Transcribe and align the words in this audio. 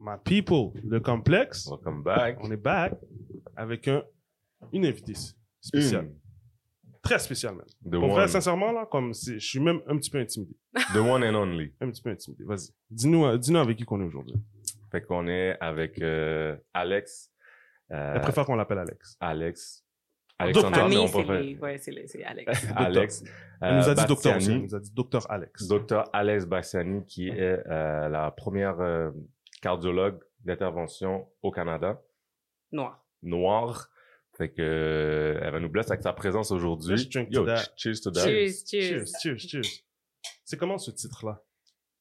My 0.00 0.16
people, 0.24 0.72
le 0.84 1.00
complexe, 1.00 1.66
Welcome 1.68 2.02
back. 2.04 2.38
on 2.40 2.50
est 2.52 2.56
back 2.56 2.92
avec 3.56 3.88
un, 3.88 4.04
une 4.72 4.86
invitée 4.86 5.14
spéciale. 5.60 6.04
Une. 6.04 6.14
Très 7.02 7.18
spéciale, 7.18 7.54
même. 7.56 7.64
The 7.84 7.98
Pour 7.98 8.10
vrai, 8.10 8.28
sincèrement, 8.28 8.70
là, 8.72 8.86
comme 8.90 9.12
c'est- 9.14 9.38
je 9.40 9.46
suis 9.46 9.60
même 9.60 9.80
un 9.88 9.96
petit 9.96 10.10
peu 10.10 10.18
intimidé. 10.18 10.52
The 10.94 10.98
one 10.98 11.24
and 11.24 11.34
only. 11.34 11.72
Un 11.80 11.90
petit 11.90 12.02
peu 12.02 12.10
intimidé. 12.10 12.44
Vas-y. 12.44 12.68
Dis-nous, 12.90 13.24
euh, 13.24 13.38
dis-nous 13.38 13.58
avec 13.58 13.76
qui 13.76 13.84
qu'on 13.84 14.00
est 14.00 14.04
aujourd'hui. 14.04 14.34
Fait 14.92 15.02
qu'on 15.02 15.26
est 15.26 15.56
avec 15.60 16.00
euh, 16.00 16.56
Alex. 16.74 17.32
Euh, 17.90 18.14
Elle 18.14 18.20
préfère 18.20 18.44
qu'on 18.44 18.56
l'appelle 18.56 18.78
Alex. 18.78 19.16
Alex. 19.20 19.84
Docteur. 20.40 20.66
Alexandra, 20.66 20.88
mais 20.88 20.96
on 20.98 21.06
c'est 21.08 21.12
préfère-. 21.24 21.62
Ouais, 21.62 22.24
Alex. 22.24 22.66
Alex. 22.76 23.24
Elle 23.60 23.76
nous 23.76 23.88
a 23.88 23.94
dit 23.94 24.06
docteur 24.06 24.36
aussi. 24.36 24.50
Elle 24.52 24.60
Bastiani. 24.60 24.62
nous 24.62 24.74
a 24.76 24.80
dit 24.80 24.92
docteur 24.94 25.30
Alex. 25.30 25.66
Docteur 25.66 26.10
Alex 26.12 26.46
Bassiani, 26.46 27.04
qui 27.06 27.28
est 27.28 27.66
euh, 27.66 28.08
la 28.08 28.30
première 28.30 28.78
euh, 28.80 29.10
cardiologue 29.60 30.22
d'intervention 30.44 31.28
au 31.42 31.50
Canada, 31.50 32.02
Noir. 32.72 33.04
noire. 33.22 33.90
Fait 34.36 34.50
que 34.52 34.62
euh, 34.62 35.40
elle 35.42 35.50
va 35.52 35.58
nous 35.60 35.68
blesser 35.68 35.90
avec 35.90 36.02
sa 36.02 36.12
présence 36.12 36.50
aujourd'hui. 36.52 37.08
Yo, 37.12 37.40
to 37.40 37.46
that. 37.46 37.56
ch- 37.56 37.70
cheers 37.76 38.00
to 38.02 38.10
that. 38.12 38.24
Cheers, 38.24 38.52
cheers. 38.70 39.06
Cheers, 39.20 39.20
cheers, 39.20 39.38
cheers. 39.38 39.84
C'est 40.44 40.56
comment 40.56 40.78
ce 40.78 40.90
titre-là? 40.92 41.42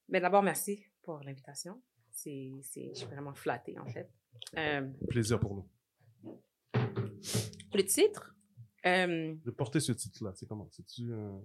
Ben, 0.10 0.22
D'abord, 0.22 0.44
merci 0.44 0.86
pour 1.02 1.20
l'invitation. 1.24 1.82
C'est, 2.12 2.52
c'est, 2.64 2.90
je 2.94 3.00
suis 3.00 3.08
vraiment 3.08 3.34
flattée, 3.34 3.78
en 3.80 3.86
fait. 3.88 4.10
Euh, 4.58 4.88
Plaisir 5.10 5.40
pour 5.40 5.56
nous. 5.56 5.68
le 7.74 7.84
titre, 7.86 8.36
euh, 8.86 9.34
De 9.46 9.52
porter 9.52 9.80
ce 9.80 9.92
titre-là, 9.92 10.32
c'est 10.36 10.46
comment? 10.48 10.68
C'est-tu 10.72 11.12
un... 11.14 11.42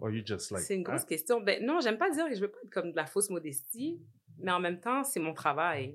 Or 0.00 0.10
you 0.10 0.22
just 0.24 0.50
like... 0.50 0.62
c'est 0.64 0.74
une 0.74 0.82
grosse 0.82 1.02
hein? 1.02 1.06
question. 1.08 1.40
Ben, 1.40 1.64
non, 1.64 1.80
j'aime 1.80 1.96
pas 1.98 2.10
dire 2.10 2.28
que 2.28 2.34
je 2.34 2.40
veux 2.40 2.50
pas 2.50 2.58
être 2.62 2.70
comme 2.70 2.90
de 2.90 2.96
la 2.96 3.06
fausse 3.06 3.30
modestie, 3.30 3.98
mais 4.38 4.52
en 4.52 4.60
même 4.60 4.80
temps, 4.80 5.04
c'est 5.04 5.20
mon 5.20 5.34
travail. 5.34 5.94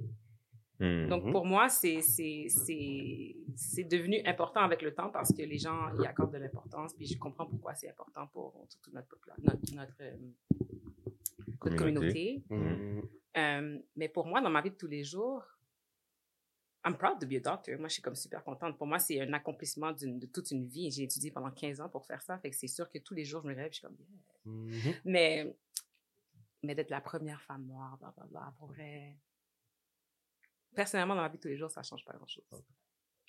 Donc, 0.80 1.24
Mhm. 1.24 1.32
pour 1.32 1.46
moi, 1.46 1.70
c'est, 1.70 2.02
c'est, 2.02 2.48
c'est, 2.50 3.35
c'est 3.55 3.84
devenu 3.85 4.22
important 4.26 4.60
avec 4.62 4.82
le 4.82 4.94
temps 4.94 5.10
parce 5.12 5.32
que 5.34 5.41
les 5.41 5.58
gens 5.58 5.96
y 5.98 6.05
accordent 6.05 6.34
de 6.34 6.40
l'importance, 6.40 6.94
puis 6.94 7.05
je 7.05 7.18
comprends 7.18 7.46
pourquoi 7.46 7.74
c'est 7.74 7.90
important 7.90 8.27
pour 8.27 8.66
surtout 8.68 8.91
notre, 8.91 9.08
popula- 9.08 9.35
notre, 9.41 9.76
notre, 9.76 9.96
euh, 10.02 10.18
notre 11.63 11.76
Communauté. 11.77 12.44
communauté. 12.50 13.00
Mm. 13.00 13.02
Euh, 13.38 13.80
mais 13.96 14.10
pour 14.10 14.26
moi, 14.27 14.41
dans 14.41 14.50
ma 14.50 14.62
vie 14.62 14.72
de 14.72 14.76
tous 14.76 14.88
les 14.88 15.04
jours, 15.05 15.44
I'm 16.85 16.98
proud 16.98 17.18
to 17.22 17.28
be 17.28 17.35
a 17.35 17.40
doctor. 17.40 17.78
Moi, 17.80 17.88
je 17.88 17.94
suis 17.94 18.02
comme 18.02 18.16
super 18.16 18.44
contente. 18.44 18.78
Pour 18.78 18.88
moi, 18.88 19.00
c'est 19.00 19.22
un 19.22 19.32
accomplissement 19.32 19.94
d'une- 19.94 20.20
de 20.20 20.26
toute 20.26 20.52
une 20.52 20.68
vie. 20.68 20.91
J'ai 20.91 21.04
étudié 21.04 21.32
pendant 21.32 21.52
15 21.52 21.80
ans 21.80 21.88
pour 21.88 22.05
faire 22.05 22.22
ça. 22.22 22.38
Fait 22.40 22.50
que 22.50 22.57
c'est 22.57 22.68
sûr 22.68 22.90
que 22.90 22.98
tous 22.98 23.13
les 23.13 23.24
jours, 23.24 23.41
je 23.41 23.48
me 23.48 23.54
réveille, 23.55 23.72
je 23.72 23.78
suis 23.78 23.88
comme, 23.88 23.96
yeah. 23.98 24.52
Mhm. 24.54 24.94
Mais, 25.05 25.55
mais 26.64 26.76
d'être 26.76 26.90
la 26.90 27.02
première 27.02 27.42
femme 27.42 27.66
noire, 27.66 27.98
blablabla, 28.00 28.54
pour 28.58 28.70
vrai. 28.70 29.18
Personnellement, 30.76 31.16
dans 31.16 31.22
ma 31.22 31.30
vie 31.30 31.38
de 31.38 31.42
tous 31.42 31.50
les 31.50 31.58
jours, 31.58 31.70
ça 31.70 31.84
change 31.84 32.04
pas 32.06 32.14
grand-chose. 32.14 32.44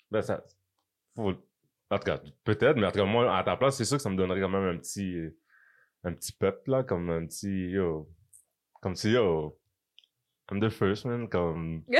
Ben, 0.09 0.21
ça. 0.21 0.43
Faut... 1.15 1.33
En 1.91 1.99
tout 1.99 2.03
cas, 2.03 2.19
peut-être, 2.43 2.77
mais 2.77 2.87
en 2.87 2.91
tout 2.91 2.99
cas, 2.99 3.05
moi, 3.05 3.37
à 3.37 3.43
ta 3.43 3.55
place, 3.55 3.77
c'est 3.77 3.85
sûr 3.85 3.97
que 3.97 4.03
ça 4.03 4.09
me 4.09 4.15
donnerait 4.15 4.41
quand 4.41 4.49
même 4.49 4.75
un 4.75 4.77
petit. 4.77 5.29
Un 6.03 6.13
petit 6.13 6.31
pep, 6.31 6.65
là, 6.67 6.83
comme 6.83 7.09
un 7.09 7.25
petit. 7.25 7.69
Yo. 7.69 8.09
Comme 8.81 8.95
si, 8.95 9.11
yo. 9.11 9.59
I'm 10.51 10.59
the 10.59 10.69
first 10.69 11.05
man, 11.05 11.27
comme. 11.27 11.83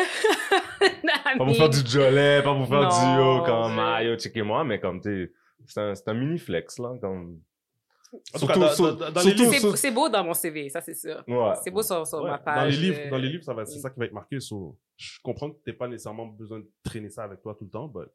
Pas 0.80 1.36
pour 1.38 1.56
faire 1.56 1.69
du 1.69 1.86
jolet, 1.86 2.41
pas 2.44 2.53
pour 2.53 2.67
faire 2.67 2.88
du 2.88 2.95
yo, 2.95 3.38
Non, 3.38 3.44
comme, 3.44 3.80
ah, 3.80 4.03
yo, 4.03 4.16
checkez-moi, 4.17 4.63
mais 4.63 4.80
comme, 4.80 5.02
t'es. 5.02 5.31
C'est 5.66 5.81
un, 5.81 5.95
c'est 5.95 6.08
un 6.08 6.13
mini 6.13 6.38
flex, 6.38 6.80
là, 6.80 6.97
comme. 7.00 7.41
C'est, 9.75 9.91
beau 9.91 10.09
dans 10.09 10.23
mon 10.23 10.33
CV, 10.33 10.69
ça 10.69 10.81
c'est 10.81 10.93
sûr. 10.93 11.23
Ouais. 11.27 11.53
C'est 11.63 11.71
beau 11.71 11.81
sur, 11.83 12.05
sur 12.07 12.19
Ouais, 12.21 12.31
ma 12.31 12.37
Dans 12.37 12.43
page. 12.43 12.75
les 12.79 12.81
livres, 12.87 12.99
euh, 13.05 13.09
dans 13.09 13.17
les 13.17 13.29
livres, 13.29 13.43
ça 13.43 13.53
va, 13.53 13.65
c'est 13.65 13.79
ça 13.79 13.89
qui 13.89 13.99
va 13.99 14.05
être 14.05 14.13
marqué. 14.13 14.39
So, 14.39 14.77
je 14.97 15.19
comprends 15.23 15.51
que 15.51 15.57
t'es 15.63 15.73
pas 15.73 15.87
nécessairement 15.87 16.27
besoin 16.27 16.59
de 16.59 16.67
traîner 16.83 17.09
ça 17.09 17.23
avec 17.23 17.41
toi 17.41 17.55
tout 17.57 17.65
le 17.65 17.71
temps, 17.71 17.87
but 17.87 18.07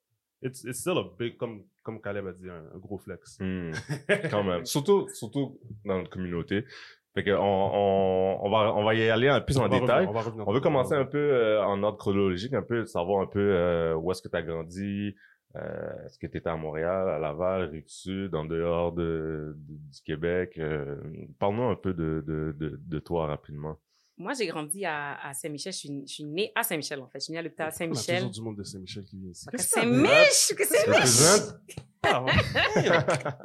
it's, 0.43 0.65
it's 0.65 0.79
still 0.81 0.99
a 0.99 1.05
big, 1.19 1.37
comme, 1.37 1.65
comme 1.83 2.01
Caleb 2.01 2.27
a 2.27 2.33
dit, 2.33 2.49
un, 2.49 2.65
un 2.75 2.79
gros 2.79 2.99
flex. 2.99 3.39
Quand 4.31 4.45
même. 4.45 4.65
Surtout, 4.65 5.09
surtout 5.13 5.59
dans 5.85 5.99
notre 5.99 6.11
communauté. 6.11 6.65
Fait 7.13 7.25
que 7.25 7.33
on, 7.33 7.43
on, 7.43 8.39
on 8.47 8.51
va, 8.51 8.73
on 8.75 8.85
va 8.85 8.95
y 8.95 9.11
aller 9.11 9.27
un 9.29 9.41
peu 9.41 9.47
plus 9.47 9.59
en 9.59 9.65
On 9.65 9.69
détail. 9.69 10.07
revenir, 10.07 10.11
on 10.11 10.13
va 10.13 10.21
revenir. 10.23 10.49
On 10.49 10.53
veut 10.53 10.61
commencer 10.61 10.95
un 10.95 11.05
peu 11.05 11.19
euh, 11.19 11.63
en 11.65 11.83
ordre 11.83 11.99
chronologique, 11.99 12.55
un 12.55 12.63
peu 12.63 12.87
savoir 12.87 13.21
un 13.21 13.27
peu 13.27 13.41
euh, 13.41 13.95
où 13.97 14.13
est-ce 14.13 14.23
que 14.23 14.29
tu 14.29 14.37
as 14.37 14.43
grandi, 14.43 15.17
euh, 15.57 16.07
est-ce 16.07 16.19
que 16.19 16.27
tu 16.27 16.37
étais 16.39 16.49
à 16.49 16.57
Montréal, 16.57 17.09
à 17.09 17.19
Laval, 17.19 17.71
Rive-Sud, 17.71 18.35
en 18.35 18.45
dehors 18.45 18.93
de, 18.93 19.57
de- 19.57 19.75
du 19.93 20.01
Québec? 20.05 20.55
euh, 20.59 20.97
Parle-nous 21.39 21.65
un 21.65 21.77
peu 21.77 21.93
de, 21.93 22.23
de, 22.27 22.55
de, 22.59 22.79
de 22.81 22.99
toi 23.01 23.27
rapidement. 23.27 23.77
Moi, 24.17 24.35
j'ai 24.35 24.47
grandi 24.47 24.85
à, 24.85 25.15
à 25.27 25.33
Saint-Michel. 25.33 25.73
Je 25.73 25.79
suis, 25.79 26.03
je 26.07 26.13
suis 26.13 26.25
née 26.25 26.53
à 26.55 26.63
Saint-Michel, 26.63 27.01
en 27.01 27.09
fait. 27.09 27.21
Je 27.21 27.25
suis 27.25 27.33
née 27.33 27.39
à 27.39 27.43
l'hôpital 27.43 27.67
On 27.67 27.71
a 27.71 27.73
Saint-Michel. 27.73 28.17
toujours 28.19 28.31
du 28.33 28.41
monde 28.43 28.57
de 28.59 28.63
Saint-Michel 28.65 29.05
qui 29.05 29.17
vient 29.19 29.31
ici. 29.31 29.47
Que 29.47 29.59
Saint-Mich! 29.59 30.55
Que 30.57 30.91
représente? 30.91 31.61
Ah. 32.03 32.27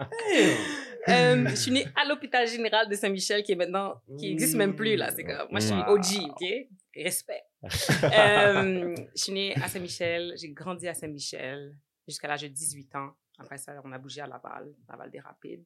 Euh, 1.08 1.46
je 1.50 1.56
suis 1.56 1.72
née 1.72 1.86
à 1.96 2.04
l'hôpital 2.08 2.48
général 2.48 2.90
de 2.90 2.96
Saint-Michel, 2.96 3.44
qui 3.44 3.52
est 3.52 3.56
maintenant, 3.56 4.02
qui 4.18 4.32
existe 4.32 4.56
même 4.56 4.76
plus, 4.76 4.96
là. 4.96 5.12
C'est 5.16 5.24
comme, 5.24 5.48
moi, 5.52 5.60
je 5.60 5.68
suis 5.68 5.76
Wow. 5.76 5.98
OG, 5.98 6.32
OK? 6.32 6.68
Respect. 6.96 7.44
Euh, 8.04 8.96
je 9.16 9.22
suis 9.24 9.32
née 9.32 9.54
à 9.62 9.68
Saint-Michel. 9.68 10.34
J'ai 10.36 10.50
grandi 10.50 10.88
à 10.88 10.96
Saint-Michel 10.96 11.76
jusqu'à 12.08 12.28
l'âge 12.28 12.44
de 12.44 12.48
18 12.48 12.96
ans. 12.96 13.16
Après 13.38 13.58
ça, 13.58 13.80
on 13.84 13.92
a 13.92 13.98
bougé 13.98 14.22
à 14.22 14.28
Laval, 14.28 14.74
Laval 14.88 15.12
des 15.12 15.20
Rapides. 15.20 15.66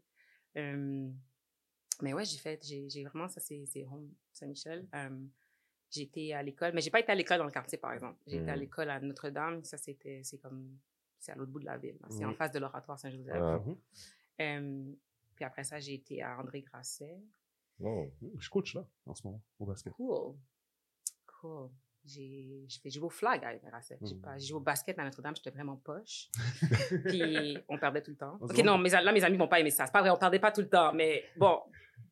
Euh, 0.58 1.10
mais 2.02 2.14
ouais, 2.14 2.26
j'ai 2.26 2.38
fait, 2.38 2.64
j'ai 2.66 3.04
vraiment, 3.06 3.28
ça, 3.28 3.40
c'est 3.42 3.86
home, 3.86 4.12
Saint-Michel. 4.34 4.88
Euh, 4.96 5.26
j'ai 5.92 6.04
été 6.04 6.34
à 6.34 6.42
l'école, 6.44 6.72
mais 6.74 6.82
j'ai 6.82 6.92
pas 6.92 7.00
été 7.00 7.12
à 7.12 7.16
l'école 7.16 7.40
dans 7.40 7.46
le 7.46 7.52
quartier, 7.52 7.78
par 7.78 7.92
exemple. 7.94 8.20
J'ai 8.28 8.38
été 8.38 8.50
à 8.50 8.54
Mhm. 8.54 8.60
l'école 8.62 8.90
à 8.90 9.00
Notre-Dame. 9.00 9.64
Ça, 9.64 9.78
c'était, 9.78 10.22
c'est 10.24 10.38
comme, 10.38 10.78
c'est 11.20 11.32
à 11.32 11.36
l'autre 11.36 11.52
bout 11.52 11.60
de 11.60 11.66
la 11.66 11.78
ville. 11.78 11.98
C'est 12.10 12.26
en 12.26 12.34
face 12.34 12.52
de 12.52 12.60
l'oratoire 12.60 12.98
Saint-Joseph. 13.00 13.66
Mhm. 13.66 13.78
Euh, 14.42 14.94
puis 15.36 15.46
après 15.46 15.64
ça, 15.64 15.80
j'ai 15.80 15.96
été 15.96 16.22
à 16.22 16.40
André 16.40 16.62
Grasset. 16.62 17.20
Oh. 17.82 18.08
Je 18.38 18.50
coach 18.50 18.74
là, 18.76 18.86
en 19.06 19.16
ce 19.16 19.26
moment, 19.26 19.42
au 19.60 19.66
basket. 19.66 19.94
Cool. 19.94 20.36
Cool. 21.26 21.70
J'ai 22.14 22.90
jouer 22.90 23.06
au 23.06 23.10
flag 23.10 23.44
à. 23.46 23.52
J'ai 24.02 24.16
Mhm. 24.16 24.22
pas- 24.22 24.38
j'ai 24.38 24.48
joué 24.48 24.58
au 24.58 24.62
basket 24.62 24.98
à 25.00 25.04
Notre-Dame, 25.04 25.36
j'étais 25.36 25.52
vraiment 25.52 25.76
poche. 25.78 26.30
puis 27.06 27.58
on 27.68 27.78
perdait 27.78 28.02
tout 28.02 28.12
le 28.12 28.18
temps. 28.18 28.38
Ok, 28.42 28.58
non, 28.64 28.78
mes, 28.78 28.90
là, 28.90 29.12
mes 29.12 29.24
amis 29.24 29.38
vont 29.38 29.48
pas 29.48 29.60
aimer 29.60 29.72
ça. 29.72 29.86
C'est 29.86 29.92
pas 29.92 30.02
vrai, 30.02 30.10
on 30.10 30.18
perdait 30.18 30.40
pas 30.40 30.52
tout 30.52 30.62
le 30.62 30.70
temps, 30.70 30.94
mais 30.94 31.24
bon, 31.38 31.60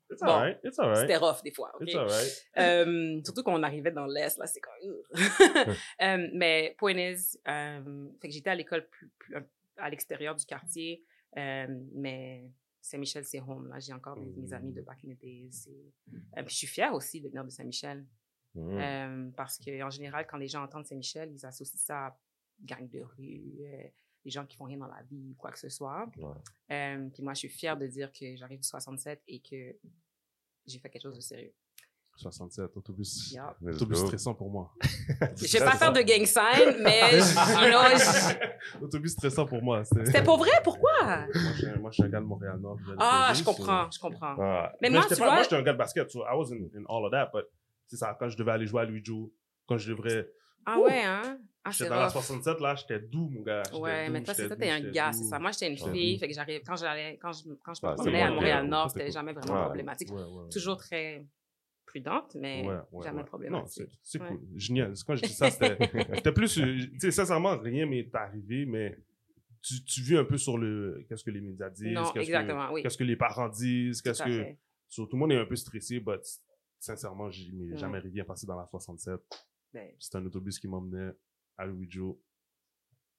It's 0.09 0.21
Bon. 0.21 0.27
alright, 0.31 0.57
it's 0.63 0.79
alright. 0.79 0.99
c'était 1.01 1.17
rough 1.17 1.43
des 1.43 1.51
fois. 1.51 1.69
ok? 1.75 1.81
It's 1.85 1.95
alright. 1.95 2.45
Euh, 2.57 3.21
surtout 3.25 3.43
quand 3.43 3.59
on 3.59 3.63
arrivait 3.63 3.91
dans 3.91 4.05
l'Est, 4.05 4.37
là, 4.37 4.47
c'est 4.47 4.61
comme... 4.61 5.03
Euh, 6.01 6.29
mais 6.33 6.75
point 6.77 6.97
is, 6.97 7.37
euh, 7.47 8.07
fait 8.21 8.27
que 8.29 8.33
j'étais 8.33 8.49
à 8.49 8.55
l'école 8.55 8.87
plus, 8.87 9.09
plus- 9.17 9.35
à 9.77 9.89
l'extérieur 9.89 10.33
du 10.35 10.45
quartier, 10.45 11.03
euh, 11.37 11.67
mais 11.93 12.49
Saint-Michel, 12.81 13.25
c'est 13.25 13.41
home. 13.41 13.67
Là, 13.67 13.79
j'ai 13.79 13.91
encore 13.91 14.15
mes, 14.17 14.27
mes 14.27 14.53
amis 14.53 14.71
de 14.71 14.81
back 14.81 14.97
in 15.05 15.13
the 15.13 15.19
days. 15.19 15.67
Euh, 15.67 16.43
puis 16.43 16.51
je 16.51 16.55
suis 16.55 16.67
fière 16.67 16.93
aussi 16.93 17.19
de 17.19 17.27
venir 17.27 17.43
de 17.43 17.49
Saint-Michel. 17.49 18.05
Hmm. 18.59 18.77
Euh, 18.79 19.29
parce 19.35 19.57
qu'en 19.63 19.89
général, 19.89 20.25
quand 20.27 20.37
les 20.37 20.47
gens 20.47 20.63
entendent 20.63 20.85
Saint-Michel, 20.85 21.31
ils 21.31 21.45
associent 21.45 21.77
ça 21.79 22.07
à 22.07 22.17
gang 22.63 22.89
de 22.89 23.01
rue, 23.01 23.53
euh, 23.61 23.83
des 24.25 24.31
gens 24.31 24.45
qui 24.45 24.57
font 24.57 24.65
rien 24.65 24.77
dans 24.77 24.87
la 24.87 25.03
vie, 25.03 25.35
quoi 25.37 25.51
que 25.51 25.59
ce 25.59 25.69
soit. 25.69 26.07
Ouais. 26.17 26.75
Euh, 26.75 27.07
puis 27.13 27.21
moi, 27.23 27.33
je 27.33 27.39
suis 27.39 27.49
fière 27.49 27.77
de 27.77 27.85
dire 27.87 28.11
que 28.11 28.35
j'arrive 28.35 28.59
du 28.59 28.67
67 28.67 29.21
et 29.27 29.39
que 29.39 29.75
j'ai 30.65 30.79
fait 30.79 30.89
quelque 30.89 31.03
chose 31.03 31.15
de 31.15 31.21
sérieux. 31.21 31.53
67, 32.15 32.75
autobus. 32.75 33.31
Yeah. 33.31 33.55
Autobus 33.63 33.99
stressant 33.99 34.33
pour 34.33 34.49
moi. 34.49 34.73
Je 35.35 35.59
vais 35.59 35.63
pas 35.63 35.77
faire 35.77 35.93
de 35.93 36.01
gang 36.01 36.25
sign, 36.25 36.81
mais 36.81 37.11
je- 37.21 38.83
Autobus 38.83 39.11
stressant 39.11 39.45
pour 39.45 39.61
moi. 39.61 39.83
c'est- 39.85 40.03
c'était 40.05 40.23
pour 40.23 40.37
vrai, 40.39 40.49
pourquoi? 40.63 40.91
Moi, 41.03 41.27
je 41.33 41.57
suis 41.59 41.67
un- 41.67 41.75
moi, 41.77 41.91
je 41.91 41.93
suis 41.95 42.03
un 42.03 42.09
gars 42.09 42.19
de 42.19 42.25
Montréal-Nord. 42.25 42.79
Ah, 42.97 43.31
je 43.35 43.43
comprends, 43.43 43.89
je 43.91 43.99
comprends. 43.99 44.35
Mais 44.35 44.71
Mais 44.81 44.89
moi, 44.89 45.03
tu 45.03 45.09
pas- 45.09 45.15
vois, 45.15 45.33
moi, 45.35 45.43
j'étais 45.43 45.55
un 45.57 45.61
gars 45.61 45.73
de 45.73 45.77
basket, 45.77 46.09
so 46.09 46.21
I 46.23 46.35
was 46.35 46.51
in, 46.51 46.63
in 46.75 46.85
all 46.89 47.05
of 47.05 47.11
that, 47.11 47.29
but 47.31 47.45
c'est 47.87 47.97
ça, 47.97 48.15
quand 48.19 48.29
je 48.29 48.37
devais 48.37 48.51
aller 48.51 48.65
jouer 48.67 48.81
à 48.81 48.85
Louis 48.85 49.01
Joe, 49.03 49.29
quand 49.65 49.77
je 49.77 49.89
devrais, 49.91 50.29
ah 50.65 50.79
ouais, 50.79 51.01
hein? 51.03 51.39
Ah, 51.63 51.71
j'étais 51.71 51.89
dans 51.89 51.95
la 51.97 52.07
rough. 52.07 52.23
67, 52.23 52.59
là, 52.61 52.75
j'étais 52.75 52.99
doux, 52.99 53.29
mon 53.29 53.41
gars. 53.41 53.61
Ouais, 53.73 54.07
doux, 54.07 54.13
mais 54.13 54.23
toi, 54.23 54.33
c'est 54.33 54.47
toi, 54.47 54.55
t'es 54.55 54.69
un 54.69 54.79
gars, 54.91 55.11
c'est 55.11 55.23
ça. 55.25 55.37
Moi, 55.39 55.51
j'étais 55.51 55.69
une 55.69 55.77
fille, 55.77 56.17
fait 56.17 56.27
que 56.29 56.33
j'arrive, 56.33 56.61
quand 56.65 56.75
j'allais, 56.77 57.17
quand 57.21 57.31
je, 57.33 57.49
quand 57.63 57.73
je 57.73 57.85
me 57.85 57.93
promenais 57.93 58.21
à 58.21 58.31
Montréal-Nord, 58.31 58.91
c'était 58.91 59.11
jamais 59.11 59.33
vraiment 59.33 59.59
Ouais. 59.59 59.65
problématique. 59.65 60.11
Ouais. 60.11 60.21
Toujours 60.51 60.77
très 60.77 61.25
prudente, 61.85 62.35
mais 62.35 62.65
Ouais, 62.67 62.75
ouais, 62.91 63.03
jamais 63.05 63.19
ouais. 63.19 63.25
problématique. 63.25 63.83
Non, 63.85 63.89
c'est- 64.03 64.19
cool. 64.19 64.39
Génial. 64.55 64.93
Quand 65.05 65.15
je 65.15 65.23
dis 65.23 65.33
ça, 65.33 65.49
c'était 66.21 66.31
plus, 66.33 66.57
euh, 66.59 66.77
tu 66.93 66.99
sais, 66.99 67.11
sincèrement, 67.11 67.57
rien 67.57 67.85
m'est 67.85 68.13
arrivé, 68.13 68.65
mais 68.65 68.97
tu, 69.61 69.83
tu 69.83 70.01
vis 70.01 70.17
un 70.17 70.25
peu 70.25 70.37
sur 70.37 70.57
le, 70.57 71.05
qu'est-ce 71.09 71.23
que 71.23 71.31
les 71.31 71.41
médias 71.41 71.69
disent, 71.69 71.93
Non, 71.93 72.03
qu'est-ce 72.03 72.13
que- 72.13 72.19
exactement, 72.19 72.71
oui. 72.71 72.83
qu'est-ce 72.83 72.97
que 72.97 73.03
les 73.03 73.15
parents 73.17 73.49
disent, 73.49 73.97
Tout 74.01 74.09
qu'est-ce 74.09 74.23
que, 74.23 74.29
fait. 74.43 74.57
so, 74.87 75.05
tout 75.05 75.15
le 75.15 75.19
monde 75.19 75.31
est 75.33 75.37
un 75.37 75.45
peu 75.45 75.55
stressé, 75.55 75.99
but 75.99 76.21
sincèrement, 76.79 77.29
j'ai 77.29 77.51
m'est 77.51 77.73
Mm. 77.73 77.77
jamais 77.77 77.99
rien 77.99 78.23
passé 78.25 78.45
dans 78.47 78.57
la 78.57 78.65
67. 78.65 79.19
Ben, 79.73 79.91
C'était 79.99 80.17
un 80.17 80.25
autobus 80.25 80.59
qui 80.59 80.67
m'emmenait 80.67 81.11
à 81.57 81.65
Louis 81.65 81.87
Joe. 81.89 82.15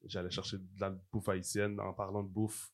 J'allais 0.04 0.30
chercher 0.30 0.58
de 0.58 0.80
la 0.80 0.90
bouffe 1.12 1.28
haïtienne 1.28 1.78
en 1.80 1.92
parlant 1.92 2.22
de 2.22 2.28
bouffe. 2.28 2.72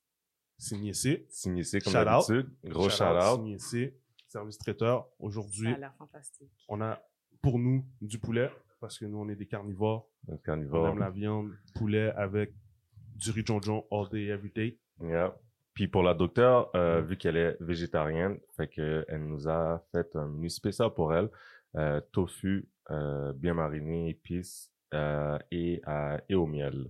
Signé 0.58 0.92
C. 0.92 1.26
Signé 1.30 1.64
C 1.64 1.80
comme 1.80 1.92
Shout 1.92 1.98
out. 2.00 2.04
d'habitude. 2.28 2.54
Gros 2.64 2.88
shout-out. 2.88 3.38
Signé 3.40 3.58
C. 3.58 3.98
Service 4.28 4.58
traiteur. 4.58 5.08
Aujourd'hui, 5.18 5.70
ça 5.70 5.74
a 5.76 5.78
l'air 5.78 5.94
fantastique. 5.96 6.52
on 6.68 6.80
a 6.80 7.00
pour 7.42 7.58
nous 7.58 7.84
du 8.00 8.18
poulet. 8.18 8.50
parce 8.80 8.98
que 8.98 9.06
nous, 9.06 9.16
on 9.18 9.28
est 9.30 9.36
des 9.36 9.46
carnivores. 9.46 10.08
Le 10.28 10.34
On 10.34 10.38
carnivore. 10.38 10.88
aime 10.88 10.98
la 10.98 11.10
viande, 11.10 11.50
poulet 11.74 12.10
avec 12.16 12.52
du 13.16 13.30
riz 13.30 13.44
jonjon 13.46 13.86
all 13.90 14.08
day, 14.10 14.26
every 14.26 14.50
day. 14.50 14.78
Yeah. 15.00 15.34
Puis 15.74 15.88
pour 15.88 16.02
la 16.04 16.14
docteure, 16.14 16.70
euh, 16.76 17.00
vu 17.00 17.16
qu'elle 17.16 17.36
est 17.36 17.56
végétarienne, 17.60 18.38
fait 18.56 18.68
que 18.68 19.04
elle 19.08 19.24
nous 19.26 19.48
a 19.48 19.84
fait 19.92 20.14
un 20.14 20.26
menu 20.28 20.48
spécial 20.48 20.90
pour 20.94 21.12
elle. 21.12 21.28
Euh, 21.76 22.00
tofu, 22.12 22.68
euh, 22.92 23.32
bien 23.32 23.54
mariné, 23.54 24.08
épices 24.10 24.70
euh, 24.94 25.36
et, 25.50 25.82
euh, 25.88 26.16
et 26.28 26.34
au 26.36 26.46
miel. 26.46 26.86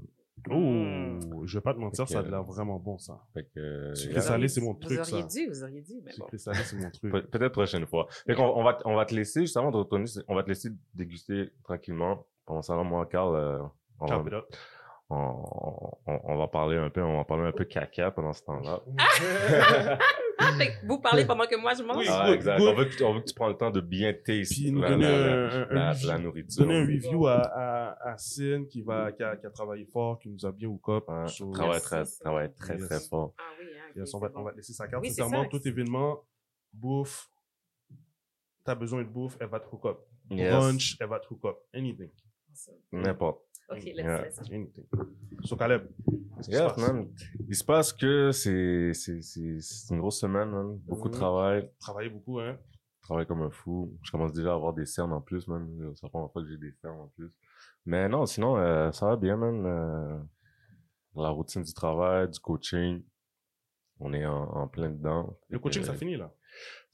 Oh, 0.51 0.55
Mm. 0.55 1.47
je 1.47 1.57
vais 1.59 1.63
pas 1.63 1.73
te 1.73 1.79
mentir, 1.79 2.07
ça 2.07 2.19
a 2.19 2.23
l'air 2.23 2.43
vraiment 2.43 2.79
bon, 2.79 2.99
ça. 2.99 3.19
Fait 3.33 3.45
que, 3.55 3.61
euh, 3.61 3.95
Sucré 3.95 4.21
salé, 4.21 4.49
c'est 4.49 4.61
mon 4.61 4.75
Vous 4.75 4.81
truc, 4.81 4.99
auriez 4.99 5.23
ça. 5.23 5.27
dû, 5.29 5.47
vous 5.49 5.63
auriez 5.63 5.81
dû, 5.81 5.95
mais 6.05 6.11
bon. 6.19 6.25
Sucré 6.25 6.39
salé, 6.39 6.59
c'est 6.65 6.77
mon 6.77 6.91
truc. 6.91 7.11
Pe- 7.11 7.27
Peut-être 7.31 7.53
prochaine 7.53 7.87
fois. 7.87 8.07
Fait 8.27 8.35
qu'on 8.35 8.45
on 8.45 8.63
va, 8.63 8.79
on 8.85 8.95
va 8.97 9.07
te 9.07 9.15
laisser, 9.15 9.43
juste 9.43 9.57
avant 9.57 9.71
de 9.71 9.77
retourner, 9.79 10.05
on 10.29 10.35
va 10.35 10.43
te 10.43 10.49
laisser 10.49 10.69
déguster 10.93 11.51
tranquillement. 11.63 12.27
Pendant 12.45 12.61
ça, 12.61 12.75
moi, 12.83 13.07
Carl, 13.07 13.35
euh, 13.37 13.63
on, 14.01 14.07
va, 14.07 14.23
it 14.27 14.33
up. 14.35 14.45
On, 15.11 15.17
on- 16.07 16.21
on 16.25 16.37
va 16.39 16.49
parler 16.49 16.77
un 16.77 16.91
peu, 16.91 17.03
on 17.03 17.17
va 17.19 17.25
parler 17.25 17.45
un 17.45 17.53
peu 17.53 17.65
caca 17.65 18.11
pendant 18.11 18.33
ce 18.33 18.43
temps-là. 18.45 18.81
Ah, 20.39 20.53
fait 20.59 20.67
que 20.81 20.87
vous 20.87 21.01
parlez 21.01 21.25
pendant 21.27 21.47
que 21.47 21.57
moi 21.57 21.75
je 21.75 21.83
mange? 21.83 21.99
Oui. 21.99 22.07
Ah, 22.09 22.25
good, 22.27 22.35
exact. 22.35 22.59
good. 22.59 22.69
On 22.69 22.75
veut, 22.75 22.85
que, 22.87 22.97
tu- 22.97 23.05
on 23.05 23.15
veut 23.15 23.21
que 23.21 23.27
tu 23.27 23.35
prennes 23.35 23.51
le 23.51 23.57
temps 23.57 23.71
de 23.71 23.81
bien 23.81 24.13
taster 24.13 24.71
la, 24.73 24.89
donner 24.89 25.05
la- 25.05 25.67
la- 25.67 25.93
review- 25.93 26.07
la 26.07 26.19
nourriture. 26.19 26.65
donner 26.65 26.79
un 26.81 26.87
review 26.87 27.27
à, 27.27 27.41
à, 27.43 28.11
à 28.13 28.19
Sin 28.19 28.65
qui, 28.69 28.83
va, 28.83 29.13
qui, 29.13 29.23
a, 29.23 29.37
qui 29.37 29.47
a 29.47 29.51
travaillé 29.51 29.85
fort, 29.87 30.19
qui 30.19 30.29
nous 30.31 30.45
a 30.47 30.53
bien 30.53 30.69
hook 30.69 30.89
up. 30.89 31.05
Ouais, 31.09 31.29
So, 31.29 31.51
travaille 31.53 31.81
très, 31.81 32.05
travaille 32.21 32.55
très, 32.55 32.77
Yes. 32.79 32.89
très 32.89 33.01
fort. 33.01 33.35
Ah 33.39 33.43
oui, 33.61 33.67
hein, 33.79 33.93
yes, 33.97 34.15
on, 34.15 34.19
va, 34.19 34.29
c'est 34.29 34.35
on 34.35 34.39
bon. 34.41 34.45
va 34.47 34.53
te 34.53 34.57
laisser 34.57 34.73
sa 34.73 34.89
carte. 34.89 35.03
Oui, 35.03 35.11
c'est 35.11 35.23
Sincèrement, 35.23 35.45
ça. 35.45 35.49
tout 35.51 35.69
événement, 35.69 36.21
bouffe, 36.73 37.29
t'as 38.65 38.75
besoin 38.75 39.03
de 39.03 39.09
bouffe, 39.09 39.37
elle 39.41 39.49
va 39.49 39.61
te 39.61 39.67
hook 39.73 39.85
up. 39.85 39.99
Yes. 40.31 40.51
Brunch, 40.55 40.97
elle 40.99 41.09
va 41.09 41.21
te 41.21 41.27
hook 41.33 41.45
up. 41.45 41.57
Anything. 41.75 42.11
N'importe. 42.93 43.43
Ok, 43.71 43.83
let's, 43.85 43.97
Yeah. 43.97 44.23
let's. 44.23 44.41
Anything. 44.51 44.87
So, 45.45 45.57
Caleb, 45.57 45.89
qu'est-ce 46.37 46.49
qui 46.49 46.55
se 46.57 46.61
Yes, 46.63 46.73
passe? 46.73 46.79
man. 46.93 47.09
Il 47.49 47.55
se 47.57 47.65
passe 47.65 47.93
que 47.93 48.31
c'est, 48.33 48.93
c'est, 48.95 49.21
c'est, 49.23 49.61
c'est 49.61 49.95
une 49.95 50.01
grosse 50.01 50.21
semaine, 50.21 50.51
man. 50.51 50.79
Beaucoup 50.87 51.09
de 51.09 51.15
Mhm. 51.15 51.21
travail. 51.21 51.71
Travailler 51.81 52.11
beaucoup, 52.11 52.41
hein? 52.41 52.59
travaille 53.03 53.27
comme 53.27 53.43
un 53.43 53.51
fou. 53.51 53.99
Je 54.03 54.11
commence 54.11 54.33
déjà 54.33 54.53
à 54.53 54.55
avoir 54.55 54.73
des 54.73 54.87
cernes 54.87 55.13
en 55.13 55.21
plus, 55.21 55.47
man. 55.47 55.93
C'est 55.95 56.03
la 56.05 56.09
première 56.09 56.31
fois 56.33 56.43
que 56.43 56.49
j'ai 56.49 56.57
des 56.57 56.73
cernes 56.73 57.01
en 57.01 57.09
plus. 57.09 57.31
Mais 57.85 58.09
non, 58.09 58.25
sinon, 58.25 58.57
euh, 58.57 58.93
ça 58.93 59.07
va 59.09 59.17
bien, 59.17 59.37
man. 59.37 59.67
Euh, 59.67 60.19
la 61.15 61.29
routine 61.29 61.63
du 61.63 61.75
travail, 61.75 62.31
du 62.31 62.39
coaching. 62.41 63.03
On 64.01 64.13
est 64.15 64.25
en, 64.25 64.45
en 64.45 64.69
plein 64.69 64.89
dedans. 64.91 65.39
Le 65.51 65.59
coaching, 65.59 65.83
Euh, 65.83 65.87
ça 65.87 65.93
finit, 65.95 66.17
là. 66.17 66.33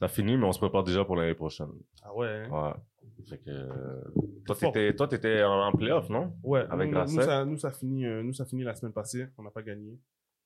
Ça 0.00 0.08
finit, 0.08 0.36
mais 0.36 0.44
on 0.46 0.52
se 0.52 0.58
prépare 0.58 0.82
déjà 0.84 1.04
pour 1.04 1.16
l'année 1.16 1.34
prochaine. 1.34 1.70
Ah 2.02 2.14
ouais, 2.14 2.28
hein? 2.50 2.50
Ouais. 2.50 3.24
Fait 3.28 3.38
que, 3.38 3.50
euh, 3.50 4.00
toi, 4.46 4.56
t'étais, 4.56 4.94
toi, 4.96 5.06
t'étais 5.08 5.42
en, 5.42 5.66
en 5.66 5.72
playoff, 5.72 6.08
non? 6.08 6.32
Ouais, 6.42 6.64
Avec 6.70 6.86
nous, 6.88 6.94
Grasset. 6.94 7.16
nous, 7.16 7.22
ça, 7.22 7.44
nous, 7.44 7.56
ça 7.58 7.70
finit, 7.70 8.06
euh, 8.06 8.22
nous, 8.22 8.32
ça 8.32 8.46
finit 8.46 8.62
la 8.62 8.74
semaine 8.74 8.92
passée. 8.94 9.28
On 9.36 9.42
n'a 9.42 9.50
pas 9.50 9.62
gagné. 9.62 9.98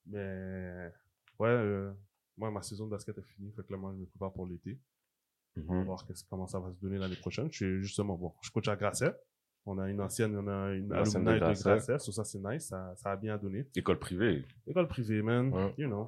Mais, 0.07 0.91
ouais, 1.39 1.49
euh, 1.49 1.93
moi, 2.37 2.51
ma 2.51 2.63
saison 2.63 2.87
de 2.87 2.91
basket 2.91 3.17
est 3.17 3.23
finie. 3.23 3.53
Fait 3.53 3.63
que 3.63 3.73
là, 3.73 3.79
moi, 3.79 3.93
je 3.95 4.01
me 4.01 4.07
prépare 4.07 4.33
pour 4.33 4.47
l'été. 4.47 4.79
On 5.57 5.61
va 5.73 5.75
Mhm. 5.81 5.85
voir 5.85 6.05
comment 6.29 6.49
ça 6.49 6.59
va 6.59 6.73
se 6.73 6.81
donner 6.81 6.99
l'année 6.99 7.15
prochaine. 7.17 7.49
Je 7.53 7.57
suis 7.57 7.83
justement, 7.83 8.17
bon, 8.17 8.33
je 8.43 8.51
coach 8.51 8.67
à 8.67 8.75
Grasset. 8.75 9.15
On 9.67 9.79
a 9.79 9.89
une 9.89 10.01
ancienne, 10.01 10.37
on 10.37 10.49
a 10.49 10.73
une 10.75 10.93
alumni 10.93 11.25
de 11.33 11.39
Grasset. 11.39 11.63
Grasset. 11.71 11.99
So 12.01 12.11
ça, 12.11 12.25
c'est 12.25 12.41
nice. 12.41 12.67
Ça, 12.67 12.93
ça 12.97 13.13
a 13.13 13.17
bien 13.17 13.39
donné. 13.39 13.69
École 13.77 14.01
privée. 14.01 14.45
École 14.67 14.89
privée, 14.89 15.23
man. 15.23 15.53
Ouais. 15.55 15.73
You 15.79 15.87
know. 15.87 16.07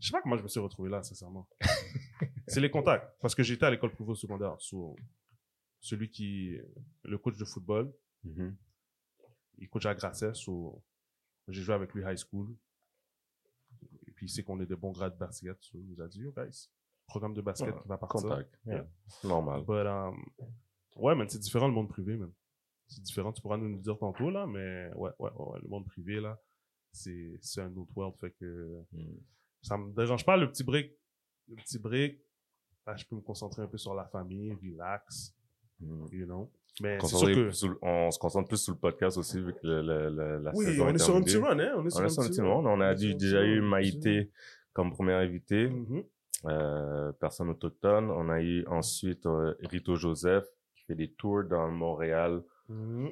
Je 0.00 0.06
sais 0.06 0.12
pas 0.12 0.22
comment 0.22 0.36
je 0.36 0.42
me 0.44 0.48
suis 0.48 0.60
retrouvé 0.60 0.88
là, 0.90 1.02
sincèrement. 1.02 1.46
c'est 2.46 2.60
les 2.60 2.70
contacts. 2.70 3.06
Parce 3.20 3.34
que 3.34 3.42
j'étais 3.42 3.66
à 3.66 3.70
l'école 3.70 3.92
privée 3.92 4.14
secondaire. 4.14 4.56
So, 4.60 4.96
celui 5.80 6.10
qui, 6.10 6.56
le 7.04 7.18
coach 7.18 7.36
de 7.36 7.44
football, 7.44 7.92
Mhm. 8.24 8.56
il 9.58 9.68
coach 9.68 9.86
à 9.86 9.94
Grasset. 9.94 10.34
So, 10.34 10.82
j'ai 11.48 11.62
joué 11.62 11.74
avec 11.74 11.92
lui 11.94 12.02
high 12.04 12.16
school. 12.16 12.54
Et 14.06 14.12
puis, 14.12 14.26
il 14.26 14.28
sait 14.28 14.42
qu'on 14.44 14.60
est 14.60 14.66
de 14.66 14.74
bons 14.74 14.92
grades 14.92 15.14
de 15.14 15.18
basket. 15.18 15.56
So, 15.60 15.78
il 15.78 15.86
nous 15.88 16.00
a 16.00 16.08
dit, 16.08 16.20
yo, 16.20 16.32
guys, 16.36 16.68
programme 17.06 17.34
de 17.34 17.40
basket 17.40 17.74
qui 17.80 17.88
va 17.88 17.98
partir. 17.98 18.20
Contact. 18.22 18.58
Yeah. 18.64 18.74
Yeah. 18.74 18.88
Normal. 19.24 19.64
But, 19.64 19.86
um, 19.86 20.24
ouais, 20.96 21.14
man, 21.14 21.28
c'est 21.28 21.38
différent 21.40 21.66
le 21.66 21.74
monde 21.74 21.88
privé, 21.88 22.16
man. 22.16 22.32
C'est 22.86 23.02
différent. 23.02 23.32
Tu 23.32 23.40
pourras 23.42 23.56
nous 23.56 23.68
le 23.70 23.78
dire 23.78 23.98
tantôt, 23.98 24.30
là, 24.30 24.46
mais 24.46 24.90
ouais, 24.94 25.10
ouais, 25.18 25.30
ouais, 25.32 25.60
le 25.62 25.68
monde 25.68 25.86
privé, 25.86 26.20
là, 26.20 26.38
c'est, 26.92 27.38
un 27.58 27.74
autre 27.76 27.90
world. 27.96 28.14
Fait 28.20 28.30
que 28.32 28.84
Mhm. 28.92 29.18
ça 29.62 29.76
me 29.78 29.92
dérange 29.94 30.24
pas 30.24 30.36
le 30.36 30.48
petit 30.50 30.62
break. 30.64 30.92
Le 31.48 31.56
petit 31.56 31.78
break, 31.78 32.20
là, 32.86 32.96
je 32.96 33.04
peux 33.04 33.16
me 33.16 33.20
concentrer 33.20 33.62
un 33.62 33.66
peu 33.66 33.78
sur 33.78 33.94
la 33.94 34.04
famille, 34.06 34.54
relax, 34.62 35.34
Mhm. 35.80 36.06
you 36.12 36.26
know. 36.26 36.50
Mais 36.80 36.98
c'est 37.00 37.16
sûr 37.16 37.28
que. 37.28 37.50
on 37.82 38.10
se 38.10 38.18
concentre 38.18 38.48
plus 38.48 38.56
sur 38.58 38.72
le 38.72 38.78
podcast 38.78 39.18
aussi, 39.18 39.38
vu 39.40 39.52
que 39.52 39.58
le, 39.66 39.82
le- 39.82 40.08
le- 40.10 40.38
la 40.38 40.52
Oui, 40.54 40.64
saison 40.64 40.86
on 40.86 40.94
est 40.94 40.98
sur 40.98 41.16
un 41.16 41.22
petit 41.22 41.36
run, 41.36 41.58
hein. 41.58 41.72
On 41.76 41.82
est 41.82 41.86
On 41.86 41.90
sur 41.90 42.04
est 42.04 42.08
sur 42.08 42.22
un 42.22 42.28
petit 42.28 42.40
monde. 42.40 42.66
On 42.66 42.80
a 42.80 42.94
déjà 42.94 43.44
eu 43.44 43.60
Maïté 43.60 44.30
comme 44.72 44.90
première 44.90 45.18
invitée, 45.18 45.68
Mhm. 45.68 46.02
euh, 46.46 47.12
personne 47.12 47.50
autochtone. 47.50 48.10
On 48.10 48.30
a 48.30 48.40
eu 48.40 48.64
ensuite 48.68 49.26
euh, 49.26 49.54
Rito 49.60 49.96
Joseph 49.96 50.46
qui 50.74 50.84
fait 50.84 50.94
des 50.94 51.12
tours 51.12 51.44
dans 51.44 51.68
Montréal. 51.70 52.42
Mhm. 52.68 53.10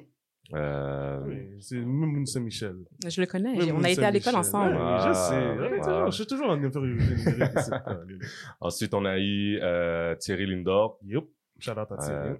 Euh, 0.53 1.21
Oui, 1.25 1.61
c'est 1.61 1.79
même 1.79 2.25
Saint-Michel. 2.25 2.75
Je 3.07 3.21
le 3.21 3.27
connais. 3.27 3.55
Même 3.55 3.75
on 3.75 3.83
a 3.83 3.89
été 3.89 4.03
à 4.03 4.11
l'école 4.11 4.35
ensemble. 4.35 4.75
Ah, 4.77 5.05
je 5.07 5.13
sais. 5.13 5.57
Ah. 5.81 5.83
toujours- 5.85 6.05
Je 6.11 6.15
suis 6.15 6.27
toujours 6.27 6.49
en 6.49 6.61
infériorité. 6.63 7.15
Ensuite, 8.59 8.93
on 8.93 9.05
a 9.05 9.17
eu 9.17 9.59
euh, 9.61 10.15
Thierry 10.15 10.45
Lindor, 10.47 10.99
Yup. 11.03 11.25
Shout 11.59 11.71
out 11.71 11.91
à 11.91 11.97
Thierry. 11.97 12.29
Euh, 12.31 12.35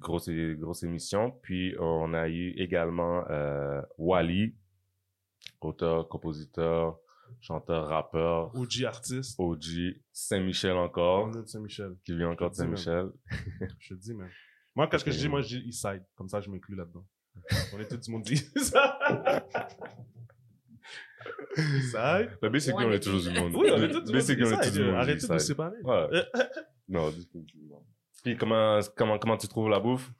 grosse, 0.00 0.30
grosse 0.30 0.82
émission. 0.84 1.32
Puis 1.42 1.74
on 1.78 2.14
a 2.14 2.28
eu 2.28 2.50
également 2.56 3.24
euh, 3.30 3.82
Wally, 3.98 4.54
auteur, 5.60 6.08
compositeur, 6.08 6.98
chanteur, 7.40 7.88
rappeur, 7.88 8.54
OG 8.54 8.84
artiste. 8.86 9.34
OG, 9.38 9.96
Saint-Michel 10.12 10.76
encore, 10.76 11.26
On 11.26 11.32
est 11.38 11.42
de 11.42 11.46
Saint-Michel. 11.46 11.94
qui 12.04 12.16
vient 12.16 12.30
encore 12.30 12.50
de 12.50 12.54
Saint-Michel. 12.54 13.08
Je 13.80 13.94
te 13.94 14.00
dis, 14.00 14.14
man. 14.14 14.28
Moi, 14.78 14.86
quand 14.86 15.02
que 15.02 15.10
je 15.10 15.18
dis, 15.18 15.28
moi, 15.28 15.40
je 15.40 15.56
dis 15.56 15.68
Eastside. 15.70 16.04
Comme 16.14 16.28
ça, 16.28 16.40
je 16.40 16.48
m'inclus 16.48 16.76
là-dedans. 16.76 17.04
On 17.74 17.80
est 17.80 17.88
tout 17.88 17.96
du 17.96 18.10
monde 18.12 18.22
dit 18.22 18.34
Eastside. 18.34 18.78
Le 22.40 22.48
B, 22.48 22.58
c'est 22.58 22.70
qu'on 22.70 22.92
est 22.92 23.00
toujours 23.00 23.20
du 23.20 23.40
monde. 23.40 23.56
Oui, 23.56 23.70
on 23.72 23.82
est 23.82 23.88
tous 23.90 24.02
du 24.02 24.12
Le 24.12 24.18
monde 24.18 24.20
c'est 24.20 24.36
qu'on 24.36 24.44
est 24.44 24.62
tous 24.62 24.72
du 24.72 24.84
monde. 24.84 24.94
Arrêtez 24.94 25.26
de 25.26 25.32
nous 25.32 25.38
séparer. 25.40 25.82
Ouais. 25.82 26.24
non, 26.88 27.10
définitivement. 27.10 27.84
Puis 28.22 28.36
comment, 28.36 28.78
comment, 28.96 29.18
comment 29.18 29.36
tu 29.36 29.48
trouves 29.48 29.68
la 29.68 29.80
bouffe? 29.80 30.12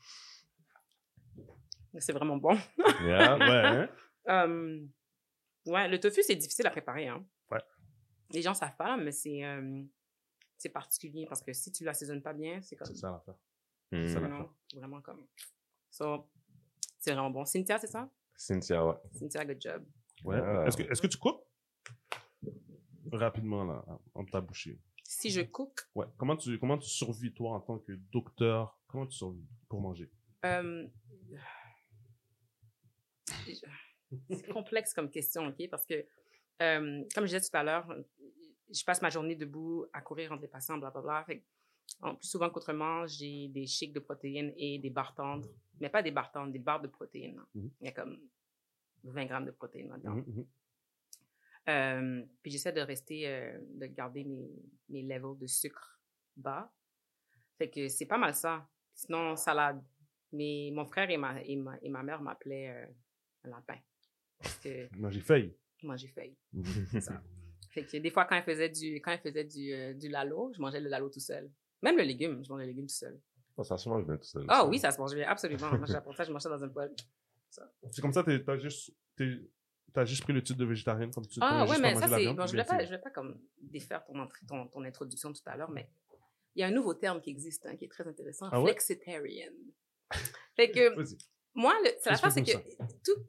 C'est 2.01 2.13
vraiment 2.13 2.37
bon. 2.37 2.59
Yeah. 3.05 3.39
Ouais, 3.39 3.89
hein? 4.27 4.89
Ouais, 5.67 5.87
le 5.87 6.01
tofu, 6.01 6.25
c'est 6.25 6.35
difficile 6.35 6.67
à 6.67 6.71
préparer. 6.71 7.07
Hein. 7.07 7.25
Ouais. 7.53 7.63
Les 8.31 8.43
gens 8.43 8.55
savent 8.55 8.77
pas, 8.77 8.97
mais 8.97 9.13
c'est 9.13 9.45
euh, 9.45 9.85
c'est 10.57 10.71
particulier 10.71 11.27
parce 11.29 11.43
que 11.43 11.53
si 11.53 11.71
tu 11.71 11.85
l'assaisonnes 11.85 12.23
pas 12.23 12.33
bien, 12.33 12.61
c'est 12.61 12.75
comme. 12.75 12.89
C'est 12.89 12.97
ça 12.97 13.13
l'affaire. 13.13 13.37
Ça, 13.91 14.21
non, 14.21 14.51
vraiment 14.75 15.01
comme. 15.01 15.27
So, 15.91 16.29
c'est 16.99 17.13
vraiment 17.13 17.31
bon. 17.31 17.45
Cynthia, 17.45 17.79
c'est 17.79 17.87
ça? 17.87 18.11
Cynthia, 18.37 18.85
ouais. 18.87 18.95
Cynthia, 19.13 19.45
good 19.45 19.61
job. 19.61 19.85
Ouais. 20.25 20.41
Ah. 20.43 20.65
Est-ce 20.67 20.77
que, 20.77 20.83
est-ce 20.83 21.01
que 21.03 21.07
tu 21.07 21.17
coupes? 21.19 21.43
Rapidement, 23.13 23.65
là, 23.65 23.85
entre 24.15 24.31
ta 24.33 24.41
bouchée. 24.41 24.79
Si 25.05 25.31
je 25.31 25.41
cook, 25.41 25.89
Ouais. 25.95 26.05
Comment 26.19 26.37
tu, 26.37 26.59
comment 26.59 26.77
tu 26.77 26.89
survis, 26.89 27.33
toi, 27.33 27.53
en 27.53 27.61
tant 27.61 27.79
que 27.79 27.93
docteur? 28.13 28.79
Comment 28.89 29.07
tu 29.07 29.17
survis 29.17 29.47
pour 29.69 29.81
manger? 29.81 30.11
euh, 30.45 30.87
c'est 34.31 34.47
complexe 34.53 34.93
comme 34.95 35.11
question, 35.11 35.47
OK? 35.47 35.69
Parce 35.71 35.87
que, 35.87 35.95
euh, 36.63 37.05
comme 37.15 37.25
je 37.27 37.37
disais 37.37 37.41
tout 37.41 37.57
à 37.57 37.63
l'heure, 37.63 37.91
je 38.71 38.85
passe 38.85 39.01
ma 39.03 39.11
journée 39.11 39.35
debout 39.37 39.87
à 39.93 40.01
courir 40.01 40.33
entre 40.33 40.43
les 40.43 40.49
patients, 40.49 40.79
blablabla. 40.79 41.25
Fait 41.25 41.39
que, 41.41 41.45
en 42.01 42.15
plus 42.15 42.29
souvent 42.29 42.51
qu'autrement, 42.51 43.07
j'ai 43.07 43.49
des 43.49 43.67
shakes 43.67 43.93
de 43.93 44.01
protéines 44.01 44.53
et 44.57 44.79
des 44.79 44.91
barres 44.91 45.15
tendres. 45.15 45.49
Mais 45.81 45.89
pas 45.89 46.03
des 46.03 46.11
barres 46.11 46.33
tendres, 46.33 46.53
des 46.53 46.59
barres 46.59 46.81
de 46.81 46.89
protéines. 46.89 47.41
Mhm. 47.55 47.71
Il 47.81 47.87
y 47.87 47.89
a 47.89 47.93
comme 47.93 48.19
20 49.05 49.27
grammes 49.27 49.47
de 49.47 49.51
protéines 49.51 49.89
là-dedans. 49.89 50.15
Mhm. 50.15 50.47
Euh, 51.69 52.25
puis 52.43 52.51
j'essaie 52.51 52.73
de 52.73 52.81
rester, 52.81 53.29
euh, 53.29 53.59
de 53.75 53.87
garder 53.87 54.25
mes, 54.25 54.51
mes 54.89 55.03
levels 55.03 55.39
de 55.39 55.47
sucre 55.47 56.01
bas. 56.37 56.73
Fait 57.59 57.69
que 57.69 57.89
c'est 57.89 58.07
pas 58.07 58.19
mal 58.19 58.35
ça. 58.35 58.69
Sinon, 58.95 59.37
salade. 59.37 59.83
Mais 60.33 60.71
mon 60.73 60.87
frère 60.87 61.11
et 61.11 61.17
ma, 61.17 61.43
et 61.43 61.57
ma, 61.57 61.79
et 61.83 61.89
ma 61.89 62.03
mère 62.03 62.23
m'appelaient 62.23 62.71
euh, 62.71 62.87
un 63.45 63.51
lapin. 63.51 63.79
Parce 64.39 64.59
que 64.59 64.89
moi, 64.97 65.11
j'ai 65.11 66.09
failli. 66.09 66.37
Mhm. 66.53 66.63
C'est 66.91 67.01
ça. 67.01 67.23
Fait 67.71 67.85
que 67.85 67.97
des 67.99 68.11
fois, 68.11 68.25
quand 68.25 68.37
elle 68.37 68.45
faisait 68.45 68.71
du, 68.71 68.95
quand 68.97 69.13
elle 69.13 69.21
faisait 69.21 69.45
du, 69.45 69.95
du 69.95 70.09
lalo, 70.09 70.53
je 70.55 70.61
mangeais 70.61 70.81
le 70.81 70.89
lalo 70.89 71.11
tout 71.11 71.21
seul. 71.21 71.51
Même 71.83 71.97
le 71.97 72.03
légume, 72.03 72.43
je 72.45 72.49
mangeais 72.51 72.65
le 72.65 72.71
légume 72.71 72.87
tout 72.87 72.95
seul. 72.95 73.21
Oh, 73.57 73.65
ça 73.65 73.77
se 73.77 73.89
mange 73.89 74.05
bien 74.05 74.17
tout 74.17 74.25
seul. 74.25 74.45
Ah 74.49 74.67
oui, 74.67 74.79
ça 74.79 74.91
se 74.91 74.99
mange 74.99 75.15
bien, 75.15 75.29
absolument. 75.29 75.69
Moi, 75.77 75.87
j'ai- 75.87 76.01
pour 76.01 76.15
ça, 76.17 76.25
je 76.25 76.33
mangeais 76.33 76.49
dans 76.49 76.63
un 76.63 76.69
poêle. 76.69 76.95
C'est 77.91 78.01
comme 78.03 78.13
ça, 78.13 78.23
t'as 78.23 78.59
juste, 78.59 78.93
t'as 79.93 80.05
juste 80.05 80.23
pris 80.23 80.33
le 80.33 80.43
titre 80.43 80.59
de 80.59 80.65
végétarienne 80.65 81.11
comme 81.13 81.27
tu 81.27 81.39
Ah 81.43 81.65
ouais, 81.67 81.79
mais 81.81 81.95
ça 81.95 82.07
la 82.07 82.19
c'est. 82.19 82.27
Bon, 82.33 82.47
je 82.47 82.51
voulais 82.53 82.65
pas, 82.65 82.79
je 82.81 82.87
voulais 82.87 82.99
pas 83.01 83.11
comme 83.11 83.41
défaire 83.61 84.05
ton, 84.05 84.19
entrée- 84.19 84.47
ton, 84.47 84.67
ton 84.69 84.85
introduction 84.85 85.33
tout 85.33 85.41
à 85.47 85.57
l'heure, 85.57 85.71
mais 85.71 85.89
il 86.55 86.61
y 86.61 86.63
a 86.63 86.67
un 86.67 86.71
nouveau 86.71 86.95
terme 86.95 87.21
qui 87.21 87.31
existe, 87.31 87.67
hein, 87.67 87.77
qui 87.77 87.85
est 87.87 87.89
très 87.89 88.07
intéressant, 88.07 88.49
Ah 88.53 88.61
ouais? 88.61 88.71
flexitarian. 88.73 89.53
Fait 90.57 90.71
que, 90.71 90.95
Vas-y. 90.95 91.17
moi, 91.55 91.75
c'est 92.01 92.11
l'affaire, 92.11 92.33
c'est 92.33 92.43
que 92.43 92.51
Explique-nous 92.51 92.87
tout. 93.05 93.23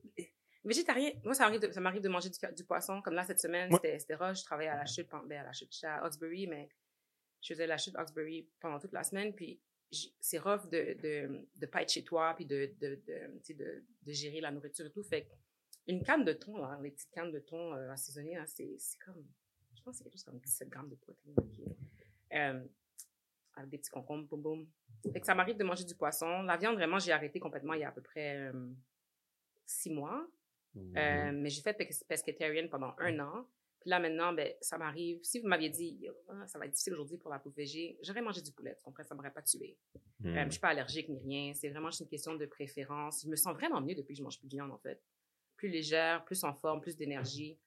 Végétarien, 0.66 1.12
moi, 1.24 1.34
ça 1.34 1.46
m'arrive 1.46 1.62
de, 1.62 1.72
ça 1.72 1.80
m'arrive 1.80 2.02
de 2.02 2.10
manger 2.10 2.30
du, 2.30 2.38
du 2.56 2.64
poisson. 2.66 3.02
Comme 3.02 3.14
là, 3.14 3.24
cette 3.24 3.40
semaine, 3.40 3.72
Ouais. 3.72 3.80
c'était, 3.82 4.00
c'était 4.00 4.16
roche. 4.16 4.40
Je 4.40 4.44
travaillais 4.44 4.70
à 4.70 4.76
la 4.76 4.86
chute, 4.86 5.08
ben, 5.26 5.40
à 5.40 5.44
la 5.44 5.54
chute, 5.54 5.72
à 5.84 6.04
Hawkesbury, 6.04 6.48
mais 6.48 6.68
je 7.42 7.54
faisais 7.54 7.68
la 7.68 7.78
chute 7.78 7.96
Hawkesbury 7.96 8.48
pendant 8.60 8.80
toute 8.80 8.94
la 8.94 9.04
semaine. 9.04 9.34
Puis 9.34 9.60
c'est 10.20 10.38
rough 10.38 10.70
de, 10.70 10.96
de, 11.02 11.48
de 11.56 11.66
pas 11.66 11.82
être 11.82 11.92
chez 11.92 12.04
toi, 12.04 12.34
puis 12.36 12.46
de, 12.46 12.72
de, 12.80 13.02
de, 13.08 13.54
de, 13.54 13.84
de 14.04 14.12
gérer 14.12 14.42
la 14.42 14.52
nourriture 14.52 14.86
et 14.86 14.92
tout. 14.92 15.04
Fait 15.04 15.28
une 15.88 16.04
canne 16.04 16.24
de 16.24 16.34
thon, 16.34 16.58
là, 16.58 16.80
les 16.84 16.92
petites 16.92 17.10
cannes 17.12 17.32
de 17.32 17.40
thon 17.40 17.74
euh, 17.74 17.90
assaisonnées, 17.90 18.36
là, 18.36 18.46
c'est, 18.46 18.78
comme, 19.04 19.26
je 19.76 19.82
pense 19.82 19.94
que 19.94 19.98
c'est 19.98 20.04
quelque 20.04 20.14
chose 20.14 20.24
comme 20.26 20.40
17 20.40 20.70
grammes 20.70 20.90
de 20.90 20.96
protéines. 20.96 21.36
Euh, 22.34 22.64
avec 23.56 23.70
des 23.72 23.78
petits 23.80 23.90
concombres, 23.90 24.28
boum 24.28 24.42
boum. 24.42 24.68
Fait 25.12 25.20
que 25.20 25.26
ça 25.26 25.34
m'arrive 25.34 25.58
de 25.58 25.64
manger 25.64 25.84
du 25.86 25.96
poisson. 25.96 26.44
La 26.44 26.58
viande, 26.58 26.76
vraiment, 26.76 27.00
j'ai 27.00 27.12
arrêté 27.12 27.40
complètement 27.40 27.74
il 27.74 27.82
y 27.82 27.84
a 27.84 27.90
à 27.90 27.92
peu 27.92 28.02
près 28.02 28.38
euh, 28.38 28.70
six 29.66 29.90
mois. 29.90 30.28
Euh, 30.96 31.32
mais 31.34 31.50
j'ai 31.50 31.62
fait 31.64 31.74
pes- 31.74 32.04
pescatarian 32.08 32.68
pendant 32.70 32.94
un 33.00 33.20
an. 33.20 33.48
Puis 33.80 33.90
là, 33.90 34.00
maintenant, 34.00 34.34
ben, 34.34 34.54
ça 34.60 34.78
m'arrive. 34.78 35.20
Si 35.24 35.40
vous 35.40 35.48
m'aviez 35.48 35.70
dit, 35.70 36.08
Ah, 36.28 36.46
ça 36.48 36.60
va 36.60 36.66
être 36.66 36.72
difficile 36.72 36.94
aujourd'hui 36.94 37.18
pour 37.18 37.32
la 37.32 37.42
végé, 37.56 37.98
j'aurais 38.04 38.22
mangé 38.22 38.42
du 38.42 38.52
poulet. 38.52 38.76
Tu 38.76 38.84
comprends? 38.84 39.04
Ça 39.04 39.16
m'aurait 39.16 39.32
pas 39.32 39.42
tué. 39.42 39.78
Hmm. 40.20 40.38
Euh, 40.38 40.46
je 40.46 40.52
suis 40.52 40.60
pas 40.60 40.70
allergique 40.70 41.08
ni 41.10 41.20
rien. 41.20 41.54
C'est 41.54 41.70
vraiment 41.70 41.90
juste 41.90 42.02
une 42.02 42.10
question 42.10 42.36
de 42.36 42.46
préférence. 42.46 43.24
Je 43.24 43.30
me 43.30 43.36
sens 43.36 43.54
vraiment 43.54 43.80
mieux 43.82 43.96
depuis 43.96 44.14
que 44.14 44.18
je 44.20 44.24
mange 44.24 44.38
plus 44.38 44.48
de 44.48 44.56
viande, 44.56 44.72
en 44.72 44.78
fait. 44.78 45.02
Plus 45.56 45.70
légère, 45.70 46.26
plus 46.26 46.44
en 46.44 46.54
forme, 46.54 46.82
plus 46.82 46.96
d'énergie. 46.96 47.58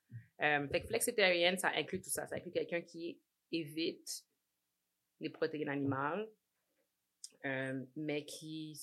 Euh, 0.42 0.68
fait 0.68 0.82
que 0.82 0.88
flexitarian, 0.88 1.56
ça 1.56 1.70
inclut 1.74 2.00
tout 2.00 2.10
ça. 2.10 2.26
Ça 2.26 2.36
inclut 2.36 2.52
quelqu'un 2.52 2.82
qui 2.82 3.18
évite 3.50 4.24
les 5.20 5.30
protéines 5.30 5.68
animales, 5.68 6.28
euh, 7.44 7.84
mais 7.96 8.24
qui, 8.24 8.78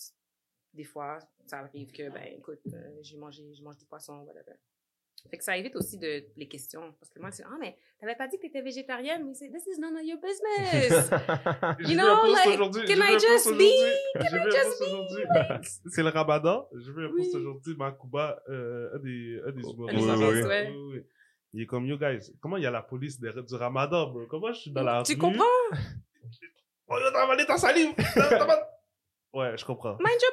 des 0.73 0.83
fois, 0.83 1.19
ça 1.45 1.59
arrive 1.59 1.91
que, 1.91 2.09
ben, 2.09 2.33
écoute, 2.37 2.61
euh, 2.73 2.99
j'ai 3.01 3.17
mangé, 3.17 3.53
je 3.53 3.63
mange 3.63 3.77
du 3.77 3.85
poisson, 3.85 4.21
whatever. 4.21 4.55
Fait 5.29 5.37
que 5.37 5.43
ça 5.43 5.57
évite 5.57 5.75
aussi 5.75 5.97
de, 5.97 6.23
les 6.37 6.47
questions. 6.47 6.93
Parce 6.99 7.11
que 7.11 7.19
moi, 7.19 7.31
c'est, 7.31 7.43
ah, 7.43 7.57
mais 7.59 7.77
t'avais 7.99 8.15
pas 8.15 8.27
dit 8.27 8.37
que 8.37 8.43
t'étais 8.43 8.61
végétarienne, 8.61 9.25
mais 9.25 9.33
c'est, 9.33 9.49
this 9.49 9.67
is 9.67 9.79
none 9.79 9.95
of 9.95 10.03
your 10.03 10.19
business. 10.19 11.09
Vu 11.79 11.95
know, 11.95 12.31
like, 12.31 12.59
can 12.87 13.01
I 13.01 13.19
just 13.19 13.51
be? 13.51 13.71
Vu 14.15 14.39
un 14.39 14.49
just 14.49 14.81
aujourd'hui. 14.81 15.23
C'est 15.91 16.03
le 16.03 16.09
ramadan. 16.09 16.67
J'ai 16.73 16.91
vu 16.91 17.05
un 17.05 17.11
post 17.15 17.35
aujourd'hui, 17.35 17.75
Makuba, 17.75 18.41
euh, 18.49 18.95
un 18.95 18.99
des, 18.99 19.41
un 19.45 19.51
des 19.51 19.61
humoristes. 19.61 20.47
Oui, 20.47 20.93
oui. 20.93 21.03
Il 21.53 21.63
est 21.63 21.65
comme, 21.65 21.85
yo 21.85 21.97
guys, 21.97 22.31
comment 22.39 22.57
il 22.57 22.63
y 22.63 22.67
a 22.67 22.71
la 22.71 22.83
police 22.83 23.19
des- 23.19 23.31
du 23.31 23.55
ramadan, 23.55 24.11
bro? 24.11 24.25
Comment 24.27 24.53
je 24.53 24.59
suis 24.59 24.71
dans 24.71 24.83
la 24.83 25.03
tu 25.03 25.13
rue? 25.13 25.17
comprends? 25.17 25.45
Oh, 26.91 26.95
t'as 27.13 27.21
avalé 27.21 27.45
ta 27.45 27.55
salive! 27.55 27.93
Ouais, 29.31 29.55
je 29.57 29.63
comprends. 29.63 29.95
Mind 29.99 30.19
your 30.21 30.31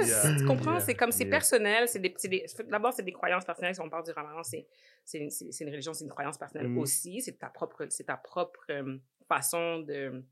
business! 0.00 0.24
Yeah, 0.24 0.38
tu 0.38 0.44
comprends? 0.46 0.72
yeah, 0.72 0.80
c'est 0.80 0.94
comme, 0.94 1.12
c'est 1.12 1.24
yeah. 1.24 1.30
personnel. 1.30 1.86
C'est 1.88 1.98
des, 1.98 2.14
c'est 2.16 2.28
des, 2.28 2.46
d'abord, 2.66 2.92
c'est 2.94 3.02
des 3.02 3.12
croyances 3.12 3.44
personnelles. 3.44 3.74
Si 3.74 3.80
on 3.82 3.90
parle 3.90 4.04
du 4.04 4.10
ramadan, 4.12 4.42
c'est, 4.42 4.66
c'est, 5.04 5.18
une, 5.18 5.30
c'est, 5.30 5.52
c'est 5.52 5.64
une 5.64 5.70
religion, 5.70 5.92
c'est 5.92 6.04
une 6.04 6.10
croyance 6.10 6.38
personnelle 6.38 6.68
Mm. 6.68 6.78
aussi. 6.78 7.20
C'est 7.20 7.38
ta 7.38 7.48
propre, 7.50 7.86
c'est 7.90 8.04
ta 8.04 8.16
propre 8.16 8.64
euh, 8.70 8.96
façon 9.28 9.80
de, 9.80 10.24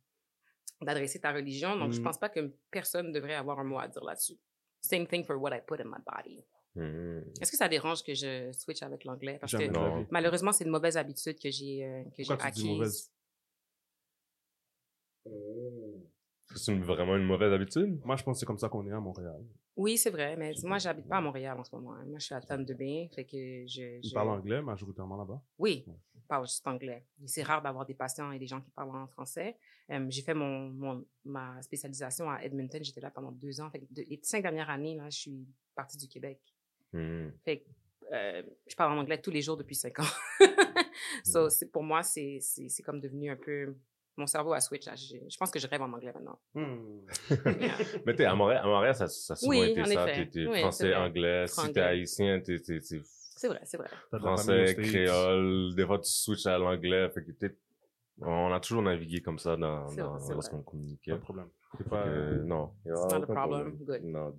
d'adresser 0.80 1.20
ta 1.20 1.30
religion. 1.32 1.76
Donc, 1.76 1.92
je 1.92 2.00
Mm. 2.00 2.04
pense 2.04 2.18
pas 2.18 2.30
que 2.30 2.40
personne 2.70 3.12
devrait 3.12 3.34
avoir 3.34 3.58
un 3.58 3.64
mot 3.64 3.78
à 3.78 3.86
dire 3.86 4.02
là-dessus. 4.02 4.38
Same 4.80 5.06
thing 5.06 5.22
for 5.24 5.36
what 5.36 5.54
I 5.54 5.60
put 5.66 5.80
in 5.80 5.84
my 5.84 6.00
body. 6.06 6.42
Hmm. 6.74 7.20
Est-ce 7.40 7.50
que 7.50 7.56
ça 7.56 7.68
dérange 7.68 8.02
que 8.04 8.14
je 8.14 8.52
switch 8.52 8.82
avec 8.82 9.04
l'anglais? 9.04 9.38
Parce 9.40 9.50
Jamais 9.52 9.68
que 9.68 9.72
Non. 9.72 10.06
malheureusement, 10.10 10.52
c'est 10.52 10.64
une 10.64 10.70
mauvaise 10.70 10.96
habitude 10.98 11.38
que 11.40 11.50
j'ai, 11.50 11.84
euh, 11.84 12.02
que 12.14 12.22
j'ai 12.22 12.24
Pourquoi 12.26 12.50
tu 12.50 12.62
dis 12.62 12.70
acquise. 12.80 13.10
C'est 16.56 16.74
vraiment 16.78 17.16
une 17.16 17.24
mauvaise 17.24 17.52
habitude? 17.52 18.00
Moi, 18.04 18.16
je 18.16 18.22
pense 18.24 18.36
que 18.36 18.40
c'est 18.40 18.46
comme 18.46 18.58
ça 18.58 18.68
qu'on 18.68 18.86
est 18.86 18.92
à 18.92 19.00
Montréal. 19.00 19.42
Oui, 19.76 19.98
c'est 19.98 20.10
vrai, 20.10 20.36
mais 20.36 20.52
moi, 20.64 20.78
j'habite 20.78 21.06
pas 21.06 21.18
à 21.18 21.20
Montréal 21.20 21.58
en 21.58 21.64
ce 21.64 21.74
moment. 21.74 21.92
hein. 21.94 22.04
Moi, 22.06 22.18
je 22.18 22.24
suis 22.26 22.34
à 22.34 22.40
Thunder 22.40 22.74
Bay, 22.74 23.08
fait 23.14 23.24
que 23.24 23.66
je... 23.66 24.00
Je- 24.02 24.14
parlent 24.14 24.30
anglais 24.30 24.62
majoritairement 24.62 25.16
là-bas? 25.18 25.40
Oui, 25.58 25.84
pas 26.28 26.42
juste 26.42 26.66
anglais. 26.66 27.04
C'est 27.26 27.42
rare 27.42 27.62
d'avoir 27.62 27.84
des 27.86 27.94
patients 27.94 28.32
et 28.32 28.38
des 28.38 28.46
gens 28.46 28.60
qui 28.60 28.70
parlent 28.70 28.96
en 28.96 29.06
français. 29.06 29.56
Euh, 29.90 30.04
j'ai 30.08 30.22
fait 30.22 30.34
mon, 30.34 30.70
mon- 30.70 31.04
ma 31.24 31.60
spécialisation 31.62 32.28
à 32.30 32.38
Edmonton. 32.42 32.82
J'étais 32.82 33.00
là 33.00 33.10
pendant 33.10 33.30
deux 33.32 33.60
ans. 33.60 33.70
Fait 33.70 33.80
que 33.80 33.84
de- 33.90 34.02
les 34.08 34.18
cinq 34.22 34.42
dernières 34.42 34.70
années, 34.70 34.96
là, 34.96 35.08
je 35.10 35.18
suis 35.18 35.46
partie 35.74 35.96
du 35.98 36.08
Québec. 36.08 36.40
Hmm. 36.92 37.28
Fait 37.44 37.58
que, 37.60 37.68
euh, 38.12 38.42
je 38.66 38.74
parle 38.74 38.92
en 38.96 39.00
anglais 39.02 39.20
tous 39.20 39.30
les 39.30 39.42
jours 39.42 39.56
depuis 39.56 39.76
cinq 39.76 39.98
ans. 40.00 40.04
so, 41.24 41.48
c'est, 41.50 41.70
pour 41.70 41.82
moi, 41.82 42.02
c'est, 42.02 42.38
c'est, 42.40 42.68
c'est 42.68 42.82
comme 42.82 43.00
devenu 43.00 43.30
un 43.30 43.36
peu... 43.36 43.76
Mon 44.18 44.26
cerveau 44.26 44.52
a 44.54 44.60
switch. 44.60 44.86
là. 44.86 44.94
Je, 44.96 45.16
je 45.28 45.36
pense 45.36 45.50
que 45.50 45.58
je 45.58 45.66
rêve 45.66 45.82
en 45.82 45.92
anglais 45.92 46.12
maintenant. 46.14 46.38
Yeah. 46.54 47.76
Mais 48.06 48.14
t'es 48.14 48.24
à 48.24 48.34
Montréal, 48.34 48.62
à 48.64 48.66
Montréal, 48.66 48.94
ça, 48.94 49.08
ça 49.08 49.34
a 49.34 49.36
souvent 49.36 49.50
Oui, 49.50 49.60
été 49.70 49.84
ça. 49.84 50.06
T'es, 50.06 50.26
t'es 50.30 50.46
Oui, 50.46 50.60
français, 50.60 50.94
anglais. 50.94 51.46
Si 51.46 51.56
t'es 51.56 51.62
Franglais. 51.62 51.82
haïtien, 51.82 52.40
t'es, 52.40 52.58
t'es, 52.60 52.80
t'es 52.80 53.00
C'est 53.04 53.48
vrai, 53.48 53.60
c'est 53.64 53.76
vrai. 53.76 53.88
Français, 54.18 54.74
créole. 54.74 55.74
Des 55.74 55.84
fois, 55.84 55.98
tu 55.98 56.10
switches 56.10 56.46
à 56.46 56.56
l'anglais. 56.58 57.10
Fait 57.10 57.24
que 57.24 57.32
t'es- 57.32 57.56
on 58.22 58.50
a 58.52 58.60
toujours 58.60 58.80
navigué 58.82 59.20
comme 59.20 59.38
ça 59.38 59.56
dans, 59.58 59.92
dans, 59.94 60.14
lorsqu'on 60.30 60.56
vrai. 60.56 60.64
communiquait. 60.64 61.10
Pas 61.10 61.16
de 61.18 61.22
problème. 61.22 61.48
C'est 61.76 61.86
pas... 61.88 62.04
que, 62.04 62.42
non. 62.42 62.72
It's 62.86 62.94
not 63.12 63.16
a 63.22 63.26
problem. 63.26 63.76
Good. 63.84 64.02
Non. 64.04 64.34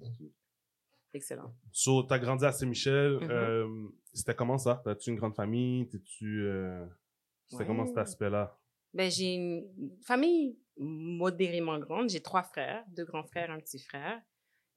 Excellent. 1.14 1.54
So, 1.72 2.04
t'as 2.04 2.18
grandi 2.20 2.46
à 2.46 2.52
Saint-Michel. 2.52 3.20
Mhm. 3.22 3.30
euh, 3.30 3.88
c'était 4.14 4.34
comment 4.36 4.58
ça? 4.58 4.82
T'as-tu 4.84 5.12
une 5.12 5.16
grande 5.18 5.36
famille? 5.36 5.88
T'es-tu... 5.88 6.42
euh, 6.46 6.84
C'était 7.46 7.62
Ouais. 7.62 7.68
comment 7.68 7.86
cet 7.86 7.98
aspect-là? 8.00 8.58
Ben, 8.94 9.12
j'ai 9.12 9.36
une 9.36 9.98
famille 10.02 10.58
modérément 10.78 11.78
grande. 11.80 12.10
J'ai 12.10 12.22
trois 12.22 12.44
frères, 12.44 12.84
deux 12.90 13.06
grands 13.06 13.24
frères, 13.24 13.52
un 13.52 13.60
petit 13.60 13.80
frère. 13.80 14.22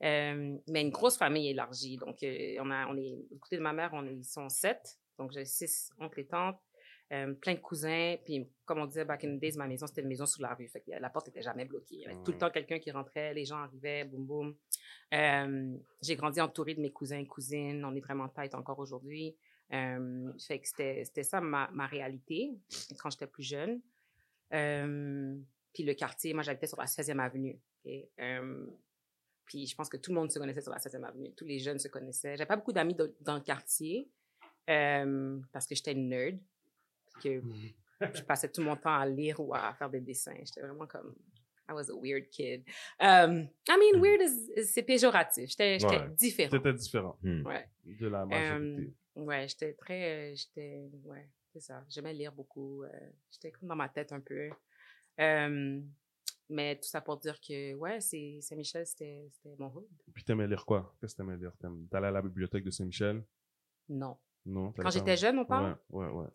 Euh, 0.03 0.57
mais 0.69 0.81
une 0.81 0.91
grosse 0.91 1.19
famille 1.19 1.49
élargie. 1.49 1.97
Donc, 1.97 2.23
euh, 2.23 2.57
on 2.61 2.71
a, 2.71 2.87
on 2.87 2.97
est, 2.97 3.19
du 3.31 3.39
côté 3.39 3.57
de 3.57 3.63
ma 3.63 3.73
mère, 3.73 3.91
on 3.93 4.07
est, 4.07 4.15
ils 4.15 4.25
sont 4.25 4.49
sept. 4.49 4.99
Donc, 5.19 5.33
j'ai 5.33 5.45
six 5.45 5.91
oncles 5.99 6.21
et 6.21 6.27
tantes, 6.27 6.59
euh, 7.13 7.35
plein 7.35 7.55
de 7.55 7.61
cousins. 7.61 8.17
Puis, 8.25 8.49
comme 8.65 8.79
on 8.79 8.87
disait 8.87 9.05
back 9.05 9.25
in 9.25 9.37
the 9.37 9.39
days, 9.39 9.59
ma 9.59 9.67
maison, 9.67 9.87
c'était 9.87 10.01
une 10.01 10.09
maison 10.09 10.25
sous 10.25 10.41
la 10.41 10.55
rue. 10.55 10.69
Fait 10.69 10.81
que 10.81 10.91
la 10.91 11.11
porte 11.11 11.29
était 11.29 11.43
jamais 11.43 11.67
bloquée. 11.67 11.97
Il 11.97 12.01
y 12.01 12.07
avait 12.07 12.23
tout 12.25 12.33
le 12.33 12.39
temps 12.39 12.51
quelqu'un 12.51 12.79
qui 12.79 12.91
rentrait, 12.91 13.35
les 13.35 13.45
gens 13.45 13.59
arrivaient, 13.59 14.05
boum, 14.05 14.27
boum. 14.27 14.57
J'ai 16.03 16.17
grandi 16.17 16.41
entourée 16.41 16.75
de 16.75 16.81
mes 16.81 16.93
cousins 16.93 17.19
et 17.19 17.27
cousines. 17.27 17.85
On 17.85 17.95
est 17.95 18.01
vraiment 18.01 18.29
tight 18.29 18.55
encore 18.55 18.79
aujourd'hui. 18.79 19.37
Fait 19.71 20.59
que 20.59 20.67
c'était, 20.67 21.05
c'était 21.05 21.25
ça 21.25 21.43
ma, 21.43 21.69
ma 21.73 21.87
réalité 21.87 22.53
quand 22.99 23.11
j'étais 23.11 23.27
plus 23.27 23.43
jeune. 23.43 23.83
Euh, 24.53 25.37
puis 25.73 25.83
le 25.85 25.95
quartier, 25.95 26.35
moi 26.35 26.43
j'habitais 26.43 26.67
sur 26.67 26.79
la 26.79 26.87
16e 26.87 27.19
avenue. 27.21 27.59
ok? 27.85 27.93
Euh, 28.21 28.67
puis 29.45 29.67
je 29.67 29.75
pense 29.75 29.89
que 29.89 29.97
tout 29.97 30.11
le 30.13 30.17
monde 30.17 30.31
se 30.31 30.39
connaissait 30.39 30.61
sur 30.61 30.73
la 30.73 30.79
16e 30.79 31.03
avenue. 31.05 31.33
Tous 31.35 31.45
les 31.45 31.59
jeunes 31.59 31.79
se 31.79 31.89
connaissaient. 31.89 32.37
J'avais 32.37 32.47
pas 32.49 32.57
beaucoup 32.57 32.73
d'amis 32.73 32.95
dans, 33.21 33.35
le 33.35 33.41
quartier 33.41 34.09
euh, 34.69 35.39
parce 35.53 35.67
que 35.67 35.75
j'étais 35.75 35.93
une 35.93 36.09
nerd. 36.09 36.39
Puis 37.21 37.41
que 37.41 37.43
je 38.15 38.23
passais 38.27 38.49
tout 38.51 38.63
mon 38.63 38.77
temps 38.77 38.95
à 38.99 39.07
lire 39.07 39.41
ou 39.41 39.53
à 39.55 39.75
faire 39.75 39.91
des 39.91 40.01
dessins. 40.01 40.37
J'étais 40.45 40.61
vraiment 40.61 40.87
comme... 40.87 41.15
I 41.69 41.73
was 41.73 41.89
a 41.89 41.95
weird 41.95 42.29
kid. 42.31 42.65
Um, 43.01 43.49
I 43.69 43.77
mean, 43.79 44.01
weird, 44.01 44.21
is, 44.23 44.51
is- 44.57 44.65
c'est 44.73 44.83
péjoratif. 44.83 45.51
J'étais 45.51 45.79
j'étais 45.79 45.99
Ouais. 45.99 46.09
différente. 46.17 46.51
T'étais 46.51 46.73
différent 46.73 47.17
Hmm. 47.23 47.47
Ouais. 47.47 47.69
de 47.85 48.09
la 48.09 48.27
majorité. 48.27 48.93
Ouais, 49.15 49.47
j'étais 49.49 49.75
très. 49.75 50.33
euh, 50.33 50.35
j'étais. 50.35 50.91
Ouais, 51.05 51.29
c'est 51.53 51.61
ça. 51.61 51.85
J'aimais 51.89 52.13
lire 52.15 52.33
beaucoup. 52.33 52.83
euh, 52.85 52.89
j'étais 53.31 53.51
comme 53.51 53.69
dans 53.69 53.77
ma 53.77 53.89
tête 53.89 54.13
un 54.13 54.21
peu. 54.21 54.51
Mais 56.53 56.75
tout 56.77 56.89
ça 56.89 57.01
pour 57.01 57.17
dire 57.19 57.41
que, 57.41 57.75
ouais, 57.75 58.01
Saint-Michel, 58.01 58.85
c'était 58.85 59.31
mon 59.59 59.67
hood. 59.73 59.87
Puis 60.13 60.25
t'aimais 60.25 60.49
lire 60.49 60.65
quoi? 60.67 60.93
Qu'est-ce 61.01 61.15
que 61.15 61.23
t'aimais 61.23 61.37
lire? 61.37 61.53
T'allais 61.91 62.09
à 62.09 62.11
la 62.11 62.23
bibliothèque 62.23 62.65
de 62.65 62.71
Saint-Michel? 62.71 63.23
Non. 63.89 64.17
Non? 64.47 64.73
Quand 64.73 64.91
j'étais 64.91 65.17
jeune, 65.17 65.39
on 65.39 65.45
parle? 65.45 65.77
Ouais, 65.91 66.07
ouais, 66.07 66.13
ouais. 66.13 66.27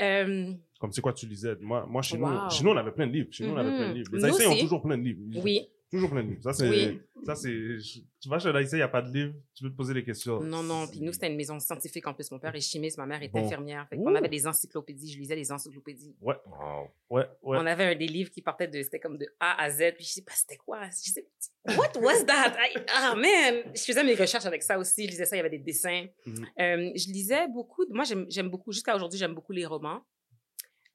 Euh, 0.00 0.52
Comme 0.80 0.90
c'est 0.90 1.00
quoi 1.00 1.12
tu 1.12 1.26
lisais? 1.26 1.54
Moi, 1.60 1.86
moi 1.86 2.02
chez, 2.02 2.16
Wow. 2.18 2.28
nous, 2.28 2.50
chez 2.50 2.64
nous, 2.64 2.70
on 2.70 2.76
avait 2.76 2.90
plein 2.90 3.06
de 3.06 3.12
livres. 3.12 3.28
Chez 3.30 3.46
nous, 3.46 3.52
on 3.52 3.56
avait 3.56 3.68
plein 3.76 3.88
de 3.90 3.94
livres. 3.94 4.10
Les 4.16 4.24
Haïtiens 4.24 4.50
ont 4.50 4.58
toujours 4.58 4.82
plein 4.82 4.98
de 4.98 5.02
livres. 5.04 5.20
oui. 5.44 5.68
Toujours 5.92 6.08
plein 6.08 6.22
de 6.24 6.30
livres. 6.30 6.42
Ça, 6.42 6.54
c'est, 6.54 6.68
Oui. 6.70 7.00
ça, 7.26 7.34
c'est, 7.34 7.76
tu 8.18 8.28
vas 8.30 8.38
chez 8.38 8.48
Haïtien, 8.48 8.78
il 8.78 8.80
n'y 8.80 8.82
a 8.82 8.88
pas 8.88 9.02
de 9.02 9.12
livre, 9.12 9.34
tu 9.54 9.62
peux 9.62 9.68
te 9.70 9.76
poser 9.76 9.92
des 9.92 10.02
questions. 10.02 10.40
Non, 10.40 10.62
non. 10.62 10.86
Puis 10.88 11.02
nous, 11.02 11.12
c'était 11.12 11.26
une 11.30 11.36
maison 11.36 11.60
scientifique 11.60 12.06
en 12.06 12.14
plus. 12.14 12.30
Mon 12.30 12.38
père 12.38 12.54
est 12.54 12.62
chimiste, 12.62 12.96
ma 12.96 13.04
mère 13.04 13.22
est 13.22 13.28
Bon. 13.28 13.44
infirmière. 13.44 13.86
Fait 13.90 13.98
qu'on 13.98 14.14
avait 14.14 14.30
des 14.30 14.46
encyclopédies. 14.46 15.12
Je 15.12 15.18
lisais 15.18 15.36
les 15.36 15.52
encyclopédies. 15.52 16.16
Ouais, 16.22 16.36
Wow. 16.46 16.88
ouais, 17.10 17.26
ouais. 17.42 17.58
On 17.60 17.66
avait 17.66 17.84
un 17.84 17.94
des 17.94 18.06
livres 18.06 18.30
qui 18.30 18.40
partaient 18.40 18.68
de, 18.68 18.82
c'était 18.82 19.00
comme 19.00 19.18
de 19.18 19.26
A 19.38 19.62
à 19.62 19.68
Z. 19.70 19.92
Puis 19.96 20.04
je 20.06 20.12
sais 20.12 20.22
pas, 20.22 20.32
c'était 20.34 20.56
quoi? 20.56 20.80
Je 20.88 21.10
sais, 21.12 21.28
what 21.76 21.92
was 22.00 22.24
that? 22.24 22.56
I- 22.58 22.78
Ah, 22.88 23.14
man! 23.14 23.70
Je 23.74 23.82
faisais 23.82 24.02
mes 24.02 24.14
recherches 24.14 24.46
avec 24.46 24.62
ça 24.62 24.78
aussi. 24.78 25.04
Je 25.04 25.10
lisais 25.10 25.26
ça, 25.26 25.36
il 25.36 25.40
y 25.40 25.40
avait 25.40 25.50
des 25.50 25.58
dessins. 25.58 26.06
Mhm. 26.24 26.46
Euh, 26.58 26.90
je 26.96 27.06
lisais 27.12 27.48
beaucoup. 27.48 27.84
Moi, 27.90 28.04
j'aime 28.04 28.24
j'aime 28.30 28.48
beaucoup, 28.48 28.72
jusqu'à 28.72 28.96
aujourd'hui, 28.96 29.18
j'aime 29.18 29.34
beaucoup 29.34 29.52
les 29.52 29.66
romans. 29.66 30.00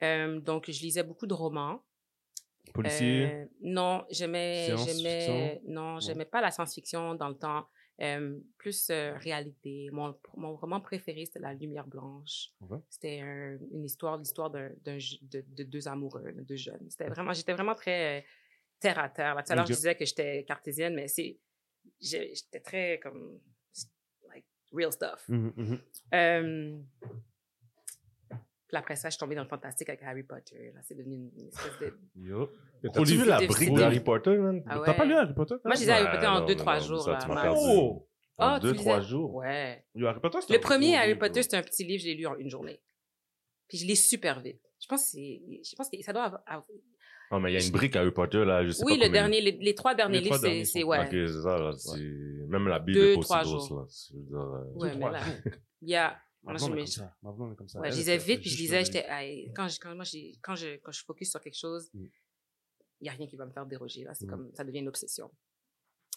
Euh, 0.04 0.39
donc, 0.39 0.72
je 0.72 0.82
lisais 0.82 1.04
beaucoup 1.04 1.27
de 1.27 1.34
romans. 1.36 1.84
Policier? 2.72 3.26
Euh, 3.34 3.46
non, 3.62 4.06
j'aimais, 4.10 4.76
j'aimais, 4.78 5.62
non, 5.66 6.00
j'aimais 6.00 6.26
pas 6.26 6.42
la 6.42 6.52
science-fiction 6.52 7.16
dans 7.16 7.30
le 7.30 7.36
temps. 7.38 7.68
Euh, 8.00 8.38
plus 8.60 8.92
euh, 8.92 9.18
réalité. 9.18 9.90
Mon, 9.92 10.16
mon 10.36 10.56
roman 10.56 10.80
préféré, 10.80 11.26
c'était 11.26 11.40
La 11.40 11.56
Lumière 11.56 11.88
Blanche. 11.88 12.50
Ouais. 12.62 12.78
C'était 12.92 13.22
un- 13.22 13.58
une 13.72 13.86
histoire, 13.86 14.18
l'histoire 14.20 14.52
d'un, 14.52 14.70
d'un 14.84 15.00
de, 15.24 15.44
de 15.48 15.64
deux 15.64 15.88
amoureux, 15.88 16.32
de 16.32 16.44
deux 16.44 16.56
jeunes. 16.58 16.86
C'était 16.92 17.08
vraiment, 17.10 17.34
j'étais 17.34 17.54
vraiment 17.54 17.74
très 17.74 18.24
terre 18.80 19.00
à 19.00 19.10
terre. 19.10 19.34
Là, 19.34 19.42
tout 19.42 19.52
à 19.52 19.56
l'heure, 19.56 19.66
je 19.66 19.74
disais 19.74 19.96
que 19.96 20.06
j'étais 20.06 20.44
cartésienne, 20.44 20.94
mais 20.94 21.08
c'est 21.08 21.40
j'étais 22.00 22.60
très 22.60 23.00
comme, 23.02 23.40
like, 24.30 24.46
real 24.72 24.92
stuff. 24.92 25.26
Mhm. 25.28 25.80
Euh, 26.14 26.80
puis 28.68 28.78
après 28.78 28.96
ça, 28.96 29.10
je 29.10 29.14
suis 29.14 29.20
tombée 29.20 29.36
dans 29.36 29.44
le 29.44 29.48
fantastique 29.48 29.90
avec 29.90 30.02
Harry 30.04 30.24
Potter. 30.24 30.72
Là, 30.74 30.82
c'est 30.84 30.96
devenu 30.96 31.16
une, 31.16 31.48
espèce 31.48 31.80
de. 31.80 31.94
Yo. 32.16 32.50
T'as-tu 32.94 33.16
vu 33.18 33.26
la 33.26 33.40
brique 33.46 33.74
d'Harry 33.74 34.00
Potter, 34.02 34.38
man? 34.38 34.62
Ah 34.68 34.82
T'as 34.86 34.94
pas 34.94 35.06
lu 35.06 35.14
Harry 35.14 35.34
Potter? 35.34 35.56
Moi, 35.66 35.74
je 35.76 35.80
disais 35.80 35.92
Harry 35.92 36.04
Ouais, 36.06 36.12
Potter 36.12 36.28
en 36.28 36.40
non, 36.42 36.46
deux, 36.46 36.54
non, 36.54 36.60
trois 36.60 36.80
non, 36.80 36.86
jours. 36.86 37.02
ça, 37.04 37.18
tu 37.22 37.28
m'as. 37.30 37.54
Oh! 37.56 38.08
En 38.40 38.46
Ah, 38.48 38.58
tu 38.60 38.68
deux, 38.68 38.72
lisais- 38.74 38.84
trois 38.84 39.02
jours. 39.02 39.34
Ouais. 39.36 39.84
Yo, 39.96 40.06
Harry 40.08 40.20
Potter, 40.20 40.38
c'est 40.46 40.54
Le 40.54 40.60
premier 40.60 40.96
Harry 40.96 41.08
livre, 41.08 41.20
Potter, 41.20 41.42
c'était 41.44 41.58
un 41.58 41.64
petit 41.64 41.84
livre, 41.84 42.02
je 42.04 42.08
l'ai 42.08 42.16
lu 42.16 42.28
en 42.28 42.36
une 42.36 42.50
journée. 42.50 42.80
Puis 43.68 43.80
je 43.80 43.88
l'ai 43.88 43.96
super 43.96 44.40
vite. 44.42 44.62
Je 44.80 44.86
pense 44.88 45.06
que 45.06 45.10
c'est, 45.12 45.42
je 45.64 45.76
pense 45.76 45.90
que 45.90 46.02
ça 46.04 46.14
doit 46.14 46.24
avoir. 46.24 46.44
Ah, 47.32 47.40
mais 47.40 47.52
il 47.52 47.60
y 47.60 47.62
a 47.62 47.66
une 47.66 47.72
brique 47.72 47.96
Harry 47.96 48.12
Potter, 48.12 48.46
là, 48.46 48.64
je 48.64 48.72
sais 48.72 48.86
oui, 48.86 48.94
pas 48.94 49.06
le 49.06 49.10
combien- 49.10 49.22
dernier, 49.24 49.42
les, 49.42 49.52
les 49.54 49.76
trois 49.76 49.96
derniers 49.96 50.20
livres, 50.22 50.38
c'est, 50.38 50.84
ouais. 50.84 51.00
Ok, 51.00 51.08
c'est 51.10 51.42
ça, 51.42 51.58
là. 51.58 51.72
c'est- 51.74 51.98
Même 52.48 52.68
la 52.68 52.80
Bible 52.80 53.00
Deux, 53.00 53.12
est 53.12 53.16
pas 53.16 53.22
trois 53.22 53.42
aussi 53.42 53.50
grosse, 53.52 53.68
jours. 53.70 53.80
là. 53.80 53.86
Dire, 54.22 54.76
Ouais, 54.76 54.92
Deux, 54.92 54.98
mais 55.00 55.12
là, 55.12 55.20
il 55.82 55.90
y 55.90 55.96
a. 55.96 56.18
Je 56.46 56.50
est 56.65 56.70
me- 56.70 56.75
comme 56.75 56.86
ça. 56.88 57.15
Ma 57.24 57.32
blonde 57.32 57.53
est 57.53 57.56
comme 57.56 57.67
ça. 57.70 57.79
Ouais, 57.79 57.88
Elle, 57.88 57.94
je 57.94 57.98
elle 57.98 58.00
lisais 58.00 58.17
vite, 58.17 58.41
puis 58.41 58.50
je 58.50 58.58
lisais, 58.58 58.86
j'étais, 58.86 59.51
quand, 59.56 59.67
je, 59.67 59.79
quand, 59.79 59.94
moi, 59.96 60.06
quand, 60.41 60.56
je, 60.56 60.77
quand 60.77 60.91
je 60.91 61.03
focus 61.03 61.32
sur 61.32 61.41
quelque 61.41 61.58
chose, 61.58 61.89
il 61.94 62.01
Mm. 62.01 62.10
n'y 63.01 63.10
a 63.10 63.12
rien 63.13 63.27
qui 63.27 63.36
va 63.36 63.46
me 63.46 63.51
faire 63.51 63.65
déroger. 63.65 64.03
Là. 64.03 64.13
C'est 64.13 64.25
Mm. 64.25 64.29
comme, 64.29 64.53
ça 64.56 64.63
devient 64.63 64.79
une 64.79 64.88
obsession. 64.88 65.32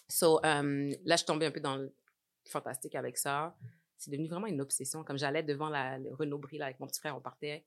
So, 0.07 0.39
euh, 0.45 0.93
là, 1.05 1.15
je 1.15 1.23
tombée 1.25 1.45
un 1.45 1.51
peu 1.51 1.59
dans 1.59 1.75
le 1.77 1.93
fantastique 2.47 2.95
avec 2.95 3.17
ça. 3.17 3.55
C'est 3.97 4.11
devenu 4.11 4.27
vraiment 4.29 4.47
une 4.47 4.61
obsession. 4.61 5.03
Comme 5.03 5.17
j'allais 5.17 5.43
devant 5.43 5.69
la, 5.69 5.97
le 5.99 6.13
Renault 6.13 6.39
Brie 6.39 6.57
là, 6.57 6.65
avec 6.65 6.79
mon 6.79 6.87
petit 6.87 6.99
frère, 6.99 7.15
on 7.15 7.21
partait. 7.21 7.65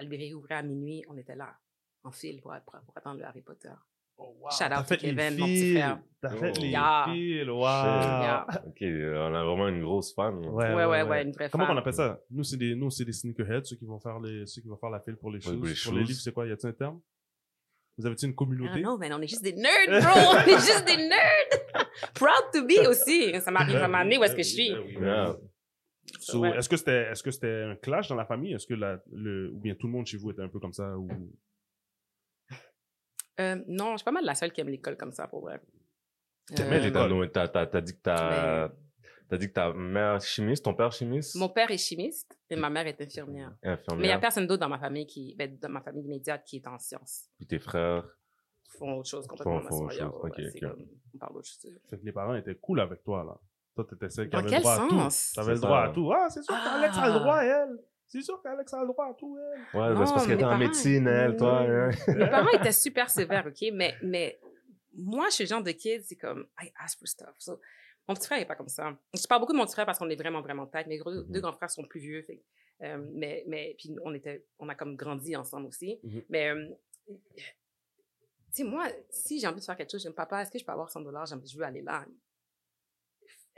Librairie 0.00 0.32
ouvrait 0.34 0.54
à 0.54 0.62
minuit, 0.62 1.04
on 1.08 1.16
était 1.18 1.34
là, 1.36 1.58
en 2.04 2.10
file 2.12 2.40
pour, 2.40 2.54
pour, 2.64 2.80
pour 2.80 2.96
attendre 2.96 3.18
le 3.18 3.24
Harry 3.26 3.42
Potter. 3.42 3.72
Oh, 4.18 4.34
wow. 4.40 4.50
Shout 4.50 4.64
out 4.64 4.70
T'as 4.70 4.82
to 4.82 4.84
fait 4.84 5.02
les 5.02 5.14
Kevin, 5.14 5.38
mon 5.38 5.46
petit 5.46 5.72
frère. 5.74 5.98
T'as 6.22 6.30
fait 6.30 6.52
Oh. 6.56 6.60
les 6.60 6.68
Yeah. 6.68 7.04
fils. 7.06 7.48
Wow. 7.48 7.60
Yeah. 7.62 8.46
Ok, 8.66 8.82
on 8.82 9.34
a 9.34 9.44
vraiment 9.44 9.68
une 9.68 9.82
grosse 9.82 10.14
fan. 10.14 10.34
Ouais, 10.46 10.74
ouais, 10.74 11.02
ouais, 11.02 11.22
une 11.22 11.32
vraie 11.32 11.50
Comment 11.50 11.66
fan. 11.66 11.76
on 11.76 11.78
appelle 11.78 11.92
ça? 11.92 12.18
Nous, 12.30 12.42
c'est 12.44 12.56
des, 12.56 12.74
nous, 12.74 12.90
c'est 12.90 13.04
des 13.04 13.12
sneakerheads, 13.12 13.64
ceux 13.64 13.76
qui 13.76 13.84
vont 13.84 14.00
faire 14.00 14.18
les, 14.20 14.46
ceux 14.46 14.62
qui 14.62 14.68
vont 14.68 14.76
faire 14.78 14.90
la 14.90 15.00
file 15.00 15.16
pour 15.16 15.30
les 15.30 15.38
pour 15.40 15.52
choses. 15.52 15.62
les 15.68 15.74
Pour 15.84 15.92
les 15.98 16.04
livres, 16.04 16.20
c'est 16.20 16.32
quoi? 16.32 16.46
Y 16.46 16.52
a-t-il 16.52 16.70
un 16.70 16.72
terme? 16.72 17.00
Vous 17.98 18.04
avez-tu 18.06 18.26
une 18.26 18.34
communauté? 18.34 18.80
know, 18.82 18.98
man, 18.98 19.12
on 19.14 19.22
est 19.22 19.26
juste 19.28 19.42
des 19.42 19.54
nerds, 19.54 20.02
bro! 20.02 20.20
on 20.34 20.38
est 20.46 20.50
juste 20.60 20.84
des 20.86 20.96
nerds! 21.08 21.86
Proud 22.14 22.50
to 22.52 22.66
be 22.66 22.86
aussi. 22.88 23.34
Ça 23.40 23.50
m'arrive 23.50 23.76
à 23.76 23.88
m'amener 23.88 24.18
où 24.18 24.24
est-ce 24.24 24.34
que 24.36 24.42
je 24.42 24.48
suis. 24.48 24.68
Yeah. 25.00 25.34
So, 26.20 26.40
Ouais. 26.40 26.56
Est-ce 26.56 26.68
que 26.68 26.76
c'était 26.76 27.08
est-ce 27.10 27.22
que 27.22 27.30
c'était 27.30 27.62
un 27.62 27.74
clash 27.76 28.08
dans 28.08 28.14
la 28.16 28.26
famille? 28.26 28.52
Est-ce 28.52 28.66
que 28.66 28.74
la, 28.74 29.00
le, 29.12 29.50
ou 29.50 29.58
bien 29.58 29.74
tout 29.74 29.86
le 29.86 29.92
monde 29.92 30.06
chez 30.06 30.18
vous 30.18 30.30
était 30.30 30.42
un 30.42 30.48
peu 30.48 30.60
comme 30.60 30.72
ça? 30.74 30.96
Ou... 30.96 31.08
Euh, 33.40 33.56
non, 33.68 33.92
je 33.92 33.98
suis 33.98 34.04
pas 34.04 34.12
mal 34.12 34.24
la 34.24 34.34
seule 34.34 34.52
qui 34.52 34.60
aime 34.60 34.68
l'école 34.68 34.96
comme 34.96 35.12
ça, 35.12 35.26
pour 35.28 35.40
vrai. 35.42 35.60
Mais 36.50 36.86
Euh, 36.86 36.90
t'as- 36.90 37.08
non, 37.08 37.26
t'as 37.28 37.48
t'as- 37.48 37.66
t'as 37.66 37.80
dit 37.80 37.94
que 37.96 38.02
ta, 38.02 38.68
Mais- 38.68 38.74
t'as 39.28 39.36
dit 39.36 39.48
que 39.48 39.52
ta 39.52 39.72
mère 39.72 40.20
chimiste, 40.20 40.64
ton 40.64 40.74
père 40.74 40.92
chimiste, 40.92 41.34
mon 41.34 41.48
père 41.48 41.70
est 41.70 41.76
chimiste 41.78 42.38
et 42.48 42.56
ma 42.56 42.70
mère 42.70 42.86
est 42.86 43.00
infirmière. 43.00 43.52
Mais 43.64 43.76
il 43.94 43.98
n'y 44.02 44.10
a 44.12 44.18
personne 44.18 44.46
d'autre 44.46 44.60
dans 44.60 44.68
ma 44.68 44.78
famille 44.78 45.06
qui, 45.06 45.34
ben, 45.36 45.58
dans 45.60 45.68
ma 45.68 45.80
famille 45.80 46.04
immédiate 46.04 46.44
qui 46.44 46.56
est 46.56 46.66
en 46.66 46.78
sciences. 46.78 47.26
puis 47.36 47.46
tes 47.46 47.58
frères? 47.58 48.04
Font 48.78 48.98
autre 48.98 49.08
chose 49.08 49.26
complètement. 49.26 49.60
Font- 49.62 49.84
autre 49.84 49.92
chose, 49.94 50.02
ouais, 50.22 50.30
ok, 50.30 50.34
c'est 50.36 50.64
ok. 50.64 50.72
comme- 50.72 50.86
on 51.14 51.18
parle 51.18 51.32
d'autre 51.34 51.48
chose. 51.48 51.78
Fait 51.88 51.98
que 51.98 52.04
les 52.04 52.12
parents 52.12 52.34
étaient 52.34 52.56
cool 52.56 52.80
avec 52.80 53.02
toi, 53.04 53.24
là. 53.24 53.38
Toi, 53.74 53.86
t'étais 53.88 54.08
celle 54.10 54.26
qui 54.26 54.32
Dans 54.32 54.38
avait 54.38 54.48
quel 54.48 54.58
le 54.58 54.62
droit 54.62 54.72
à 54.74 54.88
sens? 55.10 55.30
tout. 55.34 55.40
T'avais 55.40 55.54
le 55.54 55.60
droit 55.60 55.80
à 55.82 55.88
tout. 55.90 56.12
Ah, 56.12 56.28
c'est 56.30 56.42
sûr 56.42 56.54
qu'Alex 56.54 56.96
a 56.98 57.06
le 57.08 57.12
Ah. 57.12 57.18
droit, 57.18 57.42
elle. 57.42 57.78
C'est 58.08 58.22
sûr 58.22 58.40
qu'Alex 58.42 58.72
a 58.74 58.80
le 58.82 58.86
droit 58.86 59.06
à 59.06 59.14
tout, 59.14 59.36
elle. 59.38 59.60
Ouais, 59.80 59.88
Non, 59.94 60.06
c'est 60.06 60.12
parce 60.12 60.26
qu'elle 60.26 60.28
mes 60.28 60.34
était 60.34 60.44
en 60.44 60.48
parents- 60.48 60.58
médecine, 60.60 61.06
elle, 61.08 61.36
toi. 61.36 61.60
hein. 61.62 61.90
Mes 62.08 62.30
parents 62.30 62.50
étaient 62.52 62.72
super 62.72 63.10
sévères, 63.10 63.46
OK? 63.46 63.64
Mais, 63.72 63.94
mais 64.02 64.38
moi, 64.94 65.26
je 65.30 65.34
suis 65.34 65.44
le 65.44 65.48
genre 65.48 65.62
de 65.62 65.72
kid, 65.72 66.02
c'est 66.04 66.16
comme, 66.16 66.46
I 66.62 66.70
ask 66.78 66.98
for 66.98 67.08
stuff. 67.08 67.34
So, 67.38 67.60
mon 68.08 68.14
petit 68.14 68.26
frère 68.26 68.38
n'est 68.38 68.46
pas 68.46 68.54
comme 68.54 68.68
ça. 68.68 68.96
Je 69.12 69.26
parle 69.26 69.40
beaucoup 69.40 69.52
de 69.52 69.58
mon 69.58 69.64
petit 69.66 69.72
frère 69.74 69.86
parce 69.86 69.98
qu'on 69.98 70.08
est 70.08 70.16
vraiment, 70.16 70.40
vraiment 70.40 70.66
tête. 70.66 70.86
Mes 70.86 70.98
gros- 70.98 71.10
Mhm. 71.10 71.32
deux 71.32 71.40
grands 71.40 71.52
frères 71.52 71.70
sont 71.70 71.82
plus 71.84 72.00
vieux. 72.00 72.22
fait 72.22 72.42
euh, 72.82 73.04
mais, 73.14 73.42
mais, 73.48 73.74
puis 73.78 73.96
on, 74.04 74.12
était, 74.14 74.44
on 74.58 74.68
a 74.68 74.74
comme 74.74 74.96
grandi 74.96 75.34
ensemble 75.34 75.66
aussi. 75.66 75.98
Mhm. 76.04 76.22
Mais, 76.28 76.50
euh, 76.50 76.68
tu 77.08 77.14
sais, 78.52 78.64
moi, 78.64 78.86
si 79.10 79.40
j'ai 79.40 79.46
envie 79.46 79.60
de 79.60 79.64
faire 79.64 79.76
quelque 79.76 79.90
chose, 79.90 80.02
j'aime 80.02 80.12
papa, 80.14 80.42
est-ce 80.42 80.50
que 80.50 80.58
je 80.58 80.64
peux 80.64 80.72
avoir 80.72 80.90
100 80.90 81.00
dollars? 81.00 81.26
Je 81.26 81.58
veux 81.58 81.64
aller 81.64 81.82
là. 81.82 82.04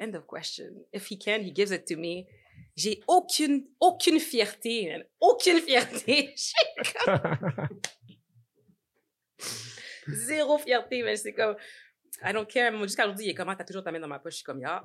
End 0.00 0.14
of 0.14 0.26
question. 0.26 0.70
If 0.92 1.10
he 1.10 1.18
can, 1.18 1.40
he 1.42 1.52
gives 1.54 1.72
it 1.72 1.84
to 1.86 1.96
me. 1.98 2.24
J'ai 2.76 3.00
aucune, 3.08 3.66
aucune 3.80 4.20
fierté, 4.20 4.88
man. 4.90 5.04
Aucune 5.20 5.58
fierté. 5.60 6.34
Zéro 10.08 10.58
fierté, 10.58 11.02
mais 11.02 11.16
c'est 11.16 11.32
comme, 11.34 11.56
I 12.24 12.32
don't 12.32 12.46
care. 12.46 12.72
Jusqu'à 12.82 13.04
aujourd'hui, 13.04 13.26
il 13.26 13.30
est 13.30 13.34
comment, 13.34 13.54
t'as 13.54 13.64
toujours 13.64 13.82
ta 13.84 13.92
main 13.92 14.00
dans 14.00 14.08
ma 14.08 14.18
poche. 14.18 14.32
Je 14.32 14.36
suis 14.38 14.44
comme, 14.44 14.60
ya, 14.60 14.82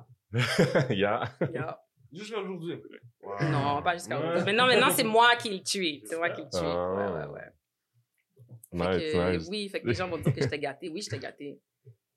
Yeah. 0.90 1.22
ya. 1.54 1.80
Jusqu'à 2.12 2.38
aujourd'hui. 2.38 2.80
Non, 3.50 3.82
pas 3.82 3.94
jusqu'à 3.94 4.18
Ouais. 4.18 4.24
aujourd'hui. 4.26 4.44
Mais 4.46 4.52
non, 4.52 4.66
maintenant, 4.66 4.90
c'est 4.90 5.02
moi 5.04 5.34
qui 5.36 5.50
le 5.50 5.60
tue. 5.62 6.00
C'est 6.06 6.16
moi 6.16 6.30
qui 6.30 6.42
le 6.42 6.48
tue. 6.48 6.58
Ah. 6.62 6.92
Ouais, 6.94 7.08
ouais, 7.12 7.26
ouais. 7.32 7.50
Nice, 8.72 8.86
Fait 8.86 9.12
que, 9.12 9.36
nice. 9.36 9.46
Oui, 9.48 9.68
fait 9.68 9.80
que 9.80 9.86
les 9.88 9.94
gens 9.94 10.08
vont 10.08 10.18
dire 10.18 10.32
que 10.34 10.40
j'étais 10.42 10.58
gâtée. 10.58 10.88
Oui, 10.90 11.00
j'étais 11.02 11.18
gâtée. 11.18 11.60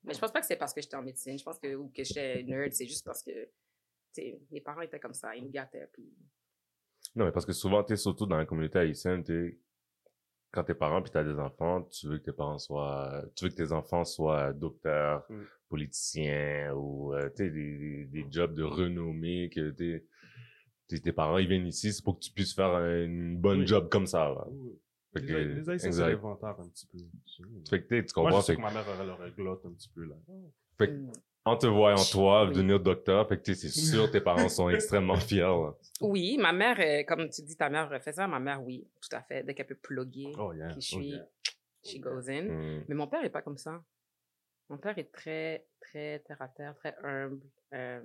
Mais 0.04 0.14
je 0.14 0.18
pense 0.18 0.32
pas 0.32 0.40
que 0.40 0.46
c'est 0.46 0.56
parce 0.56 0.72
que 0.74 0.80
j'étais 0.80 0.96
en 0.96 1.02
médecine. 1.02 1.38
Je 1.38 1.44
pense 1.44 1.58
que, 1.58 1.74
ou 1.74 1.88
que 1.88 2.04
j'étais 2.04 2.42
nerd. 2.44 2.72
C'est 2.72 2.86
juste 2.86 3.04
parce 3.04 3.22
que, 3.22 3.30
mes 4.50 4.60
parents 4.60 4.80
étaient 4.82 5.00
comme 5.00 5.14
ça. 5.14 5.34
Ils 5.36 5.44
nous 5.44 5.50
gâtaient. 5.50 5.88
Puis... 5.92 6.12
Non, 7.16 7.24
mais 7.24 7.32
parce 7.32 7.46
que 7.46 7.52
souvent, 7.52 7.82
tu 7.84 7.96
surtout 7.96 8.26
dans 8.26 8.36
la 8.36 8.46
communauté 8.46 8.78
haïtienne, 8.78 9.22
tu 9.24 9.60
quand 10.50 10.64
t'es 10.64 10.74
parent 10.74 11.02
puis 11.02 11.10
t'as 11.10 11.24
des 11.24 11.38
enfants, 11.38 11.82
tu 11.82 12.08
veux 12.08 12.18
que 12.18 12.24
tes 12.24 12.32
parents 12.32 12.58
soient, 12.58 13.22
tu 13.36 13.44
veux 13.44 13.50
que 13.50 13.56
tes 13.56 13.70
enfants 13.72 14.04
soient 14.04 14.52
docteurs, 14.54 15.24
Mm. 15.28 15.42
politiciens 15.68 16.72
ou, 16.74 17.12
euh, 17.14 17.28
tu 17.30 17.44
sais, 17.44 17.50
des, 17.50 17.76
des, 17.78 18.04
des 18.06 18.26
jobs 18.30 18.54
de 18.54 18.62
renommée 18.62 19.50
que 19.50 19.70
t'es, 19.70 20.06
t'es- 20.88 21.00
tes 21.00 21.12
parents, 21.12 21.36
ils 21.36 21.48
viennent 21.48 21.66
ici, 21.66 21.92
c'est 21.92 22.02
pour 22.02 22.18
que 22.18 22.24
tu 22.24 22.32
puisses 22.32 22.54
faire 22.54 22.70
un- 22.70 23.04
une 23.04 23.36
bonne 23.38 23.60
Oui. 23.60 23.66
job 23.66 23.90
comme 23.90 24.06
ça, 24.06 24.30
là. 24.30 24.46
Oui. 24.50 24.78
Fait 25.12 25.20
que, 25.20 25.26
Les, 25.32 25.44
les 25.54 25.58
Haïtiens, 25.68 25.78
c'est 25.78 25.86
exact. 25.88 26.08
l'inventaire 26.12 26.58
un 26.60 26.68
petit 26.68 26.86
peu. 26.86 26.98
Fait 27.68 27.82
que, 27.82 27.94
tu 28.00 28.06
tu 28.06 28.12
Moi, 28.16 28.24
comprends, 28.30 28.40
je 28.40 28.46
sais 28.46 28.52
que 28.54 28.58
que, 28.58 28.62
ma 28.62 28.72
mère 28.72 28.88
aurait 28.88 29.06
leur 29.06 29.30
glotte 29.34 29.66
un 29.66 29.72
petit 29.72 29.88
peu, 29.90 30.04
là. 30.04 30.14
fait 30.78 30.88
que, 30.88 31.06
en 31.48 31.56
te 31.56 31.66
voyant 31.66 32.02
toi 32.10 32.44
Oui. 32.44 32.50
devenir 32.54 32.80
docteur, 32.80 33.28
fait 33.28 33.38
que, 33.42 33.54
c'est 33.54 33.68
sûr, 33.68 34.10
tes 34.10 34.20
parents 34.20 34.48
sont 34.48 34.68
extrêmement 34.70 35.16
fiers. 35.16 35.46
Oui, 36.00 36.36
ma 36.38 36.52
mère, 36.52 36.76
euh, 36.80 37.02
comme 37.04 37.28
tu 37.28 37.42
dis, 37.42 37.56
ta 37.56 37.68
mère 37.68 37.90
fait 38.02 38.12
ça. 38.12 38.26
Ma 38.28 38.38
mère, 38.40 38.62
oui, 38.62 38.86
tout 39.00 39.14
à 39.16 39.22
fait. 39.22 39.42
Dès 39.42 39.54
qu'elle 39.54 39.66
peut 39.66 39.74
plugger, 39.74 40.32
Oh, 40.38 40.52
yeah. 40.52 40.68
qui 40.68 40.80
je 40.80 40.96
Oh, 40.96 41.00
suis, 41.00 41.14
she 41.84 42.00
goes 42.00 42.28
in. 42.28 42.42
Mm. 42.44 42.84
Mais 42.88 42.94
mon 42.94 43.06
père 43.06 43.24
est 43.24 43.30
pas 43.30 43.42
comme 43.42 43.58
ça. 43.58 43.82
Mon 44.68 44.78
père 44.78 44.96
est 44.98 45.10
très, 45.12 45.66
très 45.80 46.18
terre 46.20 46.40
à 46.42 46.48
terre, 46.48 46.74
très 46.76 46.94
humble. 47.02 47.40
Euh, 47.74 48.00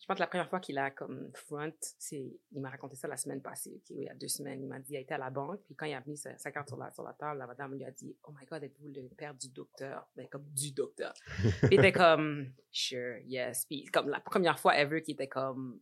je 0.00 0.06
pense 0.06 0.14
que 0.16 0.20
la 0.20 0.26
première 0.28 0.48
fois 0.48 0.60
qu'il 0.60 0.78
a 0.78 0.90
comme 0.90 1.30
front, 1.34 1.72
c'est, 1.98 2.32
il 2.52 2.60
m'a 2.60 2.70
raconté 2.70 2.94
ça 2.96 3.08
la 3.08 3.16
semaine 3.16 3.42
passée, 3.42 3.82
il 3.90 4.02
y 4.04 4.08
a 4.08 4.14
deux 4.14 4.28
semaines. 4.28 4.62
Il 4.62 4.68
m'a 4.68 4.78
dit, 4.78 4.92
il 4.92 4.96
a 4.96 5.00
été 5.00 5.14
à 5.14 5.18
la 5.18 5.30
banque, 5.30 5.60
puis 5.66 5.74
quand 5.74 5.86
il 5.86 5.94
a 5.94 6.02
mis 6.06 6.16
sa, 6.16 6.36
sa 6.38 6.52
carte 6.52 6.68
sur 6.68 6.76
la, 6.76 6.90
sur 6.92 7.02
la 7.02 7.12
table, 7.14 7.38
la 7.38 7.46
madame 7.46 7.74
lui 7.74 7.84
a 7.84 7.90
dit, 7.90 8.16
oh 8.24 8.32
my 8.38 8.46
god, 8.46 8.62
êtes-vous 8.62 8.88
le 8.88 9.08
père 9.16 9.34
du 9.34 9.48
docteur? 9.48 10.06
Ben, 10.14 10.28
comme 10.28 10.44
du 10.50 10.70
docteur. 10.72 11.12
Puis 11.62 11.68
il 11.72 11.78
était 11.78 11.92
comme, 11.92 12.52
sure, 12.70 13.18
yes. 13.26 13.66
Puis 13.66 13.84
comme 13.86 14.08
la 14.08 14.20
première 14.20 14.58
fois 14.58 14.76
ever 14.78 15.02
qu'il 15.02 15.14
était 15.14 15.28
comme, 15.28 15.80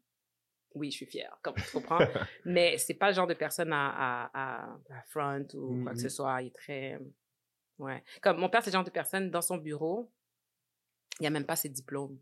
oui, 0.74 0.90
je 0.90 0.96
suis 0.96 1.07
fière, 1.07 1.38
comme 1.42 1.55
tu 1.55 1.70
comprends? 1.72 1.98
Mais 2.46 2.79
c'est 2.79 2.94
pas 2.94 3.09
le 3.11 3.14
genre 3.14 3.26
de 3.26 3.35
personne 3.35 3.72
à, 3.72 3.90
à, 3.90 4.31
à, 4.35 4.79
à 4.90 5.02
front 5.09 5.46
ou 5.55 5.83
quoi 5.83 5.92
que 5.92 5.98
ce 5.98 6.05
Mhm. 6.05 6.11
soit. 6.11 6.42
Il 6.42 6.46
est 6.48 6.57
très, 6.57 6.98
ouais. 7.79 8.02
Comme 8.22 8.38
mon 8.38 8.48
père, 8.48 8.62
c'est 8.62 8.70
le 8.70 8.74
genre 8.74 8.85
de 8.85 8.90
personne 8.90 9.31
dans 9.31 9.42
son 9.42 9.59
bureau, 9.59 10.11
il 11.18 11.22
n'y 11.22 11.26
a 11.26 11.31
même 11.31 11.46
pas 11.46 11.57
ses 11.57 11.68
diplômes. 11.70 12.18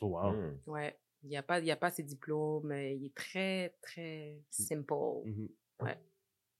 Oh, 0.00 0.06
wow. 0.08 0.32
Mm. 0.32 0.58
Ouais. 0.66 0.98
Il 1.22 1.30
n'y 1.30 1.36
a 1.36 1.42
pas, 1.42 1.58
il 1.58 1.66
y 1.66 1.70
a 1.70 1.76
pas 1.76 1.90
ses 1.90 2.02
diplômes. 2.02 2.70
euh, 2.70 2.90
Il 2.92 3.06
est 3.06 3.14
très, 3.14 3.70
très 3.82 4.38
simple 4.50 4.92
Mhm. 5.24 5.48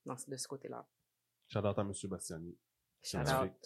dans 0.05 0.17
ce- 0.17 0.31
de 0.31 0.37
ce 0.37 0.49
côté-là. 0.49 0.87
Shout 1.49 1.59
out 1.59 1.79
à 1.79 1.83
M. 1.83 1.93
Bastiani. 2.05 2.57
C'est 3.03 3.19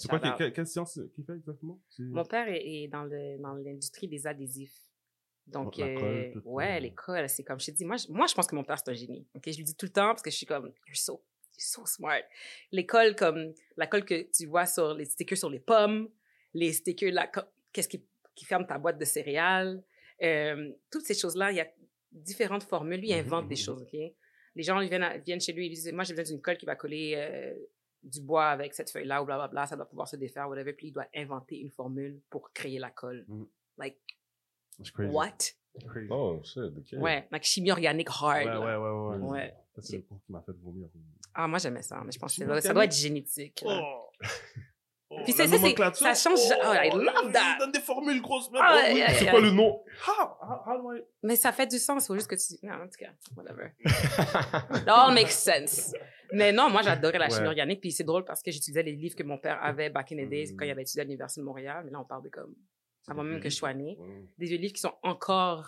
quoi, 0.08 0.20
quelle, 0.36 0.52
quelle- 0.52 0.66
science 0.66 1.00
qu'il 1.14 1.24
fait 1.24 1.34
exactement? 1.36 1.80
C'est- 1.88 2.02
Mon 2.02 2.24
père 2.24 2.48
est, 2.48 2.62
est 2.66 2.88
dans 2.88 3.04
le 3.04 3.38
dans 3.38 3.54
l'industrie 3.54 4.06
des 4.08 4.26
adhésifs. 4.26 4.76
Donc, 5.46 5.76
La 5.78 5.94
colle, 5.94 6.04
euh, 6.04 6.40
ouais, 6.44 6.76
euh. 6.76 6.80
l'école, 6.80 7.28
c'est 7.28 7.42
comme 7.42 7.58
je 7.58 7.66
te 7.66 7.70
dis, 7.70 7.84
moi, 7.84 7.96
je, 7.96 8.06
moi, 8.12 8.26
je 8.26 8.34
pense 8.34 8.46
que 8.46 8.54
mon 8.54 8.62
père, 8.64 8.78
c'est 8.78 8.90
un 8.90 8.94
génie. 8.94 9.26
Ok, 9.34 9.44
je 9.50 9.56
lui 9.56 9.64
dis 9.64 9.74
tout 9.74 9.86
le 9.86 9.92
temps 9.92 10.08
parce 10.10 10.22
que 10.22 10.30
je 10.30 10.36
suis 10.36 10.46
comme, 10.46 10.66
you're 10.86 10.96
so, 10.96 11.14
you're 11.54 11.62
so 11.62 11.86
smart. 11.86 12.22
L'école, 12.70 13.16
comme 13.16 13.54
la 13.76 13.86
colle 13.86 14.04
que 14.04 14.30
tu 14.30 14.46
vois 14.46 14.66
sur 14.66 14.92
les 14.94 15.06
stickers 15.06 15.38
sur 15.38 15.48
les 15.50 15.58
pommes, 15.60 16.08
les 16.52 16.72
stickers 16.74 17.12
là, 17.12 17.30
qu'est-ce 17.72 17.88
qui, 17.88 18.04
qui 18.40 18.46
ferme 18.46 18.66
ta 18.66 18.78
boîte 18.78 18.96
de 18.96 19.04
céréales, 19.04 19.82
euh, 20.22 20.72
toutes 20.90 21.04
ces 21.04 21.12
choses-là, 21.12 21.52
il 21.52 21.58
y 21.58 21.60
a 21.60 21.68
différentes 22.10 22.62
formules. 22.62 22.98
Lui, 22.98 23.10
il 23.10 23.12
invente 23.12 23.48
des 23.48 23.54
mhm. 23.54 23.60
choses, 23.60 23.82
ok? 23.82 24.00
Les 24.54 24.62
gens 24.62 24.80
ils 24.80 24.88
viennent, 24.88 25.02
à- 25.02 25.18
viennent 25.18 25.42
chez 25.42 25.52
lui, 25.52 25.66
ils 25.66 25.74
disent, 25.74 25.92
moi, 25.92 26.04
j'ai 26.04 26.14
besoin 26.14 26.36
d'une 26.36 26.40
colle 26.40 26.56
qui 26.56 26.64
va 26.64 26.74
coller 26.74 27.16
euh, 27.16 27.54
du 28.02 28.22
bois 28.22 28.46
avec 28.46 28.72
cette 28.72 28.90
feuille-là, 28.90 29.22
ou 29.22 29.26
blablabla, 29.26 29.66
ça 29.66 29.76
doit 29.76 29.84
pouvoir 29.84 30.08
se 30.08 30.16
défaire, 30.16 30.48
whatever. 30.48 30.72
Puis 30.72 30.86
il 30.86 30.92
doit 30.92 31.06
inventer 31.14 31.58
une 31.58 31.70
formule 31.70 32.18
pour 32.30 32.50
créer 32.54 32.78
la 32.78 32.90
colle. 32.90 33.26
Mhm. 33.28 33.46
Like, 33.76 33.98
crazy. 34.94 35.12
what? 35.12 35.36
Crazy. 35.86 36.08
Oh, 36.08 36.40
shit, 36.42 36.62
ok. 36.78 36.98
Ouais, 36.98 37.28
like 37.30 37.44
chimie 37.44 37.72
organique 37.72 38.08
hard. 38.08 38.46
Ouais, 38.46 38.56
ouais, 38.56 38.76
ouais, 38.76 39.18
ouais. 39.18 39.28
Ouais. 39.28 39.54
Ça, 39.74 39.82
c'est 39.82 39.96
le 39.98 40.02
cours 40.02 40.22
qui 40.24 40.32
m'a 40.32 40.40
fait 40.40 40.52
vomir. 40.52 40.88
Ah, 41.34 41.46
moi, 41.46 41.58
j'aimais 41.58 41.82
ça, 41.82 42.02
mais 42.02 42.10
je 42.10 42.18
pense 42.18 42.34
que 42.34 42.40
ça 42.40 42.46
doit, 42.46 42.60
ça 42.62 42.72
doit 42.72 42.86
être 42.86 42.96
génétique. 42.96 43.62
Oh! 43.66 44.10
Oh, 45.12 45.18
Puis 45.24 45.32
c'est- 45.32 45.48
ça, 45.48 45.58
ça 46.14 46.14
change- 46.14 46.38
oh, 46.64 46.72
I 46.72 46.90
love 46.90 47.32
that. 47.32 47.56
Ils 47.56 47.58
donnent 47.58 47.72
des 47.72 47.80
formules 47.80 48.20
grosses. 48.22 48.48
même. 48.52 48.62
Ah, 48.64 48.76
Oh, 48.78 48.88
oui, 48.92 48.98
yeah, 48.98 49.12
c'est 49.12 49.24
yeah. 49.24 49.30
quoi 49.32 49.40
le 49.40 49.50
nom? 49.50 49.82
How? 50.06 50.22
How, 50.40 50.62
how 50.66 50.80
do 50.82 50.94
I... 50.94 51.02
Mais 51.24 51.34
ça 51.36 51.50
fait 51.52 51.66
du 51.66 51.78
sens, 51.80 52.06
faut 52.06 52.14
juste 52.14 52.28
que 52.28 52.36
tu... 52.36 52.64
Non, 52.64 52.74
en 52.74 52.86
tout 52.86 52.96
cas, 52.98 53.10
whatever. 53.36 53.72
It 53.84 54.88
all 54.88 55.12
makes 55.12 55.32
sense. 55.32 55.92
Mais 56.32 56.52
non, 56.52 56.70
moi, 56.70 56.82
j'adorais 56.82 57.18
la 57.18 57.28
chimie 57.28 57.40
Ouais. 57.42 57.48
organique, 57.48 57.80
puis 57.80 57.90
c'est 57.90 58.04
drôle 58.04 58.24
parce 58.24 58.40
que 58.40 58.52
j'utilisais 58.52 58.84
les 58.84 58.92
livres 58.92 59.16
que 59.16 59.24
mon 59.24 59.36
père 59.38 59.58
avait 59.64 59.90
back 59.90 60.12
in 60.12 60.24
the 60.24 60.28
days, 60.28 60.52
Mm. 60.52 60.56
quand 60.56 60.64
il 60.64 60.70
avait 60.70 60.82
étudié 60.82 61.00
à 61.00 61.04
l'Université 61.04 61.40
de 61.40 61.46
Montréal. 61.46 61.82
Mais 61.84 61.90
là, 61.90 62.00
on 62.00 62.04
parle 62.04 62.22
de 62.22 62.28
comme... 62.28 62.54
Avant 63.08 63.24
même 63.24 63.40
que 63.40 63.48
je 63.50 63.56
sois 63.56 63.74
née. 63.74 63.98
Des 64.38 64.46
vieux 64.46 64.58
livres 64.58 64.74
qui 64.74 64.80
sont 64.80 64.94
encore... 65.02 65.66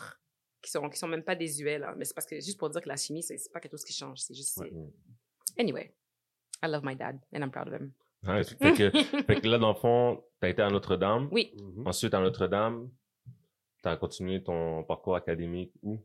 qui 0.63 0.71
sont, 0.71 0.89
qui 0.89 0.99
sont 0.99 1.09
même 1.09 1.25
pas 1.25 1.35
désuets, 1.35 1.79
là. 1.79 1.95
Mais 1.97 2.05
c'est 2.05 2.15
parce 2.15 2.27
que, 2.27 2.37
juste 2.37 2.59
pour 2.61 2.71
dire 2.71 2.81
que 2.81 2.89
la 2.89 2.97
chimie, 2.97 3.25
c'est 3.25 3.37
pas 3.53 3.59
quelque 3.59 3.73
chose 3.73 3.85
qui 3.85 3.93
change, 3.93 4.19
c'est 4.21 4.35
juste... 4.35 4.57
Ouais. 4.59 4.71
c'est- 4.73 5.61
Anyway, 5.61 5.93
I 6.63 6.69
love 6.69 6.83
my 6.85 6.95
dad, 6.95 7.19
and 7.35 7.41
I'm 7.41 7.51
proud 7.51 7.67
of 7.67 7.75
him. 7.75 7.93
Ouais, 8.27 8.45
fait, 8.45 8.73
que, 8.73 8.91
fait 9.27 9.41
que 9.41 9.49
là, 9.49 9.59
dans 9.59 9.71
le 9.73 9.79
fond, 9.79 10.25
t'as 10.41 10.49
été 10.49 10.63
à 10.63 10.69
Notre-Dame. 10.71 11.29
Oui, 11.33 11.53
Mhm. 11.57 11.87
Ensuite, 11.87 12.15
à 12.15 12.21
Notre-Dame, 12.21 12.91
t'as 13.83 13.97
continué 13.97 14.43
ton 14.43 14.85
parcours 14.85 15.17
académique 15.17 15.73
où? 15.83 15.99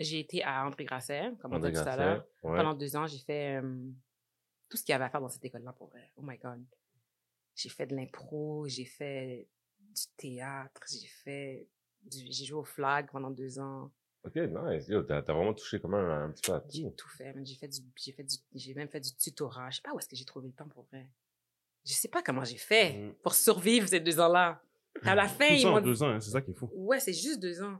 j'ai 0.00 0.20
été 0.20 0.42
à 0.42 0.66
André 0.66 0.84
Grasset, 0.86 1.32
comme 1.40 1.52
on 1.54 1.58
dit 1.58 1.70
tout 1.72 1.78
à 1.78 1.96
l'heure. 1.96 2.26
Ouais. 2.42 2.56
Pendant 2.56 2.74
deux 2.74 2.96
ans, 2.96 3.06
j'ai 3.06 3.18
fait 3.18 3.60
euh, 3.62 3.90
tout 4.68 4.76
ce 4.78 4.82
qu'il 4.82 4.92
y 4.92 4.96
avait 4.96 5.04
à 5.04 5.10
faire 5.10 5.20
dans 5.20 5.28
cette 5.28 5.44
école-là, 5.44 5.72
pour 5.74 5.88
vrai. 5.88 6.10
Oh 6.16 6.22
my 6.22 6.38
God. 6.38 6.64
J'ai 7.54 7.68
fait 7.68 7.86
de 7.86 7.94
l'impro, 7.94 8.66
j'ai 8.66 8.86
fait 8.86 9.46
du 9.78 10.02
théâtre, 10.16 10.80
j'ai 10.90 11.06
fait... 11.06 11.68
du- 12.02 12.26
J'ai 12.32 12.44
joué 12.46 12.58
au 12.60 12.64
flag 12.64 13.08
pendant 13.10 13.30
deux 13.30 13.58
ans. 13.58 13.90
Ok, 14.24 14.36
nice. 14.36 14.88
Yo, 14.88 15.02
t'as, 15.02 15.22
t'as 15.22 15.34
vraiment 15.34 15.52
touché 15.52 15.78
quand 15.78 15.88
même 15.90 16.08
un 16.08 16.30
petit 16.30 16.42
peu 16.50 16.54
à 16.56 16.64
J'ai 16.70 16.82
tout. 16.84 16.90
tout 16.96 17.08
fait. 17.10 17.34
J'ai 17.44 17.54
fait 17.56 17.68
du, 17.68 17.80
j'ai 17.96 18.12
fait 18.12 18.24
du, 18.24 18.36
j'ai 18.54 18.74
même 18.74 18.88
fait 18.88 19.00
du 19.00 19.14
tutorat. 19.14 19.68
Je 19.70 19.76
sais 19.76 19.82
pas 19.82 19.92
où 19.92 19.98
est-ce 19.98 20.08
que 20.08 20.16
j'ai 20.16 20.24
trouvé 20.24 20.48
le 20.48 20.54
temps 20.54 20.68
pour 20.68 20.84
vrai. 20.84 21.06
Je 21.84 21.92
sais 21.92 22.08
pas 22.08 22.22
comment 22.22 22.44
j'ai 22.44 22.56
fait 22.56 22.92
Mm. 22.98 23.14
pour 23.22 23.34
survivre 23.34 23.88
ces 23.88 24.00
deux 24.00 24.18
ans-là. 24.20 24.60
À 25.02 25.14
la 25.14 25.26
fin, 25.28 25.48
Tout 25.48 25.54
ils 25.54 25.66
en 25.66 25.80
deux 25.80 26.02
ans, 26.02 26.08
hein, 26.10 26.20
c'est 26.20 26.30
ça 26.30 26.40
qui 26.40 26.52
est 26.52 26.54
fou. 26.54 26.70
Ouais, 26.74 27.00
c'est 27.00 27.12
juste 27.12 27.40
deux 27.40 27.62
ans. 27.62 27.78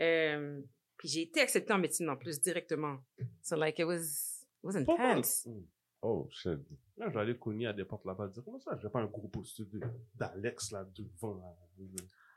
Euh, 0.00 0.60
puis 0.96 1.08
j'ai 1.08 1.22
été 1.22 1.40
acceptée 1.40 1.72
en 1.72 1.78
médecine 1.78 2.08
en 2.08 2.16
plus 2.16 2.40
directement. 2.40 2.98
So 3.42 3.56
like 3.56 3.78
it 3.78 3.84
was, 3.84 3.98
it 4.00 4.64
was 4.64 4.76
intense. 4.76 5.46
Mm. 5.46 5.60
Oh, 6.02 6.28
shit. 6.30 6.58
Là, 6.96 7.06
je 7.08 7.14
vais 7.14 7.20
aller 7.20 7.36
cogner 7.38 7.66
à 7.66 7.72
des 7.72 7.84
portes 7.84 8.04
là-bas 8.04 8.28
dire 8.28 8.42
comment 8.44 8.58
ça, 8.58 8.76
j'ai 8.80 8.88
pas 8.88 9.00
un 9.00 9.06
gros 9.06 9.28
poste 9.28 9.60
de- 9.62 9.80
d'Alex 10.14 10.70
là 10.72 10.84
devant. 10.96 11.34
Là. 11.36 11.56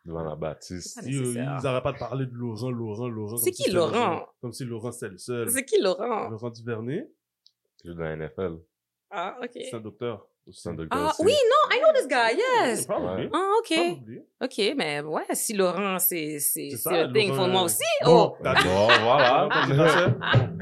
Devant 0.05 0.23
la 0.23 0.35
bâtisse. 0.35 0.99
Ils, 1.05 1.33
n'arrêtent 1.33 1.83
pas 1.83 1.93
de 1.93 1.97
parler 1.97 2.25
de 2.27 2.33
Laurent, 2.33 2.69
Laurent, 2.69 3.07
Laurent. 3.07 3.37
C'est 3.37 3.49
qui, 3.49 3.57
si 3.57 3.63
c'était 3.63 3.73
le 3.73 3.79
Laurent? 3.79 4.27
Comme 4.39 4.53
si 4.53 4.63
Laurent 4.65 4.91
c'était 4.91 5.09
le 5.11 5.17
seul. 5.17 5.49
C'est 5.49 5.65
qui 5.65 5.81
Laurent? 5.81 6.29
Laurent 6.29 6.51
Duvernay, 6.51 7.09
Tu 7.81 7.87
joues 7.87 7.93
dans 7.95 8.03
la 8.03 8.15
NFL. 8.15 8.59
Ah, 9.09 9.35
ok. 9.41 9.49
c'est 9.53 9.73
un 9.73 9.79
docteur. 9.79 10.27
Ah 10.91 11.11
oui, 11.19 11.31
non, 11.33 11.75
I 11.75 11.79
know 11.79 11.91
this 11.93 12.07
guy, 12.07 12.37
yes. 12.37 12.85
Probably. 12.85 13.29
Ah, 13.33 13.51
ok. 13.59 13.73
Probably. 13.75 14.19
Ok, 14.41 14.75
mais 14.77 15.01
ouais, 15.01 15.23
si 15.33 15.53
Laurent, 15.53 15.97
c'est 15.97 16.39
c'est 16.39 16.69
C'est 16.69 16.77
c'est 16.77 16.77
ça, 16.77 17.03
le 17.07 17.13
thing, 17.13 17.33
faut 17.33 17.47
moi 17.47 17.61
euh, 17.61 17.65
aussi. 17.65 17.83
Bon, 18.03 18.35
Oh! 18.35 18.43
Bon, 18.43 18.87
voilà. 19.03 19.49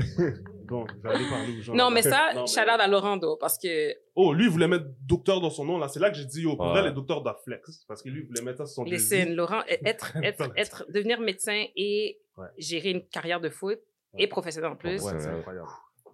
Bon, 0.66 0.86
aller 1.04 1.30
parler 1.30 1.58
aux 1.60 1.62
gens. 1.62 1.74
Non, 1.76 1.92
mais 1.92 2.02
ça, 2.02 2.32
Non, 2.34 2.42
mais- 2.42 2.48
shout 2.48 2.62
out 2.62 2.80
à 2.80 2.88
Laurent, 2.88 3.18
though, 3.18 3.36
parce 3.36 3.58
que, 3.58 3.94
Oh, 4.16 4.34
lui, 4.34 4.46
il 4.46 4.50
voulait 4.50 4.68
mettre 4.70 4.86
docteur 5.02 5.42
dans 5.42 5.50
son 5.50 5.66
nom, 5.66 5.78
là. 5.78 5.88
C'est 5.90 6.00
là 6.00 6.10
que 6.10 6.16
j'ai 6.16 6.26
dit, 6.26 6.46
oh, 6.48 6.56
pour 6.56 6.68
Ouais. 6.68 6.72
vrai, 6.72 6.84
les 6.84 6.92
docteurs 6.94 7.22
doivent 7.22 7.42
flex. 7.44 7.84
Parce 7.88 8.02
que 8.02 8.10
lui, 8.10 8.22
il 8.22 8.28
voulait 8.28 8.42
mettre 8.42 8.60
ça 8.60 8.66
sur 8.66 8.76
son 8.76 8.84
listen. 8.86 9.36
Laurent, 9.36 9.60
e- 9.70 9.78
être, 9.86 10.16
être, 10.24 10.50
être, 10.56 10.86
devenir 10.90 11.20
médecin 11.20 11.66
et 11.76 12.20
Ouais. 12.38 12.48
gérer 12.58 12.92
une 12.92 13.06
carrière 13.08 13.40
de 13.42 13.50
foot 13.50 13.78
Ouais. 14.14 14.24
et 14.24 14.28
professionnel 14.28 14.72
en 14.72 14.76
plus, 14.76 15.04
Ouais, 15.04 15.14
c'est 15.20 15.28
incroyable. 15.28 15.68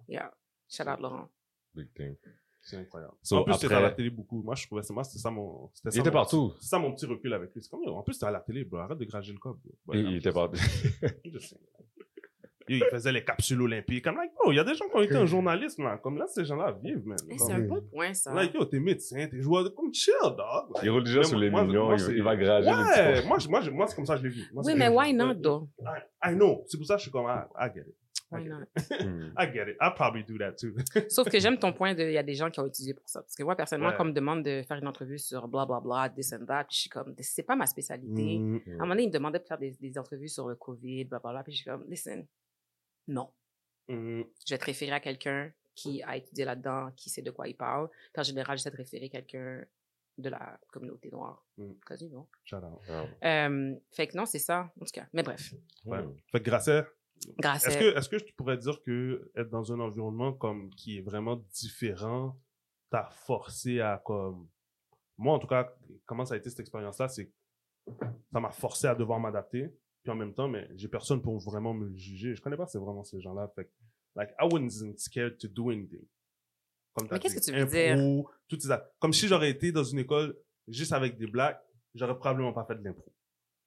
yeah, 0.08 0.30
shout 0.68 0.82
out 0.82 1.00
Laurent. 1.00 1.28
Big 1.74 1.88
thing. 1.94 2.16
C'est 2.62 2.76
incroyable. 2.76 3.14
So, 3.22 3.36
en 3.38 3.44
plus, 3.44 3.54
c'était 3.54 3.72
à 3.74 3.78
après- 3.78 3.88
la 3.88 3.94
télé 3.94 4.10
beaucoup. 4.10 4.42
Moi, 4.42 4.54
je 4.54 4.66
trouvais 4.66 4.82
ça, 4.82 4.92
moi, 4.92 5.02
c'était 5.04 5.18
ça 5.18 5.30
mon, 5.30 5.70
c'était 5.74 5.88
Il 5.96 6.00
était 6.00 6.10
mon- 6.10 6.14
partout. 6.14 6.52
C'est 6.60 6.68
ça 6.68 6.78
mon 6.78 6.92
petit 6.94 7.06
recul 7.06 7.32
avec 7.32 7.54
lui. 7.54 7.62
C'est 7.62 7.70
comme, 7.70 7.86
en 7.88 8.02
plus, 8.02 8.14
c'était 8.14 8.26
à 8.26 8.30
la 8.30 8.40
télé, 8.40 8.64
bro. 8.64 8.78
Arrête 8.78 8.98
de 8.98 9.04
grager 9.06 9.32
le 9.32 9.38
cop, 9.38 9.58
bro. 9.86 9.94
Il, 9.94 10.16
était 10.16 10.30
partout. 10.32 10.58
Il 12.72 12.84
faisait 12.84 13.10
les 13.10 13.24
capsules 13.24 13.60
olympiques. 13.60 14.04
Comme, 14.04 14.16
like, 14.16 14.30
bro, 14.34 14.52
il 14.52 14.56
y 14.56 14.60
a 14.60 14.64
des 14.64 14.74
gens 14.74 14.88
qui 14.88 14.94
ont 14.96 15.02
été 15.02 15.16
un 15.16 15.26
journaliste, 15.26 15.80
là. 15.80 15.98
Comme 15.98 16.18
là, 16.18 16.26
ces 16.28 16.44
gens-là 16.44 16.78
vivent, 16.80 17.04
man. 17.04 17.18
C'est 17.36 17.52
un 17.52 17.60
bon 17.60 17.82
point, 17.90 18.14
ça. 18.14 18.32
Like, 18.32 18.54
yo, 18.54 18.64
t'es 18.64 18.78
médecin, 18.78 19.26
t'es 19.28 19.40
joueur, 19.40 19.74
comme 19.74 19.92
chill, 19.92 20.14
dog. 20.22 20.78
Il 20.82 20.90
roule 20.90 21.02
déjà 21.02 21.24
sur 21.24 21.38
les 21.38 21.50
moi- 21.50 21.64
millions, 21.64 21.86
moi, 21.86 21.96
il, 21.96 22.22
va 22.22 22.36
grager 22.36 22.68
Ouais, 22.68 23.26
moi, 23.26 23.38
moi, 23.48 23.60
moi, 23.72 23.86
c'est 23.88 23.96
comme 23.96 24.06
ça 24.06 24.14
que 24.14 24.20
je 24.22 24.28
l'ai 24.28 24.34
vu. 24.34 24.42
Moi, 24.52 24.62
oui, 24.64 24.74
mais 24.76 24.88
why 24.88 25.12
not, 25.12 25.34
though? 25.42 25.68
I, 25.80 26.30
I 26.30 26.34
know. 26.36 26.62
C'est 26.68 26.76
pour 26.76 26.86
ça 26.86 26.94
que 26.94 26.98
je 27.00 27.04
suis 27.04 27.10
comme, 27.10 27.26
I, 27.26 27.40
I 27.58 27.70
get 27.74 27.80
it. 27.88 27.96
Why 28.30 28.40
I 28.40 28.42
get 28.44 28.50
not? 28.50 28.68
Hmm. 29.00 29.32
I 29.36 29.46
get 29.52 29.68
it. 29.68 29.76
I'll 29.80 29.94
probably 29.94 30.22
do 30.22 30.38
that 30.38 30.52
too. 30.56 30.74
Sauf 31.08 31.28
que 31.28 31.38
j'aime 31.40 31.58
ton 31.58 31.72
point 31.72 31.94
de, 31.94 32.02
il 32.04 32.12
y 32.12 32.18
a 32.18 32.22
des 32.22 32.34
gens 32.34 32.50
qui 32.50 32.60
ont 32.60 32.66
étudié 32.66 32.94
pour 32.94 33.08
ça. 33.08 33.20
Parce 33.22 33.34
que 33.34 33.42
moi, 33.42 33.56
personnellement, 33.56 33.90
Ouais. 33.90 33.96
quand 33.96 34.04
on 34.04 34.08
me 34.08 34.12
demande 34.12 34.42
de 34.44 34.62
faire 34.62 34.76
une 34.78 34.86
entrevue 34.88 35.18
sur 35.18 35.48
blablabla, 35.48 36.10
this 36.10 36.32
and 36.32 36.44
that, 36.46 36.64
puis 36.64 36.76
je 36.76 36.80
suis 36.82 36.90
comme, 36.90 37.14
c'est 37.20 37.42
pas 37.42 37.56
ma 37.56 37.66
spécialité. 37.66 38.38
Mm. 38.38 38.60
À 38.66 38.70
un 38.70 38.72
moment 38.78 38.88
donné, 38.90 39.02
ils 39.04 39.08
me 39.08 39.12
demandaient 39.12 39.38
de 39.40 39.44
faire 39.46 39.58
des, 39.58 39.72
des 39.72 39.98
entrevues 39.98 40.28
sur 40.28 40.46
le 40.48 40.54
COVID, 40.54 41.04
blablabla, 41.06 41.42
puis 41.42 41.52
je 41.52 41.56
suis 41.58 41.64
comme, 41.70 41.84
listen, 41.88 42.26
non. 43.08 43.30
Mm. 43.88 44.22
Je 44.46 44.54
vais 44.54 44.58
te 44.58 44.64
référer 44.64 44.92
à 44.92 45.00
quelqu'un 45.00 45.52
qui 45.74 46.02
a 46.02 46.16
étudié 46.16 46.44
là-dedans, 46.44 46.90
qui 46.96 47.10
sait 47.10 47.22
de 47.22 47.30
quoi 47.30 47.48
il 47.48 47.56
parle. 47.56 47.88
Puis 48.12 48.20
en 48.20 48.22
général, 48.22 48.58
j'essaie 48.58 48.70
de 48.70 48.76
référer 48.76 49.08
quelqu'un 49.08 49.64
de 50.18 50.28
la 50.28 50.60
communauté 50.68 51.10
noire. 51.10 51.42
Mm. 51.56 51.72
Quasi, 51.86 52.10
non? 52.10 52.26
Shout 52.44 52.56
out. 52.56 52.80
Ah, 53.22 53.46
Euh, 53.46 53.74
fait 53.90 54.06
que 54.08 54.16
non, 54.16 54.26
c'est 54.26 54.38
ça, 54.38 54.70
en 54.78 54.84
tout 54.84 54.92
cas. 54.92 55.06
Mais 55.14 55.22
bref, 55.22 55.54
Ouais. 55.86 56.02
hmm. 56.02 56.14
Fait 56.30 56.40
que 56.40 56.44
Grasset, 56.44 56.84
grâce 57.38 57.66
est-ce 57.66 57.78
que, 57.78 57.96
est-ce 57.98 58.08
que 58.08 58.16
tu 58.16 58.32
pourrais 58.34 58.56
dire 58.56 58.82
que 58.82 59.30
être 59.36 59.50
dans 59.50 59.72
un 59.72 59.80
environnement 59.80 60.32
comme, 60.32 60.70
qui 60.74 60.98
est 60.98 61.02
vraiment 61.02 61.36
différent 61.52 62.38
t'a 62.90 63.08
forcé 63.10 63.80
à 63.80 64.02
comme, 64.04 64.48
moi 65.18 65.34
en 65.34 65.38
tout 65.38 65.46
cas, 65.46 65.72
comment 66.06 66.24
ça 66.24 66.34
a 66.34 66.36
été 66.36 66.50
cette 66.50 66.60
expérience-là, 66.60 67.08
c'est 67.08 67.26
que 67.26 67.32
ça 68.32 68.40
m'a 68.40 68.50
forcé 68.50 68.86
à 68.86 68.94
devoir 68.94 69.20
m'adapter. 69.20 69.68
Puis 70.02 70.10
en 70.10 70.16
même 70.16 70.32
temps, 70.32 70.48
mais 70.48 70.66
j'ai 70.76 70.88
personne 70.88 71.20
pour 71.20 71.38
vraiment 71.40 71.74
me 71.74 71.94
juger. 71.94 72.34
Je 72.34 72.40
connais 72.40 72.56
pas 72.56 72.66
c'est 72.66 72.78
vraiment 72.78 73.04
ces 73.04 73.20
gens-là. 73.20 73.48
Fait 73.54 73.66
que, 73.66 73.70
like, 74.16 74.30
I 74.40 74.48
wasn't 74.50 74.98
scared 74.98 75.36
to 75.38 75.46
do 75.48 75.70
anything. 75.70 76.06
Comme 76.94 77.06
Mais 77.10 77.18
qu'est-ce 77.18 77.36
que 77.36 77.44
tu 77.44 77.52
veux 77.52 77.58
impro, 77.92 78.30
toutes 78.48 78.62
ces 78.62 78.70
a- 78.70 78.90
Comme 78.98 79.12
si 79.12 79.28
j'aurais 79.28 79.50
été 79.50 79.72
dans 79.72 79.84
une 79.84 79.98
école 79.98 80.36
juste 80.68 80.92
avec 80.94 81.18
des 81.18 81.26
blacks, 81.26 81.60
j'aurais 81.94 82.16
probablement 82.16 82.52
pas 82.54 82.64
fait 82.64 82.76
de 82.76 82.82
l'impro. 82.82 83.12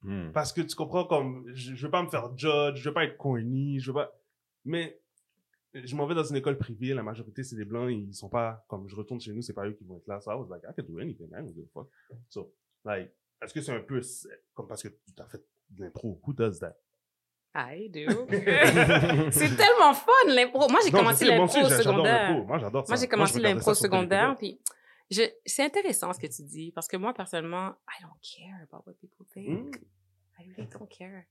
Hmm. 0.04 0.30
Parce 0.32 0.52
que 0.52 0.60
tu 0.60 0.76
comprends 0.76 1.04
comme, 1.04 1.44
je, 1.54 1.74
je 1.74 1.86
veux 1.86 1.90
pas 1.90 2.02
me 2.02 2.08
faire 2.08 2.30
judge, 2.36 2.76
je 2.76 2.88
veux 2.88 2.94
pas 2.94 3.04
être 3.04 3.16
corny, 3.16 3.80
je 3.80 3.90
veux 3.90 3.94
pas, 3.94 4.12
mais 4.64 5.00
je 5.72 5.96
m'en 5.96 6.06
vais 6.06 6.14
dans 6.14 6.24
une 6.24 6.36
école 6.36 6.58
privée, 6.58 6.94
la 6.94 7.02
majorité 7.02 7.42
c'est 7.42 7.56
des 7.56 7.64
blancs, 7.64 7.90
ils 7.90 8.14
sont 8.14 8.28
pas, 8.28 8.64
comme 8.68 8.86
je 8.86 8.94
retourne 8.94 9.20
chez 9.20 9.32
nous, 9.32 9.40
c'est 9.40 9.54
pas 9.54 9.66
eux 9.66 9.72
qui 9.72 9.84
vont 9.84 9.96
être 9.96 10.06
là, 10.06 10.20
so 10.20 10.30
I 10.30 10.34
was 10.34 10.46
like, 10.48 10.62
I 10.64 10.74
can 10.76 10.86
do 10.86 11.00
anything, 11.00 11.28
I 11.28 11.40
don't 11.40 11.54
give 11.54 11.64
a 11.64 11.72
fuck. 11.72 11.88
So, 12.28 12.52
like, 12.84 13.10
est-ce 13.42 13.54
que 13.54 13.60
c'est 13.60 13.72
un 13.72 13.80
peu, 13.80 14.00
comme 14.52 14.68
parce 14.68 14.82
que 14.82 14.88
tu 14.88 15.22
as 15.22 15.26
fait 15.26 15.42
de 15.70 15.84
l'impro, 15.84 16.20
who 16.26 16.32
does 16.32 16.58
that? 16.60 16.76
I 17.56 17.88
do. 17.88 18.26
c'est 19.30 19.56
tellement 19.56 19.94
fun, 19.94 20.12
l'impro. 20.26 20.68
Moi, 20.68 20.80
j'ai 20.84 20.90
commencé 20.90 21.24
l'impro 21.24 21.60
au 21.60 21.68
secondaire. 21.68 22.44
Moi 22.44 22.58
j'adore 22.58 22.84
ça. 22.84 22.92
Moi, 22.92 23.00
j'ai 23.00 23.08
commencé 23.08 23.40
l'impro 23.40 23.74
secondaire, 23.74 24.34
puis 24.36 24.58
c'est 25.46 25.62
intéressant 25.64 26.12
ce 26.12 26.18
que 26.20 26.26
tu 26.26 26.42
dis, 26.42 26.72
parce 26.72 26.88
que 26.88 26.96
moi, 26.96 27.12
personnellement, 27.14 27.74
I 27.88 28.02
don't 28.02 28.18
care 28.22 28.62
about 28.70 28.82
what 28.86 28.94
people 28.94 29.26
think. 29.32 29.76
Hmm. 29.76 29.84
I 30.40 30.48
really 30.56 30.68
don't 30.68 30.88
care. 30.88 31.24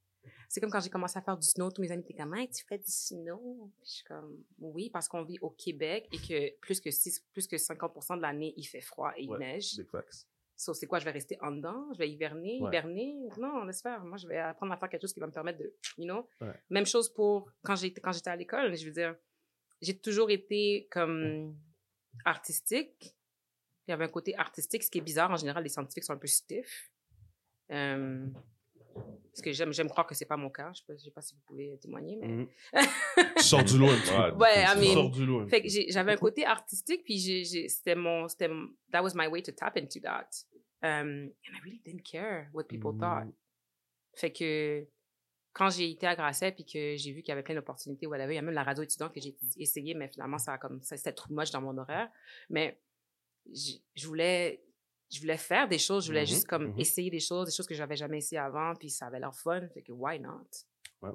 C'est 0.47 0.61
comme 0.61 0.69
quand 0.71 0.79
j'ai 0.79 0.89
commencé 0.89 1.17
à 1.19 1.21
faire 1.21 1.37
du 1.37 1.45
snow, 1.45 1.69
tous 1.69 1.81
mes 1.81 1.91
amis 1.91 2.03
étaient 2.03 2.13
comme, 2.13 2.33
Hey, 2.35 2.49
tu 2.49 2.63
fais 2.65 2.77
du 2.77 2.89
snow? 2.89 3.69
Puis 3.81 3.89
je 3.89 3.95
suis 3.95 4.03
comme, 4.05 4.41
oui, 4.59 4.89
parce 4.89 5.09
qu'on 5.09 5.23
vit 5.23 5.37
au 5.41 5.49
Québec 5.49 6.07
et 6.13 6.17
que 6.17 6.57
plus 6.59 6.79
que, 6.79 6.91
six, 6.91 7.19
plus 7.33 7.45
que 7.45 7.57
50% 7.57 8.15
de 8.17 8.21
l'année, 8.21 8.53
il 8.55 8.63
fait 8.63 8.79
froid 8.79 9.11
et 9.17 9.23
il 9.23 9.33
neige. 9.33 9.81
Facts. 9.91 10.27
So, 10.55 10.73
c'est 10.73 10.85
quoi, 10.87 10.99
je 10.99 11.05
vais 11.05 11.11
rester 11.11 11.37
en 11.41 11.51
dedans? 11.51 11.91
Je 11.93 11.97
vais 11.97 12.09
hiverner, 12.09 12.61
Ouais. 12.61 12.69
hiberner? 12.69 13.15
Non, 13.37 13.65
laisse 13.65 13.81
faire. 13.81 14.05
Moi, 14.05 14.15
je 14.17 14.27
vais 14.27 14.37
apprendre 14.37 14.71
à 14.71 14.77
faire 14.77 14.87
quelque 14.87 15.01
chose 15.01 15.13
qui 15.13 15.19
va 15.19 15.27
me 15.27 15.31
permettre 15.33 15.59
de, 15.59 15.73
you 15.97 16.05
know? 16.05 16.29
Ouais. 16.39 16.53
Même 16.69 16.85
chose 16.85 17.11
pour 17.11 17.51
quand 17.63 17.75
j'étais, 17.75 17.99
quand 17.99 18.13
j'étais 18.13 18.29
à 18.29 18.35
l'école. 18.37 18.77
Je 18.77 18.85
veux 18.85 18.91
dire, 18.93 19.15
j'ai 19.81 19.97
toujours 19.97 20.29
été 20.29 20.87
comme 20.89 21.57
artistique. 22.23 23.15
Il 23.87 23.91
y 23.91 23.93
avait 23.93 24.05
un 24.05 24.09
côté 24.09 24.35
artistique, 24.37 24.83
ce 24.83 24.89
qui 24.89 24.99
est 24.99 25.01
bizarre. 25.01 25.31
En 25.31 25.35
général, 25.37 25.63
les 25.63 25.69
scientifiques 25.69 26.03
sont 26.03 26.13
un 26.13 26.17
peu 26.17 26.27
stiff. 26.27 26.91
Euh, 27.71 28.25
parce 28.93 29.41
que 29.41 29.51
j'aime, 29.51 29.73
j'aime 29.73 29.89
croire 29.89 30.05
que 30.05 30.13
c'est 30.15 30.25
pas 30.25 30.37
mon 30.37 30.49
cas. 30.49 30.71
Je 30.73 30.79
sais 30.79 30.85
pas, 30.87 30.93
je 30.95 31.03
sais 31.03 31.11
pas 31.11 31.21
si 31.21 31.33
vous 31.35 31.41
pouvez 31.45 31.77
témoigner, 31.79 32.15
mais. 32.15 32.27
Mm. 32.27 32.47
Tu 33.37 33.43
sors 33.43 33.63
du 33.63 33.77
lot 33.77 33.89
un 33.89 33.97
petit 33.99 34.11
Ouais, 34.11 34.31
peu. 34.31 34.37
Ouais, 34.37 34.63
I 34.63 34.73
Tu 34.73 34.79
mean, 34.79 34.93
sors 34.93 35.09
du 35.09 35.25
lot 35.25 35.47
Fait 35.47 35.61
que 35.61 35.67
j'ai- 35.69 35.89
j'avais 35.91 36.13
un 36.13 36.17
côté 36.17 36.45
artistique, 36.45 37.03
puis 37.03 37.17
j'ai, 37.17 37.43
j'ai- 37.43 37.67
c'était 37.69 37.95
mon, 37.95 38.27
that 38.91 39.01
was 39.01 39.11
my 39.15 39.27
way 39.27 39.41
to 39.41 39.51
tap 39.51 39.75
into 39.77 39.99
that. 40.01 40.29
Um, 40.83 41.31
and 41.47 41.55
I 41.55 41.59
really 41.63 41.81
didn't 41.83 42.03
care 42.03 42.49
what 42.53 42.65
people 42.65 42.91
thought. 42.97 43.25
Mm. 43.25 43.33
Fait 44.15 44.31
que 44.31 44.85
quand 45.53 45.69
j'ai 45.69 45.91
été 45.91 46.05
à 46.07 46.15
Grasset, 46.15 46.51
puis 46.51 46.65
que 46.65 46.95
j'ai 46.97 47.11
vu 47.11 47.21
qu'il 47.21 47.29
y 47.29 47.31
avait 47.31 47.43
plein 47.43 47.55
d'opportunités, 47.55 48.05
whatever, 48.07 48.33
il 48.33 48.35
y 48.35 48.39
a 48.39 48.41
même 48.41 48.53
la 48.55 48.63
radio 48.63 48.83
étudiante 48.83 49.13
que 49.13 49.21
j'ai 49.21 49.35
essayé, 49.57 49.93
mais 49.95 50.07
finalement, 50.07 50.37
ça 50.37 50.53
a 50.53 50.57
comme, 50.57 50.81
ça, 50.83 50.97
c'était 50.97 51.13
trop 51.13 51.31
moche 51.33 51.51
dans 51.51 51.61
mon 51.61 51.77
horaire. 51.77 52.09
Mais 52.49 52.79
je 53.51 54.07
voulais, 54.07 54.63
je 55.11 55.19
voulais 55.19 55.37
faire 55.37 55.67
des 55.67 55.77
choses, 55.79 56.05
je 56.05 56.09
voulais 56.09 56.21
Mhm, 56.21 56.27
juste 56.27 56.47
comme 56.47 56.67
mhm. 56.69 56.79
essayer 56.79 57.09
des 57.09 57.19
choses, 57.19 57.47
des 57.47 57.51
choses 57.53 57.67
que 57.67 57.75
j'avais 57.75 57.95
jamais 57.95 58.17
essayé 58.17 58.39
avant, 58.39 58.73
puis 58.75 58.89
ça 58.89 59.07
avait 59.07 59.19
l'air 59.19 59.35
fun. 59.35 59.67
Fait 59.73 59.81
que 59.81 59.91
why 59.91 60.19
not? 60.19 60.47
Ouais. 61.01 61.11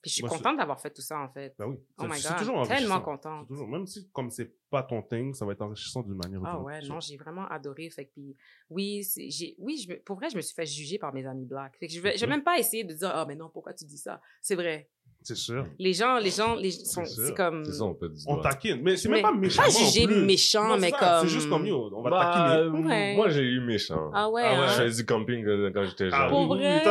Puis 0.00 0.10
je 0.10 0.14
suis 0.14 0.22
Moi, 0.22 0.30
contente 0.30 0.56
d'avoir 0.58 0.80
fait 0.80 0.90
tout 0.90 1.02
ça, 1.02 1.18
en 1.18 1.28
fait. 1.28 1.56
Ben 1.58 1.66
oui. 1.66 1.76
Oh 1.98 2.04
my 2.04 2.20
God, 2.22 2.38
toujours 2.38 2.68
tellement 2.68 3.00
contente. 3.00 3.48
Toujours, 3.48 3.66
même 3.66 3.84
si, 3.84 4.08
comme 4.10 4.30
c'est 4.30 4.54
pas 4.70 4.84
ton 4.84 5.02
thing, 5.02 5.34
ça 5.34 5.44
va 5.44 5.52
être 5.52 5.62
enrichissant 5.62 6.02
d'une 6.02 6.14
manière 6.14 6.40
ou 6.40 6.44
d'une 6.44 6.50
Ah 6.54 6.56
autre. 6.58 6.66
ouais, 6.66 6.80
Ça. 6.80 6.86
non, 6.86 7.00
j'ai 7.00 7.16
vraiment 7.16 7.48
adoré. 7.48 7.90
Fait 7.90 8.04
que, 8.06 8.12
puis, 8.12 8.36
oui, 8.70 9.02
j'ai, 9.28 9.56
oui, 9.58 9.76
je 9.88 9.94
pour 9.94 10.14
vrai, 10.16 10.30
je 10.30 10.36
me 10.36 10.40
suis 10.40 10.54
fait 10.54 10.66
juger 10.66 10.98
par 10.98 11.12
mes 11.12 11.26
amis 11.26 11.46
blacks. 11.46 11.76
Fait 11.78 11.88
que 11.88 11.92
je 11.92 12.00
vais, 12.00 12.14
Mhm. 12.14 12.28
même 12.28 12.44
pas 12.44 12.58
essayer 12.60 12.84
de 12.84 12.94
dire, 12.94 13.10
ah, 13.12 13.24
mais 13.26 13.34
non, 13.34 13.50
pourquoi 13.50 13.74
tu 13.74 13.84
dis 13.86 13.98
ça? 13.98 14.20
C'est 14.40 14.54
vrai. 14.54 14.88
C'est 15.28 15.34
sûr. 15.34 15.66
Les 15.78 15.92
gens, 15.92 16.16
les 16.18 16.30
gens, 16.30 16.54
les 16.54 16.70
sont, 16.70 17.04
c'est 17.04 17.34
comme, 17.34 17.62
C'est 17.62 17.72
ça, 17.72 17.84
on 17.84 17.92
peut 17.94 18.08
dire. 18.08 18.24
On 18.28 18.38
taquine. 18.38 18.80
Mais 18.82 18.96
c'est 18.96 19.10
même 19.10 19.20
pas 19.20 19.30
méchant. 19.34 19.60
pas 19.60 19.68
juger 19.68 20.06
méchant, 20.06 20.78
mais 20.78 20.90
comme- 20.90 21.20
C'est 21.20 21.28
juste 21.28 21.50
comme 21.50 21.66
yo, 21.66 21.90
on 21.94 22.00
va 22.00 22.08
Bah, 22.08 22.32
taquiner. 22.32 22.88
Ouais. 22.88 23.14
Moi, 23.14 23.28
j'ai 23.28 23.42
eu 23.42 23.60
méchant. 23.60 24.10
ah 24.14 24.30
ouais, 24.30 24.42
Ah 24.42 24.52
ouais. 24.52 24.56
hein? 24.56 24.68
Je 24.68 24.82
faisais 24.84 25.02
du 25.02 25.06
camping 25.06 25.44
euh, 25.44 25.70
quand 25.74 25.84
j'étais 25.84 26.08
Ah 26.10 26.20
jeune. 26.20 26.30
Pour 26.30 26.48
oui, 26.50 26.56
vrai? 26.60 26.82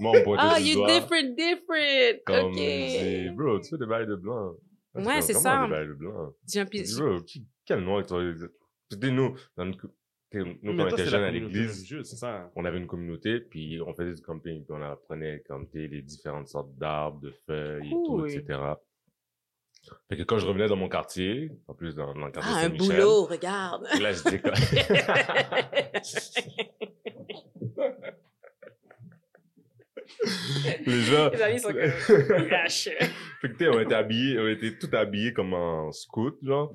Moi, 0.00 0.12
on 0.18 0.22
pointait 0.22 0.42
Ah, 0.44 0.60
you 0.60 0.84
different, 0.84 1.34
different. 1.34 2.20
Comme, 2.26 2.50
ok. 2.50 2.56
c'est, 2.58 3.30
bro, 3.34 3.58
tu 3.58 3.70
fais 3.70 3.78
des 3.78 3.86
bails 3.86 4.06
de 4.06 4.16
blanc. 4.16 4.52
Ouais, 4.94 5.22
c'est 5.22 5.32
ça. 5.32 5.64
des 5.64 5.70
bails 5.70 5.88
de 5.88 5.94
blanc? 5.94 6.32
Un 6.56 6.64
puis- 6.66 6.84
Bro, 6.98 7.22
qui, 7.22 7.46
quel 7.64 7.80
noir 7.80 8.04
toi? 8.04 8.22
C'était 8.90 9.10
nous, 9.10 9.34
dans 9.56 9.72
que- 9.72 9.86
nous, 10.34 10.56
Mais 10.62 10.76
quand 10.76 10.84
on 10.84 10.88
était 10.88 11.06
jeunes 11.06 11.24
à 11.24 11.30
l'église, 11.30 11.86
ça. 12.02 12.50
on 12.54 12.64
avait 12.64 12.78
une 12.78 12.86
communauté, 12.86 13.40
puis 13.40 13.80
on 13.84 13.92
faisait 13.94 14.14
du 14.14 14.22
camping, 14.22 14.64
puis 14.64 14.74
on 14.76 14.82
apprenait 14.82 15.34
à 15.34 15.38
compter 15.38 15.88
les 15.88 16.02
différentes 16.02 16.48
sortes 16.48 16.74
d'arbres, 16.76 17.20
de 17.20 17.32
feuilles 17.46 17.88
et 17.88 17.90
tout, 17.90 18.26
etc. 18.26 18.58
Fait 20.08 20.18
que 20.18 20.22
quand 20.24 20.38
je 20.38 20.46
revenais 20.46 20.68
dans 20.68 20.76
mon 20.76 20.88
quartier, 20.88 21.50
en 21.66 21.74
plus 21.74 21.94
dans, 21.94 22.12
dans 22.12 22.26
le 22.26 22.32
quartier 22.32 22.52
Ah, 22.54 22.58
un 22.58 22.62
Saint-Michel, 22.62 22.96
boulot, 22.96 23.24
regarde. 23.24 23.86
là, 24.00 24.12
je 24.12 24.36
quoi? 24.36 24.52
les 30.86 31.00
gens... 31.02 31.28
Les 31.30 31.42
amis 31.42 31.60
sont 31.60 31.68
comme. 31.72 31.80
Fait 31.80 31.90
que, 33.42 33.46
tu 33.46 33.56
sais, 33.58 33.68
on 33.68 33.80
était 33.80 33.94
habillés, 33.94 34.38
on 34.38 34.48
était 34.48 34.76
tout 34.76 34.90
habillés 34.92 35.32
comme 35.32 35.54
en 35.54 35.92
scout, 35.92 36.36
genre. 36.42 36.74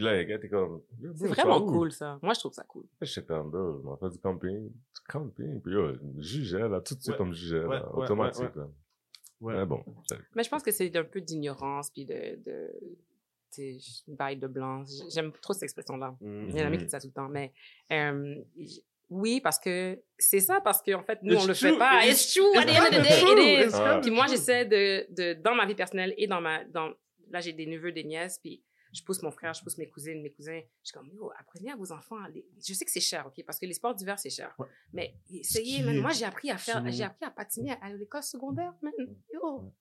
Puis 0.00 0.06
là, 0.06 0.16
les 0.16 0.24
gars 0.24 0.36
étaient 0.36 0.48
comme... 0.48 0.80
Yo, 0.98 1.12
C'est 1.14 1.26
vraiment 1.28 1.60
cool, 1.60 1.92
ça. 1.92 2.18
Moi, 2.22 2.32
je 2.32 2.40
trouve 2.40 2.54
ça 2.54 2.64
cool. 2.64 2.84
J'étais 3.02 3.26
comme, 3.26 3.50
bro, 3.50 3.82
on 3.84 3.96
faire 3.98 4.08
du 4.08 4.18
camping. 4.18 4.68
Du 4.70 5.00
camping? 5.06 5.60
Puis 5.60 5.72
yo, 5.74 5.92
je 6.16 6.22
jugeais, 6.22 6.66
là, 6.70 6.80
tout 6.80 6.94
de 6.94 7.02
suite, 7.02 7.16
on 7.20 7.26
me 7.26 7.34
jugeait, 7.34 7.66
là, 7.66 7.86
automatique, 7.94 8.44
ouais, 8.56 8.62
là. 8.62 8.68
Ouais. 9.42 9.54
Mais 9.56 9.66
bon, 9.66 9.84
Mais 10.34 10.42
je 10.42 10.48
pense 10.48 10.62
que 10.62 10.70
c'est 10.70 10.96
un 10.96 11.04
peu 11.04 11.20
d'ignorance, 11.20 11.90
puis 11.90 12.06
de, 12.06 12.14
de 12.14 12.70
tu 13.52 13.78
sais, 13.78 14.02
une 14.08 14.16
baille 14.16 14.38
de 14.38 14.46
blanc. 14.46 14.84
J'aime 15.12 15.32
trop 15.42 15.52
cette 15.52 15.64
expression-là. 15.64 16.16
Mm. 16.20 16.44
Il 16.48 16.56
y 16.56 16.60
a 16.60 16.64
un 16.64 16.66
ami 16.68 16.78
qui 16.78 16.84
dit 16.84 16.90
ça 16.90 16.98
tout 17.00 17.08
le 17.08 17.12
temps. 17.12 17.28
Mais 17.28 17.52
euh, 17.92 18.36
oui, 19.10 19.40
parce 19.42 19.58
que 19.58 20.00
c'est 20.18 20.40
ça, 20.40 20.62
parce 20.62 20.80
qu'en 20.80 21.02
fait, 21.02 21.18
nous, 21.22 21.34
It's 21.34 21.44
on 21.44 21.46
le 21.46 21.54
true, 21.54 21.68
fait 21.72 21.78
pas. 21.78 22.04
it 22.06 22.12
It's 22.12 22.34
is- 22.34 22.38
true, 22.38 22.56
at 22.58 22.64
the 22.64 22.70
end 22.70 22.82
of 22.84 22.90
the 22.90 23.02
day, 23.02 23.22
it 23.22 23.38
is. 23.38 23.66
it's 23.66 23.74
Ah. 23.74 23.98
Puis 24.00 24.10
moi, 24.10 24.26
j'essaie 24.28 24.64
de, 24.64 25.06
de, 25.12 25.42
dans 25.42 25.54
ma 25.54 25.66
vie 25.66 25.74
personnelle 25.74 26.14
et 26.16 26.26
dans 26.26 26.40
ma, 26.40 26.64
dans, 26.64 26.90
là, 27.30 27.40
j'ai 27.40 27.52
des 27.52 27.66
neveux, 27.66 27.92
des 27.92 28.04
nièces, 28.04 28.38
puis 28.38 28.62
je 28.92 29.02
pousse 29.02 29.22
mon 29.22 29.30
frère, 29.30 29.54
je 29.54 29.62
pousse 29.62 29.78
mes 29.78 29.88
cousines, 29.88 30.20
mes 30.22 30.30
cousins. 30.32 30.60
Je 30.82 30.88
suis 30.90 30.92
comme, 30.98 31.08
yo, 31.12 31.30
apprenez 31.38 31.70
à 31.70 31.76
vos 31.76 31.92
enfants. 31.92 32.16
Je 32.66 32.74
sais 32.74 32.84
que 32.84 32.90
c'est 32.90 33.00
cher, 33.00 33.26
OK? 33.26 33.42
Parce 33.44 33.58
que 33.58 33.66
les 33.66 33.74
sports 33.74 33.94
d'hiver, 33.94 34.18
c'est 34.18 34.30
cher. 34.30 34.54
Ouais. 34.58 34.66
Mais 34.92 35.14
essayez, 35.30 35.82
man. 35.82 35.98
Moi, 36.00 36.10
j'ai 36.12 36.24
appris 36.24 36.50
à 36.50 36.58
faire, 36.58 36.84
j'ai 36.90 37.04
appris 37.04 37.24
à 37.24 37.30
patiner 37.30 37.72
à, 37.80 37.90
l'école 37.90 38.22
secondaire, 38.22 38.74
man. 38.82 38.92
Yo. 39.32 39.72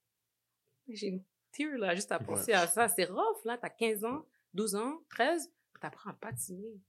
J'ai 0.88 1.08
une 1.08 1.24
tear, 1.52 1.78
là, 1.78 1.96
juste 1.96 2.12
à 2.12 2.20
Ouais. 2.20 2.26
penser 2.26 2.54
à 2.54 2.68
ça. 2.68 2.88
C'est 2.88 3.06
rough, 3.06 3.44
là. 3.46 3.58
T'as 3.58 3.70
15 3.70 4.04
ans, 4.06 4.26
12 4.54 4.76
ans, 4.76 5.04
13, 5.10 5.52
t'apprends 5.80 6.10
à 6.12 6.14
patiner. 6.14 6.80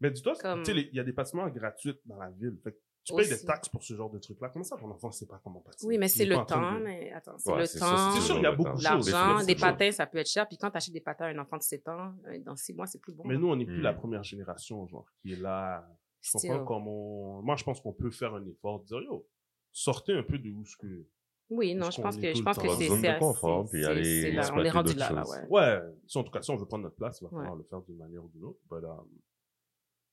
Mais 0.00 0.10
dis-toi, 0.10 0.34
Comme- 0.36 0.62
tu 0.62 0.70
sais, 0.70 0.74
les- 0.74 0.88
il 0.92 0.94
y 0.94 1.00
a 1.00 1.04
des 1.04 1.12
patinoires 1.12 1.50
gratuits 1.50 1.98
dans 2.06 2.16
la 2.18 2.30
ville. 2.30 2.58
Fait 2.64 2.76
tu 3.04 3.14
payes 3.14 3.28
des 3.28 3.44
taxes 3.44 3.68
pour 3.68 3.82
ce 3.82 3.94
genre 3.94 4.10
de 4.10 4.18
trucs-là. 4.18 4.48
Comment 4.50 4.64
ça, 4.64 4.76
ton 4.76 4.90
enfant 4.90 5.10
sait 5.10 5.26
pas 5.26 5.40
comment 5.42 5.60
patiner? 5.60 5.88
Oui, 5.88 5.98
mais 5.98 6.08
c'est 6.08 6.22
est 6.24 6.26
le 6.26 6.36
temps, 6.44 6.74
de- 6.78 6.78
mais 6.84 7.10
attends, 7.12 7.38
c'est 7.38 7.50
Ouais, 7.52 7.60
le 7.60 7.78
temps. 7.78 8.10
C'est 8.14 8.20
sûr, 8.20 8.36
il 8.38 8.42
y 8.42 8.46
a 8.46 8.52
beaucoup 8.52 8.76
de 8.76 8.80
choses. 8.82 9.10
L'argent, 9.10 9.44
des 9.46 9.54
patins, 9.54 9.90
ça 9.90 10.06
peut 10.06 10.18
être 10.18 10.28
cher. 10.28 10.46
Puis 10.46 10.58
quand 10.58 10.70
t'achètes 10.70 10.94
des 10.94 11.00
patins 11.00 11.24
à 11.26 11.28
un 11.28 11.38
enfant 11.38 11.56
de 11.56 11.62
7 11.62 11.88
ans, 11.88 12.12
euh, 12.26 12.38
dans 12.40 12.56
6 12.56 12.74
mois, 12.74 12.86
c'est 12.86 12.98
plus 13.00 13.12
bon. 13.14 13.24
Mais 13.26 13.36
nous, 13.38 13.48
on 13.48 13.56
n'est 13.56 13.64
plus 13.66 13.80
la 13.80 13.92
première 13.94 14.22
génération, 14.22 14.86
genre, 14.86 15.06
qui 15.22 15.32
est 15.32 15.36
là. 15.40 15.86
Je 16.20 16.32
comprends 16.32 16.64
comment. 16.64 17.42
Moi, 17.42 17.56
je 17.56 17.64
pense 17.64 17.80
qu'on 17.80 17.92
peut 17.94 18.10
faire 18.10 18.34
un 18.34 18.46
effort 18.46 18.80
de 18.80 18.86
dire, 18.86 19.00
yo, 19.00 19.26
sortez 19.72 20.12
un 20.12 20.22
peu 20.22 20.38
de 20.38 20.50
où 20.50 20.64
ce 20.66 20.76
que. 20.76 21.06
Oui, 21.48 21.74
non, 21.74 21.90
je 21.90 22.00
pense 22.00 22.16
que, 22.16 22.32
je 22.32 22.42
pense 22.42 22.58
que 22.58 22.68
c'est 22.76 22.88
c'est- 22.88 23.18
confort, 23.18 23.68
puis 23.68 23.84
aller 23.84 24.38
on 24.54 24.62
est 24.62 24.70
rendu 24.70 24.94
là, 24.94 25.24
ouais. 25.26 25.46
Ouais, 25.48 25.80
si 26.06 26.16
en 26.18 26.22
tout 26.22 26.30
cas, 26.30 26.42
si 26.42 26.50
on 26.52 26.56
veut 26.56 26.66
prendre 26.66 26.84
notre 26.84 26.94
place, 26.94 27.20
il 27.20 27.24
va 27.24 27.30
falloir 27.30 27.56
le 27.56 27.64
faire 27.64 27.80
d'une 27.80 27.96
manière 27.96 28.22
ou 28.24 28.28
d'une 28.28 28.44
autre. 28.44 28.60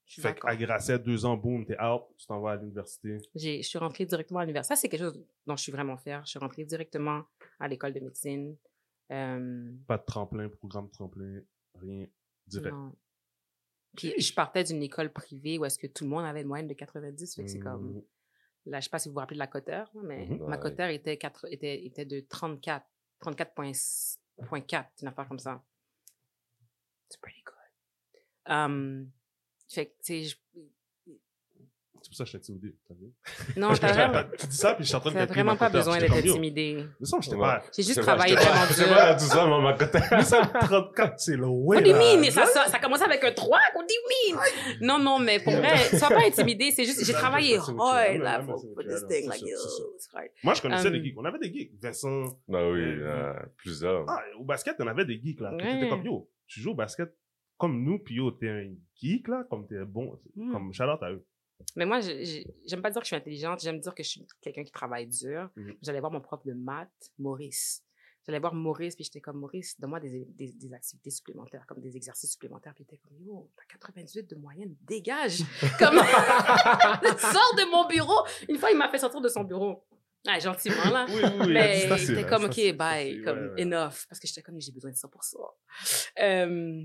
Je 0.07 0.21
fait 0.21 0.39
qu'à 0.39 0.55
Grasset, 0.55 0.99
deux 0.99 1.25
ans, 1.25 1.35
boum, 1.35 1.65
t'es 1.65 1.77
out, 1.81 2.03
tu 2.17 2.25
t'en 2.27 2.39
vas 2.39 2.51
à 2.51 2.55
l'université. 2.55 3.17
J'ai- 3.35 3.61
Je 3.61 3.67
suis 3.67 3.77
rentrée 3.77 4.05
directement 4.05 4.39
à 4.39 4.43
l'université. 4.45 4.75
Ça, 4.75 4.79
c'est 4.81 4.87
quelque 4.89 5.01
chose 5.01 5.21
dont 5.45 5.55
je 5.57 5.61
suis 5.63 5.71
vraiment 5.71 5.97
fière. 5.97 6.25
Je 6.25 6.29
suis 6.31 6.39
rentrée 6.39 6.63
directement 6.63 7.23
à 7.59 7.67
l'école 7.67 7.93
de 7.93 7.99
médecine. 7.99 8.55
Euh, 9.11 9.71
Pas 9.85 9.97
de 9.97 10.05
tremplin, 10.05 10.47
programme 10.49 10.87
de 10.87 10.91
tremplin, 10.91 11.41
rien. 11.75 12.07
Direct. 12.47 12.73
non. 12.73 12.95
Puis 13.97 14.13
je 14.17 14.33
partais 14.33 14.63
d'une 14.63 14.81
école 14.83 15.11
privée 15.11 15.57
où 15.57 15.65
est-ce 15.65 15.77
que 15.79 15.87
tout 15.87 16.03
le 16.05 16.09
monde 16.09 16.23
avait 16.23 16.41
une 16.41 16.47
moyenne 16.47 16.67
de 16.67 16.73
90. 16.73 17.35
Fait 17.35 17.43
que 17.43 17.49
c'est 17.49 17.59
comme... 17.59 17.97
Mm. 17.97 18.01
Là, 18.67 18.79
je 18.79 18.85
sais 18.85 18.89
pas 18.89 18.99
si 18.99 19.09
vous 19.09 19.13
vous 19.13 19.19
rappelez 19.19 19.35
de 19.35 19.39
la 19.39 19.47
coteur, 19.47 19.89
mais 20.03 20.25
Mhm. 20.25 20.39
ma 20.45 20.55
Ouais. 20.55 20.59
coteur 20.61 20.89
était, 20.89 21.17
quatre- 21.17 21.47
était, 21.51 21.85
était 21.85 22.05
de 22.05 22.19
34, 22.21 22.85
34.4, 23.19 24.89
une 25.01 25.07
affaire 25.07 25.27
comme 25.27 25.39
ça. 25.39 25.63
C'est 27.09 27.19
pretty 27.21 27.41
good. 27.43 27.53
Um, 28.53 29.09
fait 29.75 29.85
que, 29.87 29.91
tu 30.03 30.23
sais, 30.23 30.23
je- 30.23 30.35
C'est 31.99 32.09
pour 32.11 32.15
ça 32.17 32.23
que 32.23 32.27
je 32.27 32.29
suis 32.29 32.37
intimidé. 32.53 32.75
t'as 32.87 32.93
vu? 32.93 33.11
non, 33.57 33.73
t'as 33.73 33.91
vraiment, 33.91 34.23
tu 34.39 34.47
dis 34.47 34.55
ça, 34.55 34.75
puis 34.75 34.83
je 34.83 34.87
suis 34.87 34.95
en 34.95 34.99
train 35.01 35.09
de 35.11 35.15
t'as 35.17 35.25
vraiment 35.25 35.57
pas 35.57 35.67
besoin 35.69 35.97
d'être 35.99 36.13
intimidé. 36.13 36.85
Mais 37.01 37.05
ça, 37.05 37.17
j'étais 37.19 37.35
pas. 37.35 37.63
J'ai 37.75 37.83
juste 37.83 38.01
travaillé 38.01 38.35
j'étais 38.37 38.45
dur. 38.45 38.53
pas- 38.53 38.67
j'étais 38.73 38.89
pas 38.95 39.15
tout 39.15 39.25
ça, 39.25 39.45
mais 39.47 39.61
ma 39.61 39.73
côté. 39.73 39.99
Mais 40.11 40.23
ça, 40.23 40.45
34, 40.45 41.19
c'est 41.19 41.35
loin. 41.35 41.49
What 41.49 41.81
do 41.81 41.89
you 41.89 41.95
mean? 41.97 42.21
Mais 42.21 42.31
ça, 42.31 42.45
ça, 42.45 42.67
ça 42.67 42.79
commence 42.79 43.01
avec 43.01 43.21
un 43.25 43.31
3? 43.33 43.59
What 43.75 43.83
do 43.83 43.93
you 43.93 44.35
mean? 44.35 44.41
Non, 44.81 44.99
non, 44.99 45.19
mais 45.19 45.39
pour 45.39 45.51
vrai, 45.53 45.75
sois 45.97 46.07
pas 46.09 46.23
intimidé. 46.25 46.71
C'est 46.71 46.85
juste, 46.85 47.03
j'ai 47.03 47.13
travaillé 47.13 47.57
hard, 47.57 47.75
là, 48.19 48.41
mutuel, 48.41 48.87
this 48.87 49.07
thing. 49.09 49.27
Like, 49.27 49.41
hard. 50.13 50.29
Moi, 50.43 50.53
je 50.53 50.61
connaissais 50.61 50.87
Um, 50.87 50.93
des 50.93 51.03
geeks. 51.03 51.17
On 51.17 51.25
avait 51.25 51.39
des 51.39 51.51
geeks. 51.51 51.71
Vincent. 51.81 52.23
Bah 52.47 52.69
oui, 52.69 52.79
Euh, 52.83 53.33
plusieurs. 53.57 54.05
Ah, 54.07 54.21
au 54.39 54.45
basket, 54.45 54.75
on 54.79 54.87
avait 54.87 55.03
des 55.05 55.19
geeks, 55.21 55.41
là. 55.41 55.51
T'étais 55.57 55.89
comme, 55.89 56.05
yo, 56.05 56.29
tu 56.45 56.61
joues 56.61 56.71
au 56.71 56.75
basket 56.75 57.11
comme 57.57 57.83
nous, 57.83 57.99
puis 57.99 58.15
yo, 58.15 58.31
t'es 58.31 58.49
un 58.49 58.73
geek, 58.95 59.27
là, 59.27 59.45
comme 59.49 59.67
t'es 59.67 59.83
bon. 59.85 60.19
Mm. 60.35 60.51
Comme 60.51 60.73
shout 60.73 60.83
out 60.83 61.01
à 61.01 61.11
eux. 61.11 61.25
Mais 61.75 61.85
moi, 61.85 61.99
j'aime 62.01 62.81
pas 62.81 62.91
dire 62.91 63.01
que 63.01 63.05
je 63.05 63.07
suis 63.07 63.15
intelligente, 63.15 63.61
j'aime 63.61 63.79
dire 63.79 63.93
que 63.93 64.03
je 64.03 64.09
suis 64.09 64.27
quelqu'un 64.41 64.63
qui 64.63 64.71
travaille 64.71 65.07
dur. 65.07 65.49
Mhm. 65.55 65.75
J'allais 65.81 65.99
voir 65.99 66.11
mon 66.11 66.21
prof 66.21 66.43
de 66.45 66.53
maths, 66.53 67.11
Maurice. 67.17 67.83
J'allais 68.25 68.39
voir 68.39 68.53
Maurice, 68.53 68.95
puis 68.95 69.05
j'étais 69.05 69.21
comme, 69.21 69.39
Maurice, 69.39 69.79
donne-moi 69.79 70.01
des, 70.01 70.25
des, 70.25 70.51
des 70.51 70.73
activités 70.73 71.09
supplémentaires, 71.09 71.65
comme 71.65 71.79
des 71.79 71.95
exercices 71.95 72.31
supplémentaires. 72.31 72.73
Puis 72.75 72.83
était 72.83 72.97
comme, 72.97 73.17
yo, 73.21 73.49
t'as 73.55 73.63
98 73.79 74.29
de 74.29 74.35
moyenne, 74.35 74.75
dégage! 74.81 75.39
comme, 75.79 75.95
sors 77.17 77.55
de 77.55 77.71
mon 77.71 77.87
bureau! 77.87 78.25
Une 78.49 78.57
fois, 78.57 78.69
il 78.69 78.77
m'a 78.77 78.89
fait 78.89 78.97
sortir 78.97 79.21
de 79.21 79.29
son 79.29 79.43
bureau. 79.43 79.85
Ah, 80.27 80.39
gentiment, 80.39 80.89
là. 80.91 81.05
Oui, 81.07 81.21
oui, 81.23 81.31
oui. 81.39 81.53
Mais 81.53 81.97
c'était 81.97 82.25
comme, 82.25 82.45
OK, 82.45 82.75
bye, 82.75 83.21
comme, 83.21 83.39
ouais, 83.39 83.53
ouais. 83.53 83.61
enough. 83.63 84.05
Parce 84.09 84.19
que 84.19 84.27
j'étais 84.27 84.41
comme, 84.41 84.59
j'ai 84.59 84.73
besoin 84.73 84.91
de 84.91 84.97
ça 84.97 85.07
pour 85.07 85.23
ça. 85.23 85.39
Euh, 86.19 86.83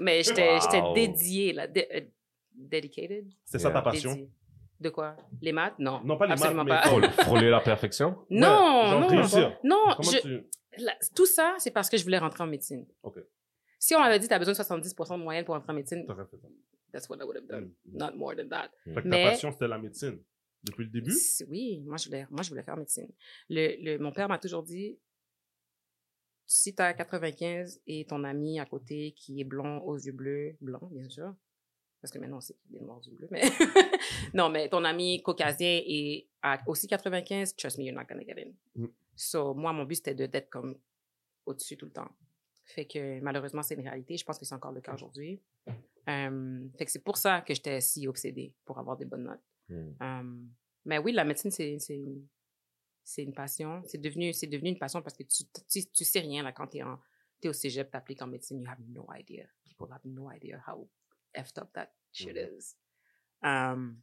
mais 0.00 0.22
j'étais 0.22 0.58
j'étais 0.60 0.80
Wow. 0.80 0.94
dédiée, 0.94 1.52
là. 1.52 1.66
euh, 1.94 2.00
dedicated? 2.54 3.26
C'était 3.44 3.58
ça 3.58 3.70
ta 3.70 3.82
passion? 3.82 4.12
Dédiée. 4.12 4.30
De 4.78 4.90
quoi? 4.90 5.16
Les 5.40 5.52
maths? 5.52 5.78
Non. 5.78 6.02
Non, 6.04 6.18
pas 6.18 6.26
les 6.26 6.32
absolument 6.32 6.64
maths, 6.64 6.84
pas. 6.84 6.90
mais 7.00 7.08
Frôler- 7.08 7.10
Frôler 7.24 7.50
la 7.50 7.60
perfection? 7.60 8.18
Non, 8.28 8.82
Ouais, 8.84 8.90
genre 8.90 9.00
non. 9.00 9.06
réussir. 9.08 9.58
Non, 9.64 9.84
Comment 9.96 10.10
je- 10.10 10.18
tu. 10.18 10.46
la- 10.78 10.96
tout 11.14 11.24
ça, 11.26 11.54
c'est 11.58 11.70
parce 11.70 11.88
que 11.88 11.96
je 11.96 12.04
voulais 12.04 12.18
rentrer 12.18 12.42
en 12.44 12.46
médecine. 12.46 12.86
Ok. 13.02 13.18
Si 13.78 13.94
on 13.94 14.00
m'avait 14.00 14.18
dit, 14.18 14.28
tu 14.28 14.34
as 14.34 14.38
besoin 14.38 14.52
de 14.52 14.56
70 14.56 14.94
de 14.94 15.16
moyenne 15.16 15.44
pour 15.44 15.54
rentrer 15.54 15.72
en 15.72 15.76
médecine, 15.76 16.04
fait 16.06 16.36
ça. 16.36 16.48
that's 16.92 17.08
what 17.08 17.16
I 17.16 17.22
would 17.24 17.36
have 17.36 17.46
done. 17.46 17.72
Mm. 17.86 17.96
Not 17.98 18.16
more 18.16 18.34
than 18.36 18.48
that. 18.48 18.70
Fait 18.84 18.94
que 18.96 19.00
ta 19.00 19.08
Mais- 19.08 19.24
passion, 19.24 19.50
c'était 19.52 19.68
la 19.68 19.78
médecine. 19.78 20.18
Depuis 20.64 20.84
le 20.84 20.90
début? 20.90 21.12
C'est- 21.12 21.46
Oui, 21.48 21.82
moi 21.86 21.96
je 21.96 22.06
voulais, 22.06 22.26
moi, 22.30 22.42
je 22.42 22.48
voulais 22.50 22.62
faire 22.62 22.76
médecine. 22.76 23.08
Le, 23.48 23.76
le, 23.82 23.98
mon 23.98 24.12
père 24.12 24.28
m'a 24.28 24.38
toujours 24.38 24.62
dit, 24.62 24.98
si 26.46 26.74
tu 26.74 26.82
as 26.82 26.94
95 26.94 27.80
et 27.86 28.06
ton 28.06 28.24
ami 28.24 28.60
à 28.60 28.66
côté 28.66 29.12
qui 29.12 29.40
est 29.40 29.44
blond, 29.44 29.80
aux 29.80 29.96
yeux 29.96 30.12
bleus, 30.12 30.56
blanc, 30.60 30.88
bien 30.92 31.08
sûr, 31.08 31.34
parce 32.00 32.12
que 32.12 32.18
maintenant 32.18 32.38
on 32.38 32.40
sait 32.40 32.54
qu'il 32.54 32.76
est 32.76 32.80
noir 32.80 32.98
aux 32.98 33.02
yeux 33.02 33.14
bleus, 33.14 33.28
mais 33.30 33.42
non, 34.34 34.48
mais 34.48 34.68
ton 34.68 34.84
ami 34.84 35.22
caucasien 35.22 35.80
est 35.84 36.28
à 36.42 36.62
aussi 36.66 36.86
95, 36.86 37.56
trust 37.56 37.78
me, 37.78 37.84
you're 37.84 37.94
not 37.94 38.04
gonna 38.08 38.24
get 38.24 38.40
in. 38.40 38.52
Mm. 38.80 38.88
So, 39.16 39.54
moi, 39.54 39.72
mon 39.72 39.84
but, 39.84 39.96
c'était 39.96 40.14
d'être 40.28 40.50
comme 40.50 40.78
au-dessus 41.46 41.76
tout 41.76 41.86
le 41.86 41.92
temps. 41.92 42.10
Fait 42.64 42.84
que 42.84 43.20
malheureusement, 43.20 43.62
c'est 43.62 43.74
une 43.74 43.88
réalité. 43.88 44.16
Je 44.16 44.24
pense 44.24 44.38
que 44.38 44.44
c'est 44.44 44.54
encore 44.54 44.72
le 44.72 44.80
cas 44.80 44.92
aujourd'hui. 44.94 45.40
Fait 46.06 46.84
que 46.84 46.90
c'est 46.90 47.02
pour 47.02 47.16
ça 47.16 47.40
que 47.40 47.54
j'étais 47.54 47.80
si 47.80 48.06
obsédée 48.06 48.54
pour 48.64 48.78
avoir 48.78 48.96
des 48.96 49.04
bonnes 49.04 49.24
notes. 49.24 49.42
Hmm. 49.68 49.92
Um, 50.00 50.50
mais 50.84 50.98
oui, 50.98 51.12
la 51.12 51.24
médecine, 51.24 51.50
c'est, 51.50 51.78
c'est, 51.78 51.96
une- 51.96 52.26
c'est 53.08 53.22
une 53.22 53.32
passion. 53.32 53.82
C'est 53.86 53.98
devenu, 54.00 54.32
c'est 54.32 54.48
devenu 54.48 54.70
une 54.70 54.78
passion 54.78 55.00
parce 55.00 55.16
que 55.16 55.22
tu, 55.22 55.44
tu, 55.70 55.86
tu 55.92 56.04
sais 56.04 56.18
rien, 56.20 56.42
là, 56.42 56.50
quand 56.52 56.66
t'es, 56.66 56.82
en, 56.82 56.98
t'es 57.40 57.48
au 57.48 57.52
cégep, 57.52 57.88
t'appliques 57.90 58.20
en 58.20 58.26
médecine, 58.26 58.60
you 58.60 58.68
have 58.68 58.80
no 58.88 59.06
idea. 59.14 59.46
People 59.64 59.86
have 59.92 60.00
no 60.04 60.28
idea 60.32 60.60
how 60.66 60.88
effed 61.34 61.56
up 61.58 61.72
that 61.74 61.88
shit 62.12 62.34
Mhm. 62.36 62.58
is. 62.58 62.74
Um, 63.42 64.02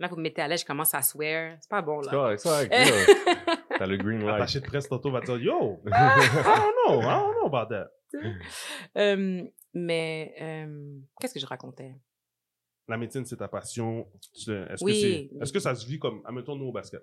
Là, 0.00 0.08
vous 0.08 0.16
me 0.16 0.22
mettez 0.22 0.42
à 0.42 0.48
l'aise, 0.48 0.60
je 0.62 0.66
commence 0.66 0.92
à 0.92 1.02
swear. 1.02 1.56
C'est 1.60 1.70
pas 1.70 1.80
bon, 1.80 2.02
C'est 2.02 2.06
là. 2.10 2.12
correct, 2.12 2.40
c'est 2.40 2.48
correct. 2.48 2.72
yo. 3.68 3.76
T'as 3.78 3.86
le 3.86 3.96
green 3.96 4.20
light. 4.20 4.34
Attaché 4.34 4.60
de 4.60 4.66
presse 4.66 4.88
tantôt 4.88 5.12
va 5.12 5.20
dire 5.20 5.36
Yo, 5.38 5.80
I 5.86 5.90
don't 5.90 6.74
know, 6.86 7.00
I 7.00 7.04
don't 7.04 7.34
know 7.36 7.46
about 7.46 7.68
that. 7.72 7.90
Euh, 8.96 9.44
mais 9.72 10.34
euh, 10.40 10.98
qu'est-ce 11.20 11.34
que 11.34 11.40
je 11.40 11.46
racontais? 11.46 11.94
La 12.86 12.96
médecine, 12.98 13.24
c'est 13.24 13.36
ta 13.36 13.48
passion. 13.48 14.06
Est-ce 14.34 14.84
Oui. 14.84 14.92
que 14.92 14.98
c'est, 14.98 15.42
est-ce 15.42 15.52
que 15.52 15.60
ça 15.60 15.74
se 15.74 15.86
vit 15.86 15.98
comme, 15.98 16.20
admettons 16.24 16.56
nous 16.56 16.66
au 16.66 16.72
basket? 16.72 17.02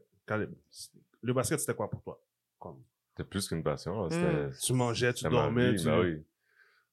Le 1.22 1.34
basket, 1.34 1.60
c'était 1.60 1.74
quoi 1.74 1.90
pour 1.90 2.02
toi? 2.04 2.22
Comme, 2.60 2.84
C'était 3.10 3.28
plus 3.28 3.48
qu'une 3.48 3.64
passion. 3.64 4.06
Mm. 4.06 4.12
C'était 4.12 4.66
tu 4.66 4.74
mangeais, 4.74 5.14
tu 5.14 5.24
dormais, 5.28 5.72
vie, 5.72 5.80
tu... 5.80 5.86
ben 5.86 6.00
oui. 6.02 6.24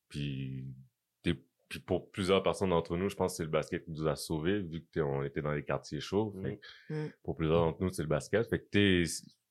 Puis, 0.08 0.64
puis 1.68 1.80
pour 1.80 2.10
plusieurs 2.10 2.42
personnes 2.42 2.70
d'entre 2.70 2.96
nous, 2.96 3.10
je 3.10 3.14
pense 3.14 3.32
que 3.32 3.36
c'est 3.38 3.42
le 3.44 3.50
basket 3.50 3.84
qui 3.84 3.90
nous 3.90 4.06
a 4.08 4.16
sauvés, 4.16 4.60
vu 4.60 4.86
que 4.90 5.00
on 5.00 5.22
était 5.22 5.42
dans 5.42 5.52
les 5.52 5.62
quartiers 5.64 6.00
chauds. 6.00 6.32
Mm. 6.34 6.42
Fait 6.42 6.60
Mm. 6.88 7.06
Pour 7.22 7.36
plusieurs 7.36 7.60
d'entre 7.60 7.82
nous, 7.82 7.92
c'est 7.92 8.02
le 8.02 8.08
basket. 8.08 8.48
Fait 8.48 8.58
que 8.58 8.66
t'es, 8.70 9.02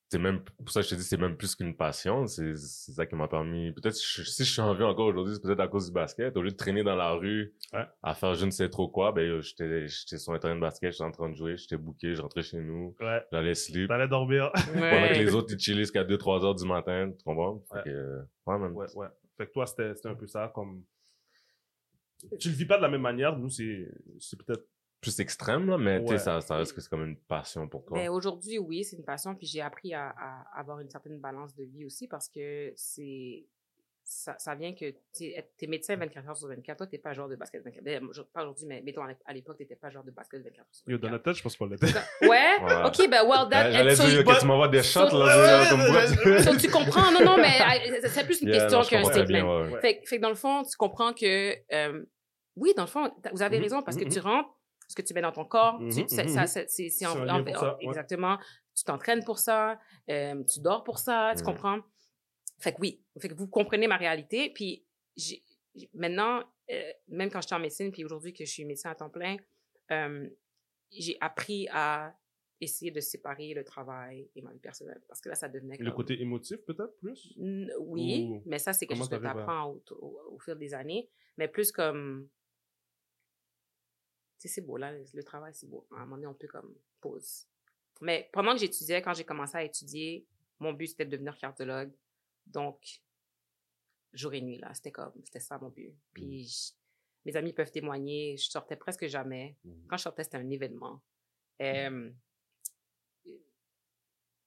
c'est 0.10 0.20
même, 0.20 0.40
pour 0.42 0.70
ça 0.72 0.82
que 0.82 0.86
je 0.86 0.92
te 0.92 0.96
dis, 0.96 1.04
c'est 1.04 1.18
même 1.18 1.36
plus 1.36 1.54
qu'une 1.56 1.76
passion. 1.76 2.28
C'est, 2.28 2.56
c'est 2.56 2.94
ça 2.94 3.06
qui 3.06 3.16
m'a 3.16 3.28
permis. 3.28 3.72
Peut-être 3.74 3.94
si 3.96 4.06
je, 4.06 4.24
si 4.24 4.46
je 4.46 4.52
suis 4.52 4.62
en 4.62 4.74
vie 4.74 4.84
encore 4.84 5.08
aujourd'hui, 5.08 5.34
c'est 5.36 5.42
peut-être 5.42 5.60
à 5.60 5.68
cause 5.68 5.88
du 5.88 5.92
basket. 5.94 6.36
Au 6.38 6.42
lieu 6.42 6.52
de 6.52 6.56
traîner 6.56 6.84
dans 6.84 6.96
la 6.96 7.12
rue 7.12 7.54
Ouais. 7.74 7.86
à 8.04 8.14
faire 8.16 8.34
je 8.36 8.46
ne 8.46 8.52
sais 8.52 8.70
trop 8.70 8.88
quoi, 8.88 9.12
ben, 9.12 9.28
yo, 9.28 9.42
j'étais, 9.42 9.88
j'étais 9.88 10.18
sur 10.18 10.32
un 10.34 10.40
terrain 10.40 10.56
de 10.56 10.62
basket, 10.62 10.92
j'étais 10.94 11.04
en 11.04 11.12
train 11.12 11.30
de 11.30 11.36
jouer, 11.36 11.58
j'étais 11.58 11.76
booké, 11.78 12.16
je 12.16 12.22
rentrais 12.22 12.44
chez 12.44 12.60
nous, 12.62 12.96
Ouais, 13.02 13.22
j'allais 13.32 13.56
sleep. 13.56 13.90
t'allais 13.90 14.08
dormir. 14.08 14.52
Pendant 14.74 14.82
Ouais. 14.82 15.12
que 15.14 15.20
les 15.20 15.36
autres, 15.36 15.54
ils 15.54 15.60
chillaient 15.60 15.80
jusqu'à 15.82 16.04
2-3 16.06 16.46
heures 16.46 16.56
du 16.56 16.66
matin, 16.66 17.12
tu 17.12 17.24
comprends? 17.26 17.62
Fait 17.70 17.76
Ouais. 17.78 17.84
que, 17.84 17.90
euh, 17.90 18.22
ouais, 18.46 18.58
man. 18.58 18.72
Ouais, 18.72 18.86
ouais. 18.96 19.08
Fait 19.38 19.48
que 19.48 19.52
toi, 19.52 19.66
c'était, 19.68 19.94
c'était 19.96 20.10
un 20.10 20.16
peu 20.16 20.28
ça, 20.28 20.50
comme... 20.56 20.84
Tu 22.40 22.48
le 22.50 22.56
vis 22.56 22.66
pas 22.66 22.78
de 22.78 22.82
la 22.82 22.90
même 22.90 23.02
manière. 23.02 23.38
Nous, 23.38 23.50
c'est, 23.50 23.88
c'est 24.20 24.42
peut-être... 24.44 24.66
Plus 25.00 25.20
extrême, 25.20 25.68
là, 25.70 25.78
mais 25.78 26.00
tu 26.02 26.08
sais, 26.08 26.14
Ouais. 26.14 26.20
ça, 26.20 26.42
ça 26.42 26.56
reste 26.56 26.74
que 26.74 26.82
c'est 26.82 26.90
comme 26.90 27.06
une 27.06 27.18
passion 27.18 27.68
pour 27.68 27.86
toi. 27.86 27.98
Ben, 28.00 28.10
aujourd'hui, 28.10 28.58
oui, 28.58 28.84
c'est 28.84 28.96
une 28.98 29.06
passion. 29.06 29.36
Puis 29.36 29.46
j'ai 29.46 29.62
appris 29.62 29.94
à, 29.94 30.10
à 30.10 30.60
avoir 30.60 30.80
une 30.80 30.90
certaine 30.90 31.20
balance 31.20 31.56
de 31.56 31.64
vie 31.66 31.86
aussi 31.86 32.08
parce 32.08 32.28
que 32.30 32.74
c'est. 32.76 33.46
Ça, 34.10 34.36
ça 34.40 34.56
vient 34.56 34.74
que 34.74 34.86
tu 35.14 35.26
es 35.26 35.68
médecin 35.68 35.98
24 35.98 36.30
heures 36.30 36.38
sur 36.38 36.48
24. 36.48 36.78
Toi, 36.78 36.88
tu 36.88 36.96
n'es 36.96 37.00
pas 37.00 37.12
joueur 37.12 37.28
de 37.28 37.36
basket 37.36 37.62
24 37.62 37.84
ben, 37.84 38.02
moi, 38.06 38.14
je- 38.16 38.22
Pas 38.22 38.42
aujourd'hui, 38.44 38.66
mais 38.66 38.82
mettons 38.82 39.02
à 39.04 39.10
l'ép- 39.10 39.22
à 39.26 39.34
l'époque, 39.34 39.58
tu 39.58 39.64
n'étais 39.64 39.76
pas 39.76 39.90
joueur 39.90 40.06
de 40.06 40.12
basket 40.12 40.42
24 40.42 40.60
heures 40.62 40.66
sur 40.72 40.90
Yo, 40.90 40.98
dans 40.98 41.10
24. 41.10 41.12
notre 41.12 41.24
tête, 41.26 41.36
je 41.36 41.44
pense 41.44 41.58
qu'on 41.58 41.66
l'était. 41.66 41.88
Ouais? 42.22 42.30
Ouais. 42.30 42.86
OK, 42.86 43.10
ben, 43.10 43.24
well, 43.28 43.50
that, 43.52 43.70
J'allais 43.72 43.96
so 43.98 44.08
dire 44.08 44.24
que 44.24 44.40
tu 44.40 44.46
m'envoies 44.46 44.70
des 44.70 44.82
shots, 44.82 45.10
so- 45.10 45.20
là, 45.26 45.66
je- 45.66 45.70
comme 45.70 45.86
boîte. 45.92 46.08
so 46.46 46.56
tu 46.58 46.72
comprends? 46.72 47.12
Non, 47.12 47.22
non, 47.26 47.36
mais 47.38 47.60
euh, 47.62 48.00
c'est 48.10 48.24
plus 48.24 48.42
une 48.42 48.48
Yeah, 48.48 48.60
question 48.60 48.82
qu'un 48.84 49.04
statement. 49.04 49.58
ouais, 49.66 49.72
ouais. 49.74 49.82
Fait, 49.82 50.02
fait 50.06 50.16
que 50.18 50.22
dans 50.22 50.30
le 50.30 50.36
fond, 50.36 50.64
tu 50.64 50.78
comprends 50.78 51.12
que, 51.14 51.54
euh, 51.74 52.06
oui, 52.56 52.74
dans 52.78 52.84
le 52.84 52.88
fond, 52.90 53.12
vous 53.34 53.42
avez 53.42 53.58
Mhm, 53.58 53.64
raison 53.64 53.84
parce 53.84 53.98
que 53.98 54.06
mhm, 54.06 54.10
tu 54.12 54.20
rentres, 54.20 54.57
ce 54.88 54.96
que 54.96 55.02
tu 55.02 55.14
mets 55.14 55.22
dans 55.22 55.32
ton 55.32 55.46
corps, 55.46 55.80
c'est 55.92 56.10
c'est- 56.10 56.24
ouais. 57.80 57.86
exactement. 57.88 58.38
Tu 58.76 58.84
t'entraînes 58.84 59.24
pour 59.24 59.38
ça, 59.40 59.80
euh, 60.10 60.44
tu 60.46 60.60
dors 60.62 60.84
pour 60.84 60.98
ça, 61.00 61.34
tu 61.36 61.44
comprends? 61.44 61.80
Fait 62.60 62.74
que 62.74 62.78
oui, 62.80 63.04
fait 63.20 63.30
que 63.30 63.34
vous 63.36 63.48
comprenez 63.48 63.88
ma 63.88 63.98
réalité. 63.98 64.50
Puis 64.52 64.86
j'ai- 65.16 65.44
maintenant, 65.94 66.44
euh, 66.72 66.92
même 67.08 67.30
quand 67.30 67.42
j'étais 67.42 67.56
en 67.56 67.60
médecine, 67.60 67.92
puis 67.92 68.04
aujourd'hui 68.06 68.34
que 68.34 68.46
je 68.46 68.52
suis 68.52 68.66
médecin 68.66 68.90
à 68.92 68.96
temps 68.96 69.10
plein, 69.10 69.38
euh, 69.92 70.28
j'ai 70.92 71.18
appris 71.22 71.68
à 71.72 72.16
essayer 72.60 72.90
de 72.90 73.00
séparer 73.00 73.54
le 73.54 73.64
travail 73.64 74.28
et 74.36 74.42
ma 74.42 74.52
vie 74.52 74.60
personnelle 74.60 75.02
parce 75.08 75.22
que 75.22 75.30
là, 75.30 75.36
ça 75.36 75.48
devenait 75.48 75.78
Le 75.78 75.92
côté 75.92 76.20
émotif, 76.22 76.58
peut-être, 76.66 76.98
plus? 77.00 77.36
N- 77.40 77.72
Oui, 77.80 78.26
Ou 78.32 78.42
mais 78.46 78.58
ça, 78.58 78.74
c'est 78.74 78.88
quelque 78.88 78.98
chose 78.98 79.10
que 79.10 79.16
tu 79.16 79.28
à- 79.28 79.32
apprends 79.44 79.66
au, 79.72 79.84
au, 79.92 80.20
au 80.36 80.40
fil 80.40 80.56
des 80.56 80.74
années. 80.74 81.10
Mais 81.38 81.48
plus 81.48 81.72
comme. 81.72 82.28
Sais, 84.38 84.48
c'est 84.48 84.62
beau, 84.62 84.78
là, 84.78 84.92
le, 84.92 85.24
travail, 85.24 85.54
c'est 85.54 85.68
beau. 85.68 85.88
À 85.92 85.96
un 85.96 86.00
moment 86.02 86.16
donné, 86.16 86.28
on 86.28 86.34
peut 86.34 86.48
comme 86.48 86.76
pause. 87.02 87.48
Mais 88.02 88.30
pendant 88.32 88.54
que 88.54 88.60
j'étudiais, 88.60 89.02
quand 89.02 89.14
j'ai 89.14 89.24
commencé 89.24 89.58
à 89.58 89.64
étudier, 89.64 90.28
mon 90.60 90.74
but, 90.74 90.88
c'était 90.88 91.06
de 91.06 91.12
devenir 91.12 91.38
cardiologue. 91.38 91.92
Donc, 92.46 93.02
jour 94.14 94.34
et 94.34 94.42
nuit, 94.42 94.60
là, 94.60 94.74
c'était 94.74 94.92
comme. 94.92 95.14
C'était 95.26 95.40
ça 95.40 95.58
mon 95.58 95.70
but. 95.70 95.96
Puis, 96.14 96.46
je- 96.48 96.74
mes 97.26 97.36
amis 97.36 97.52
peuvent 97.52 97.72
témoigner, 97.72 98.38
je 98.38 98.50
sortais 98.50 98.76
presque 98.76 99.08
jamais. 99.08 99.58
Mhm. 99.66 99.88
Quand 99.90 99.98
je 99.98 100.04
sortais, 100.04 100.24
c'était 100.24 100.38
un 100.38 100.50
événement. 100.50 101.02
Euh, 101.62 102.12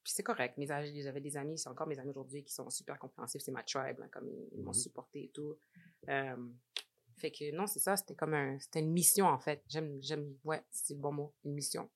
puis 0.02 0.14
c'est 0.14 0.22
correct. 0.22 0.56
Mes 0.56 0.70
amis, 0.70 1.02
j'avais 1.02 1.20
des 1.20 1.36
amis, 1.36 1.58
c'est 1.58 1.68
encore 1.68 1.86
mes 1.86 1.98
amis 1.98 2.10
aujourd'hui 2.10 2.42
qui 2.42 2.54
sont 2.54 2.70
super 2.70 2.98
compréhensifs. 2.98 3.42
C'est 3.42 3.52
ma 3.52 3.62
tribe, 3.62 3.98
là, 3.98 4.08
comme 4.08 4.30
ils, 4.52 4.62
m'ont 4.62 4.72
supporté 4.72 5.24
et 5.24 5.28
tout. 5.28 5.58
Euh, 6.08 6.36
fait 7.20 7.30
que 7.30 7.54
non, 7.54 7.66
c'est 7.66 7.78
ça. 7.78 7.96
C'était 7.96 8.14
comme 8.14 8.34
un, 8.34 8.58
c'était 8.58 8.80
une 8.80 8.92
mission 8.92 9.26
en 9.26 9.38
fait. 9.38 9.62
J'aime, 9.68 9.98
j'aime, 10.00 10.36
ouais, 10.44 10.62
c'est 10.70 10.94
le 10.94 11.00
bon 11.00 11.12
mot, 11.12 11.34
une 11.44 11.54
mission. 11.54 11.88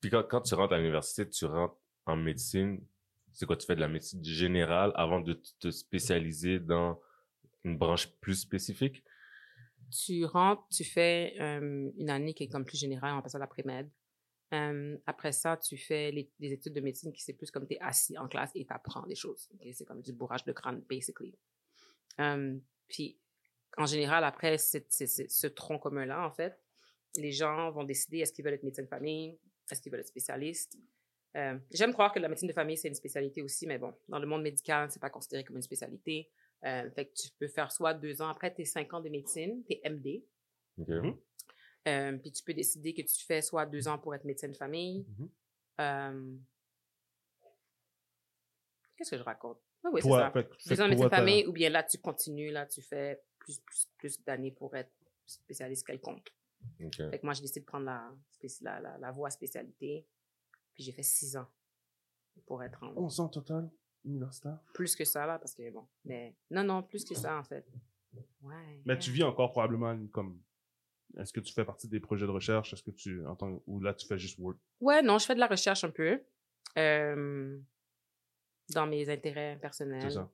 Puis 0.00 0.10
quand, 0.10 0.24
quand 0.28 0.42
tu 0.42 0.54
rentres 0.54 0.74
à 0.74 0.78
l'université, 0.78 1.28
tu 1.28 1.46
rentres 1.46 1.76
en 2.06 2.16
médecine. 2.16 2.84
C'est 3.32 3.46
quoi, 3.46 3.56
tu 3.56 3.66
fais 3.66 3.74
de 3.74 3.80
la 3.80 3.88
médecine 3.88 4.22
générale 4.24 4.92
avant 4.94 5.20
de 5.20 5.40
te 5.58 5.70
spécialiser 5.70 6.60
dans 6.60 7.00
une 7.64 7.76
branche 7.76 8.08
plus 8.20 8.36
spécifique? 8.36 9.02
Tu 9.90 10.24
rentres, 10.24 10.66
tu 10.70 10.84
fais 10.84 11.34
euh, 11.40 11.90
une 11.96 12.10
année 12.10 12.34
qui 12.34 12.44
est 12.44 12.48
comme 12.48 12.64
plus 12.64 12.78
générale, 12.78 13.14
on 13.14 13.18
appelle 13.18 13.30
ça 13.30 13.38
l'après-med. 13.38 13.90
Euh, 14.52 14.96
après 15.06 15.32
ça, 15.32 15.56
tu 15.56 15.76
fais 15.76 16.12
les, 16.12 16.30
des 16.38 16.52
études 16.52 16.74
de 16.74 16.80
médecine 16.80 17.12
qui 17.12 17.22
c'est 17.22 17.32
plus 17.32 17.50
comme 17.50 17.66
tu 17.66 17.74
es 17.74 17.80
assis 17.80 18.16
en 18.18 18.28
classe 18.28 18.50
et 18.54 18.64
tu 18.64 18.72
apprends 18.72 19.06
des 19.06 19.14
choses. 19.16 19.48
C'est 19.72 19.84
comme 19.84 20.00
du 20.00 20.12
bourrage 20.12 20.44
de 20.44 20.52
crâne, 20.52 20.80
basically. 20.88 21.36
Euh, 22.20 22.56
puis, 22.86 23.18
en 23.76 23.86
général, 23.86 24.24
après 24.24 24.58
ce 24.58 25.46
tronc 25.48 25.78
commun-là, 25.78 26.26
en 26.26 26.30
fait, 26.30 26.58
les 27.16 27.32
gens 27.32 27.70
vont 27.70 27.84
décider 27.84 28.18
est-ce 28.18 28.32
qu'ils 28.32 28.44
veulent 28.44 28.54
être 28.54 28.62
médecin 28.62 28.82
de 28.82 28.88
famille, 28.88 29.38
est-ce 29.70 29.80
qu'ils 29.80 29.90
veulent 29.92 30.00
être 30.00 30.08
spécialiste. 30.08 30.76
Euh, 31.36 31.58
J'aime 31.72 31.92
croire 31.92 32.12
que 32.12 32.18
la 32.20 32.28
médecine 32.28 32.48
de 32.48 32.52
famille, 32.52 32.76
c'est 32.76 32.88
une 32.88 32.94
spécialité 32.94 33.42
aussi, 33.42 33.66
mais 33.66 33.78
bon, 33.78 33.92
dans 34.08 34.18
le 34.18 34.26
monde 34.26 34.42
médical, 34.42 34.90
c'est 34.90 35.00
pas 35.00 35.10
considéré 35.10 35.42
comme 35.44 35.56
une 35.56 35.62
spécialité. 35.62 36.30
Euh, 36.64 36.88
fait 36.92 37.06
que 37.06 37.12
tu 37.14 37.28
peux 37.38 37.48
faire 37.48 37.70
soit 37.72 37.92
deux 37.94 38.22
ans 38.22 38.28
après 38.28 38.52
tes 38.54 38.64
cinq 38.64 38.94
ans 38.94 39.00
de 39.00 39.08
médecine, 39.08 39.64
tes 39.64 39.80
MD, 39.84 40.24
Ok. 40.78 40.88
Mhm. 40.88 41.16
euh, 41.88 42.18
puis 42.18 42.32
tu 42.32 42.42
peux 42.44 42.54
décider 42.54 42.94
que 42.94 43.02
tu 43.02 43.24
fais 43.26 43.42
soit 43.42 43.66
deux 43.66 43.86
ans 43.88 43.98
pour 43.98 44.14
être 44.14 44.24
médecin 44.24 44.48
de 44.48 44.56
famille. 44.56 45.04
Mhm. 45.18 45.28
Euh, 45.80 46.36
Qu'est-ce 48.96 49.10
que 49.10 49.18
je 49.18 49.22
raconte? 49.22 49.58
Ah 49.82 49.88
oui, 49.92 50.00
c'est 50.00 50.08
Toi, 50.08 50.20
ça. 50.20 50.30
fait, 50.30 50.48
Deux 50.68 50.80
ans 50.80 50.84
de 50.84 50.90
médecin 50.90 51.04
de 51.06 51.10
famille, 51.10 51.46
ou 51.46 51.52
bien 51.52 51.68
là, 51.68 51.82
tu 51.82 51.98
continues, 51.98 52.50
là, 52.50 52.64
tu 52.66 52.80
fais 52.80 53.20
plus, 53.44 53.60
plus, 53.60 53.88
plus 53.98 54.24
d'années 54.24 54.50
pour 54.50 54.74
être 54.74 54.90
spécialiste 55.26 55.86
quelconque. 55.86 56.34
Ok. 56.82 56.96
Fait 56.96 57.18
que 57.20 57.24
moi, 57.24 57.34
j'ai 57.34 57.42
décidé 57.42 57.60
de 57.60 57.66
prendre 57.66 57.84
la, 57.86 58.10
spéci- 58.32 58.64
la, 58.64 58.80
la, 58.80 58.98
la 58.98 59.10
voie 59.12 59.30
spécialité. 59.30 60.06
Puis 60.74 60.82
j'ai 60.82 60.92
fait 60.92 61.02
six 61.02 61.36
ans 61.36 61.46
pour 62.46 62.62
être 62.62 62.82
en... 62.82 62.96
11 62.96 63.20
ans 63.20 63.28
total, 63.28 63.70
universitaire? 64.04 64.58
Plus 64.72 64.96
que 64.96 65.04
ça, 65.04 65.26
là, 65.26 65.38
parce 65.38 65.54
que 65.54 65.70
bon. 65.70 65.86
Mais 66.04 66.34
non, 66.50 66.64
non, 66.64 66.82
plus 66.82 67.04
que 67.04 67.14
ça, 67.14 67.38
en 67.38 67.44
fait. 67.44 67.64
Ouais. 68.42 68.82
Mais 68.84 68.98
tu 68.98 69.10
vis 69.10 69.22
encore 69.22 69.50
probablement 69.52 70.06
comme. 70.08 70.42
Est-ce 71.18 71.32
que 71.32 71.40
tu 71.40 71.52
fais 71.52 71.64
partie 71.64 71.86
des 71.86 72.00
projets 72.00 72.26
de 72.26 72.30
recherche? 72.32 72.72
Est-ce 72.72 72.82
que 72.82 72.90
tu. 72.90 73.24
En 73.26 73.36
tant... 73.36 73.62
Ou 73.66 73.80
là, 73.80 73.94
tu 73.94 74.06
fais 74.06 74.18
juste 74.18 74.38
work? 74.38 74.58
Ouais, 74.80 75.00
non, 75.02 75.18
je 75.18 75.26
fais 75.26 75.34
de 75.34 75.40
la 75.40 75.46
recherche 75.46 75.84
un 75.84 75.90
peu. 75.90 76.20
euh, 76.78 77.60
dans 78.70 78.86
mes 78.86 79.08
intérêts 79.10 79.58
personnels. 79.60 80.02
C'est 80.02 80.10
ça. 80.10 80.30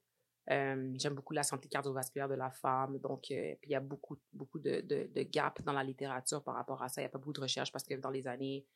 Euh, 0.50 0.92
J'aime 0.96 1.14
beaucoup 1.14 1.32
la 1.34 1.42
santé 1.42 1.68
cardiovasculaire 1.68 2.28
de 2.28 2.34
la 2.34 2.50
femme. 2.50 2.98
Donc, 2.98 3.30
euh, 3.30 3.54
puis 3.60 3.70
il 3.70 3.72
y 3.72 3.74
a 3.74 3.80
beaucoup, 3.80 4.16
beaucoup 4.32 4.58
de, 4.58 4.80
de, 4.80 5.08
de 5.14 5.22
gaps 5.22 5.62
dans 5.64 5.72
la 5.72 5.84
littérature 5.84 6.42
par 6.42 6.54
rapport 6.54 6.82
à 6.82 6.88
ça. 6.88 7.00
Il 7.00 7.04
n'y 7.04 7.06
a 7.06 7.10
pas 7.10 7.18
beaucoup 7.18 7.32
de 7.34 7.40
recherche 7.42 7.70
parce 7.70 7.84
que 7.84 7.94
dans 7.94 8.10
les 8.10 8.26
années, 8.26 8.66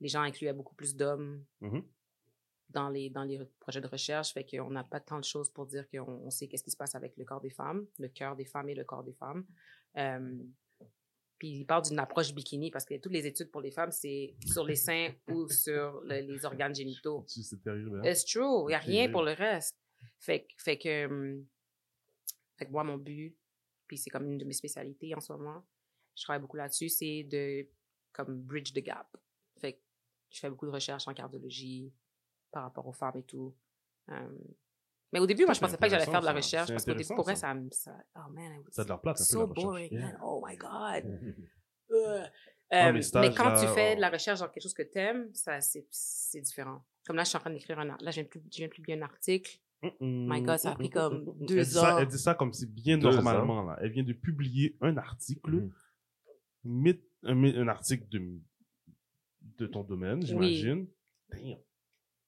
les 0.00 0.08
gens 0.08 0.22
incluaient 0.22 0.52
beaucoup 0.54 0.74
plus 0.74 0.96
d'hommes 0.96 1.44
Mhm. 1.60 1.84
dans 2.70 2.88
les, 2.88 3.10
dans 3.10 3.22
les 3.22 3.38
projets 3.60 3.80
de 3.80 3.86
recherche. 3.86 4.32
Fait 4.32 4.44
qu'on 4.44 4.70
n'a 4.70 4.82
pas 4.84 4.98
tant 5.00 5.18
de 5.20 5.24
choses 5.24 5.50
pour 5.50 5.66
dire 5.66 5.88
qu'on 5.90 6.02
on 6.24 6.30
sait 6.30 6.48
qu'est-ce 6.48 6.64
qui 6.64 6.70
se 6.72 6.76
passe 6.76 6.94
avec 6.94 7.16
le 7.16 7.24
corps 7.24 7.40
des 7.40 7.50
femmes, 7.50 7.86
le 7.98 8.08
cœur 8.08 8.34
des 8.34 8.46
femmes 8.46 8.68
et 8.70 8.74
le 8.74 8.84
corps 8.84 9.04
des 9.04 9.14
femmes. 9.14 9.46
Euh, 9.98 10.36
puis 11.38 11.50
il 11.50 11.64
parle 11.66 11.82
d'une 11.84 11.98
approche 11.98 12.32
bikini 12.34 12.70
parce 12.70 12.84
que 12.84 12.96
toutes 12.98 13.12
les 13.12 13.26
études 13.26 13.50
pour 13.50 13.60
les 13.60 13.70
femmes, 13.70 13.92
c'est 13.92 14.34
sur 14.46 14.64
les 14.64 14.76
seins 14.76 15.10
ou 15.28 15.48
sur 15.48 16.00
le- 16.02 16.20
les 16.20 16.44
organes 16.44 16.74
génitaux. 16.74 17.24
C'est 17.28 17.62
terrible. 17.62 18.00
hein? 18.00 18.10
It's 18.10 18.24
true. 18.24 18.62
Il 18.64 18.68
n'y 18.68 18.74
a 18.74 18.78
rien 18.78 19.10
pour 19.10 19.22
le 19.22 19.32
reste. 19.32 19.72
Fait, 20.18 20.46
que- 20.46 20.54
fait 20.58 20.78
que, 20.78 21.42
fait 22.56 22.66
que 22.66 22.70
moi, 22.70 22.84
mon 22.84 22.96
but, 22.96 23.36
puis 23.86 23.98
c'est 23.98 24.10
comme 24.10 24.26
une 24.26 24.38
de 24.38 24.44
mes 24.44 24.52
spécialités 24.52 25.14
en 25.14 25.20
ce 25.20 25.32
moment, 25.32 25.64
je 26.16 26.22
travaille 26.24 26.40
beaucoup 26.40 26.56
là-dessus, 26.56 26.88
c'est 26.88 27.24
de, 27.24 27.68
comme, 28.12 28.40
bridge 28.42 28.72
the 28.72 28.82
gap. 28.82 29.16
Fait 29.60 29.74
que 29.74 29.80
je 30.30 30.40
fais 30.40 30.50
beaucoup 30.50 30.66
de 30.66 30.70
recherches 30.70 31.08
en 31.08 31.14
cardiologie 31.14 31.92
par 32.50 32.62
rapport 32.62 32.86
aux 32.86 32.92
femmes 32.92 33.18
et 33.18 33.24
tout. 33.24 33.54
Mais 35.12 35.20
au 35.20 35.26
début, 35.26 35.44
moi, 35.44 35.54
je 35.54 35.60
pensais 35.60 35.76
pas 35.76 35.86
que 35.86 35.92
j'allais 35.92 36.06
faire 36.06 36.20
de 36.20 36.26
la 36.26 36.32
recherche 36.32 36.70
parce 36.70 36.82
intéressant, 36.82 37.14
pour 37.14 37.24
vrai, 37.24 37.36
ça. 37.36 37.54
me- 37.54 37.70
oh 38.16 38.30
man, 38.30 38.64
Ça 38.70 38.82
de 38.82 38.88
leur 38.88 39.00
plate 39.00 39.16
un 39.16 39.18
peu, 39.18 39.24
so 39.24 39.46
recherche. 39.46 39.64
boring. 39.64 39.92
Yeah. 39.92 40.00
man. 40.00 40.18
Oh 40.22 40.44
my 40.46 40.56
God. 40.56 41.42
Euh, 42.72 42.92
mais 42.92 43.32
quand 43.34 43.54
tu 43.60 43.68
fais 43.68 43.92
oh. 43.92 43.96
de 43.96 44.00
la 44.00 44.08
recherche 44.08 44.40
dans 44.40 44.48
quelque 44.48 44.62
chose 44.62 44.74
que 44.74 44.82
tu 44.82 44.98
aimes, 44.98 45.32
ça, 45.32 45.60
c'est, 45.60 46.40
différent. 46.40 46.82
Comme 47.06 47.14
là, 47.14 47.22
je 47.22 47.28
suis 47.28 47.36
en 47.36 47.40
train 47.40 47.50
d'écrire 47.50 47.78
un 47.78 47.90
article. 47.90 48.04
Là, 48.04 48.10
je 48.10 48.22
viens 48.56 48.66
de 48.66 48.72
publier 48.72 48.98
un 48.98 49.02
article. 49.02 49.60
My 50.00 50.42
God, 50.42 50.58
ça 50.58 50.72
a 50.72 50.74
pris 50.74 50.90
comme 50.90 51.34
deux 51.40 51.58
elle 51.58 51.64
dit 51.64 51.70
ça, 51.70 51.94
ans. 51.94 51.98
elle 51.98 52.06
dit 52.08 52.18
ça 52.18 52.34
comme 52.34 52.52
c'est 52.52 52.72
bien 52.72 52.98
Deux 52.98 53.10
normalement. 53.10 53.62
Là. 53.64 53.78
Elle 53.80 53.90
vient 53.90 54.02
de 54.04 54.12
publier 54.12 54.76
un 54.80 54.96
article, 54.96 55.68
myth- 56.64 57.00
un, 57.24 57.68
article 57.68 58.08
de 58.08 58.40
de 59.58 59.66
ton 59.66 59.82
domaine, 59.84 60.18
Oui. 60.20 60.26
j'imagine. 60.26 60.86
Damn. 61.30 61.40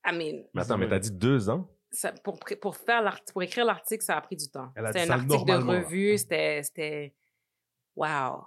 I 0.08 0.12
mean, 0.12 0.44
Mais 0.54 0.62
attends, 0.62 0.78
mais 0.78 0.88
t'as 0.88 0.98
dit 0.98 1.10
deux 1.10 1.48
ans? 1.48 1.68
ça- 1.90 2.12
pour, 2.12 2.38
pour, 2.60 2.76
faire 2.76 3.20
pour 3.32 3.42
écrire 3.42 3.64
l'article, 3.64 4.04
ça 4.04 4.16
a 4.16 4.20
pris 4.20 4.36
du 4.36 4.48
temps. 4.48 4.70
C'était 4.76 5.10
un 5.10 5.10
article 5.10 5.44
de 5.44 5.52
revue, 5.56 6.18
c'était, 6.18 6.62
c'était, 6.62 7.14
wow. 7.96 8.44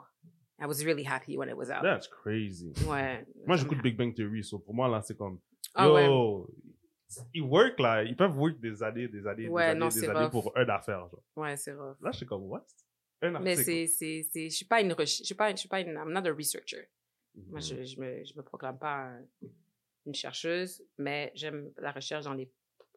I 0.61 0.65
was 0.65 0.83
really 0.83 1.05
happy 1.05 1.37
when 1.37 1.49
it 1.49 1.55
was 1.55 1.69
out. 1.71 1.81
That's 1.81 2.07
crazy. 2.07 2.73
Ouais. 2.85 3.25
Moi, 3.47 3.55
j'écoute 3.55 3.81
Big 3.81 3.95
Bang 3.97 4.13
Theory, 4.13 4.43
so 4.43 4.59
pour 4.59 4.73
moi, 4.73 4.87
là, 4.89 5.01
c'est 5.01 5.17
comme, 5.17 5.39
Ah 5.73 5.87
yo, 5.87 5.93
ouais. 5.93 6.53
Ils 7.33 7.41
work, 7.41 7.79
là, 7.79 8.03
ils 8.03 8.15
peuvent 8.15 8.37
work 8.37 8.59
des 8.59 8.81
années, 8.83 9.07
des 9.07 9.25
années, 9.27 9.47
Ouais, 9.47 9.63
des 9.65 9.69
années, 9.71 9.79
non, 9.79 9.87
des 9.89 10.09
années 10.09 10.19
rough. 10.25 10.31
pour 10.31 10.57
un 10.57 10.69
affaire, 10.69 11.07
genre. 11.09 11.23
Ouais, 11.35 11.57
c'est 11.57 11.73
rough. 11.73 11.97
Là, 12.01 12.11
je 12.11 12.17
suis 12.17 12.25
comme, 12.25 12.43
what? 12.43 12.65
Un 13.21 13.31
Mais 13.41 13.51
article. 13.51 13.63
c'est, 13.63 13.87
c'est, 13.87 14.23
c'est, 14.31 14.49
je 14.49 14.55
suis 14.55 14.65
pas 14.65 14.81
une 14.81 14.95
je 14.97 15.05
suis 15.05 15.35
pas, 15.35 15.51
je 15.51 15.57
suis 15.57 15.69
pas 15.69 15.81
une, 15.81 15.89
I'm 15.89 16.11
not 16.11 16.27
a 16.27 16.33
researcher. 16.33 16.87
Mhm. 17.35 17.45
Moi, 17.49 17.59
je, 17.59 17.83
je 17.83 17.99
me, 17.99 18.23
je 18.23 18.33
me 18.37 18.41
proclame 18.43 18.77
pas 18.79 18.95
un- 19.07 19.21
une 20.05 20.13
chercheuse, 20.15 20.81
mais 20.97 21.31
j'aime 21.35 21.71
la 21.77 21.91
recherche 21.91 22.23
dans 22.25 22.33
les, 22.33 22.49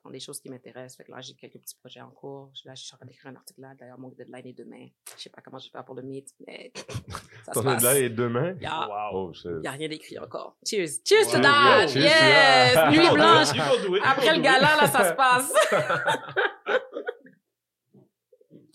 dans 0.05 0.11
des 0.11 0.21
choses 0.21 0.41
qui 0.41 0.49
m'intéressent. 0.51 0.97
Fait 0.97 1.05
que 1.05 1.13
là, 1.13 1.21
j'ai 1.21 1.35
quelques 1.35 1.59
petits 1.59 1.77
projets 1.77 2.01
en 2.01 2.11
cours. 2.11 2.51
Là, 2.65 2.75
je 2.75 2.83
suis 2.83 2.93
en 2.95 2.97
train 2.97 3.07
d'écrire 3.07 3.31
un 3.31 3.37
article 3.37 3.61
là. 3.61 3.75
D'ailleurs, 3.79 3.99
mon 3.99 4.09
deadline 4.09 4.47
est 4.47 4.53
demain. 4.53 4.89
Je 5.17 5.23
sais 5.23 5.31
pas 5.31 5.41
comment 5.43 5.59
je 5.59 5.67
vais 5.67 5.71
faire 5.71 5.85
pour 5.85 5.95
le 5.95 6.03
meet, 6.03 6.35
mais 6.47 6.73
ça 7.47 7.53
se 7.53 7.59
Ton 7.59 7.63
passe. 7.65 7.83
là 7.83 7.99
et 7.99 8.09
demain? 8.11 8.55
Yeah. 8.61 8.89
Wow. 8.89 9.31
Oh. 9.31 9.33
Il 9.45 9.59
n'y 9.61 9.67
a 9.69 9.71
rien 9.73 9.89
d'écrit 9.89 10.19
encore. 10.19 10.57
Cheers. 10.67 10.89
Cheers 11.05 11.29
to 11.31 11.37
Wow. 11.37 11.43
that. 11.43 11.89
Cheers, 11.89 12.03
yes. 12.03 12.91
Nuit 12.91 13.15
blanche. 13.15 14.03
Après 14.05 14.37
le 14.37 14.43
gala, 14.43 14.77
là, 14.77 14.87
ça 14.89 15.11
se 15.11 15.15
passe. 15.15 15.53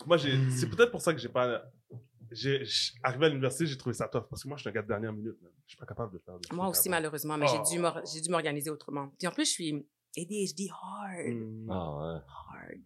Moi, 0.06 0.16
c'est 0.18 0.70
peut-être 0.70 0.90
pour 0.90 1.02
ça 1.02 1.12
que 1.12 1.18
j'ai 1.20 1.28
pas. 1.28 1.62
J'ai, 2.30 2.62
arrivé 3.02 3.26
à 3.26 3.28
l'université, 3.30 3.66
j'ai 3.66 3.76
trouvé 3.76 3.94
ça 3.94 4.06
tough. 4.08 4.24
Parce 4.28 4.42
que 4.42 4.48
moi, 4.48 4.56
je 4.56 4.62
suis 4.62 4.68
un 4.68 4.72
gars 4.72 4.82
de 4.82 4.88
dernière 4.88 5.12
minute. 5.12 5.36
man. 5.42 5.50
Je 5.66 5.70
suis 5.72 5.78
pas 5.78 5.86
capable 5.86 6.12
de 6.12 6.18
faire 6.18 6.38
des 6.38 6.54
Moi 6.54 6.68
aussi, 6.68 6.88
avant. 6.88 6.96
malheureusement, 6.96 7.36
mais 7.38 7.46
j'ai 7.46 7.76
dû 7.76 7.82
Oh. 7.84 7.90
j'ai 8.10 8.20
dû 8.20 8.30
m'organiser 8.30 8.70
autrement. 8.70 9.10
Puis 9.18 9.26
en 9.26 9.30
plus, 9.30 9.44
je 9.46 9.50
suis 9.50 9.86
ADHD 10.20 10.68
hard. 10.70 11.32
Hmm. 11.34 11.70
Ah, 11.70 11.96
ouais. 11.96 12.20
Hard. 12.26 12.80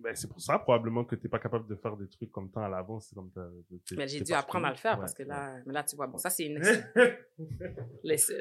Ben, 0.00 0.14
c'est 0.14 0.28
pour 0.28 0.40
ça, 0.40 0.58
probablement, 0.60 1.04
que 1.04 1.16
t'es 1.16 1.28
pas 1.28 1.40
capable 1.40 1.66
de 1.66 1.74
faire 1.74 1.96
des 1.96 2.06
trucs 2.08 2.30
comme 2.30 2.50
temps 2.50 2.62
à 2.62 2.68
l'avance. 2.68 3.08
C'est 3.08 3.16
comme 3.16 3.32
t'as- 3.32 3.50
t'es- 3.84 3.96
Mais 3.96 4.06
j'ai 4.06 4.18
t'es 4.18 4.24
dû 4.26 4.32
apprendre 4.32 4.66
à 4.66 4.70
le 4.70 4.76
faire 4.76 4.92
Ouais, 4.94 5.00
parce 5.00 5.12
que 5.14 5.24
ouais. 5.24 5.28
là, 5.28 5.56
mais 5.66 5.72
là, 5.72 5.82
tu 5.82 5.96
vois, 5.96 6.06
bon, 6.06 6.18
ça, 6.18 6.30
c'est 6.30 6.46
une 6.46 6.60
lesson. 8.04 8.34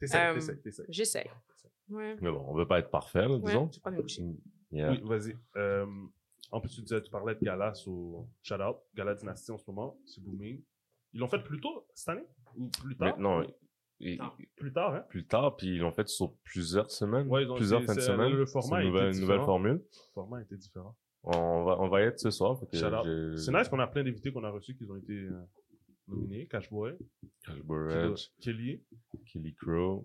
T'essayes, 0.00 0.20
Euh, 0.28 0.34
t'essayes, 0.34 0.60
t'essayes. 0.60 0.86
J'essaie. 0.88 1.30
Ouais. 1.88 2.16
Mais 2.20 2.30
bon, 2.30 2.44
on 2.48 2.54
veut 2.54 2.66
pas 2.66 2.78
être 2.80 2.90
parfait, 2.90 3.22
là, 3.22 3.30
Ouais, 3.36 3.40
disons. 3.40 3.70
j'ai 3.72 3.80
pas 3.80 3.90
me 3.90 4.02
boucher. 4.02 4.22
Yeah. 4.70 4.90
Oui, 4.90 5.00
vas-y. 5.04 5.36
Euh, 5.56 5.86
en 6.50 6.60
plus, 6.60 6.70
tu 6.74 6.82
disais, 6.82 7.00
tu 7.00 7.10
parlais 7.10 7.34
de 7.34 7.40
Gala 7.44 7.74
sur 7.74 8.26
Shout 8.42 8.54
Out, 8.60 8.76
Gala 8.94 9.14
Dynasty 9.14 9.50
en 9.52 9.58
ce 9.58 9.64
moment, 9.70 9.98
c'est 10.04 10.22
booming. 10.22 10.62
Ils 11.14 11.20
l'ont 11.20 11.28
fait 11.28 11.42
plus 11.42 11.60
tôt 11.60 11.86
cette 11.94 12.10
année? 12.10 12.26
Ou 12.56 12.68
plus 12.68 12.96
Mais 13.00 13.10
tard? 13.10 13.18
non, 13.18 13.46
Plus 14.56 14.72
tard, 14.72 14.94
hein 14.94 15.04
plus 15.08 15.26
tard, 15.26 15.56
puis 15.56 15.74
ils 15.74 15.78
l'ont 15.80 15.90
fait 15.92 16.08
sur 16.08 16.32
plusieurs 16.44 16.90
semaines, 16.90 17.26
Ouais, 17.28 17.42
ils 17.44 17.50
ont- 17.50 17.56
plusieurs 17.56 17.82
fins 17.82 17.94
de 17.94 18.00
c'est- 18.00 18.06
semaine. 18.06 18.32
le 18.32 18.46
format 18.46 18.80
une 18.82 18.88
était 18.88 18.90
nouvelle, 18.92 19.14
une 19.14 19.20
nouvelle 19.20 19.36
différent. 19.38 19.44
formule. 19.46 19.72
Le 19.72 20.12
format 20.14 20.42
était 20.42 20.56
différent. 20.56 20.96
On 21.24 21.64
va, 21.64 21.80
on 21.80 21.88
va 21.88 22.00
y 22.02 22.04
être 22.04 22.20
ce 22.20 22.30
soir. 22.30 22.58
C'est 22.72 23.52
nice 23.52 23.68
qu'on 23.68 23.80
a 23.80 23.86
plein 23.88 24.04
d'invités 24.04 24.32
qu'on 24.32 24.44
a 24.44 24.50
reçus 24.50 24.76
qui 24.76 24.84
ont 24.88 24.96
été 24.96 25.12
euh, 25.14 25.32
nominés. 26.06 26.46
Cashboy, 26.46 26.92
Cash 27.44 27.56
qui 27.56 27.62
Burrage, 27.62 28.08
d'autre? 28.08 28.22
Kelly, 28.40 28.82
Kelly 29.26 29.54
Crow, 29.54 30.04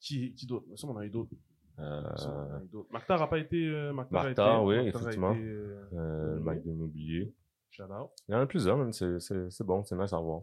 qui, 0.00 0.34
qui 0.34 0.46
d'autre? 0.46 0.66
Ça, 0.76 0.88
on 0.88 0.96
a 0.96 1.06
eu 1.06 1.10
d'autres. 1.10 1.30
euh, 1.78 2.02
Ça, 2.16 2.28
on 2.50 2.54
a 2.56 2.64
eu 2.64 2.68
d'autres. 2.68 2.92
Maktar 2.92 3.22
a 3.22 3.30
pas 3.30 3.38
été. 3.38 3.68
Euh, 3.68 3.92
Maktar 3.92 4.20
a 4.26 4.30
été. 4.32 4.40
Maktar, 4.40 4.64
oui, 4.64 4.74
effectivement. 4.88 5.32
été, 5.32 5.42
euh, 5.44 5.84
euh, 5.92 6.34
le 6.34 6.40
Mac 6.40 6.60
de 6.62 6.68
l'immobilier. 6.68 7.32
shout 7.70 7.84
out. 7.84 8.10
Il 8.28 8.32
y 8.32 8.34
en 8.34 8.40
a 8.40 8.46
plusieurs, 8.46 8.76
même. 8.76 8.92
C'est, 8.92 9.20
c'est, 9.20 9.48
c'est 9.50 9.64
bon, 9.64 9.84
c'est 9.84 9.96
nice 9.96 10.12
à 10.12 10.18
voir. 10.18 10.42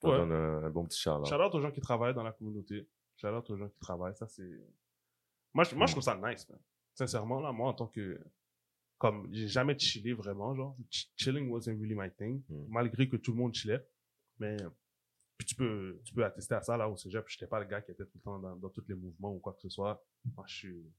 Ça 0.00 0.08
Ouais. 0.08 0.16
donne 0.18 0.32
un, 0.32 0.64
un 0.64 0.70
bon 0.70 0.84
petit 0.84 0.98
shout 1.00 1.24
Shout 1.24 1.34
out 1.34 1.54
aux 1.54 1.60
gens 1.60 1.70
qui 1.72 1.80
travaillent 1.80 2.14
dans 2.14 2.22
la 2.22 2.32
communauté. 2.32 2.88
Shout 3.16 3.28
out 3.28 3.50
aux 3.50 3.56
gens 3.56 3.68
qui 3.68 3.78
travaillent. 3.80 4.16
Ça, 4.16 4.26
c'est. 4.28 4.48
Moi, 5.54 5.64
je, 5.64 5.74
moi, 5.74 5.86
je 5.86 5.92
trouve 5.92 6.04
ça 6.04 6.16
nice, 6.16 6.48
man. 6.48 6.60
Sincèrement, 6.94 7.40
là, 7.40 7.52
moi, 7.52 7.68
en 7.68 7.74
tant 7.74 7.86
que. 7.88 8.20
Comme, 8.98 9.28
j'ai 9.32 9.46
jamais 9.48 9.78
chillé 9.78 10.12
vraiment, 10.12 10.54
genre. 10.54 10.76
Ch- 10.90 11.10
Chilling 11.16 11.48
wasn't 11.50 11.78
really 11.80 11.94
my 11.94 12.10
thing. 12.10 12.42
Mm. 12.48 12.66
Malgré 12.68 13.08
que 13.08 13.16
tout 13.16 13.32
le 13.32 13.38
monde 13.38 13.54
chillait. 13.54 13.84
Mais. 14.38 14.56
Puis 15.36 15.46
tu 15.46 15.54
peux, 15.54 16.00
tu 16.04 16.12
peux 16.14 16.24
attester 16.24 16.54
à 16.54 16.62
ça, 16.62 16.76
là, 16.76 16.88
au 16.88 16.96
cégep. 16.96 17.24
J'étais 17.28 17.46
pas 17.46 17.60
le 17.60 17.66
gars 17.66 17.80
qui 17.80 17.92
était 17.92 18.04
tout 18.04 18.16
le 18.18 18.22
temps 18.22 18.38
dans, 18.40 18.56
dans 18.56 18.68
tous 18.70 18.84
les 18.88 18.94
mouvements 18.96 19.32
ou 19.34 19.38
quoi 19.38 19.52
que 19.54 19.60
ce 19.62 19.68
soit. 19.68 20.04
Moi, 20.36 20.44
je 20.48 20.54
suis. 20.54 20.92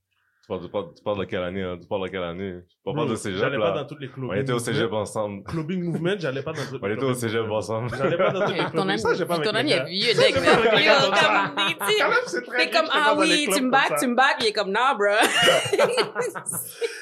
Tu 0.49 0.55
parles, 0.55 0.61
tu, 0.65 0.69
parles, 0.71 0.93
tu 0.95 1.03
parles 1.03 1.19
de 1.19 1.25
quelle 1.25 1.43
année, 1.43 1.61
hein? 1.61 1.77
Tu 1.79 1.87
parles 1.87 2.05
de 2.05 2.07
quelle 2.07 2.23
année? 2.23 2.53
Tu 2.67 2.75
parles 2.83 2.95
Bro, 2.95 3.05
pas 3.05 3.11
de 3.11 3.15
cégep, 3.17 3.39
J'allais 3.39 3.57
là. 3.57 3.65
pas 3.71 3.79
dans 3.83 3.85
toutes 3.85 3.99
les 3.99 4.09
clubbing 4.09 4.31
On 4.31 4.33
était 4.33 4.51
au 4.51 4.57
cégep 4.57 4.91
ensemble. 4.91 5.43
Clubbing 5.43 5.83
movement, 5.83 6.15
j'allais 6.17 6.41
pas 6.41 6.53
dans 6.53 6.65
toutes 6.65 6.81
On 6.81 6.89
était 6.89 7.03
au 7.03 7.13
cégep 7.13 7.51
ensemble. 7.51 7.89
J'allais 7.95 8.17
pas 8.17 8.31
dans 8.31 8.45
toutes 8.47 8.55
les 8.57 8.65
Ton 8.71 8.89
ami, 8.89 8.97
Ça, 8.99 9.13
j'ai 9.13 9.25
pas 9.27 9.35
avec 9.35 9.45
ton 9.45 9.53
les 9.53 9.59
ami 9.59 9.69
gars. 9.69 9.85
est 9.85 9.89
vieux, 9.89 10.07
les 10.07 10.33
tu 10.33 10.33
Quand 10.33 12.09
même, 12.09 12.17
c'est 12.25 12.41
très 12.41 12.57
T'es 12.65 12.71
comme, 12.71 12.87
ah 12.91 13.13
les 13.15 13.19
oui, 13.21 13.43
clubs 13.45 13.55
tu 13.57 13.61
me 13.63 13.69
back, 13.69 13.99
tu 13.99 14.07
me 14.07 14.15
back, 14.15 14.37
il 14.41 14.47
est 14.47 14.53
comme, 14.53 14.71
non, 14.71 14.95
bro. 14.97 15.13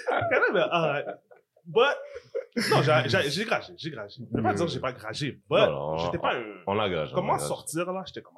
Quand 0.10 0.54
même, 0.54 0.68
alright. 0.70 1.06
But, 1.66 1.98
non, 2.70 2.82
j'ai- 2.82 3.46
gragé, 3.46 3.74
j'ai 3.78 3.92
gragé. 3.92 4.24
Je 4.30 4.36
vais 4.38 4.44
pas 4.44 4.54
dire 4.54 4.66
que 4.66 4.72
j'ai 4.72 4.80
pas 4.82 4.92
gragé, 4.92 5.40
but, 5.50 5.70
j'étais 6.00 6.18
pas 6.18 6.34
un... 6.36 6.44
On 6.66 6.74
l'engage. 6.74 7.10
on 7.14 7.16
Comment 7.16 7.38
sortir, 7.40 7.92
là, 7.94 8.04
j'étais 8.06 8.22
comme... 8.22 8.34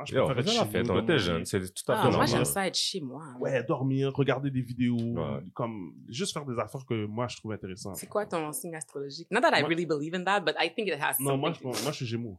ah, 0.00 0.02
Moi, 0.02 0.04
je 0.06 0.14
Yo, 0.14 0.24
on 0.24 1.00
était 1.02 1.12
mon 1.12 1.18
jeunes, 1.18 1.40
lit. 1.40 1.46
c'est 1.46 1.60
tout 1.74 1.92
à 1.92 1.94
fait 1.96 2.00
Ah, 2.00 2.02
moi, 2.02 2.10
normal. 2.10 2.28
j'aime 2.28 2.44
ça 2.44 2.66
être 2.66 2.76
chez 2.76 3.00
moi. 3.00 3.24
Ouais, 3.38 3.62
dormir, 3.64 4.12
regarder 4.14 4.50
des 4.50 4.62
vidéos, 4.62 4.96
Ouais. 4.96 5.42
comme... 5.54 5.94
Juste 6.08 6.32
faire 6.32 6.44
des 6.46 6.58
affaires 6.58 6.84
que 6.86 7.04
moi, 7.06 7.28
je 7.28 7.36
trouve 7.36 7.52
intéressantes. 7.52 7.96
C'est 7.96 8.06
quoi 8.06 8.24
ton 8.26 8.50
signe 8.52 8.74
astrologique? 8.74 9.28
Not 9.30 9.40
that 9.42 9.56
I 9.56 9.60
Moi- 9.60 9.68
really 9.68 9.86
believe 9.86 10.14
in 10.14 10.24
that, 10.24 10.40
but 10.40 10.54
I 10.58 10.72
think 10.74 10.88
it 10.88 10.94
has 11.00 11.16
Non, 11.20 11.36
moi, 11.36 11.52
je, 11.52 11.60
something 11.60 11.72
to 11.78 11.82
moi, 11.82 11.92
je 11.92 11.96
suis 11.96 12.06
Gémeaux. 12.06 12.38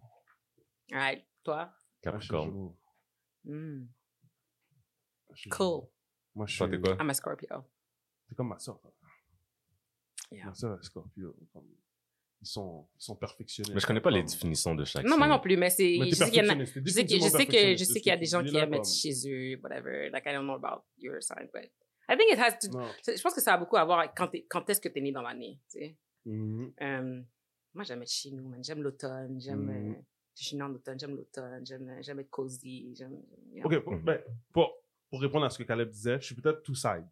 Alright, 0.92 1.24
toi? 1.44 1.56
Moi, 1.58 2.20
je 2.20 2.20
suis 2.26 2.30
Capricorne. 2.30 2.74
Hmm, 3.46 3.86
suis 5.36 5.50
Cool. 5.50 5.82
Moi, 6.36 6.46
je 6.48 6.52
suis... 6.54 6.58
Toi, 6.60 6.68
t'es 6.70 6.80
quoi? 6.80 6.98
I'm 7.00 7.10
a 7.10 7.14
Scorpio. 7.14 7.64
C'est 8.28 8.36
comme 8.36 8.48
ma 8.50 8.60
soeur. 8.60 8.80
Yeah. 10.32 10.46
Ma 10.46 10.54
soeur 10.54 10.80
est 10.80 10.84
Scorpio. 10.84 11.36
comme- 11.54 11.64
Ils 12.44 12.48
sont, 12.48 12.88
ils 13.00 13.04
sont 13.04 13.16
perfectionnés. 13.16 13.72
Mais 13.74 13.80
je 13.80 13.86
connais 13.86 14.02
pas 14.02 14.10
les 14.10 14.24
définitions 14.24 14.74
de 14.74 14.84
chaque 14.84 15.06
Non, 15.06 15.16
moi 15.18 15.28
non 15.28 15.40
plus, 15.40 15.58
mais 15.58 15.70
c'est. 15.70 15.96
Je 16.10 16.16
sais 16.16 16.32
qu'il 16.32 16.44
y 16.44 16.50
en 16.50 16.50
a- 16.50 16.64
je 16.64 16.66
sais 16.66 16.74
que- 16.82 16.88
je 16.88 16.92
sais 16.92 17.06
que, 17.06 17.12
je 17.14 17.20
perfectionniste. 17.22 17.94
sais 17.94 18.00
qu'il 18.02 18.10
y 18.10 18.14
a 18.14 18.18
des 18.18 18.26
gens 18.26 18.44
qui 18.44 18.58
aiment 18.58 18.74
être 18.74 18.90
chez 18.90 19.12
eux, 19.30 19.60
whatever. 19.62 20.10
Like, 20.10 20.24
I 20.26 20.34
don't 20.34 20.44
know 20.46 20.54
about 20.56 20.84
your 20.98 21.22
sign, 21.22 21.48
but 21.54 21.70
I 22.10 22.18
think 22.18 22.34
it 22.34 22.40
has 22.40 22.58
to. 22.60 22.70
Non. 22.78 22.88
Je 23.08 23.22
pense 23.22 23.34
que 23.36 23.42
ça 23.42 23.54
a 23.54 23.58
beaucoup 23.58 23.78
à 23.78 23.86
voir 23.86 24.00
avec 24.00 24.12
quand, 24.16 24.70
est-ce 24.70 24.82
que 24.82 24.90
t'es 24.90 25.02
né 25.02 25.12
dans 25.12 25.22
l'année, 25.22 25.60
tu 25.72 25.80
sais. 25.80 25.98
Mhm. 26.26 26.74
Euh, 26.82 27.22
moi, 27.76 27.84
j'aime 27.84 28.02
être 28.02 28.12
chez 28.12 28.32
nous, 28.32 28.50
man. 28.50 28.64
J'aime 28.64 28.82
l'automne, 28.82 29.40
j'aime. 29.40 29.70
Euh, 29.70 30.02
je 30.36 30.44
suis 30.46 30.56
née 30.58 30.64
en 30.64 30.74
automne, 30.74 31.00
j'aime 31.00 31.16
l'automne, 31.16 31.64
j'aime 31.66 31.96
j'aime 32.02 32.20
être 32.22 32.30
cozy, 32.32 32.92
j'aime. 32.96 33.22
you 33.54 33.62
know. 33.62 33.66
Ok, 33.70 33.84
pour, 33.84 33.94
Mhm. 33.94 34.04
ben, 34.04 34.22
pour, 34.52 34.74
pour 35.12 35.22
répondre 35.22 35.46
à 35.46 35.50
ce 35.52 35.60
que 35.60 35.64
Caleb 35.64 35.90
disait, 35.90 36.20
je 36.20 36.26
suis 36.26 36.36
peut-être 36.36 36.64
two 36.64 36.74
side. 36.74 37.06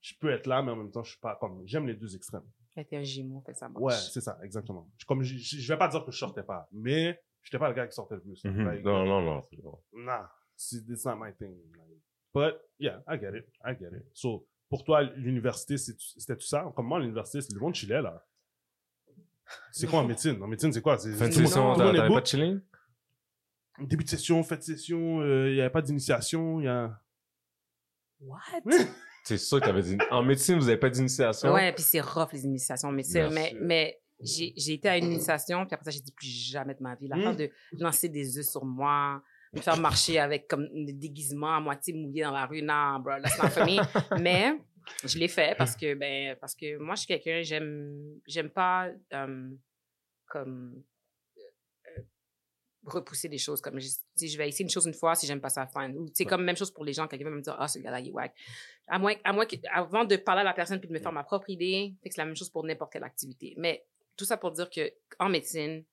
Je 0.00 0.14
peux 0.20 0.30
être 0.30 0.46
là, 0.46 0.62
mais 0.62 0.70
en 0.70 0.76
même 0.76 0.90
temps, 0.92 1.02
je 1.02 1.10
suis 1.10 1.20
pas 1.20 1.36
comme. 1.40 1.66
J'aime 1.66 1.86
les 1.88 1.94
deux 1.94 2.14
extrêmes. 2.14 2.44
Était 2.76 2.96
un 2.96 3.02
jumeau, 3.04 3.40
fait 3.46 3.54
ça 3.54 3.68
marche. 3.68 3.82
Ouais, 3.84 3.94
c'est 3.94 4.20
ça, 4.20 4.38
exactement. 4.42 4.90
Je- 4.98 5.06
Comme 5.06 5.22
je, 5.22 5.36
je 5.36 5.58
je 5.58 5.72
vais 5.72 5.78
pas 5.78 5.86
dire 5.88 6.04
que 6.04 6.10
je 6.10 6.18
sortais 6.18 6.42
pas, 6.42 6.68
mais 6.72 7.20
j'étais 7.42 7.58
pas 7.58 7.68
le 7.68 7.74
gars 7.74 7.86
qui 7.86 7.94
sortait 7.94 8.16
le 8.16 8.20
plus. 8.20 8.44
Mhm. 8.44 8.64
Like, 8.64 8.84
Non, 8.84 9.04
non, 9.06 9.22
non. 9.22 9.42
c'est 9.48 9.62
bon. 9.62 9.78
Nah, 9.92 10.28
c'est 10.56 10.78
it's 10.88 11.04
not 11.04 11.16
my 11.16 11.32
thing. 11.34 11.54
Like, 11.76 12.00
but 12.34 12.60
yeah, 12.80 13.00
I 13.08 13.16
get 13.18 13.36
it, 13.38 13.46
I 13.64 13.76
get 13.78 13.96
it. 13.96 14.04
So, 14.12 14.46
pour 14.68 14.82
toi, 14.82 15.02
l'université, 15.04 15.76
c'était 15.78 16.36
tout 16.36 16.46
ça? 16.46 16.72
Comme 16.74 16.86
moi, 16.88 16.98
l'université, 16.98 17.40
c'est 17.42 17.54
le 17.54 17.60
monde 17.60 17.74
chillait, 17.74 18.02
là. 18.02 18.26
C'est 19.70 19.86
quoi 19.86 20.00
en 20.00 20.04
médecine? 20.08 20.42
En 20.42 20.48
médecine, 20.48 20.72
c'est 20.72 20.80
quoi? 20.80 20.98
C'est 20.98 21.12
Fin 21.12 21.28
de 21.28 21.32
tout 21.32 21.36
le 21.38 21.42
monde- 21.44 21.48
session, 21.52 21.74
t'avais 21.76 22.08
pas 22.08 22.20
de 22.20 22.26
chilling? 22.26 22.60
Début 23.78 24.04
de 24.04 24.08
session, 24.08 24.42
fin 24.42 24.56
de 24.56 24.62
session, 24.62 25.20
euh, 25.20 25.50
il 25.50 25.56
y 25.56 25.60
avait 25.60 25.70
pas 25.70 25.82
d'initiation, 25.82 26.60
il 26.60 26.64
y 26.64 26.68
a... 26.68 27.00
What? 28.20 28.40
C'est 29.24 29.38
sûr 29.38 29.58
que 29.60 29.64
t'avais 29.66 29.82
dit. 29.82 29.96
En 30.10 30.22
médecine, 30.22 30.56
vous 30.58 30.68
avez 30.68 30.76
pas 30.78 30.90
d'initiation? 30.90 31.52
Ouais, 31.52 31.72
puis 31.72 31.82
c'est 31.82 32.00
rough, 32.00 32.28
les 32.32 32.44
initiations. 32.44 32.92
Mais, 32.92 33.02
c'est- 33.02 33.20
Bien 33.26 33.30
mais, 33.30 33.48
sûr. 33.50 33.58
mais 33.62 34.00
j'ai 34.20 34.72
été 34.74 34.88
à 34.88 34.96
une 34.98 35.06
initiation, 35.06 35.64
puis 35.66 35.74
après 35.74 35.84
ça, 35.86 35.90
j'ai 35.90 36.00
dit 36.00 36.12
plus 36.12 36.26
jamais 36.28 36.74
de 36.74 36.82
ma 36.82 36.94
vie. 36.94 37.08
L'affaire 37.08 37.32
Mm. 37.32 37.36
de 37.36 37.50
lancer 37.78 38.08
des 38.08 38.38
œufs 38.38 38.44
sur 38.46 38.64
moi, 38.64 39.22
me 39.54 39.60
faire 39.60 39.78
marcher 39.78 40.18
avec 40.18 40.46
comme 40.48 40.66
des 40.84 40.92
déguisements 40.92 41.56
à 41.56 41.60
moitié 41.60 41.94
mouillés 41.94 42.22
dans 42.24 42.32
la 42.32 42.44
rue. 42.46 42.60
Non, 42.62 42.98
bro, 43.00 43.14
that's 43.22 43.38
not 43.42 43.48
for 43.50 43.64
me. 43.66 44.20
mais 44.20 44.52
je 45.04 45.18
l'ai 45.18 45.28
fait 45.28 45.56
parce 45.56 45.74
que, 45.74 45.94
ben, 45.94 46.36
parce 46.40 46.54
que 46.54 46.76
moi, 46.78 46.94
je 46.94 47.00
suis 47.00 47.06
quelqu'un, 47.08 47.40
j'aime, 47.42 47.94
j'aime 48.26 48.50
pas, 48.50 48.88
euh, 49.14 49.50
comme, 50.28 50.82
repousser 52.86 53.28
des 53.28 53.38
choses 53.38 53.60
comme 53.60 53.78
je, 53.80 53.88
si 54.14 54.28
je 54.28 54.36
vais 54.36 54.48
essayer 54.48 54.64
une 54.64 54.70
chose 54.70 54.86
une 54.86 54.94
fois 54.94 55.14
si 55.14 55.26
j'aime 55.26 55.40
pas 55.40 55.48
ça 55.48 55.66
fine 55.66 55.96
ou 55.96 56.06
c'est 56.12 56.24
comme 56.26 56.44
même 56.44 56.56
chose 56.56 56.70
pour 56.70 56.84
les 56.84 56.92
gens 56.92 57.08
quelqu'un 57.08 57.24
va 57.24 57.30
me 57.30 57.40
dire 57.40 57.56
ah 57.58 57.66
ce 57.68 57.78
gars-là 57.78 58.00
il 58.00 58.08
est 58.08 58.12
wack 58.12 58.34
à 58.86 58.98
moins 58.98 59.14
à 59.24 59.32
moins 59.32 59.46
que, 59.46 59.56
avant 59.72 60.04
de 60.04 60.16
parler 60.16 60.42
à 60.42 60.44
la 60.44 60.52
personne 60.52 60.78
puis 60.80 60.88
de 60.88 60.92
me 60.92 60.98
faire 60.98 61.12
ma 61.12 61.24
propre 61.24 61.48
idée 61.50 61.94
c'est 62.04 62.16
la 62.18 62.26
même 62.26 62.36
chose 62.36 62.50
pour 62.50 62.64
n'importe 62.64 62.92
quelle 62.92 63.04
activité. 63.04 63.54
Mais 63.56 63.86
tout 64.16 64.24
ça 64.24 64.36
pour 64.36 64.50
dire 64.52 64.68
que 64.68 64.92
en 65.18 65.28
médecine 65.28 65.84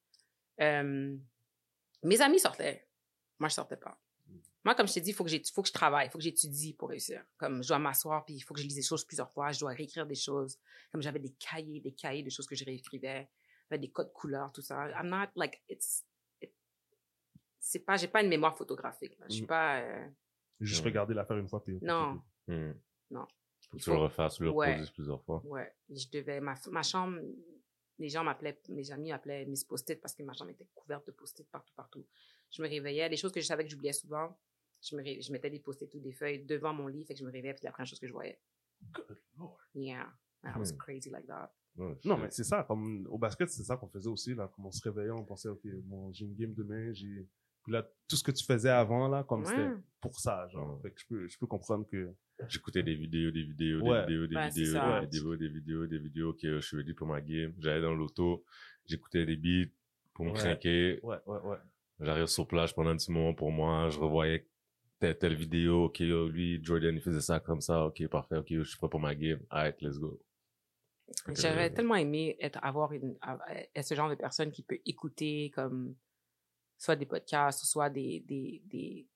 euh, 0.59 1.15
mes 2.03 2.21
amis 2.21 2.39
sortaient. 2.39 2.85
Moi 3.39 3.47
je 3.49 3.53
sortais 3.55 3.77
pas. 3.77 3.97
Moi 4.63 4.75
comme 4.75 4.87
je 4.87 4.93
t'ai 4.93 5.01
dit 5.01 5.11
il 5.11 5.13
faut 5.13 5.23
que 5.23 5.29
j'ai 5.29 5.41
faut 5.53 5.61
que 5.61 5.69
je 5.69 5.73
travaille 5.73 6.07
il 6.07 6.09
faut 6.11 6.17
que 6.17 6.23
j'étudie 6.23 6.73
pour 6.73 6.89
réussir. 6.89 7.23
Comme 7.37 7.63
je 7.63 7.67
dois 7.69 7.79
m'asseoir 7.79 8.25
puis 8.25 8.35
il 8.35 8.41
faut 8.41 8.53
que 8.53 8.59
je 8.59 8.65
lise 8.65 8.75
des 8.75 8.83
choses 8.83 9.05
plusieurs 9.05 9.31
fois 9.31 9.51
je 9.53 9.59
dois 9.59 9.71
réécrire 9.71 10.05
des 10.05 10.15
choses. 10.15 10.57
Comme 10.91 11.01
j'avais 11.01 11.19
des 11.19 11.31
cahiers 11.39 11.79
des 11.79 11.93
cahiers 11.93 12.23
de 12.23 12.29
choses 12.29 12.45
que 12.47 12.55
je 12.55 12.65
réécrivais. 12.65 13.29
Des 13.71 13.89
codes 13.89 14.11
couleurs 14.11 14.51
tout 14.51 14.61
ça. 14.61 14.89
I'm 14.89 15.07
not 15.07 15.27
like 15.37 15.61
it's 15.69 16.03
it- 16.03 16.10
c'est 17.63 17.79
pas, 17.79 17.95
j'ai 17.95 18.07
pas 18.07 18.21
une 18.23 18.29
mémoire 18.29 18.57
photographique. 18.57 19.17
Je 19.29 19.33
suis 19.35 19.43
Mm. 19.43 19.47
pas. 19.47 19.79
euh, 19.81 20.07
Juste 20.59 20.81
Ouais. 20.83 20.89
regarder 20.89 21.13
l'affaire 21.13 21.37
une 21.37 21.47
fois, 21.47 21.63
puis... 21.63 21.79
Non. 21.81 22.21
Hmm. 22.47 22.73
Non. 23.09 23.25
Faut 23.69 23.77
que 23.77 23.81
tu 23.83 23.89
le 23.89 23.95
faut- 23.95 24.01
refasses, 24.03 24.39
le 24.39 24.49
Ouais. 24.49 24.79
plusieurs 24.93 25.23
fois. 25.23 25.41
Ouais, 25.45 25.73
je 25.89 26.05
devais. 26.11 26.39
Ma, 26.41 26.53
ma 26.69 26.83
chambre, 26.83 27.19
les 27.97 28.09
gens 28.09 28.23
m'appelaient, 28.23 28.59
mes 28.69 28.91
amis 28.91 29.09
m'appelaient 29.11 29.45
Miss 29.45 29.63
Post-it 29.63 29.99
parce 30.01 30.13
que 30.13 30.21
ma 30.23 30.33
chambre 30.33 30.51
était 30.51 30.67
couverte 30.75 31.07
de 31.07 31.11
Post-it 31.11 31.49
partout, 31.49 31.73
partout. 31.75 32.05
Je 32.51 32.61
me 32.61 32.67
réveillais, 32.67 33.09
des 33.09 33.17
choses 33.17 33.31
que 33.31 33.39
je 33.41 33.45
savais 33.45 33.63
que 33.63 33.69
j'oubliais 33.71 33.93
souvent, 33.93 34.37
je, 34.83 34.95
me 34.95 35.01
ré- 35.03 35.21
je 35.21 35.31
mettais 35.31 35.49
des 35.49 35.59
Post-it 35.59 35.91
ou 35.95 35.99
des 35.99 36.11
feuilles 36.11 36.43
devant 36.45 36.73
mon 36.73 36.87
lit, 36.87 37.05
fait 37.05 37.13
que 37.13 37.19
je 37.19 37.25
me 37.25 37.31
réveillais, 37.31 37.53
puis 37.53 37.63
la 37.63 37.71
première 37.71 37.87
chose 37.87 37.99
que 37.99 38.07
je 38.07 38.13
voyais. 38.13 38.39
Good 38.93 39.17
Lord. 39.37 39.59
Yeah, 39.73 40.11
I 40.43 40.51
was 40.57 40.71
Hmm. 40.73 40.77
crazy 40.77 41.09
like 41.09 41.25
that. 41.27 41.51
Ouais, 41.77 41.97
Non, 42.03 42.17
mais 42.17 42.29
c'est 42.31 42.43
ça. 42.43 42.63
Comme 42.65 43.07
au 43.09 43.17
basket, 43.17 43.49
c'est 43.49 43.63
ça 43.63 43.77
qu'on 43.77 43.87
faisait 43.87 44.09
aussi. 44.09 44.35
Là, 44.35 44.47
comme 44.53 44.65
on 44.65 44.71
se 44.71 44.81
réveillait, 44.83 45.11
on 45.11 45.23
pensait, 45.23 45.47
OK, 45.49 45.65
bon, 45.83 46.11
j'ai 46.11 46.25
une 46.25 46.35
game 46.35 46.53
demain. 46.53 46.91
J'ai... 46.93 47.27
Puis 47.63 47.73
là, 47.73 47.87
tout 48.07 48.15
ce 48.15 48.23
que 48.23 48.31
tu 48.31 48.43
faisais 48.43 48.69
avant, 48.69 49.07
là, 49.07 49.23
comme 49.23 49.45
c'était 49.45 49.59
Ouais. 49.67 49.75
pour 49.99 50.19
ça. 50.19 50.47
Genre. 50.49 50.75
Ouais. 50.75 50.81
Fait 50.83 50.91
que 50.91 50.99
je 50.99 51.05
peux, 51.07 51.27
je 51.27 51.37
peux 51.37 51.47
comprendre 51.47 51.85
que. 51.87 52.13
J'écoutais 52.47 52.81
des 52.81 52.95
vidéos, 52.95 53.29
des 53.29 53.43
vidéos, 53.43 53.81
Ouais. 53.81 54.05
des 54.07 54.17
vidéos, 54.17 54.27
des 54.27 54.49
vidéos, 54.49 54.99
des 54.99 55.07
vidéos, 55.07 55.35
des 55.37 55.47
vidéos, 55.49 55.87
des 55.87 55.99
vidéos. 55.99 56.29
Ok, 56.31 56.39
je 56.41 56.59
suis 56.59 56.77
ready 56.77 56.93
pour 56.93 57.05
ma 57.07 57.21
game. 57.21 57.53
J'allais 57.59 57.81
dans 57.81 57.93
l'auto, 57.93 58.43
j'écoutais 58.85 59.25
des 59.27 59.35
beats 59.35 59.69
pour 60.13 60.25
me 60.25 60.33
craquer. 60.33 60.99
Ouais, 61.03 61.17
ouais, 61.27 61.39
ouais. 61.39 61.57
J'arrive 61.99 62.25
sur 62.25 62.47
plage 62.47 62.73
pendant 62.73 62.89
un 62.89 62.97
petit 62.97 63.11
moment 63.11 63.35
pour 63.35 63.51
moi. 63.51 63.89
Je 63.91 63.99
revoyais 63.99 64.47
telle, 64.99 65.17
telle 65.19 65.35
vidéo. 65.35 65.85
Ok, 65.85 65.99
lui, 65.99 66.59
Jordan, 66.63 66.95
il 66.95 67.01
faisait 67.01 67.21
ça 67.21 67.39
comme 67.39 67.61
ça. 67.61 67.85
Ok, 67.85 68.05
parfait. 68.07 68.37
Ok, 68.37 68.47
je 68.49 68.63
suis 68.63 68.77
prêt 68.77 68.89
pour 68.89 68.99
ma 68.99 69.13
game. 69.13 69.39
Alright, 69.51 69.79
let's 69.83 69.99
go. 69.99 70.19
J'aurais 71.27 71.69
euh, 71.69 71.73
tellement 71.75 71.95
aimé 71.95 72.37
être, 72.39 72.57
avoir 72.63 72.91
une, 72.93 73.15
av- 73.21 73.41
être 73.75 73.85
ce 73.85 73.93
genre 73.93 74.09
de 74.09 74.15
personne 74.15 74.49
qui 74.51 74.63
peut 74.63 74.79
écouter 74.85 75.51
comme 75.53 75.95
soit 76.81 76.95
des 76.95 77.05
podcasts 77.05 77.63
soit 77.65 77.89
des, 77.91 78.21
des, 78.21 78.61
des, 78.65 79.07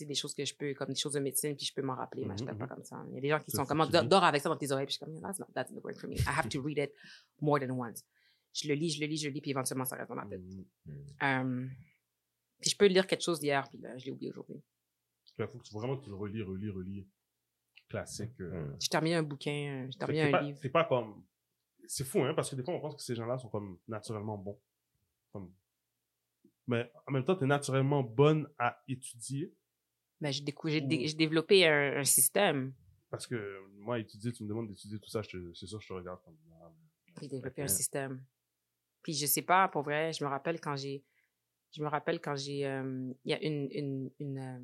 des 0.00 0.14
choses 0.14 0.34
que 0.34 0.44
je 0.44 0.54
peux, 0.54 0.74
comme 0.74 0.88
des 0.88 0.96
choses 0.96 1.12
de 1.12 1.20
médecine, 1.20 1.54
puis 1.56 1.64
je 1.64 1.72
peux 1.72 1.82
m'en 1.82 1.94
rappeler, 1.94 2.24
mais 2.24 2.36
je 2.36 2.42
Mhm, 2.42 2.48
n'étais 2.48 2.58
pas 2.58 2.64
mhm. 2.64 2.70
comme 2.74 2.84
ça. 2.84 3.04
Il 3.08 3.14
y 3.14 3.18
a 3.18 3.20
des 3.20 3.28
gens 3.28 3.40
qui 3.40 3.52
sont 3.52 3.64
comme, 3.64 3.86
dors 4.08 4.24
avec 4.24 4.42
ça 4.42 4.48
dans 4.48 4.56
tes 4.56 4.72
oreilles, 4.72 4.86
puis 4.86 4.94
je 4.94 5.04
suis 5.04 5.04
comme, 5.04 5.20
that's 5.22 5.38
not, 5.38 5.46
that's 5.54 5.70
not 5.70 5.80
work 5.82 5.96
for 5.96 6.08
me. 6.08 6.16
I 6.16 6.22
have 6.36 6.48
to 6.48 6.60
read 6.60 6.78
it 6.78 6.92
more 7.40 7.60
than 7.60 7.70
once. 7.70 8.04
Je 8.52 8.66
le 8.66 8.74
lis, 8.74 8.90
je 8.90 9.00
le 9.00 9.06
lis, 9.06 9.18
je 9.18 9.28
le 9.28 9.34
lis, 9.34 9.40
puis 9.40 9.52
éventuellement, 9.52 9.84
ça 9.84 9.94
reste 9.94 10.08
dans 10.08 10.16
ma 10.16 10.26
tête. 10.26 10.40
Mm. 10.40 10.64
hmm. 10.86 11.02
Euh, 11.22 11.68
puis 12.60 12.70
je 12.70 12.76
peux 12.76 12.86
lire 12.86 13.06
quelque 13.06 13.22
chose 13.22 13.38
d'hier, 13.38 13.68
puis 13.68 13.78
là, 13.78 13.96
je 13.96 14.06
l'ai 14.06 14.10
oublié 14.10 14.30
aujourd'hui. 14.30 14.60
Il 15.38 15.46
faut 15.46 15.58
que 15.58 15.64
tu, 15.64 15.72
vraiment 15.74 15.96
que 15.96 16.04
tu 16.04 16.10
le 16.10 16.16
relis, 16.16 16.42
relis, 16.42 16.70
relis. 16.70 17.08
Classique. 17.88 18.40
euh. 18.40 18.66
Hmm. 18.66 18.76
J'ai 18.80 18.88
terminé 18.88 19.14
un 19.14 19.22
bouquin, 19.22 19.86
euh, 19.86 19.92
terminé 19.98 20.22
c'est 20.22 20.28
un 20.28 20.32
pas, 20.32 20.42
livre. 20.42 20.58
c'est 20.60 20.70
pas 20.70 20.84
comme. 20.84 21.24
C'est 21.86 22.04
fou, 22.04 22.22
hein, 22.22 22.34
parce 22.34 22.50
que 22.50 22.56
des 22.56 22.62
fois, 22.64 22.74
on 22.74 22.80
pense 22.80 22.96
que 22.96 23.02
ces 23.02 23.14
gens-là 23.14 23.38
sont 23.38 23.48
comme 23.48 23.78
naturellement 23.86 24.36
bons. 24.36 24.60
Comme... 25.32 25.54
Mais 26.68 26.90
en 27.06 27.12
même 27.12 27.24
temps, 27.24 27.34
tu 27.36 27.44
es 27.44 27.46
naturellement 27.46 28.02
bonne 28.02 28.48
à 28.58 28.80
étudier. 28.86 29.52
Ben, 30.20 30.30
j'ai 30.32 30.42
dé- 30.80 31.12
développé 31.14 31.66
un, 31.66 31.96
un 31.98 32.04
système. 32.04 32.74
Parce 33.10 33.26
que 33.26 33.60
moi, 33.78 33.98
étudier, 33.98 34.32
tu 34.32 34.42
me 34.44 34.48
demandes 34.48 34.68
d'étudier 34.68 34.98
tout 35.00 35.08
ça, 35.08 35.22
c'est 35.22 35.66
sûr, 35.66 35.80
je 35.80 35.88
te 35.88 35.92
regarde 35.92 36.20
comme. 36.22 36.36
ah, 36.60 36.70
J'ai 37.20 37.28
développé 37.28 37.62
un 37.62 37.68
système. 37.68 38.22
Puis 39.02 39.14
je 39.14 39.26
sais 39.26 39.42
pas, 39.42 39.68
pour 39.68 39.82
vrai, 39.82 40.12
je 40.12 40.22
me 40.22 40.28
rappelle 40.28 40.60
quand 40.60 40.76
j'ai, 40.76 41.02
je 41.72 41.82
me 41.82 41.88
rappelle 41.88 42.20
quand 42.20 42.36
j'ai, 42.36 42.66
euh, 42.66 43.12
il 43.24 43.30
y 43.30 43.34
a 43.34 43.42
une, 43.42 43.68
une, 43.72 44.10
une, 44.18 44.38
euh, 44.38 44.60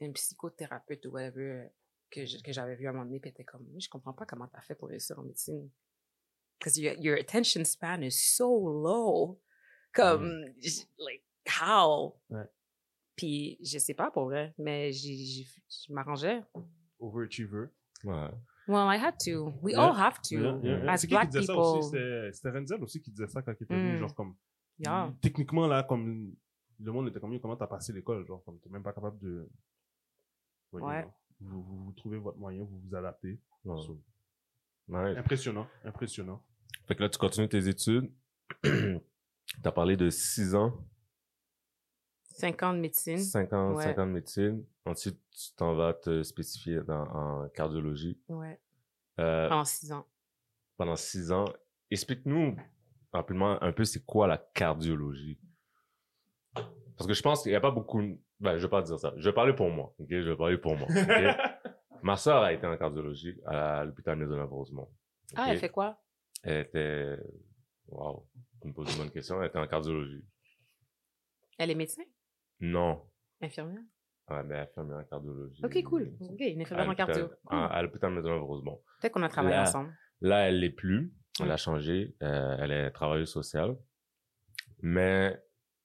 une 0.00 0.12
psychothérapeute 0.14 1.06
ou 1.06 1.10
whatever 1.10 1.42
euh, 1.52 1.68
que 2.10 2.52
j'avais 2.52 2.74
vu 2.76 2.86
à 2.86 2.90
un 2.90 2.92
moment 2.94 3.04
donné, 3.04 3.20
puis 3.20 3.28
elle 3.28 3.34
était 3.34 3.44
comme, 3.44 3.66
je 3.78 3.88
comprends 3.88 4.14
pas 4.14 4.26
comment 4.26 4.48
t'as 4.48 4.62
fait 4.62 4.74
pour 4.74 4.88
réussir 4.88 5.18
en 5.18 5.22
médecine. 5.22 5.70
Because 6.58 6.76
your, 6.78 6.94
your 6.98 7.16
attention 7.16 7.62
span 7.64 8.02
is 8.02 8.12
so 8.36 8.48
low. 8.48 9.40
Comme, 9.94 10.44
like, 10.98 11.22
how? 11.60 12.16
Ouais. 12.30 12.46
Puis 13.16 13.58
je 13.64 13.78
sais 13.78 13.94
pas 13.94 14.10
pour 14.10 14.24
vrai, 14.26 14.54
mais 14.58 14.92
je 14.92 15.92
m'arrangeais. 15.92 16.42
Overachiever. 17.00 17.66
Ouais. 18.04 18.30
Well, 18.68 18.86
I 18.88 18.96
had 19.02 19.14
to. 19.24 19.54
We 19.62 19.72
Yeah. 19.72 19.82
all 19.88 19.96
have 19.96 20.20
to. 20.28 20.34
Yeah, 20.36 20.58
yeah, 20.62 20.78
yeah. 20.84 20.92
As 20.92 20.98
C'est 20.98 21.06
qui 21.06 21.10
qui 21.12 21.14
black 21.16 21.28
disait 21.30 21.46
ça 21.46 21.52
people. 21.54 21.78
aussi? 21.78 21.96
C'était 22.36 22.50
Renzel 22.50 22.82
aussi 22.82 23.00
qui 23.00 23.10
disait 23.10 23.26
ça 23.26 23.40
quand 23.42 23.52
il 23.58 23.64
était 23.64 23.74
venu, 23.74 23.94
Mm. 23.94 23.98
genre 23.98 24.14
comme. 24.14 24.36
Yeah. 24.78 25.12
Techniquement, 25.22 25.66
là, 25.66 25.82
comme. 25.84 26.34
Le 26.80 26.92
monde 26.92 27.08
était 27.08 27.18
comme, 27.18 27.40
comment 27.40 27.56
t'as 27.56 27.66
passé 27.66 27.92
l'école? 27.92 28.24
Genre, 28.26 28.44
comme, 28.44 28.60
t'es 28.60 28.68
même 28.68 28.82
pas 28.84 28.92
capable 28.92 29.18
de. 29.18 29.50
Voyez, 30.70 30.86
Ouais. 30.86 31.02
non. 31.02 31.12
Vous, 31.40 31.62
vous, 31.62 31.84
vous 31.86 31.92
trouvez 31.92 32.18
votre 32.18 32.38
moyen, 32.38 32.62
vous 32.64 32.78
vous 32.80 32.94
adaptez. 32.94 33.40
Ouais. 33.64 33.80
So, 33.82 34.00
Nice. 34.88 35.16
Impressionnant, 35.18 35.66
impressionnant. 35.84 36.42
Fait 36.86 36.94
que 36.94 37.02
là, 37.02 37.08
tu 37.08 37.18
continues 37.18 37.48
tes 37.48 37.68
études. 37.68 38.10
T'as 39.62 39.72
parlé 39.72 39.96
de 39.96 40.08
6 40.10 40.54
ans, 40.54 40.72
Cinq 42.38 42.62
ans 42.62 42.72
de 42.72 42.78
médecine. 42.78 43.18
5 43.18 43.52
ans, 43.52 43.74
Ouais. 43.74 43.82
cinq 43.82 43.98
ans 43.98 44.06
de 44.06 44.12
médecine. 44.12 44.64
Ensuite, 44.86 45.18
tu 45.30 45.52
t'en 45.56 45.74
vas 45.74 45.92
te 45.94 46.22
spécifier 46.22 46.80
dans, 46.82 47.02
en 47.02 47.48
cardiologie. 47.48 48.18
Ouais. 48.28 48.60
Euh, 49.18 49.50
En 49.50 49.64
six 49.64 49.90
ans. 49.92 50.06
pendant 50.76 50.94
6 50.96 51.32
ans. 51.32 51.46
Explique-nous 51.90 52.56
rapidement 53.12 53.60
un 53.62 53.72
peu 53.72 53.84
c'est 53.84 54.04
quoi 54.04 54.28
la 54.28 54.38
cardiologie. 54.38 55.40
Parce 56.54 57.06
que 57.08 57.12
je 57.14 57.22
pense 57.22 57.42
qu'il 57.42 57.50
n'y 57.50 57.56
a 57.56 57.60
pas 57.60 57.70
beaucoup... 57.72 58.00
Ben, 58.40 58.56
je 58.56 58.62
vais 58.62 58.70
pas 58.70 58.82
dire 58.82 58.98
ça. 59.00 59.12
Je 59.16 59.28
vais 59.28 59.34
parler 59.34 59.52
pour 59.52 59.70
moi. 59.70 59.94
ok? 59.98 60.06
Je 60.10 60.30
vais 60.30 60.36
parler 60.36 60.58
pour 60.58 60.76
moi. 60.76 60.86
Ma 62.02 62.16
soeur 62.16 62.42
a 62.44 62.52
été 62.52 62.64
en 62.66 62.76
cardiologie 62.76 63.36
à 63.46 63.84
l'hôpital 63.84 64.16
Maisonneuve-Rosemont. 64.16 64.88
Ah, 65.34 65.42
ok? 65.42 65.48
elle 65.50 65.58
fait 65.58 65.68
quoi? 65.70 66.00
Elle 66.44 66.60
était... 66.66 67.18
Wow. 67.88 68.28
Tu 68.62 68.68
me 68.68 68.72
poses 68.72 68.92
une 68.92 68.98
bonne 68.98 69.10
question. 69.10 69.40
Elle 69.42 69.48
était 69.48 69.58
en 69.58 69.66
cardiologie. 69.66 70.24
Elle 71.58 71.72
est 71.72 71.74
médecin? 71.74 72.02
Non. 72.60 73.02
Infirmière? 73.40 73.82
Ouais, 74.30 74.42
mais 74.44 74.66
fait 74.66 74.80
en 74.80 75.04
cardiologie. 75.04 75.64
Ok, 75.64 75.82
cool. 75.84 76.12
Ok, 76.20 76.40
une 76.40 76.60
infirmière 76.60 76.88
en 76.88 76.94
cardio. 76.94 77.30
à- 77.48 77.80
l'hôpital 77.82 78.12
Maisonneuve-Rosemont. 78.12 78.82
Peut-être 79.00 79.12
qu'on 79.12 79.22
a 79.22 79.28
travaillé 79.28 79.56
Là. 79.56 79.62
ensemble. 79.62 79.96
Là, 80.20 80.48
elle 80.48 80.60
l'est 80.60 80.70
plus. 80.70 81.14
Elle 81.40 81.50
a 81.50 81.56
changé. 81.56 82.14
Euh, 82.22 82.56
elle 82.60 82.72
est 82.72 82.90
travailleuse 82.90 83.30
sociale. 83.30 83.76
Mais, 84.82 85.40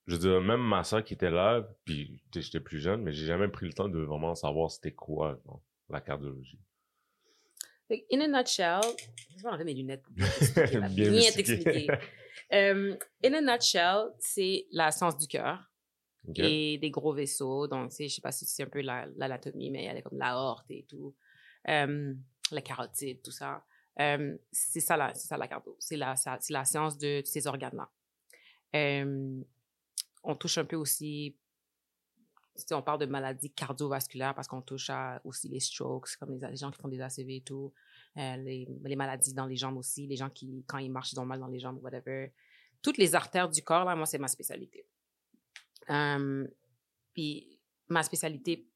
je 0.06 0.14
veux 0.14 0.18
dire, 0.20 0.40
même 0.40 0.60
ma 0.60 0.84
soeur 0.84 1.02
qui 1.04 1.14
était 1.14 1.30
là, 1.30 1.66
puis 1.84 2.22
j'étais 2.34 2.60
plus 2.60 2.80
jeune, 2.80 3.02
mais 3.02 3.12
j'ai 3.12 3.26
jamais 3.26 3.48
pris 3.48 3.66
le 3.66 3.72
temps 3.72 3.88
de 3.88 3.98
vraiment 4.00 4.34
savoir 4.34 4.70
c'était 4.70 4.92
quoi 4.92 5.38
genre, 5.46 5.62
la 5.88 6.00
cardiologie. 6.00 6.60
In 8.12 8.20
a 8.20 8.26
nutshell, 8.40 8.80
je 9.36 9.42
vais 9.42 9.48
enlever 9.48 9.64
mes 9.64 9.74
lunettes 9.74 10.02
pour 10.02 10.12
bien 10.90 11.30
t'expliquer. 11.34 11.86
Euh, 12.52 12.96
in 13.24 13.32
a 13.34 13.40
nutshell, 13.40 14.06
c'est 14.18 14.66
la 14.72 14.90
science 14.90 15.16
du 15.18 15.28
cœur 15.28 15.70
Et 16.36 16.78
des 16.78 16.90
gros 16.90 17.12
vaisseaux. 17.12 17.66
Donc, 17.66 17.92
je 17.98 18.08
sais 18.08 18.20
pas 18.20 18.32
si 18.32 18.46
c'est 18.46 18.62
un 18.62 18.68
peu 18.68 18.80
la- 18.80 19.06
l'anatomie, 19.16 19.70
mais 19.70 19.84
elle 19.84 19.98
est 19.98 20.02
comme 20.02 20.18
l'aorte 20.18 20.70
et 20.70 20.84
tout. 20.88 21.14
La 21.66 22.60
carotide, 22.62 23.22
tout 23.22 23.30
ça. 23.30 23.64
C'est 23.96 24.80
ça, 24.80 24.96
la, 24.96 25.14
c'est 25.14 25.36
la. 25.36 25.62
C'est 25.78 25.96
la, 25.96 26.14
la 26.50 26.64
science 26.64 26.98
de, 26.98 27.22
ces 27.24 27.46
organes-là. 27.46 27.90
On 30.22 30.34
touche 30.36 30.58
un 30.58 30.64
peu 30.64 30.76
aussi, 30.76 31.36
sais, 32.56 32.74
on 32.74 32.82
parle 32.82 33.00
de 33.00 33.06
maladies 33.06 33.50
cardiovasculaires 33.50 34.34
parce 34.34 34.48
qu'on 34.48 34.62
touche 34.62 34.90
aussi 35.24 35.48
les 35.48 35.60
strokes, 35.60 36.16
comme 36.18 36.38
les, 36.38 36.48
les 36.48 36.56
gens 36.56 36.70
qui 36.70 36.80
font 36.80 36.88
des 36.88 37.00
ACV 37.00 37.36
et 37.36 37.40
tout, 37.42 37.72
euh, 38.16 38.36
les, 38.36 38.68
les 38.84 38.96
maladies 38.96 39.34
dans 39.34 39.46
les 39.46 39.56
jambes 39.56 39.76
aussi, 39.76 40.06
les 40.06 40.16
gens 40.16 40.30
qui, 40.30 40.64
quand 40.66 40.78
ils 40.78 40.90
marchent, 40.90 41.12
ils 41.12 41.20
ont 41.20 41.26
mal 41.26 41.40
dans 41.40 41.48
les 41.48 41.58
jambes, 41.58 41.78
whatever. 41.82 42.32
Toutes 42.82 42.98
les 42.98 43.14
artères 43.14 43.48
du 43.48 43.62
corps, 43.62 43.84
là, 43.84 43.96
moi, 43.96 44.06
c'est 44.06 44.18
ma 44.18 44.28
spécialité. 44.28 44.86
Euh, 45.90 46.46
puis 47.12 47.58
ma 47.88 48.02
spécialité 48.02 48.66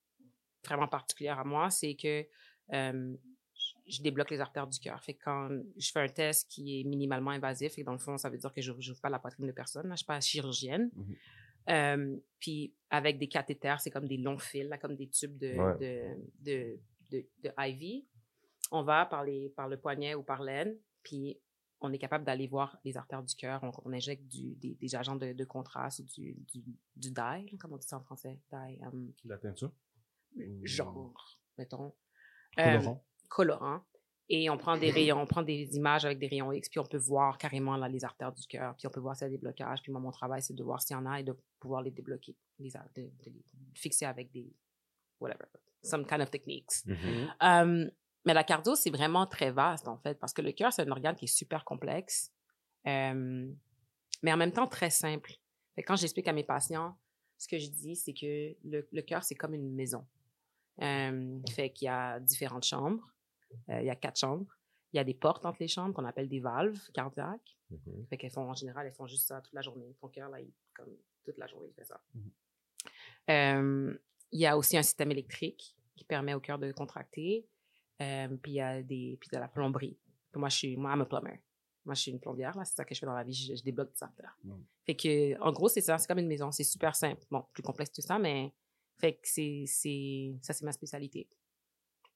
vraiment 0.65 0.89
particulière 0.89 1.39
à 1.39 1.45
moi, 1.45 1.71
c'est 1.71 1.95
que 1.95 2.27
je- 2.71 4.03
débloque 4.03 4.31
les 4.31 4.41
artères 4.41 4.67
du 4.67 4.79
cœur. 4.79 5.03
Fait 5.03 5.15
que 5.15 5.25
quand 5.25 5.49
je 5.77 5.91
fais 5.91 6.01
un 6.01 6.09
test 6.09 6.49
qui 6.51 6.81
est 6.81 6.85
minimalement 6.85 7.31
invasif, 7.31 7.79
et 7.79 7.85
dans 7.85 7.93
le 7.93 7.99
fond, 7.99 8.19
ça 8.19 8.29
veut 8.29 8.37
dire 8.39 8.53
que 8.53 8.61
je 8.61 8.71
n'ouvre 8.73 9.01
pas 9.01 9.09
la 9.09 9.19
poitrine 9.19 9.47
de 9.47 9.53
personne. 9.53 9.89
Là, 9.89 9.95
je 9.95 9.99
suis 9.99 10.07
pas 10.07 10.21
chirurgienne. 10.21 10.91
Euh, 11.71 12.17
puis 12.39 12.75
avec 12.91 13.19
des 13.19 13.29
cathéters, 13.29 13.81
c'est 13.81 13.91
comme 13.91 14.07
des 14.09 14.17
longs 14.19 14.39
fils, 14.39 14.69
là, 14.69 14.79
comme 14.79 14.95
des 14.97 15.09
tubes 15.09 15.37
de, 15.39 15.55
Ouais. 15.55 16.17
de, 16.41 16.79
de, 17.11 17.27
de 17.43 17.53
IV. 17.59 18.05
On 18.71 18.83
va 18.83 19.07
par, 19.07 19.25
les, 19.25 19.49
par 19.51 19.69
le 19.69 19.79
poignet 19.79 20.15
ou 20.15 20.23
par 20.23 20.43
l'aine, 20.43 20.77
puis 21.03 21.39
on 21.81 21.93
est 21.93 21.99
capable 21.99 22.25
d'aller 22.25 22.47
voir 22.47 22.79
les 22.85 22.97
artères 22.97 23.23
du 23.23 23.35
cœur. 23.35 23.63
On, 23.63 23.71
on 23.85 23.93
injecte 23.93 24.27
du, 24.27 24.55
des, 24.57 24.75
des 24.75 24.95
agents 24.97 25.17
de, 25.17 25.33
de 25.33 25.45
contraste 25.45 26.01
ou 26.01 26.05
du, 26.05 26.35
du, 26.53 26.63
du 26.97 27.11
dye, 27.11 27.13
là, 27.51 27.59
comment 27.59 27.75
on 27.75 27.79
dit 27.79 27.87
ça 27.87 27.99
en 27.99 28.03
français? 28.03 28.39
Dye, 28.51 28.79
um, 28.83 29.13
La 29.25 29.39
teinture? 29.39 29.73
Genre, 30.63 31.15
mettons. 31.57 31.95
Euh, 32.59 32.79
Colorant. 32.79 33.05
colorant. 33.29 33.81
Et 34.31 34.51
on 34.51 34.59
prend 34.59 34.77
des 34.77 34.91
rayons, 34.91 35.23
on 35.23 35.27
prend 35.27 35.43
des 35.43 35.75
images 35.77 36.05
avec 36.05 36.19
des 36.19 36.27
rayons 36.27 36.53
X, 36.53 36.69
puis 36.69 36.79
on 36.79 36.85
peut 36.85 36.99
voir 36.99 37.39
carrément 37.39 37.77
là, 37.77 37.89
les 37.89 38.05
artères 38.05 38.33
du 38.33 38.47
cœur, 38.47 38.77
puis 38.77 38.87
on 38.87 38.91
peut 38.91 39.01
voir 39.01 39.17
s'il 39.17 39.25
y 39.25 39.29
a 39.29 39.31
des 39.31 39.39
blocages. 39.39 39.81
Puis 39.81 39.91
moi, 39.91 40.03
mon 40.03 40.11
travail, 40.11 40.43
c'est 40.43 40.53
de 40.55 40.63
voir 40.63 40.83
s'il 40.83 40.95
y 40.95 40.99
en 40.99 41.07
a 41.07 41.21
et 41.21 41.23
de 41.23 41.35
pouvoir 41.59 41.81
les 41.81 41.91
débloquer, 41.91 42.37
les, 42.59 42.71
de, 42.71 43.03
de 43.03 43.31
les 43.31 43.45
fixer 43.73 44.05
avec 44.05 44.31
des, 44.31 44.53
whatever, 45.19 45.47
some 45.83 46.05
kind 46.05 46.21
of 46.21 46.31
techniques. 46.31 46.85
Mhm. 46.85 47.29
Euh, 47.43 47.91
mais 48.29 48.35
la 48.35 48.45
cardio, 48.45 48.75
c'est 48.75 48.91
vraiment 48.91 49.27
très 49.27 49.51
vaste, 49.51 49.89
en 49.89 49.97
fait, 49.97 50.19
parce 50.19 50.35
que 50.35 50.43
le 50.43 50.53
cœur, 50.53 50.71
c'est 50.71 50.83
un 50.83 50.91
organe 50.91 51.17
qui 51.17 51.25
est 51.25 51.35
super 51.35 51.65
complexe, 51.65 52.31
euh, 52.87 53.51
mais 54.23 54.33
en 54.33 54.37
même 54.37 54.53
temps 54.53 54.67
très 54.67 54.91
simple. 54.91 55.33
Fait 55.75 55.83
quand 55.83 55.97
j'explique 55.97 56.29
à 56.29 56.35
mes 56.35 56.45
patients, 56.45 56.95
ce 57.39 57.49
que 57.49 57.59
je 57.59 57.71
dis, 57.71 57.97
c'est 57.97 58.13
que 58.13 58.55
le, 58.69 58.87
le 58.93 59.01
cœur, 59.01 59.25
c'est 59.25 59.35
comme 59.35 59.55
une 59.55 59.75
maison. 59.75 60.07
Euh, 60.83 61.39
fait 61.51 61.71
qu'il 61.71 61.87
y 61.87 61.89
a 61.89 62.21
différentes 62.21 62.65
chambres. 62.65 63.03
Euh, 63.71 63.81
il 63.81 63.87
y 63.87 63.91
a 63.91 63.97
quatre 63.97 64.19
chambres. 64.19 64.47
Il 64.93 64.99
y 64.99 65.01
a 65.01 65.05
des 65.05 65.15
portes 65.15 65.47
entre 65.47 65.59
les 65.61 65.69
chambres 65.69 65.95
qu'on 65.95 66.05
appelle 66.05 66.29
des 66.29 66.41
valves 66.41 66.81
cardiaques. 66.93 67.57
Mhm. 67.71 68.07
Fait 68.11 68.19
qu'elles 68.19 68.31
font, 68.31 68.51
en 68.51 68.55
général, 68.55 68.87
elles 68.87 68.93
font 68.93 69.07
juste 69.07 69.27
ça 69.27 69.41
toute 69.41 69.55
la 69.55 69.63
journée. 69.63 69.97
Ton 70.03 70.09
cœur, 70.09 70.29
là, 70.29 70.39
il, 70.39 70.53
comme 70.75 70.95
toute 71.25 71.39
la 71.39 71.47
journée, 71.47 71.69
il 71.71 71.75
fait 71.75 71.85
ça. 71.85 71.99
Mhm. 72.13 72.31
Euh, 73.31 73.99
il 74.33 74.41
y 74.41 74.47
a 74.47 74.59
aussi 74.59 74.77
un 74.77 74.83
système 74.83 75.11
électrique 75.11 75.75
qui 75.97 76.05
permet 76.05 76.35
au 76.35 76.41
cœur 76.41 76.59
de 76.59 76.71
contracter. 76.73 77.49
Euh, 78.01 78.29
puis 78.37 78.53
il 78.53 78.55
y 78.57 78.61
a 78.61 78.83
des, 78.83 79.17
puis 79.21 79.29
de 79.33 79.39
la 79.39 79.49
plomberie. 79.49 79.99
Puis 80.31 80.41
moi, 80.41 80.49
je 80.49 80.57
suis, 80.57 80.77
moi, 80.77 80.93
I'm 80.95 81.01
a 81.01 81.05
plumber. 81.05 81.41
Moi, 81.85 81.95
je 81.95 82.03
suis 82.03 82.11
une 82.11 82.21
plombière, 82.21 82.57
là. 82.57 82.65
C'est 82.65 82.77
ça 82.77 82.85
que 82.85 82.95
je 82.95 83.01
fais 83.01 83.07
dans 83.07 83.15
la 83.15 83.25
vie. 83.25 83.33
Je, 83.33 83.55
je 83.55 83.63
débloque 83.63 83.93
des 83.93 84.03
affaires. 84.03 84.37
Mhm. 84.45 84.65
Fait 84.85 84.95
que, 84.95 85.41
en 85.41 85.53
gros, 85.53 85.69
c'est 85.69 85.81
ça. 85.81 85.99
C'est 85.99 86.07
comme 86.07 86.19
une 86.19 86.29
maison. 86.29 86.51
C'est 86.53 86.65
super 86.65 86.95
simple. 86.95 87.25
Bon, 87.31 87.45
plus 87.53 87.63
complexe 87.63 87.91
que 87.91 88.03
ça, 88.03 88.19
mais 88.19 88.53
fait 88.99 89.15
que 89.15 89.29
c'est, 89.29 89.65
c'est, 89.67 90.35
ça, 90.43 90.53
c'est 90.53 90.65
ma 90.65 90.73
spécialité. 90.73 91.29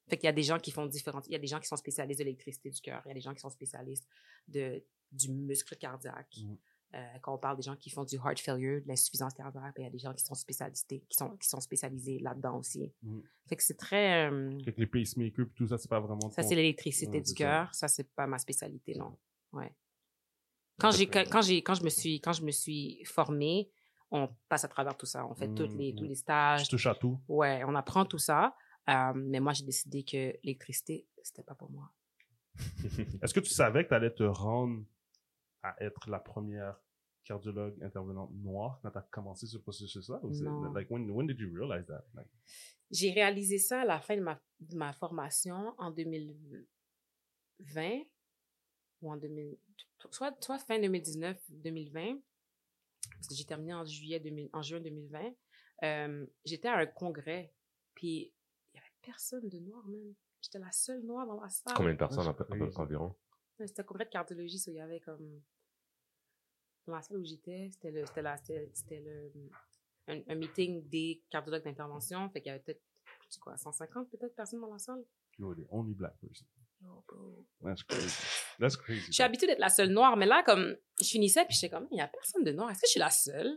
Fait 0.09 0.17
qu'il 0.17 0.27
y 0.27 0.29
a 0.29 0.33
des 0.33 0.43
gens 0.43 0.59
qui 0.59 0.73
font 0.73 0.87
différentes, 0.87 1.27
il 1.29 1.33
y 1.33 1.37
a 1.37 1.39
des 1.39 1.47
gens 1.47 1.61
qui 1.61 1.69
sont 1.69 1.77
spécialistes 1.77 2.19
de 2.19 2.25
l'électricité 2.25 2.71
du 2.71 2.81
cœur, 2.81 3.03
il 3.07 3.09
y 3.09 3.11
a 3.13 3.15
des 3.15 3.21
gens 3.21 3.33
qui 3.33 3.41
sont 3.41 3.51
spécialistes 3.51 4.07
de, 4.49 4.83
du 5.13 5.31
muscle 5.31 5.77
cardiaque. 5.77 6.37
Mhm. 6.43 6.59
Euh, 6.95 7.19
quand 7.23 7.35
on 7.35 7.39
parle 7.39 7.57
des 7.57 7.63
gens 7.63 7.75
qui 7.77 7.89
font 7.89 8.05
du 8.05 8.17
heart 8.17 8.39
failure, 8.39 8.83
de 8.83 8.89
l'insuffisance 8.89 9.33
cardiaque, 9.33 9.75
ben, 9.77 9.83
il 9.83 9.85
y 9.85 9.87
a 9.87 9.91
des 9.91 9.99
gens 9.99 10.13
qui 10.13 10.23
sont 10.25 10.35
spécialisés, 10.35 10.85
qui 11.09 11.17
sont, 11.17 11.37
qui 11.39 11.49
sont 11.49 11.61
spécialisés 11.61 12.19
là-dedans 12.19 12.59
aussi. 12.59 12.93
Mhm. 13.03 13.23
Fait 13.49 13.57
que 13.57 13.63
c'est 13.63 13.79
très, 13.79 14.31
euh, 14.31 14.59
Fait 14.63 14.75
que 14.75 14.81
les 14.81 14.87
pacemakers 14.87 15.47
et 15.47 15.51
tout 15.55 15.67
ça, 15.69 15.79
c'est 15.79 15.89
pas 15.89 16.01
vraiment. 16.01 16.29
ça 16.31 16.43
c'est 16.43 16.55
l'électricité 16.55 17.13
Ouais, 17.13 17.21
du 17.21 17.31
c'est 17.31 17.33
ça. 17.33 17.45
cœur, 17.45 17.75
ça 17.75 17.89
c'est 17.89 18.11
pas 18.15 18.27
ma 18.27 18.37
spécialité, 18.39 18.95
non. 18.95 19.17
Ouais. 19.53 19.75
Quand 20.79 20.91
j'ai, 20.91 21.07
quand, 21.07 21.25
quand 21.31 21.43
j'ai, 21.43 21.63
quand 21.63 21.75
je 21.75 21.85
me 21.85 21.89
suis, 21.91 22.21
quand 22.21 22.33
je 22.35 22.45
me 22.45 22.51
suis 22.51 23.03
formée, 23.05 23.71
on 24.11 24.29
passe 24.49 24.65
à 24.65 24.69
travers 24.69 24.95
tout 24.97 25.07
ça, 25.07 25.27
on 25.27 25.35
fait 25.35 25.49
toutes 25.55 25.73
les, 25.75 25.93
Mhm. 25.93 25.99
tous 25.99 26.05
les 26.05 26.15
Je 26.15 26.21
stages, 26.21 26.69
touche 26.69 26.87
à 26.87 26.95
tout. 26.95 27.19
Ouais, 27.29 27.63
on 27.67 27.75
apprend 27.75 28.05
tout 28.05 28.19
ça. 28.19 28.55
Euh, 28.91 29.13
mais 29.15 29.41
moi, 29.41 29.53
j'ai 29.55 29.65
décidé 29.65 30.03
que 30.03 30.35
l'électricité, 30.43 31.07
c'était 31.23 31.43
pas 31.45 31.55
pour 31.55 31.71
moi. 31.71 31.91
Est-ce 33.23 33.33
que 33.33 33.41
tu 33.41 33.51
savais 33.51 33.85
que 33.85 33.89
tu 33.89 33.95
allais 33.95 34.11
te 34.11 34.25
rendre 34.25 34.85
à 35.63 35.75
être 35.83 36.11
la 36.11 36.19
première 36.19 36.77
cardiologue 37.25 37.81
intervenante 37.83 38.33
noire 38.35 38.81
quand 38.83 38.91
tu 38.91 38.99
as 38.99 39.03
commencé 39.03 39.47
ce 39.47 39.59
processus-là? 39.59 40.21
Like, 40.75 40.91
when, 40.91 41.09
when 41.11 41.27
did 41.27 41.39
you 41.39 41.51
realize 41.53 41.87
that? 41.87 42.05
Like, 42.15 42.29
J'ai 42.91 43.13
réalisé 43.13 43.59
ça 43.59 43.83
à 43.83 43.85
la 43.85 44.01
fin 44.01 44.17
de 44.17 44.23
ma, 44.23 44.41
de 44.61 44.77
ma 44.77 44.93
formation 44.93 45.75
en 45.79 45.91
2020 45.91 48.03
ou 49.03 49.13
en 49.13 49.17
2000, 49.17 49.57
soit, 50.11 50.35
soit 50.43 50.59
fin 50.59 50.81
2019, 50.81 51.39
2020, 51.51 52.19
parce 53.15 53.29
que 53.29 53.35
j'ai 53.35 53.45
terminé 53.45 53.75
en 53.75 53.85
juillet 53.85 54.21
2000, 54.21 54.51
en 54.53 54.63
juin 54.63 54.81
2020. 54.81 55.35
Euh, 55.83 56.27
j'étais 56.45 56.69
à 56.69 56.79
un 56.79 56.87
congrès, 56.87 57.53
puis 57.95 58.33
il 58.73 58.77
y 58.77 58.79
avait 58.79 58.93
personne 59.03 59.49
de 59.49 59.59
noir 59.59 59.87
même. 59.89 60.15
J'étais 60.41 60.59
la 60.59 60.73
seule 60.73 61.03
noire 61.03 61.27
dans 61.27 61.41
la 61.41 61.49
salle. 61.49 61.75
Combien 61.77 61.93
de 61.93 61.99
personnes 61.99 62.33
crazy. 62.35 62.79
environ? 62.79 63.15
C'était 63.59 63.85
congrès 63.85 64.05
de 64.07 64.11
cardiologie, 64.11 64.59
so 64.59 64.71
il 64.71 64.77
y 64.77 64.81
avait 64.81 65.01
comme. 65.01 65.41
Dans 66.87 66.95
la 66.95 67.03
salle 67.03 67.19
où 67.19 67.25
j'étais, 67.25 67.69
c'était 67.71 67.91
le, 67.93 68.05
c'était 68.07 68.23
la- 68.23 68.37
c'était- 68.39 68.71
c'était 68.75 69.01
le, 69.01 69.33
un, 70.09 70.21
un 70.27 70.35
meeting 70.35 70.89
des 70.89 71.23
cardiologues 71.31 71.63
d'intervention. 71.65 72.29
Fait 72.31 72.41
qu'il 72.41 72.51
y 72.51 72.55
avait 72.55 72.63
peut-être, 72.65 72.83
je 73.29 73.35
sais 73.35 73.41
quoi, 73.41 73.57
150 73.57 74.11
peut-être 74.11 74.35
personnes 74.35 74.61
dans 74.61 74.73
la 74.73 74.79
salle? 74.79 75.05
you 75.39 75.47
were 75.47 75.57
the 75.57 75.67
only 75.71 75.95
black 75.95 76.15
person. 76.21 76.47
Oh, 76.85 77.03
bro. 77.07 77.47
That's 77.63 77.83
crazy. 77.85 78.21
That's 78.59 78.77
crazy. 78.77 79.07
Je 79.07 79.13
suis 79.13 79.23
habituée 79.23 79.47
d'être 79.47 79.61
la 79.61 79.69
seule 79.71 79.91
noire, 79.91 80.17
mais 80.17 80.27
là, 80.27 80.43
comme, 80.43 80.77
je 81.01 81.07
finissais, 81.09 81.45
puis 81.47 81.55
j'étais 81.55 81.71
comme, 81.71 81.87
il 81.93 81.95
n'y 81.95 82.01
a 82.03 82.09
personne 82.09 82.43
de 82.45 82.51
noir. 82.53 82.71
Est-ce 82.71 82.81
que 82.81 82.87
je 82.87 82.91
suis 82.91 83.01
la 83.01 83.11
seule? 83.11 83.57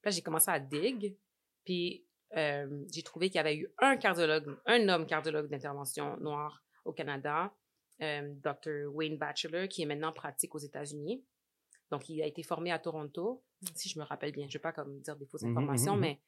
Puis 0.00 0.06
là, 0.06 0.10
j'ai 0.10 0.22
commencé 0.22 0.50
à 0.50 0.58
dig. 0.58 1.16
Puis 1.64 2.06
euh, 2.36 2.84
j'ai 2.90 3.02
trouvé 3.02 3.28
qu'il 3.28 3.36
y 3.36 3.40
avait 3.40 3.56
eu 3.56 3.68
un 3.78 3.96
cardiologue, 3.98 4.58
un 4.66 4.88
homme 4.88 5.06
cardiologue 5.06 5.48
d'intervention 5.48 6.16
noir 6.16 6.64
au 6.86 6.92
Canada, 6.92 7.54
euh, 8.02 8.34
Dr. 8.42 8.86
Wayne 8.94 9.16
Batchelor, 9.16 9.68
qui 9.68 9.82
est 9.82 9.86
maintenant 9.86 10.12
pratique 10.12 10.54
aux 10.54 10.58
États-Unis. 10.58 11.24
Donc, 11.90 12.08
il 12.08 12.20
a 12.22 12.26
été 12.26 12.42
formé 12.42 12.72
à 12.72 12.78
Toronto, 12.78 13.42
si 13.74 13.88
je 13.88 13.98
me 13.98 14.04
rappelle 14.04 14.32
bien. 14.32 14.44
Je 14.48 14.50
ne 14.50 14.52
vais 14.54 14.62
pas 14.62 14.72
comme 14.72 15.00
dire 15.00 15.16
des 15.16 15.26
fausses 15.26 15.42
Mhm, 15.42 15.50
informations, 15.56 15.94
mhm, 15.94 16.00
mais... 16.00 16.20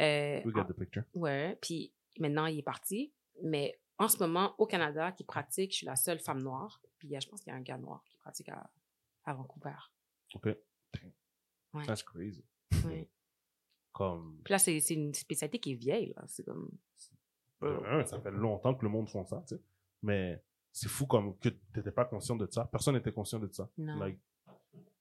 euh, 0.00 0.42
We 0.44 0.54
get 0.54 0.64
the 0.72 0.76
picture. 0.78 1.02
Ouais, 1.14 1.56
puis 1.60 1.92
maintenant, 2.18 2.46
il 2.46 2.58
est 2.58 2.62
parti. 2.62 3.12
Mais 3.42 3.80
en 3.98 4.08
ce 4.08 4.18
moment, 4.18 4.54
au 4.58 4.66
Canada, 4.66 5.12
qui 5.12 5.24
pratique, 5.24 5.72
je 5.72 5.76
suis 5.78 5.86
la 5.86 5.96
seule 5.96 6.18
femme 6.20 6.42
noire. 6.42 6.80
Puis 6.98 7.14
a- 7.16 7.20
je 7.20 7.28
pense 7.28 7.40
qu'il 7.40 7.50
y 7.52 7.54
a 7.54 7.56
un 7.58 7.62
gars 7.62 7.78
noir 7.78 8.02
qui 8.04 8.16
pratique 8.18 8.48
à, 8.50 8.70
à 9.24 9.34
Vancouver. 9.34 9.74
OK. 10.34 10.46
Ouais. 11.74 11.86
That's 11.86 12.02
crazy. 12.02 12.44
Ouais. 12.84 13.08
Comme, 13.92 14.40
Puis 14.44 14.52
là, 14.52 14.58
c'est 14.58 14.78
une 14.90 15.12
spécialité 15.14 15.58
qui 15.58 15.72
est 15.72 15.76
vieille. 15.76 16.14
C'est 16.28 16.44
comme... 16.44 16.70
euh, 17.64 17.80
un, 18.00 18.04
ça 18.04 18.20
fait 18.20 18.30
longtemps 18.30 18.72
que 18.74 18.84
le 18.84 18.90
monde 18.90 19.08
font 19.08 19.24
ça, 19.24 19.42
tu 19.48 19.56
sais. 19.56 19.62
Mais 20.02 20.40
c'est 20.72 20.88
fou 20.88 21.06
comme 21.06 21.36
que 21.38 21.48
t'étais 21.48 21.92
pas 21.92 22.04
conscient 22.04 22.36
de 22.36 22.46
ça. 22.50 22.64
Personne 22.66 22.94
n'était 22.94 23.12
conscient 23.12 23.38
de 23.38 23.48
ça. 23.52 23.68
Non. 23.76 23.98
Like, 23.98 24.18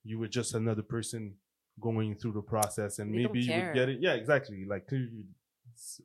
you 0.04 0.20
were 0.20 0.32
just 0.32 0.56
another 0.56 0.84
person 0.84 1.36
going 1.80 2.16
through 2.16 2.34
the 2.34 2.46
process 2.46 3.00
and 3.00 3.12
They 3.12 3.24
maybe 3.24 3.40
you 3.40 3.54
would 3.54 3.74
get 3.74 3.90
it. 3.90 4.02
Yeah, 4.02 4.16
exactly. 4.16 4.66
Like, 4.66 4.92
eux, 4.94 5.26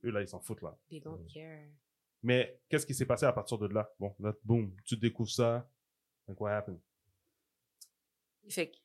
là, 0.02 0.20
ils 0.20 0.28
s'en 0.28 0.40
foutent, 0.40 0.62
là. 0.62 0.76
They 0.90 1.00
don't 1.00 1.26
care. 1.32 1.68
Mais 2.22 2.60
qu'est-ce 2.68 2.86
qui 2.86 2.94
s'est 2.94 3.06
passé 3.06 3.26
à 3.26 3.32
partir 3.32 3.58
de 3.58 3.66
là? 3.68 3.90
Bon, 3.98 4.14
là, 4.20 4.34
boum, 4.44 4.74
tu 4.84 4.96
découvres 4.96 5.30
ça. 5.30 5.68
Like, 6.28 6.40
what 6.40 6.52
happened? 6.52 6.78
Fait 8.48 8.70
que, 8.70 8.76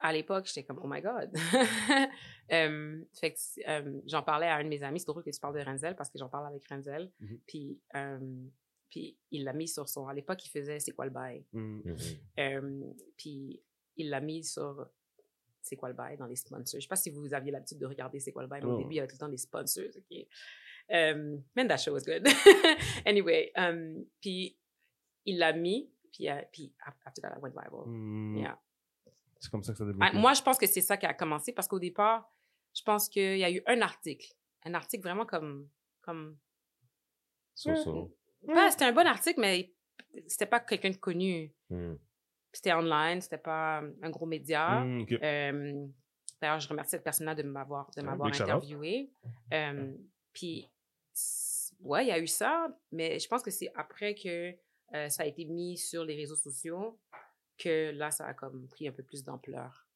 à 0.00 0.12
l'époque, 0.12 0.46
j'étais 0.46 0.64
comme, 0.64 0.80
oh 0.82 0.88
my 0.88 1.00
God. 1.00 1.30
Fait 3.12 3.32
que, 3.32 4.02
j'en 4.06 4.22
parlais 4.22 4.48
à 4.48 4.56
un 4.56 4.64
de 4.64 4.68
mes 4.68 4.82
amis. 4.82 5.00
C'est 5.00 5.06
drôle 5.06 5.22
que 5.22 5.30
tu 5.30 5.38
parles 5.38 5.58
de 5.58 5.64
Renzel 5.64 5.94
parce 5.94 6.10
que 6.10 6.18
j'en 6.18 6.28
parle 6.28 6.46
avec 6.48 6.66
Renzel. 6.66 7.12
Mhm. 7.20 7.40
Puis, 7.46 7.80
puis 8.92 9.16
il 9.30 9.44
l'a 9.44 9.54
mis 9.54 9.66
sur 9.68 9.88
son. 9.88 10.06
À 10.06 10.12
l'époque, 10.12 10.44
il 10.44 10.50
faisait 10.50 10.78
C'est 10.78 10.92
quoi 10.92 11.06
le 11.06 11.10
bail? 11.10 11.46
Mm. 11.54 11.80
Mhm. 11.84 11.96
Euh, 12.38 12.80
puis 13.16 13.58
il 13.96 14.10
l'a 14.10 14.20
mis 14.20 14.44
sur 14.44 14.86
C'est 15.62 15.76
quoi 15.76 15.88
le 15.88 15.94
bail 15.94 16.18
dans 16.18 16.26
les 16.26 16.36
sponsors. 16.36 16.78
Je 16.78 16.84
sais 16.84 16.88
pas 16.88 16.96
si 16.96 17.08
vous 17.08 17.32
aviez 17.32 17.50
l'habitude 17.52 17.78
de 17.78 17.86
regarder 17.86 18.20
C'est 18.20 18.32
quoi 18.32 18.42
le 18.42 18.48
bail, 18.48 18.60
mais 18.62 18.68
au 18.68 18.74
Oh. 18.74 18.78
début, 18.78 18.92
il 18.92 18.96
y 18.96 18.98
avait 19.00 19.08
tout 19.08 19.14
le 19.14 19.20
temps 19.20 19.28
des 19.30 19.38
sponsors. 19.38 19.84
OK? 19.96 20.26
Um, 20.90 21.42
man, 21.56 21.68
that 21.68 21.78
show 21.78 21.92
was 21.94 22.02
good. 22.04 22.26
anyway, 23.06 23.50
um, 23.56 24.04
puis 24.20 24.58
il 25.24 25.38
l'a 25.38 25.52
mis, 25.54 25.88
puis, 26.12 26.28
euh, 26.28 26.42
puis 26.52 26.74
after 27.06 27.22
that, 27.22 27.34
I 27.34 27.40
went 27.40 27.52
viral. 27.54 27.86
Mm. 27.86 28.36
Yeah. 28.38 28.60
C'est 29.40 29.50
comme 29.50 29.62
ça 29.62 29.72
que 29.72 29.78
ça 29.78 29.84
a 29.84 29.92
Ah, 30.00 30.12
moi, 30.12 30.34
je 30.34 30.42
pense 30.42 30.58
que 30.58 30.66
c'est 30.66 30.80
ça 30.82 30.96
qui 30.98 31.06
a 31.06 31.14
commencé 31.14 31.52
parce 31.52 31.66
qu'au 31.66 31.78
départ, 31.78 32.30
je 32.74 32.82
pense 32.82 33.08
qu'il 33.08 33.38
y 33.38 33.44
a 33.44 33.50
eu 33.50 33.62
un 33.66 33.80
article. 33.80 34.26
Un 34.64 34.74
article 34.74 35.02
vraiment 35.02 35.24
comme. 35.26 35.68
comme 36.02 36.36
So, 37.54 37.74
so. 37.76 38.16
Ouais, 38.44 38.70
c'était 38.70 38.84
un 38.84 38.92
bon 38.92 39.06
article, 39.06 39.40
mais 39.40 39.72
c'était 40.26 40.46
pas 40.46 40.60
quelqu'un 40.60 40.90
de 40.90 40.96
connu. 40.96 41.52
Mhm. 41.70 41.98
C'était 42.52 42.72
online, 42.74 43.20
c'était 43.20 43.38
pas 43.38 43.82
un 44.02 44.10
gros 44.10 44.26
média. 44.26 44.80
Mm. 44.80 45.06
Euh, 45.22 45.86
D'ailleurs, 46.40 46.58
je 46.60 46.68
remercie 46.68 46.90
cette 46.90 47.04
personne-là 47.04 47.36
de 47.36 47.44
m'avoir 47.44 47.88
interviewé. 48.42 49.10
Euh, 49.52 49.92
puis, 50.32 50.68
ouais, 51.80 52.04
il 52.04 52.08
y 52.08 52.10
a 52.12 52.18
eu 52.18 52.26
ça, 52.26 52.66
mais 52.90 53.20
je 53.20 53.28
pense 53.28 53.42
que 53.42 53.50
c'est 53.52 53.70
après 53.76 54.14
que 54.16 54.52
euh, 54.94 55.08
ça 55.08 55.22
a 55.22 55.26
été 55.26 55.44
mis 55.44 55.78
sur 55.78 56.04
les 56.04 56.16
réseaux 56.16 56.36
sociaux 56.36 56.98
que 57.56 57.92
là, 57.92 58.10
ça 58.10 58.26
a 58.26 58.34
comme 58.34 58.66
pris 58.68 58.88
un 58.88 58.92
peu 58.92 59.04
plus 59.04 59.22
d'ampleur. 59.22 59.86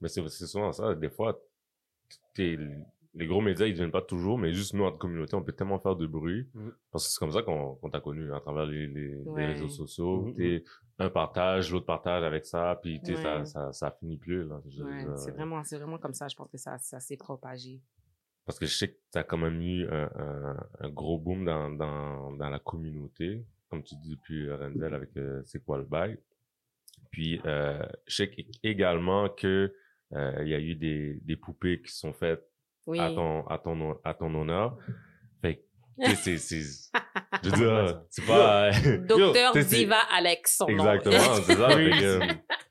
Mais 0.00 0.08
c'est 0.08 0.28
c'est 0.28 0.46
souvent 0.46 0.72
ça. 0.72 0.94
Des 0.94 1.08
fois, 1.08 1.40
t'es- 2.34 2.58
les 3.16 3.26
gros 3.26 3.40
médias, 3.40 3.66
ils 3.66 3.74
viennent 3.74 3.90
pas 3.90 4.02
toujours, 4.02 4.38
mais 4.38 4.52
juste 4.52 4.74
nous, 4.74 4.84
en 4.84 4.92
communauté, 4.92 5.34
on 5.34 5.42
peut 5.42 5.52
tellement 5.52 5.78
faire 5.80 5.96
de 5.96 6.06
bruit. 6.06 6.46
Mhm. 6.54 6.72
Parce 6.92 7.06
que 7.06 7.10
c'est 7.12 7.18
comme 7.18 7.32
ça 7.32 7.42
qu'on 7.42 7.74
qu'on 7.76 7.90
t'a 7.90 8.00
connu, 8.00 8.32
à 8.32 8.40
travers 8.40 8.66
les, 8.66 8.86
les, 8.86 9.08
les 9.08 9.22
Ouais. 9.24 9.46
réseaux 9.46 9.68
sociaux. 9.68 10.26
Mhm. 10.26 10.34
T'es 10.36 10.64
un 10.98 11.10
partage, 11.10 11.72
l'autre 11.72 11.86
partage 11.86 12.22
avec 12.22 12.46
ça, 12.46 12.78
puis 12.82 13.00
tu 13.00 13.14
sais, 13.14 13.22
ça, 13.22 13.38
Ouais. 13.38 13.44
ça, 13.46 13.72
ça 13.72 13.90
finit 13.98 14.16
plus, 14.18 14.46
là. 14.46 14.56
Ouais, 14.56 15.04
je- 15.04 15.16
c'est 15.16 15.32
vraiment, 15.32 15.64
c'est 15.64 15.78
vraiment 15.78 15.98
comme 15.98 16.14
ça. 16.14 16.28
Je 16.28 16.36
pense 16.36 16.50
que 16.50 16.58
ça, 16.58 16.78
ça 16.78 17.00
s'est 17.00 17.16
propagé. 17.16 17.80
Parce 18.44 18.58
que 18.60 18.66
je 18.66 18.76
sais 18.76 18.88
que 18.92 18.98
t'as 19.10 19.24
quand 19.24 19.38
même 19.38 19.60
eu 19.60 19.88
un, 19.88 20.10
un, 20.14 20.56
un 20.80 20.88
gros 20.90 21.18
boom 21.18 21.44
dans, 21.44 21.68
dans, 21.70 22.32
dans 22.32 22.48
la 22.48 22.60
communauté, 22.60 23.44
comme 23.68 23.82
tu 23.82 23.96
dis 23.96 24.10
depuis 24.10 24.46
euh, 24.48 24.56
Renzel 24.56 24.94
avec 24.94 25.16
euh, 25.16 25.42
C'est 25.44 25.64
quoi 25.64 25.78
le 25.78 25.84
bail? 25.84 26.16
Puis 27.10 27.40
euh, 27.44 27.84
je 28.06 28.14
sais 28.14 28.30
qu- 28.30 28.46
également 28.62 29.28
que 29.28 29.74
euh, 30.12 30.38
il 30.42 30.48
y 30.48 30.54
a 30.54 30.60
eu 30.60 30.76
des, 30.76 31.14
des 31.22 31.36
poupées 31.36 31.82
qui 31.82 31.92
sont 31.92 32.12
faites 32.12 32.46
Oui. 32.86 33.00
à 33.00 33.08
ton 33.10 33.46
à 33.46 33.58
ton 33.58 33.98
à 34.04 34.14
ton 34.14 34.34
honneur. 34.34 34.76
Fait 35.42 35.56
que 35.56 36.14
c'est 36.16 36.38
c'est 36.38 36.60
je 37.42 37.50
veux 37.50 37.56
dire 37.56 38.02
c'est 38.10 38.26
pas 38.26 38.70
Docteur 39.08 39.52
Diva 39.54 39.98
Alex, 40.16 40.56
son 40.58 40.68
nom. 40.68 40.92
exactement 40.92 41.34
c'est 41.46 41.54
ça. 41.54 41.68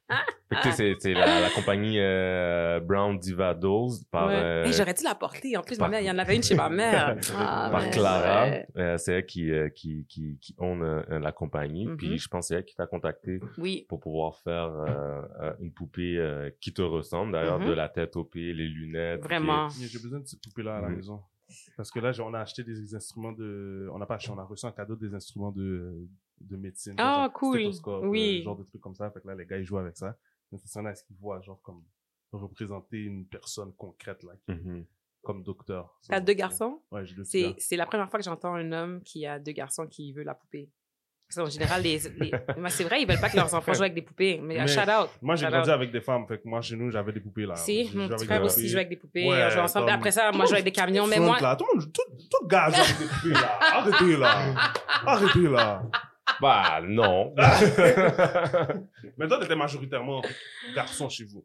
Écoutez, 0.56 0.72
c'est, 0.72 0.96
c'est 1.00 1.14
la, 1.14 1.42
la 1.42 1.50
compagnie 1.50 2.00
euh, 2.00 2.80
Brown 2.80 3.18
Diva 3.20 3.54
Dolls 3.54 3.92
par, 4.12 4.28
Ouais. 4.28 4.36
euh, 4.36 4.66
Hey, 4.66 4.74
J'aurais 4.74 4.94
dû 4.94 5.04
la 5.04 5.16
porter? 5.16 5.56
En 5.58 5.62
plus, 5.62 5.78
par- 5.78 5.88
ma 5.88 5.92
mère, 5.92 6.02
il 6.02 6.08
y 6.08 6.12
en 6.12 6.18
avait 6.18 6.36
une 6.36 6.44
chez 6.44 6.56
ma 6.56 6.70
mère. 6.70 7.18
Ah, 7.38 7.70
par 7.72 7.82
mais- 7.84 7.90
Clara. 7.92 8.44
ouais. 8.46 8.68
Euh, 8.78 8.98
c'est 8.98 9.14
elle 9.14 9.26
qui, 9.26 9.52
euh, 9.52 9.70
qui, 9.70 10.06
qui, 10.08 10.38
qui 10.40 10.56
own 10.58 10.82
euh, 10.84 11.20
la 11.20 11.32
compagnie. 11.32 11.86
Mhm. 11.88 11.98
Puis 11.98 12.18
je 12.18 12.28
pense 12.28 12.46
que 12.46 12.48
c'est 12.50 12.56
elle 12.56 12.66
qui 12.66 12.76
t'a 12.76 12.88
contacté 12.88 13.40
Oui. 13.58 13.86
pour 13.90 14.00
pouvoir 14.00 14.38
faire 14.40 14.70
euh, 14.72 15.54
une 15.60 15.72
poupée 15.72 16.18
euh, 16.18 16.50
qui 16.62 16.74
te 16.74 16.82
ressemble, 16.82 17.32
d'ailleurs, 17.34 17.60
Mhm. 17.60 17.68
de 17.68 17.74
la 17.74 17.90
tête 17.90 18.16
aux 18.16 18.24
pieds, 18.26 18.54
les 18.54 18.68
lunettes. 18.68 19.22
Vraiment. 19.24 19.68
Yeah, 19.80 19.88
J'ai 19.92 20.00
besoin 20.00 20.20
de 20.20 20.26
ces 20.28 20.38
poupées-là 20.38 20.78
à 20.78 20.82
la 20.82 20.90
Mm. 20.90 20.96
maison. 20.96 21.22
Parce 21.78 21.92
que 21.92 22.00
là, 22.00 22.12
on 22.24 22.34
a 22.34 22.40
acheté 22.40 22.64
des 22.64 22.96
instruments 22.96 23.32
de. 23.32 23.88
On 23.94 24.00
n'a 24.00 24.06
pas 24.08 24.16
acheté, 24.16 24.32
on 24.36 24.40
a 24.40 24.44
reçu 24.44 24.66
en 24.66 24.72
cadeau 24.72 24.96
des 24.96 25.14
instruments 25.14 25.52
de, 25.52 25.94
de 26.42 26.58
médecine. 26.58 26.96
Ah, 26.98 27.26
genre 27.26 27.34
cool. 27.34 27.70
Oui. 28.04 28.40
euh, 28.42 28.44
genre 28.46 28.58
de 28.58 28.64
trucs 28.64 28.82
comme 28.82 28.96
ça. 28.96 29.10
Fait 29.12 29.22
que 29.22 29.28
là, 29.28 29.36
les 29.36 29.46
gars, 29.46 29.58
ils 29.58 29.64
jouent 29.64 29.78
avec 29.78 29.96
ça. 29.96 30.16
C'est 30.52 30.68
ça, 30.68 30.82
est-ce 30.90 31.04
qu'ils 31.04 31.18
voient, 31.18 31.42
genre, 31.42 31.62
comme 31.62 31.84
représenter 32.32 32.98
une 33.04 33.26
personne 33.26 33.74
concrète, 33.74 34.24
là, 34.24 34.34
qui- 34.46 34.52
Mhm. 34.52 34.86
comme 35.24 35.44
docteur. 35.44 35.98
T'as 36.08 36.20
deux 36.20 36.34
garçons? 36.34 36.82
Ouais, 36.92 37.06
j'ai 37.06 37.16
deux 37.16 37.24
C'est, 37.24 37.40
filles. 37.40 37.56
c'est 37.58 37.76
la 37.78 37.86
première 37.86 38.10
fois 38.10 38.20
que 38.20 38.26
j'entends 38.26 38.54
un 38.56 38.72
homme 38.72 39.02
qui 39.04 39.26
a 39.26 39.40
deux 39.40 39.54
garçons 39.54 39.88
qui 39.88 40.12
veut 40.14 40.24
la 40.24 40.36
poupée. 40.36 40.70
Parce 41.28 41.38
qu'en 41.38 41.50
général, 41.52 41.82
les, 41.82 41.98
les- 42.20 42.32
mais 42.60 42.70
c'est 42.70 42.84
vrai, 42.84 43.02
ils 43.02 43.08
veulent 43.08 43.20
pas 43.20 43.30
que 43.32 43.36
leurs 43.36 43.52
enfants 43.56 43.74
jouent 43.74 43.82
avec 43.82 43.96
des 43.96 44.04
poupées. 44.04 44.40
Mais, 44.40 44.58
Mais 44.60 44.68
shout 44.68 44.82
out. 44.82 45.10
Moi, 45.24 45.36
j'ai 45.36 45.48
shout 45.48 45.52
grandi 45.54 45.70
out. 45.70 45.74
avec 45.74 45.92
des 45.92 46.02
femmes. 46.02 46.28
Fait 46.28 46.38
que 46.40 46.48
moi, 46.48 46.62
chez 46.62 46.76
nous, 46.76 46.92
j'avais 46.92 47.12
des 47.14 47.20
poupées, 47.20 47.48
là. 47.48 47.56
Si, 47.56 47.90
mon 47.96 48.08
petit 48.08 48.26
frère 48.28 48.44
aussi 48.44 48.70
joue 48.70 48.78
avec 48.78 48.90
des 48.90 48.96
poupées. 48.98 49.28
Ouais, 49.28 49.46
on 49.46 49.50
joue 49.50 49.60
ensemble. 49.62 49.86
comme- 49.88 49.96
Après 49.96 50.12
ça, 50.12 50.32
moi, 50.32 50.46
je 50.46 50.50
joue 50.50 50.54
avec 50.56 50.66
des 50.66 50.72
camions. 50.72 51.08
Mais 51.08 51.20
moi, 51.20 51.40
là, 51.42 51.56
tout 51.56 51.66
le 51.74 51.80
monde, 51.80 51.92
tout, 51.92 52.04
tout 52.30 52.38
le 52.44 52.48
gars 52.48 52.70
joue 52.70 52.80
avec 52.82 52.98
des 53.00 53.06
poupées, 53.08 53.30
là. 53.34 53.58
Arrêtez, 53.60 54.18
là. 54.18 54.74
Arrêtez, 55.08 55.48
là. 55.50 55.84
Bah, 56.42 56.82
non. 56.84 57.34
Mais 59.18 59.28
toi, 59.28 59.40
t'étais 59.40 59.56
majoritairement 59.56 60.22
garçon 60.76 61.10
chez 61.10 61.24
vous. 61.26 61.44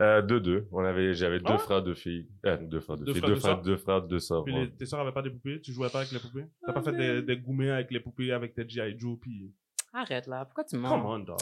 Euh, 0.00 0.20
deux, 0.22 0.40
deux. 0.40 0.68
On 0.72 0.84
avait, 0.84 1.14
j'avais 1.14 1.38
deux 1.38 1.44
Ah 1.48 1.52
ouais? 1.52 1.58
frères, 1.58 1.82
deux 1.82 1.94
filles. 1.94 2.28
Euh, 2.44 2.56
deux 2.58 2.80
frères, 2.80 2.96
deux, 2.98 3.04
Deux 3.06 3.12
filles. 3.14 3.20
frères, 3.22 3.30
deux 3.30 3.34
deux 3.34 3.40
frères, 3.40 3.52
sœurs? 3.54 3.62
deux 3.62 3.76
frères, 3.76 4.02
deux 4.02 4.18
sœurs. 4.18 4.44
Puis 4.44 4.54
ouais. 4.54 4.64
les- 4.66 4.70
tes 4.72 4.84
soeurs 4.86 5.00
avaient 5.00 5.12
pas 5.12 5.22
des 5.22 5.30
poupées? 5.30 5.60
Tu 5.62 5.72
jouais 5.72 5.88
pas 5.88 6.00
avec 6.00 6.12
les 6.12 6.18
poupées? 6.18 6.44
T'as 6.64 6.68
Ah, 6.70 6.72
pas 6.74 6.82
fait 6.82 6.92
ben. 6.92 6.98
des, 6.98 7.22
des 7.22 7.36
gourmets 7.38 7.70
avec 7.70 7.90
les 7.90 8.00
poupées, 8.00 8.30
avec 8.32 8.54
tes 8.54 8.68
G.I. 8.68 8.98
Joe, 8.98 9.18
puis... 9.20 9.52
arrête 9.94 10.26
là. 10.26 10.44
Pourquoi 10.44 10.64
tu 10.64 10.76
Come 10.76 10.82
mens? 10.82 11.14
on, 11.14 11.18
dog. 11.20 11.38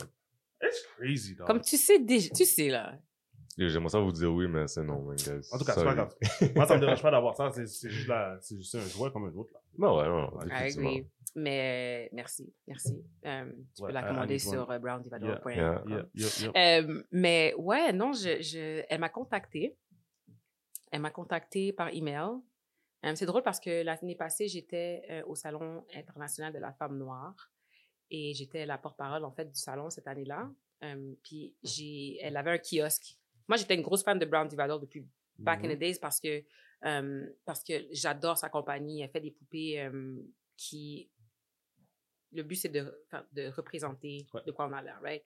It's 0.62 0.86
crazy, 0.96 1.34
dog. 1.34 1.46
Comme 1.48 1.60
tu 1.62 1.76
sais 1.76 1.98
déjà, 1.98 2.28
tu 2.30 2.44
sais 2.44 2.68
là. 2.68 2.94
J'aimerais 3.58 3.88
ça 3.90 3.98
vous 4.00 4.12
dire 4.12 4.32
oui, 4.32 4.46
mais 4.48 4.66
c'est 4.68 4.82
non, 4.84 5.02
man, 5.02 5.16
guys. 5.16 5.48
En 5.52 5.58
tout 5.58 5.64
cas, 5.64 5.72
c'est 5.74 5.84
pas 5.84 5.94
grave. 5.94 6.14
Moi, 6.56 6.66
ça 6.66 6.74
me 6.76 6.80
dérange 6.80 7.02
pas 7.02 7.10
d'avoir 7.10 7.34
ça. 7.36 7.50
C'est 7.52 7.66
juste, 7.90 8.10
juste 8.50 8.74
un 8.76 8.80
jouet 8.80 9.10
comme 9.12 9.24
un 9.26 9.34
autre, 9.34 9.50
là. 9.52 9.60
Bah 9.78 9.94
ouais, 9.96 10.08
non, 10.08 10.30
I 10.46 10.72
agree. 10.72 11.06
Mais 11.36 12.08
merci, 12.12 12.52
merci. 12.68 12.94
Euh, 13.26 13.52
tu 13.74 13.82
Ouais, 13.82 13.88
peux 13.88 13.92
la 13.94 14.02
commander 14.04 14.38
sur 14.38 14.70
euh, 14.70 14.78
browndivador.com. 14.78 15.52
Yeah. 15.52 15.82
Yeah, 15.88 16.06
yeah, 16.14 16.28
yeah. 16.54 16.78
Euh, 16.80 17.02
mais 17.10 17.54
ouais, 17.58 17.92
non, 17.92 18.12
je, 18.12 18.40
je, 18.40 18.84
elle 18.88 19.00
m'a 19.00 19.08
contactée. 19.08 19.76
Elle 20.92 21.00
m'a 21.00 21.10
contactée 21.10 21.72
par 21.72 21.88
email. 21.92 22.28
Euh, 23.04 23.12
c'est 23.16 23.26
drôle 23.26 23.42
parce 23.42 23.58
que 23.58 23.82
l'année 23.82 24.14
passée, 24.14 24.46
j'étais 24.46 25.02
euh, 25.10 25.22
au 25.26 25.34
Salon 25.34 25.84
international 25.94 26.52
de 26.52 26.58
la 26.58 26.72
femme 26.72 26.96
noire 26.96 27.50
et 28.10 28.32
j'étais 28.34 28.64
la 28.64 28.78
porte-parole 28.78 29.24
en 29.24 29.32
fait 29.32 29.46
du 29.46 29.58
salon 29.58 29.90
cette 29.90 30.06
année-là. 30.06 30.48
Euh, 30.84 31.14
puis 31.24 31.56
j'ai, 31.64 32.18
elle 32.20 32.36
avait 32.36 32.52
un 32.52 32.58
kiosque. 32.58 33.18
Moi, 33.48 33.56
j'étais 33.56 33.74
une 33.74 33.82
grosse 33.82 34.04
fan 34.04 34.18
de 34.20 34.24
Brown 34.24 34.46
Divador 34.46 34.78
depuis 34.78 35.04
back 35.36 35.64
in 35.64 35.68
Mhm. 35.68 35.74
the 35.74 35.78
days 35.78 35.98
parce 36.00 36.20
que 36.20 36.44
euh, 36.84 37.26
parce 37.44 37.62
que 37.64 37.72
j'adore 37.92 38.36
sa 38.38 38.48
compagnie. 38.48 39.00
Elle 39.02 39.10
fait 39.10 39.20
des 39.20 39.30
poupées 39.30 39.80
euh, 39.80 40.22
qui 40.56 41.10
le 42.32 42.42
but 42.42 42.56
c'est 42.56 42.68
de, 42.68 42.92
de 43.32 43.46
représenter 43.48 44.26
Ouais. 44.34 44.42
de 44.44 44.50
quoi 44.52 44.66
on 44.68 44.72
a 44.72 44.82
l'air, 44.82 45.00
right? 45.02 45.22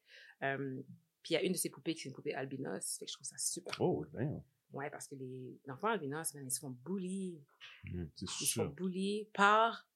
Puis 1.23 1.31
il 1.31 1.33
y 1.35 1.37
a 1.37 1.43
une 1.43 1.53
de 1.53 1.57
ces 1.59 1.71
poupées 1.71 1.95
qui 1.95 2.03
est 2.03 2.11
une 2.11 2.15
poupée 2.15 2.35
albinos, 2.35 2.97
fait 2.99 3.07
que 3.07 3.11
je 3.11 3.15
trouve 3.17 3.27
ça 3.27 3.37
super. 3.39 3.75
Oh, 3.81 4.05
damn. 4.13 4.43
Ouais, 4.73 4.91
parce 4.91 5.09
que 5.09 5.15
les 5.15 5.59
enfants 5.69 5.89
albinos, 5.89 6.35
man, 6.35 6.45
ils 6.47 6.51
se 6.51 6.61
font 6.61 6.71
bully, 6.85 7.43
C'est 7.85 8.23
ils 8.23 8.29
se 8.29 8.61
font 8.61 8.67
bully 8.67 9.27
par 9.33 9.89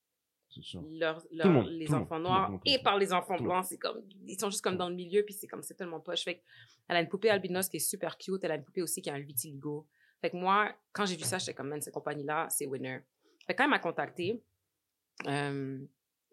C'est 0.49 0.63
sûr. 0.63 0.83
leurs, 0.89 1.23
le 1.31 1.37
leurs- 1.37 1.49
monde, 1.53 1.69
les 1.69 1.93
enfants 1.93 2.15
monde, 2.15 2.23
noirs 2.25 2.51
monde, 2.53 2.61
et 2.65 2.79
par 2.83 2.97
les 2.99 3.13
enfants 3.13 3.37
blancs. 3.39 3.67
C'est 3.69 3.77
comme, 3.79 4.03
ils 4.27 4.41
sont 4.41 4.49
juste 4.51 4.63
comme 4.65 4.79
dans 4.79 4.89
le 4.89 4.95
milieu, 4.95 5.23
puis 5.23 5.35
c'est 5.35 5.47
comme, 5.47 5.63
c'est 5.63 5.75
tellement 5.75 6.01
poche. 6.01 6.25
Fait 6.25 6.39
que 6.39 6.43
elle 6.89 6.97
a 6.97 7.01
une 7.03 7.09
poupée 7.11 7.29
albinos 7.29 7.69
qui 7.69 7.77
est 7.77 7.81
super 7.81 8.17
cute. 8.17 8.43
Elle 8.43 8.53
a 8.53 8.57
une 8.57 8.65
poupée 8.65 8.81
aussi 8.83 9.03
qui 9.03 9.11
a 9.11 9.15
un 9.15 9.21
vitiligo. 9.21 9.87
Fait 10.23 10.31
que 10.31 10.37
moi, 10.37 10.73
quand 10.93 11.05
j'ai 11.05 11.17
vu 11.17 11.25
ça, 11.25 11.39
j'étais 11.39 11.53
comme, 11.53 11.69
man, 11.69 11.83
cette 11.83 11.93
compagnie-là, 11.93 12.47
c'est 12.49 12.65
winner. 12.67 13.01
Fait 13.45 13.55
que 13.55 13.59
quand 13.59 13.65
elle 13.65 13.71
m'a 13.71 13.81
contacté, 13.81 14.43
euh, 15.27 15.85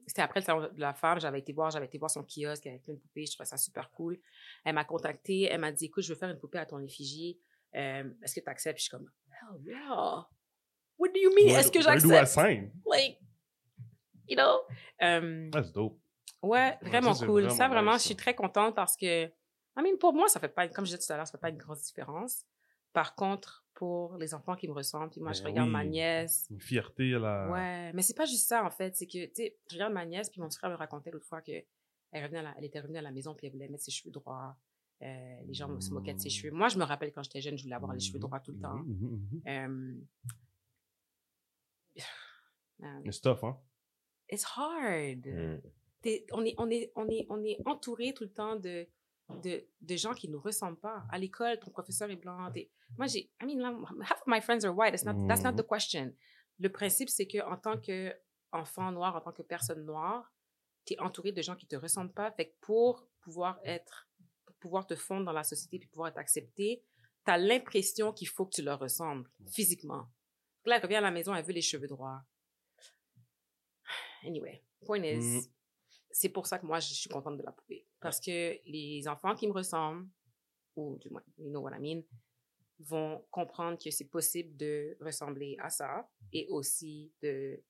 c'était 0.05 0.21
après 0.21 0.41
le 0.41 0.45
salon 0.45 0.69
de 0.71 0.79
la 0.79 0.93
femme, 0.93 1.19
j'avais 1.19 1.39
été 1.39 1.53
voir, 1.53 1.71
j'avais 1.71 1.87
été 1.87 1.97
voir 1.97 2.11
son 2.11 2.23
kiosque 2.23 2.67
avec 2.67 2.83
plein 2.83 2.93
de 2.93 2.99
poupées, 2.99 3.25
je 3.25 3.31
trouvais 3.31 3.45
ça 3.47 3.57
super 3.57 3.89
cool. 3.89 4.19
Elle 4.63 4.75
m'a 4.75 4.85
contacté, 4.85 5.43
elle 5.43 5.59
m'a 5.59 5.71
dit, 5.71 5.85
écoute, 5.85 6.03
je 6.03 6.13
veux 6.13 6.19
faire 6.19 6.29
une 6.29 6.37
poupée 6.37 6.59
à 6.59 6.67
ton 6.67 6.79
effigie. 6.79 7.39
Euh, 7.75 8.07
Est-ce 8.21 8.35
que 8.35 8.41
tu 8.41 8.49
acceptes? 8.49 8.77
Je 8.77 8.83
suis 8.83 8.91
comme, 8.91 9.09
hell 9.27 9.59
yeah. 9.65 10.27
What 10.99 11.09
do 11.09 11.19
you 11.19 11.33
mean? 11.35 11.57
Est-ce 11.57 11.71
que 11.71 11.81
j'accepte? 11.81 12.37
Like, 12.85 13.19
you 14.27 14.35
know? 14.35 14.61
Euh, 15.01 15.49
That's 15.49 15.71
dope. 15.71 15.99
Ouais, 16.43 16.77
vraiment 16.83 17.15
ça, 17.15 17.25
cool. 17.25 17.41
vraiment 17.41 17.55
ça, 17.57 17.67
vraiment, 17.67 17.93
nice, 17.93 18.01
je 18.03 18.07
suis 18.07 18.15
très 18.15 18.35
contente 18.35 18.75
parce 18.75 18.95
que, 18.95 19.25
I 19.25 19.81
mean, 19.81 19.97
pour 19.97 20.13
moi, 20.13 20.27
ça 20.27 20.39
fait 20.39 20.47
pas, 20.47 20.67
comme 20.67 20.85
je 20.85 20.91
disais 20.91 21.03
tout 21.03 21.11
à 21.11 21.17
l'heure, 21.17 21.25
ça 21.25 21.31
fait 21.31 21.41
pas 21.41 21.49
une 21.49 21.57
grosse 21.57 21.81
différence. 21.83 22.45
Par 22.93 23.15
contre, 23.15 23.65
pour 23.79 24.17
les 24.17 24.33
enfants 24.33 24.55
qui 24.57 24.67
me 24.67 24.73
ressemblent, 24.73 25.09
puis 25.09 25.21
moi, 25.21 25.31
je 25.31 25.41
Ben 25.41 25.49
regarde 25.51 25.69
ma 25.69 25.85
nièce. 25.85 26.47
Une 26.51 26.59
fierté, 26.59 27.11
là. 27.11 27.49
Ouais, 27.49 27.93
mais 27.93 28.01
c'est 28.01 28.13
pas 28.13 28.25
juste 28.25 28.47
ça, 28.47 28.65
en 28.65 28.69
fait. 28.69 28.93
C'est 28.97 29.07
que, 29.07 29.25
tu 29.27 29.31
sais, 29.35 29.57
je 29.69 29.75
regarde 29.75 29.93
ma 29.93 30.05
nièce, 30.05 30.29
puis 30.29 30.41
mon 30.41 30.49
frère 30.49 30.69
me 30.69 30.75
racontait 30.75 31.11
l'autre 31.11 31.25
fois 31.25 31.41
que 31.41 31.53
elle, 32.11 32.23
revenait 32.23 32.39
à 32.39 32.41
la- 32.43 32.55
elle 32.57 32.65
était 32.65 32.81
revenue 32.81 32.97
à 32.97 33.01
la 33.01 33.11
maison, 33.11 33.33
puis 33.35 33.47
elle 33.47 33.53
voulait 33.53 33.69
mettre 33.69 33.83
ses 33.85 33.91
cheveux 33.91 34.11
droits. 34.11 34.57
Euh, 35.01 35.41
les 35.47 35.53
gens 35.53 35.79
se 35.79 35.93
moquaient 35.93 36.13
de 36.13 36.19
ses 36.19 36.29
cheveux. 36.29 36.51
Moi, 36.51 36.67
je 36.67 36.77
me 36.77 36.83
rappelle 36.83 37.13
quand 37.13 37.23
j'étais 37.23 37.39
jeune, 37.39 37.57
je 37.57 37.63
voulais 37.63 37.75
avoir 37.75 37.93
les 37.93 38.01
cheveux 38.01 38.17
Mhm, 38.17 38.21
droits 38.27 38.39
tout 38.41 38.51
le 38.51 38.59
temps. 38.59 38.75
mhm, 38.75 38.97
mhm, 38.99 39.41
mhm. 39.45 40.05
Euh, 42.83 43.11
c'est 43.11 43.21
tough, 43.21 43.43
hein? 43.43 43.57
it's 44.31 44.43
hard. 44.57 45.25
Mm. 45.25 45.59
on 46.33 46.45
est, 46.45 46.55
on 46.57 46.69
est, 46.69 46.91
on 46.95 47.09
est, 47.09 47.25
on 47.29 47.43
est 47.43 47.57
entouré 47.65 48.13
tout 48.13 48.23
le 48.23 48.31
temps 48.31 48.55
de, 48.55 48.87
de, 49.43 49.65
de 49.81 49.95
gens 49.95 50.13
qui 50.13 50.27
nous 50.29 50.39
ressemblent 50.39 50.79
pas. 50.79 51.03
À 51.11 51.17
l'école, 51.17 51.59
ton 51.59 51.71
professeur 51.71 52.09
est 52.09 52.15
blanc. 52.15 52.51
Moi, 52.97 53.07
j'ai, 53.07 53.31
I 53.41 53.45
mean, 53.45 53.61
half 54.01 54.21
of 54.21 54.27
my 54.27 54.41
friends 54.41 54.65
are 54.65 54.75
white. 54.75 54.91
That's 54.91 55.05
not, 55.05 55.27
that's 55.27 55.43
not 55.43 55.53
the 55.53 55.65
question. 55.67 56.13
Le 56.59 56.69
principe, 56.71 57.09
c'est 57.09 57.27
que 57.27 57.39
en 57.45 57.57
tant 57.57 57.77
qu'enfant 57.79 58.91
noir, 58.91 59.15
en 59.15 59.21
tant 59.21 59.31
que 59.31 59.43
personne 59.43 59.85
noire, 59.85 60.33
tu 60.85 60.93
es 60.93 60.99
entouré 60.99 61.31
de 61.31 61.41
gens 61.41 61.55
qui 61.55 61.67
te 61.67 61.75
ressemblent 61.75 62.13
pas. 62.13 62.31
Fait 62.31 62.49
que 62.49 62.55
pour 62.61 63.07
pouvoir 63.21 63.59
être, 63.63 64.09
pour 64.45 64.55
pouvoir 64.55 64.87
te 64.87 64.95
fondre 64.95 65.25
dans 65.25 65.31
la 65.31 65.43
société 65.43 65.79
puis 65.79 65.87
pouvoir 65.87 66.09
être 66.09 66.17
accepté, 66.17 66.83
tu 67.25 67.31
as 67.31 67.37
l'impression 67.37 68.11
qu'il 68.13 68.27
faut 68.27 68.45
que 68.45 68.55
tu 68.55 68.61
leur 68.61 68.79
ressembles 68.79 69.29
physiquement. 69.51 70.07
Là, 70.65 70.75
elle 70.77 70.81
revient 70.83 70.95
à 70.95 71.01
la 71.01 71.11
maison, 71.11 71.33
elle 71.33 71.45
veut 71.45 71.53
les 71.53 71.61
cheveux 71.61 71.87
droits. 71.87 72.21
Anyway, 74.23 74.63
point 74.85 75.03
is, 75.03 75.17
Mhm. 75.17 75.41
c'est 76.11 76.29
pour 76.29 76.45
ça 76.47 76.59
que 76.59 76.65
moi, 76.65 76.79
je 76.79 76.93
suis 76.93 77.09
contente 77.09 77.37
de 77.37 77.43
la 77.43 77.51
poupée. 77.51 77.85
Parce 78.01 78.19
que 78.19 78.59
les 78.69 79.07
enfants 79.07 79.35
qui 79.35 79.47
me 79.47 79.53
ressemblent, 79.53 80.07
ou 80.75 80.97
du 80.97 81.09
moins, 81.09 81.23
you 81.37 81.49
know 81.49 81.61
what 81.61 81.75
I 81.75 81.79
mean, 81.79 82.03
vont 82.79 83.25
comprendre 83.29 83.77
que 83.77 83.91
c'est 83.91 84.05
possible 84.09 84.55
de 84.55 84.97
ressembler 85.01 85.57
à 85.59 85.69
ça 85.69 86.09
et 86.31 86.47
aussi 86.49 87.11
de 87.21 87.61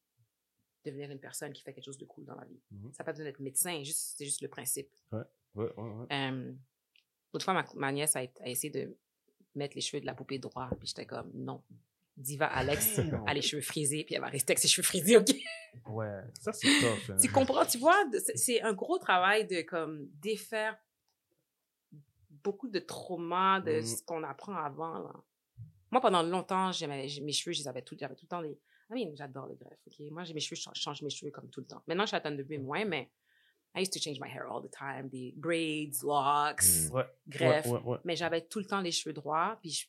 devenir 0.85 1.09
une 1.09 1.19
personne 1.19 1.51
qui 1.51 1.63
fait 1.63 1.73
quelque 1.73 1.85
chose 1.85 1.97
de 1.97 2.05
cool 2.05 2.25
dans 2.25 2.35
la 2.35 2.45
vie. 2.45 2.61
Mhm. 2.71 2.93
Ça 2.93 3.03
n'a 3.03 3.05
pas 3.05 3.11
besoin 3.11 3.25
d'être 3.25 3.39
médecin, 3.39 3.83
juste, 3.83 4.15
c'est 4.17 4.25
juste 4.25 4.41
le 4.41 4.47
principe. 4.49 4.89
Ouais, 5.11 5.23
ouais, 5.55 5.73
ouais. 5.75 6.05
Euh, 6.11 6.53
L'autre 7.33 7.45
fois, 7.45 7.53
ma, 7.53 7.65
ma 7.75 7.91
nièce 7.91 8.15
a, 8.15 8.19
a 8.19 8.47
essayé 8.47 8.71
de 8.71 8.97
mettre 9.55 9.75
les 9.75 9.81
cheveux 9.81 10.01
de 10.01 10.05
la 10.05 10.15
poupée 10.15 10.39
droit, 10.39 10.69
puis 10.79 10.87
j'étais 10.87 11.05
comme, 11.05 11.31
non. 11.33 11.63
Diva 12.19 12.45
Alex 12.47 12.97
Damn. 12.97 13.23
a 13.27 13.33
les 13.33 13.41
cheveux 13.41 13.61
frisés, 13.61 14.03
puis 14.03 14.13
elle 14.15 14.21
va 14.21 14.27
rester 14.27 14.51
avec 14.51 14.59
ses 14.59 14.67
cheveux 14.67 14.85
frisés, 14.85 15.17
OK? 15.17 15.29
Ouais, 15.87 16.21
ça 16.39 16.51
c'est 16.53 16.67
tough. 16.67 17.11
hein. 17.11 17.17
tu 17.21 17.31
comprends, 17.31 17.65
tu 17.65 17.77
vois, 17.77 17.95
c'est- 18.35 18.61
un 18.61 18.73
gros 18.73 18.97
travail 18.99 19.47
de 19.47 19.61
comme 19.61 20.07
défaire 20.21 20.77
beaucoup 22.43 22.67
de 22.69 22.79
traumas 22.79 23.59
de 23.61 23.79
Mhm. 23.79 23.85
ce 23.85 24.03
qu'on 24.03 24.23
apprend 24.23 24.55
avant. 24.55 24.99
Là. 24.99 25.13
Moi, 25.91 26.01
pendant 26.01 26.21
longtemps, 26.23 26.71
mes 26.87 27.07
cheveux, 27.33 27.53
je 27.53 27.59
les 27.61 27.67
avais 27.67 27.81
tout, 27.81 27.95
j'avais 27.99 28.15
tout 28.15 28.25
le 28.25 28.29
temps 28.29 28.41
des. 28.41 28.57
I 28.91 29.05
mean, 29.05 29.15
j'adore 29.15 29.47
les 29.47 29.55
greffes. 29.55 29.79
ok? 29.87 29.99
Moi, 30.11 30.23
j'ai 30.23 30.33
mes 30.33 30.39
cheveux, 30.39 30.55
je 30.55 30.79
change- 30.79 31.01
mes 31.01 31.09
cheveux 31.09 31.31
comme 31.31 31.49
tout 31.49 31.59
le 31.61 31.67
temps. 31.67 31.81
Maintenant, 31.87 32.03
je 32.05 32.07
suis 32.09 32.17
à 32.17 32.19
de 32.31 32.43
bulle 32.43 32.61
moins, 32.61 32.85
mais 32.85 33.09
I 33.75 33.81
used 33.81 33.93
to 33.93 33.99
change 33.99 34.19
my 34.19 34.27
hair 34.29 34.51
all 34.51 34.63
the 34.67 34.71
time, 34.71 35.09
des 35.09 35.31
braids, 35.37 35.91
locks, 36.03 36.63
Mm. 36.63 36.93
Ouais, 36.95 37.05
greffes. 37.27 37.65
ouais, 37.67 37.71
ouais, 37.73 37.79
ouais. 37.83 37.97
Mais 38.03 38.15
j'avais 38.15 38.41
tout 38.41 38.57
le 38.59 38.65
temps 38.65 38.81
les 38.81 38.91
cheveux 38.91 39.13
droits. 39.13 39.57
Puis 39.61 39.69
je- 39.71 39.87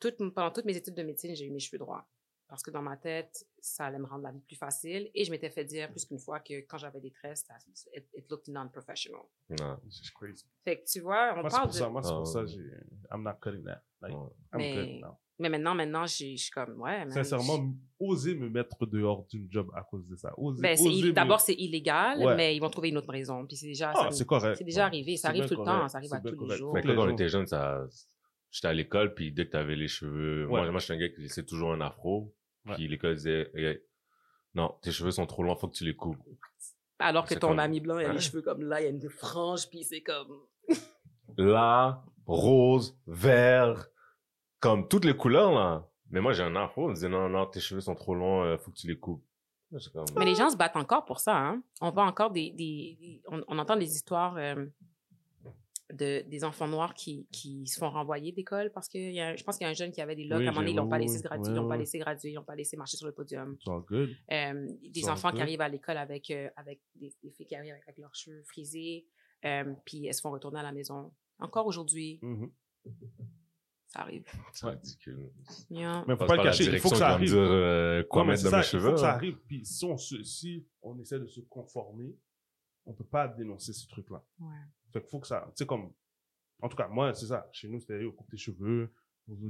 toute- 0.00 0.16
pendant 0.34 0.50
toutes 0.50 0.64
mes 0.64 0.76
études 0.76 0.94
de 0.94 1.02
médecine, 1.02 1.34
j'ai 1.34 1.46
eu 1.46 1.50
mes 1.50 1.60
cheveux 1.60 1.78
droits. 1.78 2.06
Parce 2.48 2.62
que 2.62 2.70
dans 2.70 2.80
ma 2.82 2.96
tête, 2.96 3.44
ça 3.58 3.86
allait 3.86 3.98
me 3.98 4.06
rendre 4.06 4.22
la 4.22 4.30
vie 4.30 4.40
plus 4.40 4.54
facile. 4.54 5.10
Et 5.16 5.24
je 5.24 5.32
m'étais 5.32 5.50
fait 5.50 5.64
dire 5.64 5.90
plus 5.90 6.04
qu'une 6.04 6.20
fois 6.20 6.38
que 6.38 6.60
quand 6.60 6.78
j'avais 6.78 7.00
des 7.00 7.10
tresses, 7.10 7.44
ça- 7.44 7.54
it, 7.92 8.06
it 8.14 8.30
looked 8.30 8.46
non-professional. 8.46 9.22
Non. 9.58 9.76
Just 9.86 10.12
crazy. 10.14 10.44
Fait 10.64 10.78
que 10.80 10.84
tu 10.86 11.00
vois, 11.00 11.32
on 11.36 11.40
Moi, 11.40 11.50
c'est 11.50 11.56
parle 11.56 11.62
pour 11.66 11.72
de... 11.74 11.78
ça, 11.78 11.88
moi, 11.88 12.02
c'est 12.04 12.10
Ah, 12.12 12.16
pour 12.18 12.26
ça, 12.28 12.40
ouais. 12.42 12.46
j'ai... 12.46 12.70
I'm 13.12 13.22
not 13.24 13.34
cutting 13.42 13.64
that. 13.64 13.82
Like, 14.00 14.14
Ouais. 14.14 14.28
I'm 14.52 14.58
Mais- 14.58 14.74
good 14.76 15.00
now. 15.00 15.16
Mais 15.38 15.48
maintenant, 15.50 15.74
maintenant, 15.74 16.06
je 16.06 16.14
suis 16.36 16.50
comme, 16.50 16.80
ouais. 16.80 17.00
man, 17.04 17.10
Sincèrement, 17.10 17.74
oser 17.98 18.36
me 18.36 18.48
mettre 18.48 18.86
dehors 18.86 19.26
d'une 19.26 19.50
job 19.50 19.68
à 19.74 19.82
cause 19.82 20.08
de 20.08 20.14
ça. 20.16 20.32
Oser, 20.38 20.62
Ben, 20.62 20.76
c'est 20.76 20.84
oser 20.86 20.94
ill- 20.98 21.06
me- 21.08 21.12
D'abord, 21.12 21.40
c'est 21.40 21.52
illégal, 21.54 22.20
Ouais. 22.24 22.36
mais 22.36 22.56
ils 22.56 22.60
vont 22.60 22.70
trouver 22.70 22.88
une 22.90 22.96
autre 22.96 23.10
raison. 23.10 23.44
Puis 23.46 23.56
c'est 23.56 23.66
déjà, 23.66 23.90
Ah, 23.94 24.04
ça- 24.04 24.10
c'est 24.12 24.24
correct. 24.24 24.56
c'est 24.56 24.64
déjà 24.64 24.86
arrivé. 24.86 25.16
Ça 25.16 25.22
C'est 25.22 25.28
arrive 25.28 25.44
tout 25.46 25.50
le 25.50 25.64
correct. 25.64 25.80
temps. 25.80 25.88
Ça 25.88 25.98
arrive 25.98 26.08
C'est 26.10 26.16
à 26.16 26.20
tous 26.20 26.28
les 26.30 26.36
correct. 26.36 26.58
jours. 26.58 26.74
Fait 26.74 26.82
que 26.82 26.88
les 26.88 26.94
quand 26.94 27.06
on 27.08 27.10
était 27.12 27.28
jeune, 27.28 27.46
ça... 27.46 27.84
j'étais 28.50 28.68
à 28.68 28.72
l'école, 28.72 29.14
puis 29.14 29.32
dès 29.32 29.46
que 29.46 29.52
t'avais 29.52 29.76
les 29.76 29.88
cheveux... 29.88 30.46
Moi, 30.46 30.62
Ouais. 30.62 30.70
moi, 30.70 30.80
je 30.80 30.84
suis 30.86 30.94
un 30.94 30.98
gars 30.98 31.08
qui 31.08 31.20
laissait 31.20 31.44
toujours 31.44 31.72
un 31.72 31.80
afro. 31.80 32.34
Ouais. 32.66 32.74
Puis 32.74 32.88
l'école 32.88 33.14
disait, 33.16 33.50
Hey, 33.54 33.80
non, 34.54 34.74
tes 34.82 34.90
cheveux 34.92 35.10
sont 35.10 35.26
trop 35.26 35.42
longs, 35.42 35.54
faut 35.56 35.68
que 35.68 35.74
tu 35.76 35.84
les 35.84 35.94
coupes. 35.96 36.18
Alors 36.98 37.24
que 37.24 37.30
C'est 37.34 37.40
ton 37.40 37.48
comme- 37.48 37.58
ami 37.58 37.80
blanc, 37.80 37.98
il 37.98 38.04
a 38.06 38.08
Ouais. 38.08 38.14
les 38.14 38.20
cheveux 38.20 38.42
comme 38.42 38.62
là, 38.62 38.80
il 38.80 38.84
y 38.84 38.86
a 38.86 38.90
une 38.90 39.08
frange, 39.10 39.68
puis 39.68 39.84
c'est 39.84 40.00
comme. 40.02 40.40
Là, 41.36 42.02
rose, 42.26 42.96
vert, 43.06 43.86
comme 44.60 44.88
toutes 44.88 45.04
les 45.04 45.16
couleurs, 45.16 45.52
là. 45.52 45.86
Mais 46.10 46.20
moi, 46.20 46.32
j'ai 46.32 46.42
un 46.44 46.54
afro, 46.56 46.84
on 46.86 46.88
me 46.88 46.94
disait, 46.94 47.08
non, 47.08 47.28
non, 47.28 47.46
tes 47.46 47.60
cheveux 47.60 47.80
sont 47.80 47.94
trop 47.94 48.14
longs, 48.14 48.44
euh, 48.44 48.56
faut 48.56 48.70
que 48.70 48.76
tu 48.76 48.86
les 48.86 48.98
coupes. 48.98 49.24
Comme, 49.92 50.04
Mais 50.16 50.24
les 50.24 50.36
gens 50.36 50.48
se 50.48 50.56
battent 50.56 50.76
encore 50.76 51.04
pour 51.04 51.18
ça. 51.18 51.36
Hein? 51.36 51.62
On 51.80 51.90
voit 51.90 52.04
encore 52.04 52.30
des. 52.30 52.50
des- 52.52 52.96
des- 53.00 53.22
on, 53.26 53.42
on 53.48 53.58
entend 53.58 53.76
des 53.76 53.92
histoires 53.96 54.36
euh, 54.36 54.64
de, 55.92 56.22
des 56.28 56.44
enfants 56.44 56.66
noirs 56.66 56.94
qui, 56.94 57.28
qui 57.30 57.66
se 57.66 57.78
font 57.78 57.90
renvoyer 57.90 58.32
d'école 58.32 58.72
parce 58.72 58.88
que 58.88 58.98
il 58.98 59.14
y 59.14 59.20
a, 59.20 59.36
je 59.36 59.44
pense 59.44 59.56
qu'il 59.56 59.64
y 59.64 59.68
a 59.68 59.70
un 59.70 59.74
jeune 59.74 59.92
qui 59.92 60.00
avait 60.00 60.16
des 60.16 60.24
locks. 60.24 60.40
Oui, 60.40 60.46
à 60.46 60.50
un 60.50 60.52
moment 60.52 60.62
donné, 60.62 60.72
ils 60.72 60.76
l'ont 60.76 60.88
pas 60.88 60.98
laissé 60.98 61.18
se 61.18 61.22
graduer, 61.22 61.52
ils 61.52 61.56
l'ont 61.56 61.68
pas 61.68 61.76
laissé 61.76 61.98
graduer, 61.98 62.30
ils 62.30 62.34
l'ont 62.34 62.42
pas 62.44 62.56
laissé 62.56 62.76
marcher 62.76 62.96
sur 62.96 63.06
le 63.06 63.12
podium. 63.12 63.54
It's 63.54 63.68
all 63.68 63.82
good. 63.82 64.10
Euh, 64.32 64.68
des 64.82 65.02
Ça, 65.02 65.12
enfants 65.12 65.30
qui 65.32 65.40
arrivent 65.40 65.60
à 65.60 65.68
l'école 65.68 65.96
avec, 65.98 66.30
euh, 66.30 66.48
avec 66.56 66.80
des, 66.96 67.12
des 67.22 67.30
filles 67.30 67.46
qui 67.46 67.54
arrivent 67.54 67.72
avec, 67.72 67.84
avec 67.84 67.98
leurs 67.98 68.14
cheveux 68.14 68.42
frisés, 68.44 69.06
euh, 69.44 69.74
puis 69.84 70.06
elles 70.06 70.14
se 70.14 70.20
font 70.20 70.30
retourner 70.32 70.58
à 70.60 70.64
la 70.64 70.72
maison. 70.72 71.12
Encore 71.38 71.66
aujourd'hui, 71.66 72.18
Mhm. 72.22 72.50
ça 73.88 74.00
arrive. 74.00 74.24
c'est 74.52 74.66
ridicule. 74.66 75.30
Yeah. 75.70 76.04
Mais 76.08 76.16
faut 76.16 76.26
pas 76.26 76.36
le 76.36 76.42
cacher. 76.42 76.64
Il 76.64 76.78
faut 76.80 76.90
que 76.90 76.96
ça 76.96 77.10
arrive. 77.10 77.30
dire 77.30 77.38
euh, 77.38 78.02
quoi 78.04 78.24
mettre 78.24 78.42
c'est 78.42 78.50
dans 78.50 78.56
mes 78.56 78.62
ça, 78.62 78.76
Il 78.76 78.80
faut 78.82 78.90
que 78.92 78.96
ça 78.96 79.12
hein. 79.12 79.14
arrive. 79.16 79.36
Puis 79.46 79.64
si 79.64 79.84
on, 79.84 79.96
se, 79.96 80.22
si 80.22 80.66
on 80.82 80.98
essaie 80.98 81.20
de 81.20 81.26
se 81.26 81.40
conformer, 81.42 82.16
on 82.86 82.94
peut 82.94 83.04
pas 83.04 83.28
dénoncer 83.28 83.72
ce 83.72 83.86
truc-là. 83.88 84.22
Ouais. 84.40 84.54
Fait 84.92 85.00
qu'il 85.00 85.10
faut 85.10 85.20
que 85.20 85.26
ça. 85.26 85.44
Tu 85.48 85.52
sais, 85.56 85.66
comme. 85.66 85.92
En 86.62 86.68
tout 86.68 86.76
cas, 86.76 86.88
moi, 86.88 87.12
c'est 87.12 87.26
ça. 87.26 87.48
Chez 87.52 87.68
nous, 87.68 87.80
c'était, 87.80 88.02
coupe 88.16 88.30
tes 88.30 88.36
cheveux. 88.38 88.92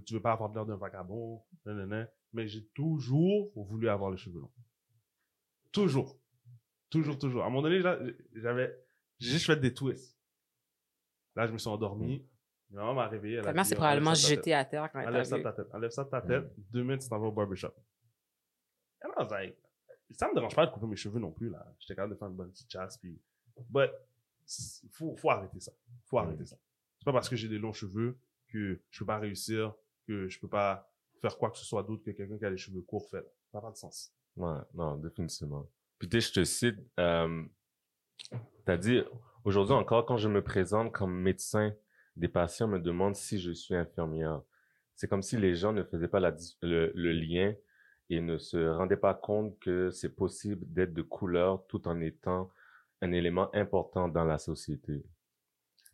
Tu 0.05 0.15
veux 0.15 0.23
pas 0.23 0.33
avoir 0.33 0.53
l'air 0.53 0.67
d'un 0.67 0.77
vagabond. 0.77 1.45
nanana. 1.65 2.09
Mais 2.33 2.49
j'ai 2.49 2.67
toujours 2.69 3.53
voulu 3.55 3.89
avoir 3.89 4.11
les 4.11 4.17
cheveux 4.17 4.41
longs. 4.41 4.53
Toujours. 5.71 6.19
Toujours, 6.91 7.19
toujours. 7.19 7.43
À 7.43 7.47
un 7.47 7.51
moment 7.51 7.63
donné, 7.63 7.81
j'avais. 8.35 8.77
J'ai 9.19 9.31
juste 9.33 9.47
fait 9.47 9.57
des 9.57 9.73
twists. 9.73 10.19
Là, 11.35 11.47
je 11.47 11.53
me 11.53 11.59
suis 11.59 11.69
endormi. 11.69 12.27
Ma 12.71 12.81
maman 12.81 12.95
m'a 12.95 13.09
réveillé. 13.09 13.41
Ta 13.43 13.53
mère 13.53 13.65
s'est 13.65 13.75
Enlève 13.75 13.79
probablement 13.79 14.15
jetée 14.15 14.53
à 14.55 14.65
terre 14.65 14.91
quand 14.91 15.01
elle 15.01 15.09
Enlève 15.09 15.23
t'a 15.23 15.29
ça 15.29 15.37
de 15.37 15.41
vu. 15.41 15.45
ta 15.45 15.53
tête. 15.53 15.75
Enlève 15.75 15.91
ça 15.91 16.05
de 16.05 16.09
ta 16.11 16.21
tête. 16.21 16.53
Demain, 16.71 16.99
tu 16.99 17.09
t'en 17.09 17.19
vas 17.21 17.27
au 17.27 17.33
barbershop. 17.33 17.73
And 19.05 19.11
I 19.11 19.23
was 19.23 19.31
like, 19.31 19.57
ça 20.11 20.29
me 20.29 20.35
dérange 20.35 20.55
pas 20.55 20.67
de 20.67 20.73
couper 20.73 20.87
mes 20.87 20.97
cheveux 20.97 21.19
non 21.19 21.33
plus, 21.33 21.51
là. 21.51 21.67
J'étais 21.79 21.95
capable 21.95 22.15
de 22.15 22.19
faire 22.19 22.29
une 22.29 22.37
bonne 22.37 22.51
petite 22.51 22.71
chasse, 22.71 22.99
puis. 22.99 23.21
But, 23.71 23.91
faut, 24.93 25.17
faut 25.17 25.31
arrêter 25.31 25.61
ça. 25.61 25.73
faut 26.05 26.19
arrêter 26.19 26.45
ça. 26.45 26.57
C'est 26.99 27.05
pas 27.05 27.13
parce 27.13 27.29
que 27.29 27.37
j'ai 27.37 27.49
des 27.49 27.59
longs 27.59 27.73
cheveux 27.73 28.19
que 28.49 28.81
je 28.91 28.99
peux 28.99 29.07
pas 29.07 29.19
réussir, 29.19 29.75
que 30.07 30.29
je 30.29 30.39
peux 30.39 30.49
pas 30.49 30.91
faire 31.21 31.37
quoi 31.39 31.51
que 31.51 31.59
ce 31.59 31.65
soit 31.65 31.83
d'autre 31.83 32.05
que 32.05 32.11
quelqu'un 32.11 32.39
qui 32.39 32.45
a 32.45 32.51
les 32.51 32.57
cheveux 32.57 32.83
courts 32.83 33.09
fait. 33.11 33.25
Ça 33.51 33.59
n'a 33.59 33.63
pas 33.63 33.71
de 33.71 33.77
sens. 33.77 34.13
Ouais, 34.37 34.59
non, 34.75 34.97
définitivement. 34.99 35.69
Puis 35.99 36.09
tu 36.09 36.21
sais, 36.21 36.29
je 36.29 36.33
te 36.41 36.45
cite, 36.45 36.79
euh, 37.01 37.43
t'as 38.65 38.77
dit, 38.77 39.03
aujourd'hui 39.45 39.75
encore, 39.75 40.05
quand 40.05 40.19
je 40.19 40.29
me 40.29 40.43
présente 40.43 40.93
comme 40.93 41.19
médecin, 41.19 41.75
des 42.17 42.29
patients 42.29 42.69
me 42.69 42.79
demandent 42.79 43.17
si 43.17 43.39
je 43.39 43.53
suis 43.53 43.75
infirmière. 43.75 44.43
C'est 44.95 45.09
comme 45.09 45.23
si 45.23 45.37
les 45.37 45.55
gens 45.55 45.73
ne 45.73 45.83
faisaient 45.83 46.09
pas 46.09 46.21
la, 46.21 46.33
dis- 46.33 46.57
le, 46.63 46.93
le 46.95 47.13
lien 47.13 47.55
et 48.11 48.21
ne 48.21 48.39
se 48.39 48.57
rendaient 48.69 48.97
pas 48.97 49.15
compte 49.15 49.59
que 49.59 49.91
c'est 49.91 50.15
possible 50.15 50.65
d'être 50.73 50.93
de 50.95 51.03
couleur 51.03 51.67
tout 51.67 51.87
en 51.89 52.01
étant 52.01 52.51
un 53.03 53.13
élément 53.13 53.51
important 53.55 54.09
dans 54.09 54.25
la 54.25 54.39
société. 54.39 55.05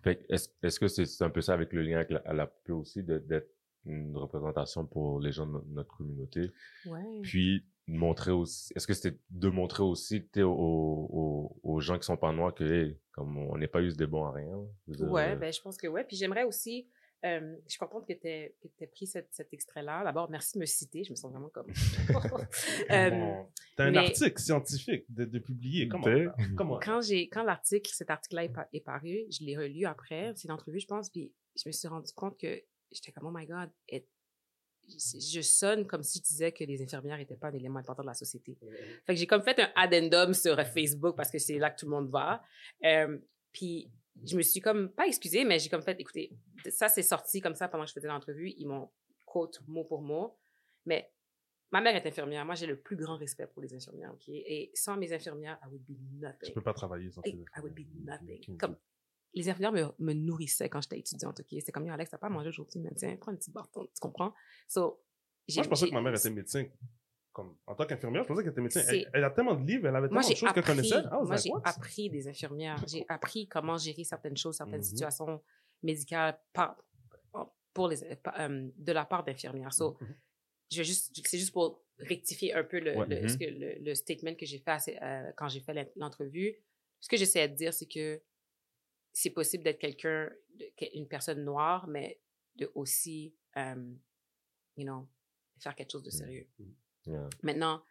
Fait 0.02 0.24
est-ce, 0.28 0.48
est-ce 0.62 0.80
que 0.80 0.88
c'est, 0.88 1.24
un 1.24 1.30
peu 1.30 1.40
ça 1.40 1.54
avec 1.54 1.72
le 1.72 1.82
lien 1.82 1.96
avec 1.96 2.10
la, 2.10 2.18
à 2.20 2.32
la 2.32 2.46
poupée 2.46 2.72
aussi, 2.72 3.02
de- 3.02 3.18
d'être 3.18 3.48
une 3.84 4.16
représentation 4.16 4.86
pour 4.86 5.20
les 5.20 5.32
gens 5.32 5.46
de 5.46 5.52
no- 5.52 5.64
notre 5.68 5.96
communauté? 5.96 6.50
Ouais. 6.86 7.20
puis 7.22 7.64
montrer 7.88 8.30
aussi 8.30 8.72
est-ce 8.76 8.86
que 8.86 8.94
c'était 8.94 9.18
de 9.30 9.48
montrer 9.48 9.82
aussi 9.82 10.24
aux, 10.36 10.42
aux, 10.42 11.56
aux 11.64 11.80
gens 11.80 11.98
qui 11.98 12.04
sont 12.04 12.16
pas 12.16 12.32
noirs 12.32 12.54
que 12.54 12.62
hey, 12.62 12.96
comme 13.10 13.36
on 13.36 13.58
n'est 13.58 13.66
pas 13.68 13.82
eu 13.82 13.92
des 13.92 14.06
bons 14.06 14.24
à 14.24 14.32
rien 14.32 14.56
dire, 14.86 15.10
Ouais, 15.10 15.32
euh, 15.32 15.36
ben, 15.36 15.52
je 15.52 15.60
pense 15.60 15.76
que 15.76 15.88
ouais. 15.88 16.04
Puis 16.04 16.16
j'aimerais 16.16 16.44
aussi, 16.44 16.88
euh, 17.24 17.56
je 17.66 17.70
suis 17.70 17.78
contente 17.78 18.06
que 18.06 18.12
tu 18.14 18.26
aies, 18.26 18.56
pris 18.92 19.06
cet, 19.06 19.28
cet 19.32 19.52
extrait-là. 19.52 20.02
D'abord, 20.04 20.28
merci 20.30 20.54
de 20.54 20.60
me 20.60 20.66
citer. 20.66 21.04
Je 21.04 21.10
me 21.10 21.16
sens 21.16 21.30
vraiment 21.30 21.48
comme. 21.50 21.66
Euh, 22.90 23.10
Bon, 23.10 23.46
T'as 23.76 23.84
un 23.84 23.90
mais- 23.92 23.98
article 23.98 24.38
scientifique 24.40 25.04
de, 25.08 25.24
de 25.24 25.38
publier. 25.38 25.88
Comment? 25.88 26.06
Comment? 26.56 26.78
quand 26.82 27.00
j'ai 27.02 27.28
quand 27.28 27.42
l'article 27.44 27.90
cet 27.94 28.10
article-là 28.10 28.44
est, 28.44 28.48
pa- 28.52 28.68
est 28.72 28.80
paru 28.80 29.24
je 29.30 29.44
l'ai 29.44 29.56
relu 29.56 29.86
après 29.86 30.32
c'est 30.36 30.44
une 30.44 30.52
entrevue 30.52 30.80
je 30.80 30.86
pense 30.86 31.10
puis 31.10 31.32
je 31.56 31.62
me 31.68 31.72
suis 31.72 31.88
rendu 31.88 32.12
compte 32.14 32.38
que 32.38 32.60
j'étais 32.90 33.12
comme 33.12 33.26
oh 33.26 33.32
my 33.34 33.46
god 33.46 33.70
et- 33.88 34.06
je 34.88 35.40
sonne 35.40 35.86
comme 35.86 36.02
si 36.02 36.18
je 36.18 36.24
disais 36.24 36.52
que 36.52 36.64
les 36.64 36.82
infirmières 36.82 37.16
n'étaient 37.16 37.36
pas 37.36 37.48
un 37.48 37.54
élément 37.54 37.78
important 37.78 38.02
de 38.02 38.08
la 38.08 38.14
société 38.14 38.58
fait 39.06 39.14
que 39.14 39.18
j'ai 39.18 39.26
comme 39.28 39.42
fait 39.42 39.58
un 39.60 39.70
addendum 39.76 40.34
sur 40.34 40.60
Facebook 40.66 41.16
parce 41.16 41.30
que 41.30 41.38
c'est 41.38 41.58
là 41.58 41.70
que 41.70 41.78
tout 41.78 41.86
le 41.86 41.92
monde 41.92 42.10
va 42.10 42.42
Euh, 42.84 43.16
puis 43.52 43.90
je 44.24 44.36
me 44.36 44.42
suis 44.42 44.60
comme 44.60 44.90
pas 44.90 45.06
excusée 45.06 45.44
mais 45.44 45.58
j'ai 45.58 45.68
comme 45.68 45.82
fait 45.82 45.98
écoutez 46.00 46.32
ça 46.68 46.88
c'est 46.88 47.02
sorti 47.02 47.40
comme 47.40 47.54
ça 47.54 47.68
pendant 47.68 47.84
que 47.84 47.88
je 47.90 47.94
faisais 47.94 48.08
l'entrevue 48.08 48.52
ils 48.56 48.66
m'ont 48.66 48.90
quote 49.24 49.60
mot 49.66 49.84
pour 49.84 50.02
mot 50.02 50.36
mais 50.84 51.10
Ma 51.72 51.80
mère 51.80 51.96
est 51.96 52.06
infirmière. 52.06 52.44
Moi, 52.44 52.54
j'ai 52.54 52.66
le 52.66 52.78
plus 52.78 52.96
grand 52.96 53.16
respect 53.16 53.46
pour 53.46 53.62
les 53.62 53.74
infirmières, 53.74 54.12
OK? 54.12 54.28
Et 54.28 54.70
sans 54.74 54.98
mes 54.98 55.10
infirmières, 55.12 55.58
I 55.64 55.68
would 55.70 55.82
be 55.86 55.96
nothing. 56.20 56.48
Tu 56.48 56.52
peux 56.52 56.60
pas 56.60 56.74
travailler 56.74 57.10
sans 57.10 57.22
tes 57.22 57.30
I 57.30 57.46
would 57.62 57.72
be 57.72 57.86
nothing. 58.04 58.58
Comme, 58.58 58.76
les 59.32 59.48
infirmières 59.48 59.94
me, 59.98 60.04
me 60.06 60.12
nourrissaient 60.12 60.68
quand 60.68 60.82
j'étais 60.82 60.98
étudiante, 60.98 61.40
OK? 61.40 61.46
C'était 61.50 61.72
comme, 61.72 61.88
Alex, 61.88 62.10
t'as 62.10 62.18
pas 62.18 62.28
mangé 62.28 62.50
aujourd'hui, 62.50 62.78
mais 62.78 62.90
tiens, 62.94 63.16
prends 63.16 63.32
un 63.32 63.36
petit 63.36 63.50
bâton, 63.50 63.86
tu 63.86 64.00
comprends? 64.00 64.34
So, 64.68 65.02
Moi, 65.54 65.64
je 65.64 65.68
pensais 65.68 65.88
que 65.88 65.94
ma 65.94 66.02
mère 66.02 66.14
était 66.14 66.28
médecin. 66.28 66.66
Comme, 67.32 67.56
en 67.66 67.74
tant 67.74 67.86
qu'infirmière, 67.86 68.24
je 68.24 68.28
pensais 68.28 68.42
qu'elle 68.42 68.52
était 68.52 68.60
médecin. 68.60 68.82
Elle, 68.88 69.10
elle 69.14 69.24
a 69.24 69.30
tellement 69.30 69.54
de 69.54 69.66
livres, 69.66 69.86
elle 69.88 69.96
avait 69.96 70.08
tellement 70.08 70.20
de 70.28 70.34
choses 70.34 70.52
qu'elle 70.52 70.64
connaissait. 70.64 71.02
Ah, 71.10 71.20
moi, 71.22 71.36
j'ai 71.36 71.50
appris 71.64 72.10
des 72.10 72.28
infirmières. 72.28 72.84
J'ai 72.86 73.06
appris 73.08 73.48
comment 73.48 73.78
gérer 73.78 74.04
certaines 74.04 74.36
choses, 74.36 74.56
certaines 74.58 74.76
Mhm. 74.78 74.82
situations 74.82 75.42
médicales 75.82 76.38
par, 76.52 76.76
pour 77.72 77.88
les, 77.88 78.16
par- 78.16 78.38
euh, 78.38 78.68
de 78.76 78.92
la 78.92 79.06
part 79.06 79.24
d'infirmières. 79.24 79.72
So, 79.72 79.96
Mhm. 80.00 80.14
je 80.72 80.76
vais 80.78 80.84
juste, 80.84 81.10
c'est 81.26 81.38
juste 81.38 81.52
pour 81.52 81.82
rectifier 81.98 82.52
un 82.52 82.64
peu 82.64 82.78
le, 82.80 82.96
Ouais. 82.98 83.06
le- 83.22 83.28
ce 83.28 83.38
que 83.38 83.44
le, 83.46 83.78
le 83.82 83.94
statement 83.94 84.34
que 84.34 84.44
j'ai 84.44 84.58
fait 84.58 84.98
euh, 85.02 85.32
quand 85.36 85.48
j'ai 85.48 85.60
fait 85.60 85.72
l'en- 85.72 85.90
l'entrevue. 85.96 86.54
Ce 87.00 87.08
que 87.08 87.16
j'essaie 87.16 87.48
de 87.48 87.54
dire, 87.54 87.72
c'est 87.72 87.86
que 87.86 88.20
c'est 89.14 89.30
possible 89.30 89.64
d'être 89.64 89.78
quelqu'un, 89.78 90.30
une 90.94 91.08
personne 91.08 91.42
noire, 91.44 91.86
mais 91.88 92.20
de 92.56 92.70
aussi, 92.74 93.34
euh, 93.56 93.94
you 94.76 94.84
know, 94.84 95.08
faire 95.58 95.74
quelque 95.74 95.90
chose 95.92 96.02
de 96.02 96.10
sérieux. 96.10 96.46
Yeah. 97.06 97.28
Maintenant, 97.42 97.82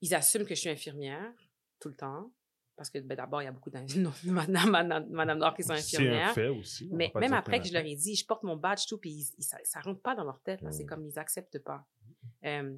ils 0.00 0.14
assument 0.14 0.44
que 0.44 0.54
je 0.54 0.60
suis 0.60 0.70
infirmière 0.70 1.32
tout 1.80 1.88
le 1.88 1.96
temps. 1.96 2.32
Parce 2.76 2.90
que 2.90 2.98
ben, 3.00 3.16
d'abord, 3.16 3.42
il 3.42 3.46
y 3.46 3.48
a 3.48 3.52
beaucoup 3.52 3.70
de 3.70 3.76
madame, 4.30 4.70
madame, 4.70 5.08
madame 5.10 5.38
noires 5.38 5.54
qui 5.56 5.64
sont 5.64 5.74
C'est 5.74 5.96
un 5.96 6.00
infirmières. 6.00 6.32
fait 6.34 6.46
aussi. 6.48 6.88
Mais 6.92 7.10
même 7.16 7.32
après 7.32 7.60
que 7.60 7.66
je 7.66 7.72
leur 7.72 7.84
ai 7.84 7.96
dit, 7.96 8.14
je 8.14 8.24
porte 8.24 8.44
mon 8.44 8.56
badge, 8.56 8.86
tout, 8.86 8.98
puis 8.98 9.10
ils- 9.10 9.34
ils- 9.38 9.42
ça, 9.42 9.58
ça 9.64 9.80
rentre 9.80 10.00
pas 10.00 10.14
dans 10.14 10.22
leur 10.22 10.40
tête. 10.42 10.62
là. 10.62 10.70
C'est 10.70 10.84
Mm. 10.84 10.86
comme 10.86 11.04
ils 11.04 11.18
acceptent 11.18 11.58
pas. 11.58 11.84
Euh, 12.44 12.76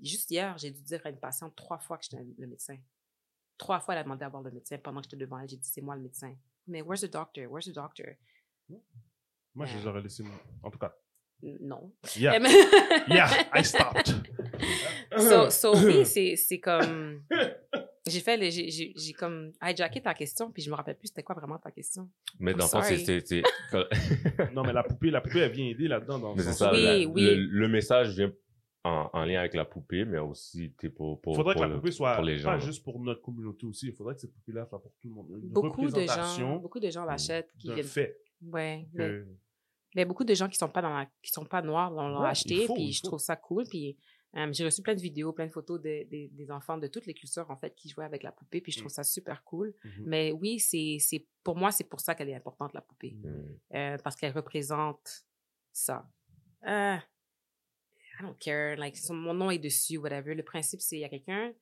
juste 0.00 0.30
hier, 0.30 0.56
j'ai 0.58 0.70
dû 0.70 0.80
dire 0.82 1.00
à 1.04 1.10
une 1.10 1.18
patiente 1.18 1.56
trois 1.56 1.78
fois 1.80 1.98
que 1.98 2.04
j'étais 2.04 2.22
le 2.38 2.46
médecin. 2.46 2.78
Trois 3.58 3.80
fois, 3.80 3.94
elle 3.94 4.00
a 4.00 4.04
demandé 4.04 4.24
à 4.24 4.28
voir 4.28 4.44
le 4.44 4.52
médecin. 4.52 4.78
Pendant 4.78 5.00
que 5.00 5.06
j'étais 5.06 5.16
devant 5.16 5.40
elle, 5.40 5.48
j'ai 5.48 5.56
dit, 5.56 5.68
c'est 5.68 5.82
moi 5.82 5.96
le 5.96 6.02
médecin. 6.02 6.36
Mais 6.68 6.80
where's 6.80 7.00
the 7.00 7.10
doctor? 7.12 7.50
Where's 7.50 7.66
the 7.66 7.72
doctor? 7.74 8.06
Moi, 9.54 9.66
je 9.66 9.76
les 9.76 9.86
aurais 9.88 10.00
laissé. 10.02 10.22
En 10.62 10.70
tout 10.70 10.78
cas. 10.78 10.96
Non. 11.60 11.92
Yeah. 12.16 12.34
Euh, 12.36 12.48
Yeah, 13.08 13.28
I 13.54 13.64
stopped. 13.64 14.14
so, 15.18 15.50
so, 15.50 15.74
oui, 15.76 16.04
c'est 16.06 16.36
c'est 16.36 16.60
comme. 16.60 17.22
J'ai 18.04 18.18
fait, 18.18 18.36
le- 18.36 18.50
j'ai- 18.50 19.12
comme 19.12 19.52
hijacké 19.62 20.00
ta 20.02 20.12
question, 20.12 20.50
puis 20.50 20.60
je 20.60 20.68
me 20.68 20.74
rappelle 20.74 20.96
plus 20.98 21.06
c'était 21.06 21.22
quoi 21.22 21.36
vraiment 21.36 21.56
ta 21.58 21.70
question. 21.70 22.10
mais 22.40 22.52
dans 22.52 22.64
le 22.64 22.68
fond 22.68 22.82
c'est 22.82 23.42
non, 24.52 24.64
mais 24.64 24.72
la 24.72 24.82
poupée, 24.82 25.10
la 25.10 25.20
poupée, 25.20 25.38
elle 25.38 25.52
vient 25.52 25.66
aider 25.66 25.86
là-dedans. 25.86 26.18
Dans 26.18 26.30
le 26.30 26.36
mais 26.36 26.42
c'est 26.42 26.52
ça 26.52 26.72
Oui, 26.72 26.82
la- 26.82 27.08
oui. 27.08 27.22
Le, 27.24 27.34
le 27.36 27.68
message 27.68 28.16
vient 28.16 28.32
en, 28.82 29.08
en 29.12 29.24
lien 29.24 29.38
avec 29.38 29.54
la 29.54 29.64
poupée 29.64 30.04
mais 30.04 30.18
aussi 30.18 30.74
pour 30.96 31.20
pour 31.20 31.34
Il 31.34 31.36
faudrait 31.36 31.54
pour 31.54 31.62
que 31.62 31.68
la 31.68 31.74
le- 31.74 31.80
poupée 31.80 31.92
soit 31.92 32.16
pour 32.16 32.24
les 32.24 32.38
gens 32.38 32.50
pas 32.50 32.58
juste 32.58 32.82
pour 32.82 32.98
notre 32.98 33.22
communauté 33.22 33.66
aussi. 33.66 33.86
Il 33.86 33.92
faudrait 33.92 34.16
que 34.16 34.20
cette 34.22 34.32
poupée-là 34.34 34.66
soit 34.66 34.82
pour 34.82 34.90
tout 35.00 35.08
le 35.08 35.14
monde. 35.14 35.28
Une 35.40 35.48
Beaucoup 35.50 35.88
de 35.88 36.00
gens, 36.04 36.56
beaucoup 36.56 36.80
de 36.80 36.90
gens 36.90 37.04
l'achètent, 37.04 37.52
qui 37.56 37.72
viennent. 37.72 37.86
fait. 37.86 38.18
Ouais. 38.42 38.88
mais- 38.94 39.22
Mais 39.94 40.04
beaucoup 40.04 40.24
de 40.24 40.34
gens 40.34 40.48
qui 40.48 40.56
sont 40.56 40.68
pas 40.70 40.82
dans 40.82 40.90
la, 40.96 41.06
qui 41.22 41.30
sont 41.32 41.44
pas 41.44 41.62
noirs 41.62 41.90
l'ont 41.90 42.08
l'ont 42.08 42.22
Ouais, 42.22 42.28
acheté, 42.28 42.54
il 42.62 42.66
faut, 42.66 42.74
puis 42.74 42.84
il 42.84 42.92
je 42.92 43.02
trouve 43.02 43.18
ça 43.20 43.36
cool. 43.36 43.64
Puis 43.68 43.96
euh, 44.36 44.50
j'ai 44.52 44.64
reçu 44.64 44.80
plein 44.82 44.94
de 44.94 45.00
vidéos, 45.00 45.32
plein 45.32 45.46
de 45.46 45.52
photos 45.52 45.80
de- 45.80 46.04
de- 46.10 46.28
des 46.34 46.50
enfants 46.50 46.78
de 46.78 46.86
toutes 46.86 47.04
les 47.06 47.12
cultures 47.14 47.50
en 47.50 47.56
fait 47.58 47.74
qui 47.74 47.88
jouaient 47.90 48.06
avec 48.06 48.22
la 48.22 48.32
poupée, 48.32 48.60
puis 48.62 48.72
je 48.72 48.78
trouve 48.78 48.90
Mm. 48.90 48.94
ça 48.94 49.04
super 49.04 49.44
cool. 49.44 49.74
Mhm. 49.84 50.04
Mais 50.06 50.32
oui, 50.32 50.58
c'est 50.58 50.96
c'est 51.00 51.26
pour 51.44 51.56
moi 51.56 51.70
c'est 51.70 51.84
pour 51.84 52.00
ça 52.00 52.14
qu'elle 52.14 52.30
est 52.30 52.34
importante 52.34 52.72
la 52.72 52.80
poupée, 52.80 53.12
Mm. 53.22 53.76
Euh, 53.76 53.98
parce 54.02 54.16
qu'elle 54.16 54.32
représente 54.32 55.26
ça. 55.72 56.08
Euh, 56.66 56.96
I 56.96 58.22
don't 58.22 58.36
care. 58.38 58.76
Like, 58.76 58.96
son- 58.96 59.14
mon 59.14 59.34
nom 59.34 59.50
est 59.50 59.58
dessus, 59.58 59.96
whatever. 59.98 60.34
Le 60.34 60.42
principe, 60.42 60.80
c'est 60.80 60.96
il 60.96 61.00
y 61.00 61.04
a 61.04 61.08
quelqu'un 61.08 61.52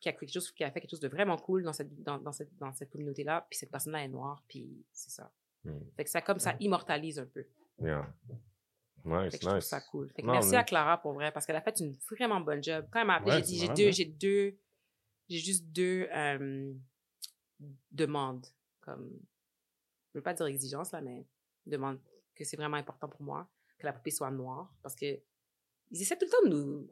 qui 0.00 0.08
a, 0.08 0.12
quelque 0.12 0.32
chose, 0.32 0.50
qui 0.52 0.64
a 0.64 0.70
fait 0.70 0.80
quelque 0.80 0.90
chose 0.90 1.00
de 1.00 1.08
vraiment 1.08 1.36
cool 1.38 1.62
dans 1.62 1.72
cette, 1.72 2.02
dans, 2.02 2.18
dans 2.18 2.32
cette, 2.32 2.54
dans 2.58 2.72
cette 2.74 2.90
communauté-là, 2.90 3.46
puis 3.48 3.58
cette 3.58 3.70
personne-là 3.70 4.04
est 4.04 4.08
noire, 4.08 4.42
puis 4.48 4.84
c'est 4.92 5.10
ça. 5.10 5.30
Mm. 5.64 5.78
Fait 5.96 6.04
que 6.04 6.10
ça, 6.10 6.20
comme 6.20 6.38
ça, 6.38 6.54
immortalise 6.60 7.18
un 7.18 7.26
peu. 7.26 7.44
Yeah. 7.80 8.06
Fait 8.28 9.08
Nice, 9.08 9.30
que 9.32 9.36
je 9.36 9.40
trouve 9.40 9.54
nice. 9.56 9.64
ça 9.66 9.80
cool. 9.82 10.10
Fait 10.14 10.22
que 10.22 10.26
Non, 10.26 10.32
merci 10.34 10.50
mais- 10.50 10.56
à 10.56 10.64
Clara 10.64 11.00
pour 11.00 11.12
vrai, 11.12 11.30
parce 11.32 11.44
qu'elle 11.46 11.56
a 11.56 11.60
fait 11.60 11.78
une 11.80 11.94
vraiment 12.10 12.40
bonne 12.40 12.62
job. 12.62 12.86
Quand 12.90 13.00
elle 13.00 13.06
m'a 13.06 13.16
appelé, 13.16 13.32
Ouais, 13.32 13.38
j'ai 13.38 13.44
dit, 13.44 13.58
j'ai 13.58 13.68
deux, 13.68 13.74
bien. 13.74 13.90
j'ai 13.90 14.04
deux, 14.06 14.58
j'ai 15.28 15.38
juste 15.38 15.64
deux 15.66 16.08
euh, 16.14 16.72
demandes. 17.92 18.46
Comme, 18.80 19.10
je 20.12 20.18
veux 20.18 20.22
pas 20.22 20.34
dire 20.34 20.46
exigence, 20.46 20.92
là, 20.92 21.00
mais 21.00 21.26
demande 21.66 21.98
que 22.34 22.44
c'est 22.44 22.56
vraiment 22.56 22.76
important 22.76 23.08
pour 23.08 23.22
moi 23.22 23.48
que 23.78 23.86
la 23.86 23.92
poupée 23.92 24.10
soit 24.10 24.30
noire, 24.30 24.72
parce 24.82 24.94
que 24.94 25.18
ils 25.90 26.00
essaient 26.02 26.16
tout 26.16 26.26
le 26.26 26.30
temps 26.30 26.48
de 26.48 26.48
nous, 26.54 26.88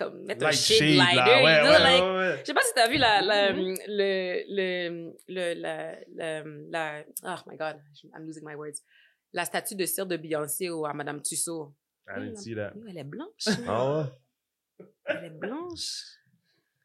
comme, 0.00 0.24
mettre 0.24 0.46
un 0.46 0.50
shade 0.50 0.96
là. 0.96 1.26
Ouais, 1.26 1.44
ouais, 1.44 2.16
ouais, 2.16 2.38
je 2.40 2.46
sais 2.46 2.54
pas 2.54 2.62
si 2.62 2.72
t'as 2.74 2.88
vu 2.88 2.96
la, 2.96 3.20
la, 3.20 3.52
le, 3.52 3.74
le, 4.48 5.12
le, 5.28 5.54
la, 5.54 5.96
la, 6.70 7.04
oh 7.24 7.42
my 7.46 7.56
god, 7.56 7.76
I'm 8.14 8.24
losing 8.26 8.44
my 8.44 8.54
words. 8.54 8.82
La 9.32 9.44
statue 9.44 9.76
de 9.76 9.86
cire 9.86 10.06
de 10.06 10.16
Beyoncé 10.16 10.70
ou 10.70 10.86
à 10.86 10.94
Madame 10.94 11.22
Tussaud. 11.22 11.74
I 12.08 12.20
didn't 12.20 12.36
see 12.36 12.54
that. 12.54 12.72
Yo, 12.74 12.82
Elle 12.88 12.98
est 12.98 13.04
blanche. 13.04 13.46
Ah? 13.68 14.10
Elle 15.04 15.24
est 15.26 15.38
blanche. 15.38 16.16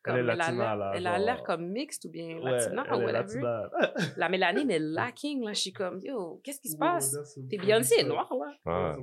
Elle 0.08 0.18
est 0.18 0.22
Comme 0.22 0.30
a 0.30 0.36
latina, 0.36 0.92
Elle 0.96 1.08
a 1.08 1.20
l'air 1.20 1.44
comme 1.44 1.68
mixte 1.70 2.06
ou 2.06 2.10
bien 2.10 2.38
Ouais, 2.40 2.52
latina 2.52 2.84
elle 2.88 2.94
ou 2.94 3.02
est 3.02 3.06
whatever. 3.06 3.42
latina. 3.42 3.94
La 4.18 4.30
mélanine 4.30 4.72
est 4.72 4.80
lacking, 4.80 5.44
là. 5.44 5.54
Je 5.54 5.60
suis 5.62 5.74
comme, 5.74 6.00
yo, 6.04 6.40
qu'est-ce 6.44 6.62
qui 6.62 6.70
se 6.70 6.78
passe? 6.78 7.16
T'es 7.50 7.58
Beyoncé 7.58 7.96
est 8.00 8.04
noire, 8.04 8.32
là. 8.40 8.54
Ah. 8.66 8.96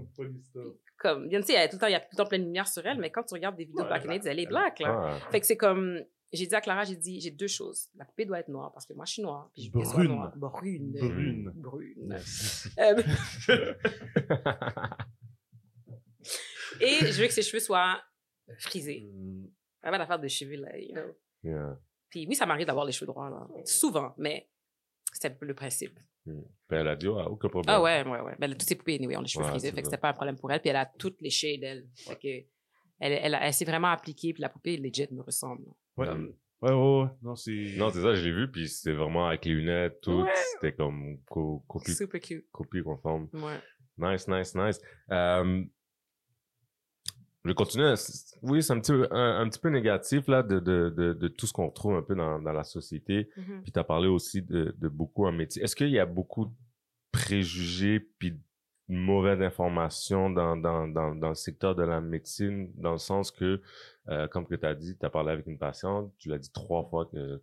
Stuff. 0.44 0.74
Comme, 0.98 1.28
Beyoncé, 1.28 1.55
elle 1.55 1.68
tout 1.68 1.76
le 1.76 1.80
temps, 1.80 1.86
il 1.88 1.92
y 1.92 1.96
a 1.96 2.00
tout 2.00 2.07
le 2.12 2.16
temps 2.16 2.26
plein 2.26 2.38
de 2.38 2.44
lumière 2.44 2.68
sur 2.68 2.86
elle, 2.86 2.98
mais 2.98 3.11
quand 3.11 3.24
tu 3.24 3.34
regardes 3.34 3.57
des 3.57 3.64
vidéos 3.64 3.78
Ouais, 3.78 3.84
de 3.84 3.88
Black 3.88 4.03
elle 4.05 4.12
Aids, 4.12 4.28
elle 4.30 4.38
est 4.38 4.46
black. 4.46 4.78
là. 4.80 5.18
Ah. 5.20 5.30
Fait 5.30 5.40
que 5.40 5.46
c'est 5.46 5.57
comme, 5.57 6.00
j'ai 6.32 6.46
dit 6.46 6.55
à 6.55 6.61
Clara, 6.61 6.84
j'ai 6.84 6.94
dit, 6.96 7.20
j'ai 7.20 7.32
deux 7.32 7.48
choses. 7.48 7.88
La 7.96 8.05
poupée 8.05 8.24
doit 8.24 8.38
être 8.38 8.48
noire 8.48 8.70
parce 8.72 8.86
que 8.86 8.94
moi, 8.94 9.05
je 9.05 9.14
suis 9.14 9.22
noire. 9.22 9.50
Puis 9.53 9.64
je 9.64 9.70
Brune. 9.70 10.09
noire. 10.09 10.32
Brune. 10.36 10.92
Brune. 10.92 11.53
Brune. 11.57 12.16
Euh, 12.78 13.03
et 16.80 17.12
je 17.12 17.20
veux 17.20 17.26
que 17.26 17.32
ses 17.32 17.42
cheveux 17.42 17.61
soient 17.61 18.00
frisés. 18.59 19.09
Mm. 19.85 19.91
Pas 19.91 19.99
d'affaire 19.99 20.18
de 20.20 20.28
cheveux, 20.28 20.57
là, 20.57 20.78
you 20.78 20.93
know. 20.95 21.14
Yeah. 21.43 21.78
Puis 22.09 22.26
oui, 22.28 22.35
ça 22.35 22.47
m'arrive 22.47 22.66
d'avoir 22.66 22.85
les 22.85 22.93
cheveux 22.93 23.07
droits, 23.07 23.30
là. 23.30 23.47
Souvent, 23.64 24.14
mais 24.18 24.49
c'est 25.12 25.28
un 25.28 25.35
peu 25.35 25.47
le 25.47 25.55
principe. 25.55 25.99
Mm. 26.26 26.41
Puis 26.68 26.78
elle 26.78 26.89
a 26.89 26.97
dit, 26.97 27.07
ah, 27.09 27.28
aucun 27.28 27.49
problème. 27.49 27.74
Ah 27.74 27.83
ouais, 27.83 28.07
ouais, 28.07 28.20
ouais. 28.20 28.37
Ben, 28.39 28.51
toutes 28.53 28.62
ses 28.62 28.76
poupées, 28.76 28.95
anyway, 28.97 29.16
ont 29.16 29.20
les 29.22 29.26
cheveux 29.28 29.45
Ouais, 29.45 29.51
frisés, 29.51 29.68
c'est 29.68 29.74
fait 29.74 29.83
que 29.83 29.87
ça. 29.87 29.93
c'était 29.93 30.01
pas 30.01 30.11
un 30.11 30.14
problème 30.14 30.37
pour 30.37 30.51
elle. 30.53 30.61
Puis 30.61 30.70
elle 30.70 30.76
a 30.76 30.87
toutes 30.87 31.20
les 31.20 31.30
shades 31.30 31.61
d'elle. 31.61 31.89
Fait 31.97 32.16
que 32.16 32.47
elle, 33.01 33.12
elle, 33.12 33.39
elle 33.41 33.53
s'est 33.55 33.64
vraiment 33.64 33.89
appliquée, 33.89 34.33
puis 34.33 34.41
la 34.43 34.49
poupée, 34.49 34.76
legit, 34.76 35.09
me 35.11 35.22
ressemble. 35.22 35.64
Ouais. 35.97 36.07
Comme- 36.07 36.35
Ouais, 36.62 36.70
ouais, 36.70 37.03
ouais. 37.03 37.09
Non, 37.22 37.35
c'est. 37.35 37.74
Non, 37.76 37.91
c'est 37.91 38.01
ça, 38.03 38.14
je 38.14 38.22
l'ai 38.24 38.30
vu, 38.33 38.49
puis 38.49 38.68
c'était 38.68 38.93
vraiment 38.93 39.26
avec 39.26 39.45
les 39.47 39.53
lunettes, 39.55 40.01
tout. 40.01 40.22
Ouais. 40.22 40.30
C'était 40.53 40.72
comme 40.72 41.18
co- 41.28 41.64
copie, 41.66 41.93
Super 41.93 42.20
cute. 42.20 42.47
copie 42.53 42.85
conforme. 42.85 43.28
Ouais. 43.33 43.59
Nice, 43.99 44.28
nice, 44.28 44.55
nice. 44.55 44.80
Euh, 45.11 45.64
je 47.45 47.51
vais 47.51 47.55
continuer. 47.55 47.95
Oui, 48.43 48.62
c'est 48.62 48.72
un 48.72 48.80
petit, 48.80 48.93
peu- 48.93 49.09
un, 49.11 49.40
un 49.40 49.49
petit 49.49 49.59
peu 49.59 49.68
négatif 49.68 50.28
là, 50.28 50.43
de, 50.43 50.61
de, 50.61 50.90
de, 50.97 51.12
de 51.12 51.28
tout 51.28 51.47
ce 51.47 51.53
qu'on 51.53 51.66
retrouve 51.68 51.95
un 51.95 52.03
peu 52.03 52.14
dans, 52.14 52.40
dans 52.40 52.53
la 52.53 52.64
société. 52.64 53.28
Mhm. 53.36 53.62
Puis 53.62 53.72
tu 53.72 53.78
as 53.78 53.84
parlé 53.84 54.09
aussi 54.09 54.43
de, 54.43 54.74
de 54.78 54.88
beaucoup 54.88 55.26
en 55.26 55.32
métier. 55.32 55.62
Est-ce 55.62 55.74
qu'il 55.76 55.90
y 55.90 55.99
a 55.99 56.07
beaucoup 56.07 56.47
de 56.47 56.53
préjugés 57.11 58.01
puis 58.01 58.32
de 58.32 58.38
mauvaises 58.88 59.40
informations 59.43 60.30
dans, 60.30 60.57
dans, 60.57 60.88
dans, 60.88 61.14
dans 61.14 61.28
le 61.30 61.34
secteur 61.34 61.74
de 61.74 61.82
la 61.82 62.01
médecine, 62.01 62.70
dans 62.76 62.93
le 62.93 62.99
sens 62.99 63.30
que, 63.30 63.61
euh, 64.09 64.28
comme 64.28 64.47
que 64.47 64.55
tu 64.55 64.66
as 64.66 64.74
dit, 64.74 64.97
tu 64.99 65.07
as 65.07 65.11
parlé 65.11 65.30
avec 65.32 65.47
une 65.47 65.59
patiente, 65.59 66.12
tu 66.18 66.28
l'as 66.28 66.38
dit 66.38 66.53
trois 66.53 66.84
fois 66.84 67.07
que 67.07 67.40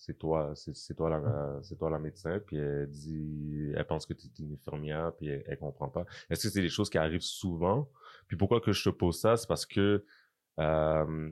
c'est 0.00 0.18
toi, 0.18 0.52
c'est 0.54 0.74
c'est 0.74 0.94
toi 0.94 1.10
la, 1.10 1.58
c'est 1.62 1.76
toi 1.76 1.90
la 1.90 1.98
médecin, 1.98 2.38
puis 2.40 2.56
elle 2.56 2.88
dit, 2.88 3.70
elle 3.74 3.86
pense 3.86 4.06
que 4.06 4.14
tu 4.14 4.26
es 4.26 4.30
une 4.42 4.54
infirmière, 4.54 5.12
puis 5.16 5.28
elle, 5.28 5.42
elle 5.46 5.58
comprend 5.58 5.88
pas. 5.88 6.04
Est-ce 6.30 6.44
que 6.46 6.52
c'est 6.52 6.62
des 6.62 6.68
choses 6.68 6.90
qui 6.90 6.98
arrivent 6.98 7.20
souvent? 7.20 7.90
Puis 8.26 8.36
pourquoi 8.36 8.60
que 8.60 8.72
je 8.72 8.82
te 8.84 8.88
pose 8.90 9.20
ça? 9.20 9.36
C'est 9.36 9.46
parce 9.46 9.66
que, 9.66 10.04
euh, 10.58 11.30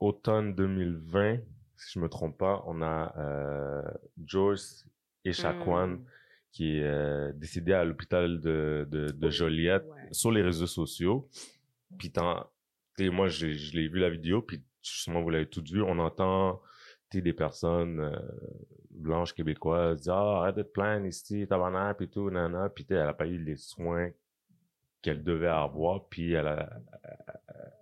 automne 0.00 0.54
2020, 0.54 1.38
si 1.76 1.92
je 1.94 1.98
me 2.00 2.08
trompe 2.08 2.38
pas, 2.38 2.62
on 2.66 2.82
a 2.82 3.14
euh, 3.18 3.82
Joyce 4.24 4.86
et 5.24 5.32
Shaquan 5.32 5.86
Mm. 5.88 6.04
qui 6.52 6.76
est 6.78 6.82
euh, 6.84 7.32
décédé 7.34 7.72
à 7.72 7.84
l'hôpital 7.84 8.40
de, 8.40 8.86
de, 8.90 9.10
de 9.10 9.30
Joliette 9.30 9.86
Ouais. 9.88 10.08
sur 10.12 10.30
les 10.30 10.42
réseaux 10.42 10.66
sociaux. 10.66 11.28
Puis 11.98 12.12
moi, 13.10 13.28
je, 13.28 13.52
je 13.52 13.72
l'ai 13.76 13.88
vu 13.88 13.98
la 14.00 14.10
vidéo, 14.10 14.42
puis 14.42 14.62
justement, 14.82 15.22
vous 15.22 15.30
l'avez 15.30 15.46
tout 15.48 15.64
vu, 15.70 15.82
on 15.82 15.98
entend 15.98 16.60
des 17.20 17.34
personnes 17.34 18.00
euh, 18.00 18.18
blanches 18.90 19.34
québécoises 19.34 20.00
dire 20.02 20.14
«Ah, 20.14 20.38
arrête 20.38 20.56
de 20.56 20.62
te 20.62 20.68
plaindre 20.68 21.06
ici, 21.06 21.46
tabarnak, 21.46 21.98
puis 21.98 22.08
tout, 22.08 22.30
nana.» 22.30 22.68
Puis 22.74 22.86
elle 22.88 22.98
a 23.00 23.12
pas 23.12 23.26
eu 23.26 23.38
les 23.38 23.56
soins 23.56 24.10
qu'elle 25.02 25.24
devait 25.24 25.48
avoir, 25.48 26.08
puis 26.08 26.32
elle, 26.32 26.46
a, 26.46 26.80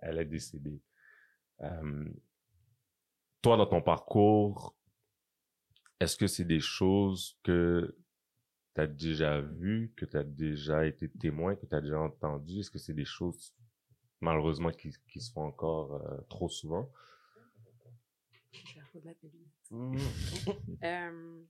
elle 0.01 0.17
est 0.17 0.25
décédée. 0.25 0.81
Euh, 1.61 2.05
toi, 3.41 3.57
dans 3.57 3.67
ton 3.67 3.81
parcours, 3.81 4.75
est-ce 5.99 6.17
que 6.17 6.27
c'est 6.27 6.45
des 6.45 6.59
choses 6.59 7.37
que 7.43 7.95
tu 8.73 8.81
as 8.81 8.87
déjà 8.87 9.39
vues, 9.39 9.93
que 9.95 10.05
tu 10.05 10.17
as 10.17 10.23
déjà 10.23 10.85
été 10.85 11.09
témoin, 11.09 11.55
que 11.55 11.67
tu 11.67 11.75
as 11.75 11.81
déjà 11.81 11.99
entendu? 11.99 12.59
Est-ce 12.59 12.71
que 12.71 12.79
c'est 12.79 12.93
des 12.93 13.05
choses, 13.05 13.53
malheureusement, 14.19 14.71
qui, 14.71 14.91
qui 15.07 15.21
se 15.21 15.31
font 15.31 15.43
encore 15.43 15.95
euh, 15.95 16.21
trop 16.27 16.49
souvent? 16.49 16.91
Je 18.93 18.99
vais 18.99 19.03
remettre 19.03 19.19
mes 19.23 19.29
lunettes. 19.29 19.71
Mm. 19.71 20.83
Euh, 20.83 21.43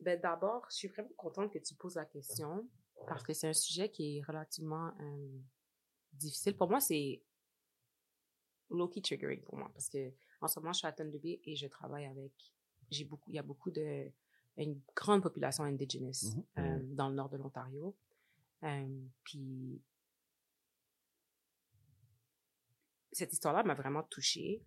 ben 0.00 0.20
d'abord, 0.20 0.66
je 0.70 0.76
suis 0.76 0.88
vraiment 0.88 1.08
contente 1.16 1.52
que 1.52 1.58
tu 1.58 1.74
poses 1.74 1.96
la 1.96 2.04
question 2.04 2.68
parce 3.06 3.22
que 3.22 3.32
c'est 3.32 3.48
un 3.48 3.52
sujet 3.52 3.90
qui 3.90 4.18
est 4.18 4.22
relativement 4.22 4.92
euh, 5.00 5.38
difficile. 6.12 6.56
Pour 6.56 6.68
moi, 6.70 6.80
c'est 6.80 7.22
low-key 8.70 9.00
triggering 9.00 9.42
pour 9.42 9.56
moi 9.56 9.70
parce 9.72 9.88
que 9.88 10.12
en 10.40 10.46
ce 10.46 10.60
moment, 10.60 10.72
je 10.72 10.78
suis 10.78 10.86
à 10.86 10.92
Thunder-Bay 10.92 11.40
et 11.44 11.56
je 11.56 11.66
travaille 11.66 12.04
avec. 12.06 12.32
J'ai 12.90 13.04
beaucoup, 13.04 13.30
il 13.30 13.34
y 13.34 13.38
a 13.38 13.42
beaucoup 13.42 13.70
de. 13.70 14.10
une 14.56 14.80
grande 14.94 15.22
population 15.22 15.64
indigenous 15.64 16.34
Mhm. 16.34 16.44
euh, 16.58 16.78
dans 16.94 17.08
le 17.08 17.14
nord 17.14 17.28
de 17.28 17.36
l'Ontario. 17.38 17.96
Euh, 18.64 19.06
puis 19.24 19.80
cette 23.12 23.32
histoire-là 23.32 23.62
m'a 23.64 23.74
vraiment 23.74 24.02
touchée. 24.04 24.62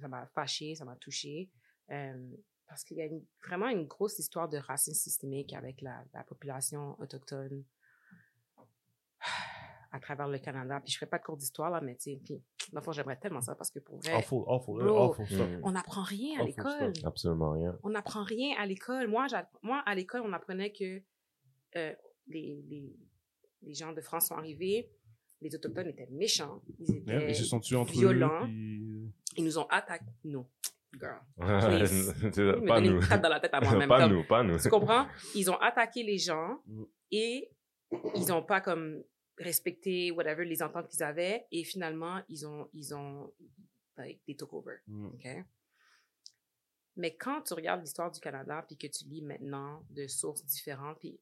Ça 0.00 0.08
m'a 0.08 0.26
fâchée, 0.34 0.74
ça 0.74 0.84
m'a 0.84 0.96
touchée. 0.96 1.50
Euh, 1.90 2.30
parce 2.66 2.82
qu'il 2.84 2.96
y 2.96 3.02
a 3.02 3.06
une- 3.06 3.24
vraiment 3.46 3.68
une 3.68 3.84
grosse 3.86 4.18
histoire 4.18 4.48
de 4.48 4.56
racisme 4.58 4.94
systémique 4.98 5.52
avec 5.52 5.80
la, 5.82 6.02
la 6.14 6.24
population 6.24 6.96
autochtone 7.00 7.62
à 9.92 10.00
travers 10.00 10.28
le 10.28 10.38
Canada. 10.38 10.80
Puis 10.80 10.92
je 10.92 10.98
ferai 10.98 11.08
pas 11.08 11.18
de 11.18 11.24
cours 11.24 11.36
d'histoire, 11.36 11.70
là, 11.70 11.80
mais 11.80 11.94
tu 11.96 12.02
sais, 12.14 12.20
puis, 12.24 12.42
dans 12.72 12.80
le 12.80 12.84
fond, 12.84 12.92
j'aimerais 12.92 13.16
tellement 13.18 13.40
ça 13.40 13.54
parce 13.54 13.70
que 13.70 13.78
pour 13.78 13.98
vrai, 13.98 14.12
Awful, 14.14 14.42
awful, 14.46 14.82
Bro. 14.82 15.12
awful 15.12 15.60
on 15.62 15.70
n'apprend 15.72 16.02
rien 16.02 16.40
à 16.40 16.42
Awful 16.42 16.46
l'école. 16.48 16.92
Absolument 17.04 17.50
rien. 17.52 17.78
On 17.84 17.90
n'apprend 17.90 18.24
rien 18.24 18.56
à 18.58 18.66
l'école. 18.66 19.06
Moi, 19.08 19.26
moi, 19.62 19.82
à 19.86 19.94
l'école, 19.94 20.22
on 20.24 20.32
apprenait 20.32 20.72
que 20.72 21.00
euh, 21.76 21.94
les, 22.26 22.64
les, 22.68 22.96
les 23.62 23.74
gens 23.74 23.92
de 23.92 24.00
France 24.00 24.26
sont 24.28 24.34
arrivés, 24.34 24.90
les 25.40 25.54
Autochtones 25.54 25.88
étaient 25.88 26.08
méchants, 26.10 26.62
ils 26.80 26.96
étaient 26.96 27.12
Yeah, 27.12 27.28
Ils 27.28 27.36
se 27.36 27.44
sont 27.44 27.60
tués 27.60 27.76
entre 27.76 27.92
violents. 27.92 28.44
eux. 28.44 28.46
puis- 28.46 29.12
ils 29.36 29.44
nous 29.44 29.58
ont 29.58 29.66
attaqués. 29.68 30.04
Non, 30.24 30.46
girl. 30.98 31.20
Ils 31.38 31.42
me 31.42 32.66
pas 32.66 32.80
nous. 32.80 33.00
une 33.02 33.20
dans 33.20 33.28
la 33.28 33.40
tête 33.40 33.54
à 33.54 33.60
moi-même. 33.60 33.88
pas 33.88 34.00
comme- 34.00 34.12
nous, 34.12 34.24
pas 34.24 34.42
nous. 34.42 34.58
Tu 34.58 34.68
comprends? 34.68 35.06
Ils 35.34 35.50
ont 35.50 35.56
attaqué 35.60 36.02
les 36.02 36.18
gens 36.18 36.60
Mm. 36.66 36.84
et 37.12 37.50
ils 38.14 38.26
n'ont 38.26 38.42
pas 38.42 38.60
comme 38.60 39.02
respecté 39.38 40.10
whatever 40.12 40.44
les 40.44 40.62
ententes 40.62 40.88
qu'ils 40.88 41.02
avaient 41.02 41.46
et 41.50 41.64
finalement 41.64 42.22
ils 42.28 42.46
ont 42.46 42.68
ils 42.72 42.94
ont 42.94 43.32
like, 43.96 44.20
they 44.26 44.36
took 44.36 44.52
over. 44.52 44.76
Mm. 44.86 45.10
Mais 46.96 47.16
quand 47.16 47.42
tu 47.42 47.54
regardes 47.54 47.80
l'histoire 47.80 48.10
du 48.10 48.20
Canada 48.20 48.64
puis 48.66 48.76
que 48.76 48.86
tu 48.86 49.04
lis 49.06 49.22
maintenant 49.22 49.84
de 49.90 50.06
sources 50.06 50.44
différentes 50.44 50.98
puis 51.00 51.18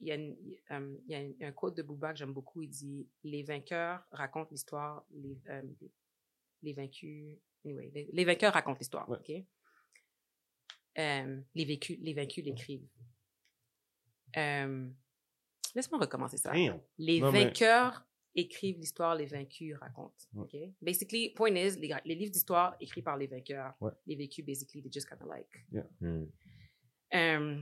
il 0.00 0.08
y 0.08 0.12
a, 0.12 0.16
une- 0.16 0.36
il 0.42 0.58
y 1.06 1.14
a 1.14 1.18
un- 1.18 1.48
un 1.48 1.52
quote 1.52 1.76
de 1.76 1.82
Bouba 1.82 2.12
que 2.12 2.18
j'aime 2.18 2.32
beaucoup. 2.32 2.62
Il 2.62 2.68
dit 2.68 3.08
Les 3.22 3.44
vainqueurs 3.44 4.04
racontent 4.10 4.48
l'histoire, 4.50 5.04
les, 5.12 5.38
euh, 5.48 5.62
les, 6.64 6.72
vaincus. 6.72 7.36
Anyway, 7.64 7.90
les, 7.94 8.08
les 8.12 8.24
vainqueurs 8.24 8.52
racontent 8.52 8.78
l'histoire. 8.78 9.08
Ouais. 9.08 9.18
OK? 9.18 9.44
Euh, 10.98 11.40
les, 11.54 11.64
vécus, 11.64 11.98
les 12.00 12.14
vaincus 12.14 12.44
l'écrivent. 12.44 12.86
Euh, 14.36 14.88
Laisse-moi 15.74 16.00
recommencer 16.00 16.36
ça. 16.36 16.52
Damn. 16.52 16.80
Les 16.98 17.20
Non, 17.20 17.32
mais- 17.32 17.44
vainqueurs 17.46 18.06
écrivent 18.36 18.78
l'histoire, 18.78 19.14
les 19.14 19.26
vaincus 19.26 19.76
racontent. 19.76 20.14
Ouais. 20.34 20.44
OK? 20.44 20.74
Basically, 20.80 21.30
point 21.30 21.54
is, 21.54 21.76
les, 21.78 21.94
les 22.04 22.14
livres 22.14 22.32
d'histoire 22.32 22.76
écrits 22.80 23.02
par 23.02 23.16
les 23.16 23.26
vainqueurs, 23.26 23.74
Ouais. 23.80 23.92
les 24.06 24.16
vécus, 24.16 24.44
basically, 24.44 24.82
they 24.82 24.92
just 24.92 25.08
kind 25.08 25.20
of 25.22 25.28
like. 25.28 25.66
Hmm. 26.00 26.26
Euh, 27.14 27.60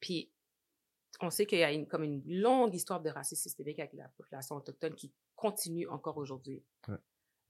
puis, 0.00 0.32
on 1.20 1.30
sait 1.30 1.46
qu'il 1.46 1.58
y 1.58 1.64
a 1.64 1.72
une, 1.72 1.86
comme 1.86 2.04
une 2.04 2.22
longue 2.26 2.74
histoire 2.74 3.00
de 3.02 3.10
racisme 3.10 3.42
systémique 3.42 3.78
avec 3.78 3.92
la 3.94 4.08
population 4.08 4.56
autochtone 4.56 4.94
qui 4.94 5.12
continue 5.38 5.86
encore 5.88 6.16
aujourd'hui. 6.16 6.64
Ouais. 6.88 6.96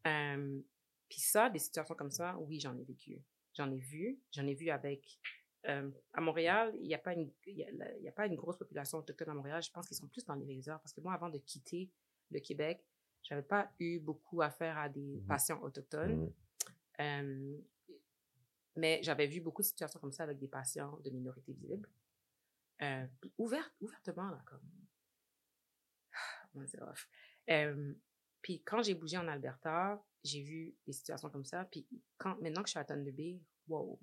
Euh, 0.06 0.60
puis 1.08 1.20
ça, 1.20 1.48
des 1.48 1.58
situations 1.58 1.94
comme 1.94 2.10
ça, 2.10 2.36
oui, 2.38 2.60
j'en 2.60 2.76
ai 2.76 2.84
vécu. 2.84 3.18
J'en 3.54 3.70
ai 3.72 3.78
vu. 3.78 4.20
J'en 4.32 4.46
ai 4.46 4.54
vu 4.54 4.68
avec... 4.68 5.18
euh, 5.66 5.90
à 6.12 6.20
Montréal, 6.20 6.72
il 6.76 6.86
n'y 6.86 6.94
a, 6.94 6.98
pas 6.98 7.14
une- 7.14 7.32
y 7.46 7.64
a, 7.64 7.70
la- 7.72 7.96
y 7.98 8.06
a 8.08 8.12
pas 8.12 8.26
une 8.26 8.36
grosse 8.36 8.58
population 8.58 8.98
autochtone 8.98 9.30
à 9.30 9.34
Montréal. 9.34 9.62
Je 9.62 9.70
pense 9.70 9.88
qu'ils 9.88 9.96
sont 9.96 10.06
plus 10.06 10.24
dans 10.26 10.34
les 10.34 10.44
réserves. 10.44 10.80
Parce 10.82 10.92
que 10.92 11.00
moi, 11.00 11.14
avant 11.14 11.30
de 11.30 11.38
quitter 11.38 11.90
le 12.30 12.40
Québec, 12.40 12.84
j'avais 13.22 13.42
pas 13.42 13.72
eu 13.80 13.98
beaucoup 14.00 14.42
affaire 14.42 14.76
à 14.76 14.88
des 14.90 15.16
Mhm. 15.20 15.26
patients 15.26 15.60
autochtones. 15.62 16.30
Euh, 17.00 17.58
mais 18.76 19.00
j'avais 19.02 19.26
vu 19.26 19.40
beaucoup 19.40 19.62
de 19.62 19.66
situations 19.66 19.98
comme 19.98 20.12
ça 20.12 20.24
avec 20.24 20.38
des 20.38 20.46
patients 20.48 20.98
de 21.04 21.10
minorités 21.10 21.52
visibles. 21.54 21.88
Euh, 22.82 23.06
puis 23.20 23.32
ouverte, 23.38 23.72
ouvertement, 23.80 24.30
là, 24.30 24.40
comme. 24.46 24.60
Comment 26.52 26.64
dire, 26.64 26.82
off. 26.82 27.08
Puis 28.42 28.62
quand 28.62 28.82
j'ai 28.82 28.94
bougé 28.94 29.16
en 29.16 29.28
Alberta, 29.28 30.02
j'ai 30.24 30.42
vu 30.42 30.74
des 30.86 30.92
situations 30.92 31.30
comme 31.30 31.44
ça. 31.44 31.64
Puis 31.64 31.86
quand, 32.16 32.40
maintenant 32.40 32.62
que 32.62 32.68
je 32.68 32.72
suis 32.72 32.78
à 32.78 32.84
Thunder 32.84 33.12
Bay, 33.12 33.40
wow. 33.66 33.98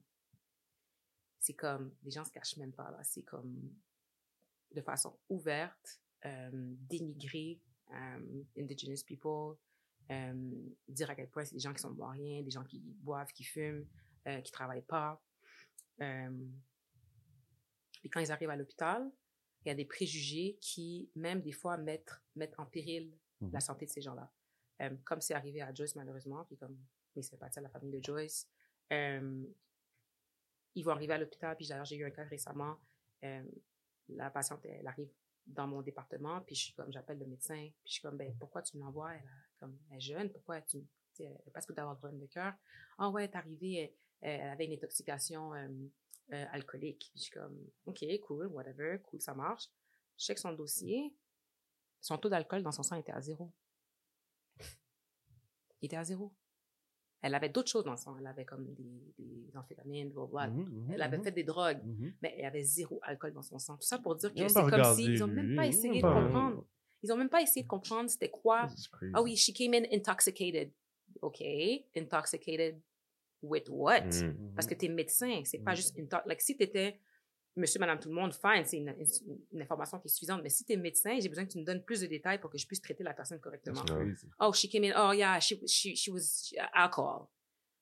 C'est 1.39 1.53
comme, 1.53 1.95
les 2.03 2.11
gens 2.11 2.25
se 2.25 2.31
cachent 2.31 2.57
même 2.57 2.73
pas, 2.73 2.89
là. 2.89 3.03
C'est 3.03 3.23
comme, 3.23 3.71
de 4.71 4.81
façon 4.81 5.17
ouverte, 5.29 6.01
euh, 6.25 6.75
dénigrer 6.89 7.61
Indigenous 8.57 9.03
people, 9.05 9.57
dire 10.87 11.09
à 11.09 11.15
quel 11.15 11.29
point 11.29 11.45
c'est 11.45 11.53
des 11.53 11.59
gens 11.59 11.73
qui 11.73 11.81
sont 11.81 11.91
moyens, 11.91 12.43
des 12.43 12.51
gens 12.51 12.63
qui 12.63 12.79
boivent, 12.79 13.31
qui 13.31 13.43
fument, 13.43 13.87
euh, 14.27 14.41
qui 14.41 14.51
travaillent 14.51 14.81
pas. 14.81 15.21
Puis 15.97 18.09
quand 18.09 18.19
ils 18.19 18.31
arrivent 18.31 18.49
à 18.49 18.55
l'hôpital, 18.55 19.09
il 19.61 19.69
y 19.69 19.71
a 19.71 19.75
des 19.75 19.85
préjugés 19.85 20.57
qui, 20.61 21.09
même 21.15 21.41
des 21.41 21.51
fois, 21.51 21.77
mettent, 21.77 22.21
mettent 22.35 22.59
en 22.59 22.65
péril 22.65 23.15
La 23.41 23.59
santé 23.59 23.85
de 23.85 23.91
ces 23.91 24.01
gens-là. 24.01 24.31
Euh, 24.81 24.95
comme 25.03 25.21
c'est 25.21 25.33
arrivé 25.33 25.61
à 25.61 25.73
Joyce, 25.73 25.95
malheureusement, 25.95 26.43
puis 26.45 26.57
comme 26.57 26.77
mes 27.15 27.21
sympathies 27.21 27.59
à 27.59 27.61
la 27.61 27.69
famille 27.69 27.91
de 27.91 28.03
Joyce. 28.03 28.47
Euh, 28.91 29.45
ils 30.75 30.83
vont 30.83 30.91
arriver 30.91 31.13
à 31.13 31.17
l'hôpital, 31.17 31.55
puis 31.55 31.67
d'ailleurs, 31.67 31.85
j'ai 31.85 31.95
eu 31.95 32.05
un 32.05 32.11
cas 32.11 32.23
récemment. 32.25 32.77
la 34.09 34.29
patiente, 34.29 34.63
elle 34.65 34.85
arrive 34.87 35.09
dans 35.45 35.67
mon 35.67 35.81
département, 35.81 36.41
puis 36.41 36.55
je 36.55 36.63
suis 36.65 36.73
comme, 36.73 36.91
j'appelle 36.91 37.19
le 37.19 37.25
médecin, 37.25 37.69
puis 37.83 37.87
je 37.87 37.93
suis 37.93 38.01
comme, 38.01 38.17
ben, 38.17 38.35
pourquoi 38.39 38.61
tu 38.61 38.77
me 38.77 38.83
l'envoies? 38.83 39.13
Elle, 39.13 39.23
comme, 39.59 39.77
elle 39.89 39.97
est 39.97 40.01
jeune, 40.01 40.29
pourquoi 40.31 40.61
tu, 40.61 40.83
elle 41.19 41.29
n'a 41.29 41.51
pas 41.53 41.61
ce 41.61 41.71
d'avoir 41.71 41.97
problème 41.97 42.19
de 42.19 42.25
cœur? 42.25 42.53
Ah 42.97 43.09
ouais, 43.09 43.25
elle 43.25 43.29
est 43.29 43.35
arrivée, 43.35 43.95
elle, 44.21 44.41
elle 44.41 44.49
avait 44.49 44.65
une 44.65 44.73
intoxication 44.73 45.53
euh, 45.53 45.67
euh, 46.33 46.45
alcoolique. 46.51 47.09
Puis 47.11 47.19
je 47.19 47.21
suis 47.23 47.31
comme, 47.31 47.57
OK, 47.85 48.03
cool, 48.21 48.47
whatever, 48.47 48.99
cool, 49.03 49.21
ça 49.21 49.33
marche. 49.33 49.69
Je 50.17 50.25
check 50.25 50.39
son 50.39 50.53
dossier, 50.53 51.13
son 52.05 52.19
taux 52.19 52.29
d'alcool 52.29 52.61
dans 52.61 52.71
son 52.71 52.83
sang 52.83 52.97
était 52.97 53.11
à 53.11 53.19
zéro. 53.19 53.51
Il 55.81 55.87
était 55.87 55.97
à 55.97 56.03
zéro. 56.03 56.31
Elle 57.23 57.33
avait 57.33 57.49
d'autres 57.49 57.71
choses 57.71 57.83
dans 57.83 57.93
le 57.93 57.97
sang. 57.97 58.15
Elle 58.19 58.27
avait 58.27 58.45
comme 58.45 58.63
des, 58.75 59.15
des 59.17 59.57
amphétamines, 59.57 60.11
blablabla. 60.11 60.49
Mhm, 60.49 60.69
mhm, 60.69 60.91
Elle 60.93 61.01
avait 61.01 61.17
mhm. 61.17 61.23
fait 61.23 61.31
des 61.31 61.43
drogues 61.43 61.81
mais 62.21 62.35
elle 62.37 62.45
avait 62.45 62.61
zéro 62.61 62.99
alcool 63.01 63.33
dans 63.33 63.41
son 63.41 63.57
sang. 63.57 63.75
Tout 63.77 63.87
ça 63.87 63.97
pour 63.97 64.15
dire 64.15 64.31
que 64.31 64.47
c'est 64.47 64.53
comme 64.53 64.95
s'ils 64.95 65.17
n'ont 65.17 65.25
même 65.25 65.55
pas 65.55 65.65
essayé 65.65 65.99
de 65.99 66.07
comprendre. 66.07 66.63
Ils 67.01 67.09
n'ont 67.09 67.17
même 67.17 67.29
pas 67.29 67.41
essayé 67.41 67.63
de 67.63 67.67
comprendre 67.67 68.07
c'était 68.07 68.29
quoi. 68.29 68.67
Ah 69.15 69.23
oui, 69.23 69.35
she 69.35 69.51
came 69.51 69.73
in 69.73 69.85
intoxicated. 69.91 70.71
OK, 71.23 71.41
intoxicated 71.95 72.79
with 73.41 73.67
what? 73.69 74.09
Parce 74.53 74.67
que 74.67 74.75
tu 74.75 74.85
es 74.85 74.89
médecin, 74.89 75.41
c'est 75.43 75.63
pas 75.63 75.73
juste 75.73 75.97
une 75.97 76.07
like, 76.27 76.41
si 76.41 76.55
tu 76.55 76.61
étais 76.61 76.99
monsieur, 77.55 77.79
madame, 77.79 77.99
tout 77.99 78.09
le 78.09 78.15
monde, 78.15 78.33
fine, 78.33 78.65
c'est 78.65 78.77
une, 78.77 78.89
une- 78.89 79.39
une 79.53 79.61
information 79.61 79.99
qui 79.99 80.07
est 80.07 80.11
suffisante. 80.11 80.41
Mais 80.43 80.49
si 80.49 80.65
tu 80.65 80.73
es 80.73 80.77
médecin, 80.77 81.17
j'ai 81.19 81.29
besoin 81.29 81.45
que 81.45 81.51
tu 81.51 81.57
me 81.59 81.63
donnes 81.63 81.83
plus 81.83 82.01
de 82.01 82.07
détails 82.07 82.39
pour 82.39 82.49
que 82.49 82.57
je 82.57 82.67
puisse 82.67 82.81
traiter 82.81 83.03
la 83.03 83.13
personne 83.13 83.39
correctement. 83.39 83.81
Oh, 84.39 84.51
she 84.53 84.69
came 84.69 84.83
in. 84.83 84.93
Oh, 84.97 85.13
yeah, 85.13 85.39
she, 85.39 85.55
she, 85.67 85.95
she 85.95 86.09
was 86.09 86.53
alcohol. 86.73 87.27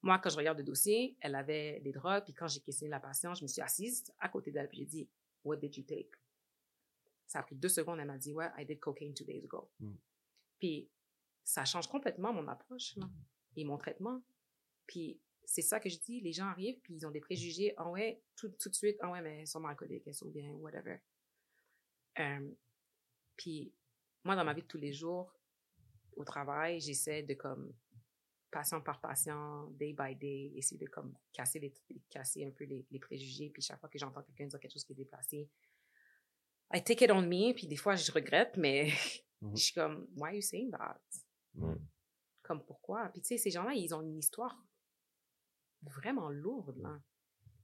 Moi, 0.01 0.19
quand 0.19 0.29
je 0.29 0.37
regarde 0.37 0.57
le 0.57 0.63
dossier, 0.63 1.17
elle 1.21 1.33
avait 1.35 1.79
des 1.79 1.91
drogues. 1.91 2.23
Puis 2.25 2.33
quand 2.33 2.47
j'ai 2.47 2.59
questionné 2.59 2.89
la 2.91 2.99
patiente, 2.99 3.37
je 3.37 3.43
me 3.43 3.47
suis 3.47 3.61
assise 3.61 4.03
à 4.19 4.29
côté 4.29 4.51
d'elle. 4.51 4.67
Puis 4.67 4.79
j'ai 4.79 4.85
dit, 4.85 5.09
What 5.43 5.57
did 5.57 5.75
you 5.77 5.83
take? 5.83 6.11
Ça 7.25 7.39
a 7.39 7.43
pris 7.43 7.55
deux 7.55 7.69
secondes. 7.69 7.99
Elle 7.99 8.07
m'a 8.07 8.17
dit, 8.17 8.33
Ouais, 8.33 8.49
I 8.57 8.65
did 8.65 8.79
cocaine 8.79 9.13
two 9.13 9.25
days 9.25 9.43
ago. 9.43 9.71
Mm. 9.79 9.93
Puis 10.59 10.89
ça 11.43 11.65
change 11.65 11.87
complètement 11.87 12.31
mon 12.33 12.47
approche 12.47 12.95
là, 12.97 13.05
et 13.55 13.63
mon 13.65 13.77
traitement. 13.77 14.21
Puis 14.87 15.19
c'est 15.45 15.61
ça 15.61 15.79
que 15.79 15.89
je 15.89 15.99
dis. 15.99 16.21
Les 16.21 16.33
gens 16.33 16.45
arrivent, 16.45 16.79
puis 16.81 16.95
ils 16.95 17.05
ont 17.05 17.11
des 17.11 17.19
préjugés. 17.19 17.73
Ah 17.77 17.89
ouais, 17.89 18.21
tout, 18.35 18.49
tout 18.59 18.69
de 18.69 18.75
suite, 18.75 18.97
ah 19.01 19.11
ouais, 19.11 19.21
mais 19.21 19.41
elles 19.41 19.47
sont 19.47 19.63
alcooliques, 19.65 20.03
elles 20.07 20.13
sont 20.13 20.29
bien, 20.29 20.51
whatever. 20.55 20.97
Euh, 22.19 22.51
puis 23.37 23.73
moi, 24.23 24.35
dans 24.35 24.45
ma 24.45 24.53
vie 24.53 24.61
de 24.61 24.67
tous 24.67 24.77
les 24.77 24.93
jours, 24.93 25.33
au 26.15 26.23
travail, 26.23 26.79
j'essaie 26.79 27.23
de 27.23 27.33
comme 27.33 27.73
patient 28.51 28.81
par 28.81 29.01
patient, 29.01 29.65
day 29.71 29.93
by 29.93 30.15
day, 30.15 30.51
essayer 30.55 30.77
de 30.77 30.87
comme 30.89 31.17
casser 31.31 31.59
les, 31.59 31.73
casser 32.09 32.45
un 32.45 32.51
peu 32.51 32.65
les, 32.65 32.85
les 32.91 32.99
préjugés. 32.99 33.49
Puis 33.49 33.63
chaque 33.63 33.79
fois 33.79 33.89
que 33.89 33.97
j'entends 33.97 34.21
quelqu'un 34.21 34.45
dire 34.47 34.59
quelque 34.59 34.73
chose 34.73 34.83
qui 34.85 34.93
est 34.93 34.95
déplacé, 34.95 35.49
I 36.71 36.83
take 36.83 37.03
it 37.05 37.11
on 37.11 37.21
me. 37.23 37.53
Puis 37.53 37.67
des 37.67 37.75
fois, 37.75 37.95
je 37.95 38.11
regrette, 38.11 38.55
mais 38.57 38.91
Mhm. 39.43 39.57
je 39.57 39.63
suis 39.63 39.73
comme, 39.73 40.07
why 40.15 40.29
are 40.29 40.35
you 40.35 40.41
saying 40.41 40.71
that? 40.71 41.01
Comme 42.41 42.63
pourquoi? 42.65 43.09
Puis 43.09 43.21
tu 43.21 43.27
sais, 43.27 43.37
ces 43.37 43.51
gens-là, 43.51 43.73
ils 43.73 43.93
ont 43.93 44.01
une 44.01 44.17
histoire 44.17 44.57
vraiment 45.89 46.29
lourde, 46.29 46.77
là. 46.77 46.99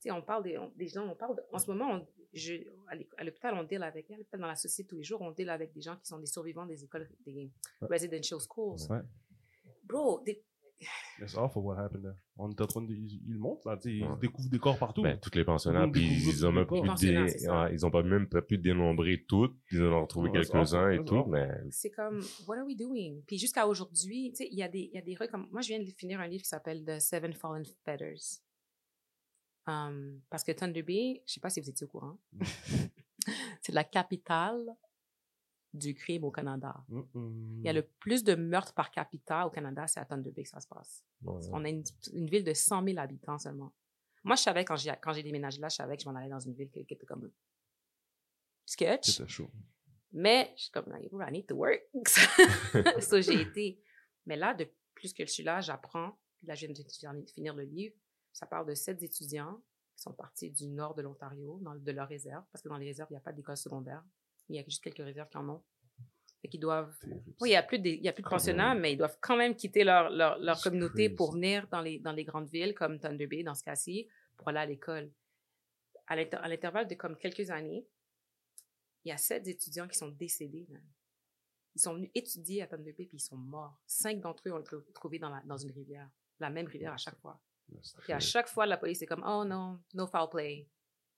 Tu 0.02 0.04
sais, 0.04 0.12
on 0.12 0.22
parle 0.22 0.44
des, 0.44 0.58
on- 0.58 0.72
des 0.76 0.88
gens, 0.88 1.06
on 1.08 1.16
parle 1.16 1.36
de- 1.36 1.44
en 1.52 1.60
ce 1.60 1.68
moment, 1.70 1.92
on- 1.96 2.08
je, 2.34 2.54
à 3.18 3.24
l'hôpital, 3.24 3.54
on 3.56 3.64
deal 3.64 3.82
avec, 3.84 4.10
à 4.12 4.16
l'hôpital, 4.18 4.40
dans 4.40 4.48
la 4.48 4.56
société 4.56 4.88
tous 4.90 4.96
les 4.98 5.04
jours, 5.04 5.22
on 5.22 5.32
deal 5.32 5.50
avec 5.50 5.74
des 5.74 5.82
gens 5.82 5.98
qui 5.98 6.06
sont 6.06 6.20
des 6.20 6.26
survivants 6.28 6.66
des 6.66 6.84
écoles, 6.84 7.10
des 7.26 7.52
residential 7.82 8.40
schools. 8.40 8.78
Ouais. 8.90 9.02
Bro, 9.84 10.22
des- 10.26 10.44
It's 11.22 11.36
awful 11.36 11.64
what 11.64 11.78
happened 11.78 12.04
there. 12.04 12.16
On 12.38 12.50
est 12.50 12.62
en 12.62 12.68
train 12.68 12.82
de. 12.82 12.94
Ils, 12.94 13.22
ils 13.28 13.34
le 13.34 13.40
montrent, 13.40 13.68
là. 13.68 13.78
tu 13.78 13.90
sais, 13.90 13.96
Ils 13.98 14.04
Ouais. 14.06 14.18
découvrent 14.22 14.50
des 14.50 14.60
corps 14.60 14.78
partout. 14.78 15.02
Ben, 15.02 15.20
toutes 15.20 15.36
les 15.36 15.44
puis 15.44 15.52
monde 15.52 15.92
découvre 15.92 16.30
ils 16.38 16.46
ont 16.46 16.52
même 16.52 16.68
ouais, 16.70 17.74
ils 17.74 17.86
ont 17.86 17.92
pas 17.92 18.04
même 18.04 18.30
pas 18.30 18.42
pu 18.42 18.58
dénombrer 18.58 19.26
toutes, 19.28 19.58
ils 19.72 19.82
en 19.84 19.92
ont 19.94 20.02
retrouvé 20.02 20.32
quelques-uns 20.32 20.92
et 20.92 21.04
tout, 21.04 21.26
mais 21.26 21.50
c'est 21.70 21.92
comme, 21.92 22.22
what 22.48 22.58
are 22.58 22.66
we 22.66 22.78
doing? 22.78 23.22
Puis 23.28 23.38
jusqu'à 23.38 23.68
aujourd'hui, 23.68 24.32
tu 24.32 24.38
sais, 24.38 24.50
il 24.52 24.58
y 24.58 24.64
a 24.64 24.70
des, 24.70 24.90
il 24.92 24.96
y 24.96 24.98
a 24.98 25.02
des 25.02 25.16
rues 25.16 25.28
comme, 25.28 25.48
moi, 25.52 25.62
je 25.62 25.68
viens 25.70 25.80
de 25.80 25.92
finir 25.92 26.20
un 26.22 26.28
livre 26.28 26.44
qui 26.44 26.50
s'appelle 26.50 26.84
The 26.86 27.00
Seven 27.00 27.34
Fallen 27.34 27.66
Feathers. 27.86 28.42
Um, 29.68 30.22
parce 30.30 30.44
que 30.44 30.52
Thunder 30.52 30.82
Bay, 30.82 31.22
je 31.28 31.34
sais 31.34 31.40
pas 31.40 31.50
si 31.50 31.60
vous 31.62 31.70
étiez 31.70 31.86
au 31.86 31.90
courant, 31.90 32.18
c'est 33.62 33.74
la 33.74 33.84
capitale 33.84 34.66
du 35.74 35.94
crime 35.94 36.24
au 36.24 36.32
Canada. 36.32 36.84
Il 37.60 37.66
y 37.66 37.70
a 37.70 37.74
le 37.74 37.84
plus 37.84 38.24
de 38.24 38.36
meurtres 38.36 38.74
par 38.74 38.90
capita 38.92 39.46
au 39.46 39.50
Canada, 39.52 39.86
c'est 39.88 40.00
à 40.00 40.06
Thunder 40.06 40.32
Bay 40.32 40.44
que 40.44 40.50
ça 40.50 40.60
se 40.60 40.68
passe. 40.68 41.04
On 41.52 41.64
a 41.64 41.70
une, 41.70 41.84
une 42.14 42.28
ville 42.30 42.44
de 42.44 42.54
100 42.54 42.84
000 42.84 42.98
habitants 42.98 43.38
seulement. 43.38 43.72
Moi, 44.24 44.36
je 44.36 44.42
savais 44.42 44.66
quand 44.66 44.76
j'ai, 44.76 44.92
quand 45.02 45.14
j'ai 45.14 45.24
déménagé 45.24 45.60
là, 45.62 45.70
je 45.70 45.76
savais 45.76 45.96
que 45.96 46.04
je 46.04 46.10
m'en 46.10 46.16
allais 46.16 46.30
dans 46.30 46.40
une 46.40 46.54
ville 46.54 46.70
qui, 46.70 46.86
qui 46.86 46.94
était 46.94 47.06
comme 47.06 47.32
sketch. 48.66 49.12
C'était 49.12 49.30
chaud. 49.30 49.50
Mais 50.12 50.52
je 50.58 50.64
suis 50.64 50.72
comme, 50.72 50.92
I 50.98 51.32
need 51.32 51.46
to 51.48 51.56
work. 51.56 51.82
so, 53.02 53.22
j'ai 53.22 53.42
été. 53.42 53.82
Mais 54.26 54.36
là, 54.36 54.54
de 54.54 54.68
plus 54.96 55.14
que 55.14 55.26
je 55.26 55.32
suis 55.32 55.44
là, 55.44 55.62
j'apprends. 55.62 56.18
Là, 56.44 56.56
je 56.56 56.66
viens 56.66 56.74
de 56.74 56.90
finir- 56.90 57.28
finir 57.34 57.54
le 57.56 57.64
livre. 57.64 57.96
Ça 58.34 58.46
parle 58.46 58.68
de 58.68 58.74
sept 58.74 59.02
étudiants 59.04 59.62
qui 59.96 60.02
sont 60.04 60.14
partis 60.14 60.50
du 60.52 60.68
nord 60.68 60.96
de 60.96 61.02
l'Ontario, 61.02 61.60
dans, 61.62 61.76
de 61.76 61.92
leur 61.92 62.08
réserve, 62.08 62.44
parce 62.52 62.62
que 62.64 62.70
dans 62.70 62.78
les 62.78 62.86
réserves, 62.88 63.10
il 63.12 63.14
n'y 63.14 63.18
a 63.18 63.22
pas 63.22 63.34
d'école 63.34 63.58
secondaire. 63.58 64.04
Il 64.50 64.56
y 64.56 64.60
a 64.60 64.64
juste 64.64 64.84
quelques 64.84 64.98
réserves 65.04 65.30
qui 65.30 65.38
en 65.38 65.48
ont. 65.50 65.64
Fait 66.42 66.48
qu'ils 66.48 66.60
doivent. 66.60 66.96
Oui, 67.42 67.50
il 67.50 67.52
n'y 67.52 67.56
a 67.56 67.64
plus 67.64 67.80
de, 67.80 67.90
il 67.90 68.02
y 68.02 68.08
a 68.08 68.14
plus 68.14 68.24
de 68.24 68.30
pensionnats, 68.30 68.74
mais 68.74 68.94
ils 68.94 68.98
doivent 68.98 69.18
quand 69.22 69.36
même 69.38 69.56
quitter 69.56 69.84
leur, 69.84 70.10
leur, 70.10 70.62
communauté 70.62 71.06
crazy. 71.06 71.16
pour 71.16 71.34
venir 71.34 71.68
dans 71.68 71.82
les, 71.82 72.00
dans 72.00 72.14
les 72.14 72.24
grandes 72.24 72.50
villes 72.50 72.74
comme 72.74 73.00
Thunder 73.00 73.28
Bay, 73.28 73.44
dans 73.44 73.56
ce 73.56 73.64
cas-ci, 73.64 74.08
pour 74.38 74.48
aller 74.50 74.60
à 74.60 74.66
l'école. 74.66 75.12
À 76.08 76.16
l'inter- 76.16 76.38
à 76.38 76.48
l'intervalle 76.48 76.88
de 76.88 76.96
comme 76.96 77.18
quelques 77.18 77.50
années, 77.52 77.86
il 79.04 79.10
y 79.10 79.12
a 79.12 79.18
sept 79.18 79.48
étudiants 79.48 79.88
qui 79.88 79.98
sont 79.98 80.08
décédés. 80.10 80.68
Ils 81.76 81.82
sont 81.82 81.94
venus 81.94 82.10
étudier 82.16 82.64
à 82.64 82.68
Thunder 82.68 82.94
Bay, 82.94 83.06
puis 83.06 83.18
ils 83.18 83.20
sont 83.22 83.38
morts. 83.38 83.80
Cinq 83.86 84.20
d'entre 84.22 84.48
eux 84.48 84.52
ont 84.54 84.60
été 84.60 84.76
trouvés 84.94 85.20
dans, 85.20 85.30
la, 85.30 85.42
dans 85.46 85.58
une 85.58 85.72
rivière. 85.72 86.10
La 86.40 86.50
même 86.50 86.68
rivière 86.68 86.94
à 86.94 86.98
chaque 86.98 87.20
fois. 87.20 87.40
Puis 88.02 88.14
à 88.14 88.20
chaque 88.20 88.48
fois, 88.48 88.66
la 88.66 88.78
police 88.78 89.02
est 89.02 89.06
comme, 89.06 89.24
oh 89.28 89.44
non, 89.46 89.80
no 89.94 90.08
foul 90.08 90.30
play. 90.30 90.68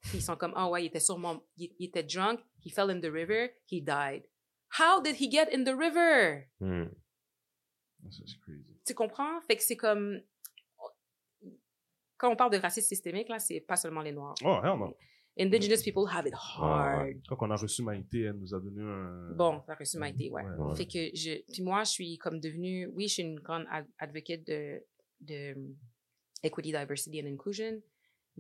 Puis 0.04 0.18
ils 0.18 0.22
sont 0.22 0.36
comme, 0.36 0.54
oh 0.58 0.70
ouais, 0.70 0.84
il 0.84 0.88
était 0.88 1.00
sûrement, 1.00 1.44
il, 1.58 1.74
il 1.80 1.88
était 1.88 2.04
drunk, 2.04 2.40
he 2.66 2.72
fell 2.74 2.90
in 2.90 3.00
the 3.00 3.12
river, 3.12 3.52
he 3.70 3.82
died. 3.82 4.24
How 4.80 5.02
did 5.02 5.16
he 5.20 5.30
get 5.32 5.50
in 5.54 5.64
the 5.64 5.76
river? 5.78 6.50
That's 6.60 8.36
crazy. 8.44 8.66
Tu 8.86 8.94
comprends? 8.96 9.42
Fait 9.42 9.58
que 9.58 9.64
c'est 9.64 9.76
comme, 9.78 10.22
quand 12.18 12.32
on 12.32 12.36
parle 12.36 12.52
de 12.52 12.58
racisme 12.58 12.88
systémique, 12.88 13.30
là, 13.30 13.40
c'est 13.40 13.60
pas 13.62 13.76
seulement 13.76 14.02
les 14.02 14.12
Noirs. 14.12 14.36
Oh, 14.44 14.60
hell 14.64 14.78
no. 14.78 14.96
Indigenous 15.40 15.82
people 15.84 16.06
have 16.12 16.28
it 16.28 16.34
hard. 16.34 17.22
Quand 17.28 17.38
on 17.42 17.52
a 17.52 17.56
reçu 17.56 17.82
Maïté, 17.84 18.22
elle 18.24 18.34
nous 18.34 18.54
a 18.54 18.60
donné 18.60 18.82
un. 18.82 19.32
Bon, 19.34 19.62
t'as 19.66 19.76
reçu 19.76 19.98
Maïté, 19.98 20.30
ouais. 20.30 20.44
Ouais. 20.44 20.50
Ouais. 20.58 20.76
Fait 20.76 20.86
que 20.86 21.16
je, 21.16 21.42
puis 21.52 21.62
moi, 21.64 21.84
je 21.84 21.92
suis 21.92 22.18
comme 22.18 22.40
devenue, 22.40 22.88
oui, 22.94 23.08
je 23.08 23.14
suis 23.14 23.24
une 23.24 23.40
grande 23.40 23.66
ad- 23.72 23.88
advocate 23.98 24.44
de, 24.46 24.84
de 25.22 25.56
equity, 26.44 26.72
diversity 26.74 27.22
and 27.22 27.28
inclusion, 27.28 27.82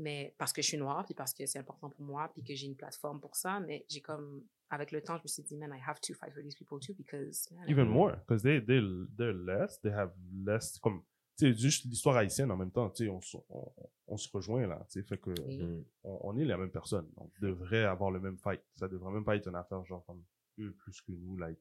mais 0.02 0.34
parce 0.38 0.52
que 0.54 0.62
je 0.62 0.68
suis 0.68 0.78
noire, 0.78 1.06
puis 1.06 1.14
parce 1.14 1.34
que 1.34 1.46
c'est 1.46 1.60
important 1.60 1.90
pour 1.90 2.02
moi, 2.06 2.30
puis 2.34 2.44
que 2.44 2.54
j'ai 2.56 2.68
une 2.68 2.76
plateforme 2.76 3.20
pour 3.20 3.36
ça, 3.36 3.60
mais 3.60 3.86
j'ai 3.90 4.02
comme, 4.02 4.44
avec 4.70 4.92
le 4.92 5.02
temps, 5.02 5.18
je 5.18 5.24
me 5.24 5.28
suis 5.28 5.44
dit, 5.44 5.56
man, 5.58 5.72
I 5.74 5.80
have 5.88 6.00
to 6.02 6.14
fight 6.14 6.34
for 6.34 6.42
these 6.44 6.56
people 6.56 6.80
too, 6.80 6.94
because, 6.94 7.50
man, 7.52 7.70
Even 7.70 7.88
more, 7.88 8.16
because 8.18 8.42
they, 8.44 8.60
they, 8.64 8.82
they're 9.18 9.34
less, 9.34 9.80
they 9.82 9.92
have 9.92 10.12
less, 10.46 10.78
comme, 10.80 11.04
tu 11.38 11.54
sais, 11.54 11.60
juste 11.60 11.86
l'histoire 11.86 12.18
haïtienne 12.18 12.52
en 12.52 12.58
même 12.58 12.72
temps, 12.72 12.90
tu 12.90 13.06
sais, 13.06 13.10
on, 13.10 13.22
se- 13.22 13.38
on, 13.50 13.72
on 14.08 14.18
se 14.18 14.30
rejoint 14.32 14.68
là, 14.68 14.86
tu 14.90 15.00
sais, 15.00 15.04
fait 15.08 15.18
que 15.18 15.32
Oui. 15.48 15.58
Mm. 15.64 15.86
on, 16.04 16.20
on 16.24 16.38
est 16.38 16.46
la 16.46 16.58
même 16.58 16.72
personne. 16.72 17.08
On 17.18 17.30
devrait 17.40 17.86
avoir 17.86 18.12
le 18.12 18.20
même 18.20 18.38
fight. 18.38 18.62
Ça 18.76 18.88
devrait 18.88 19.12
même 19.12 19.24
pas 19.24 19.36
être 19.38 19.48
une 19.48 19.56
affaire 19.56 19.84
genre 19.86 20.04
comme 20.06 20.24
eux 20.60 20.74
plus 20.74 21.02
que 21.02 21.12
nous, 21.14 21.38
like, 21.38 21.58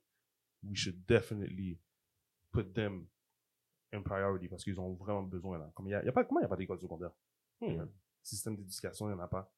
we 0.65 0.77
should 0.77 1.05
definitely 1.07 1.79
put 2.53 2.65
them 2.75 3.07
in 3.93 4.03
priority 4.03 4.49
parce 4.49 4.63
qu'ils 4.65 4.79
ont 4.81 4.93
vraiment 4.95 5.23
besoin 5.23 5.59
là. 5.59 5.71
Comme 5.75 5.87
il 5.89 5.91
y 5.91 5.95
a, 5.95 6.03
il 6.03 6.07
y 6.07 6.09
a 6.09 6.13
pas, 6.13 6.25
comment 6.25 6.41
il 6.41 6.45
y 6.45 6.47
a 6.47 6.49
pas 6.49 6.57
d'école 6.57 6.81
secondaire? 6.81 7.13
Mm. 7.61 7.85
Système 8.23 8.57
d'éducation, 8.57 9.09
il 9.09 9.13
y 9.13 9.15
en 9.15 9.21
a 9.21 9.29
pas. 9.29 9.53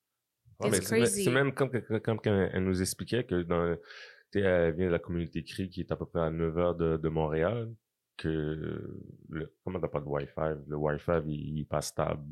C'est- 1.06 1.30
même 1.30 1.52
comme, 1.52 1.70
comme, 2.00 2.20
elle 2.52 2.62
nous 2.64 2.80
expliquait 2.80 3.24
que 3.24 3.42
dans, 3.42 3.74
tu 4.30 4.38
sais, 4.38 4.40
elle 4.40 4.74
vient 4.74 4.86
de 4.86 4.92
la 4.92 4.98
communauté 5.00 5.42
CRI 5.42 5.68
qui 5.68 5.80
est 5.80 5.90
à 5.90 5.96
peu 5.96 6.06
près 6.06 6.20
à 6.20 6.30
9 6.30 6.56
heures 6.56 6.74
de, 6.76 6.96
de 6.96 7.08
Montréal, 7.08 7.72
que 8.16 8.28
le, 9.28 9.54
comment 9.64 9.80
t'as 9.80 9.88
pas 9.88 10.00
de 10.00 10.06
Wi-Fi? 10.06 10.62
Le 10.68 10.76
Wi-Fi, 10.76 11.12
il, 11.26 11.56
il 11.56 11.60
est 11.62 11.64
pas 11.68 11.80
stable. 11.80 12.22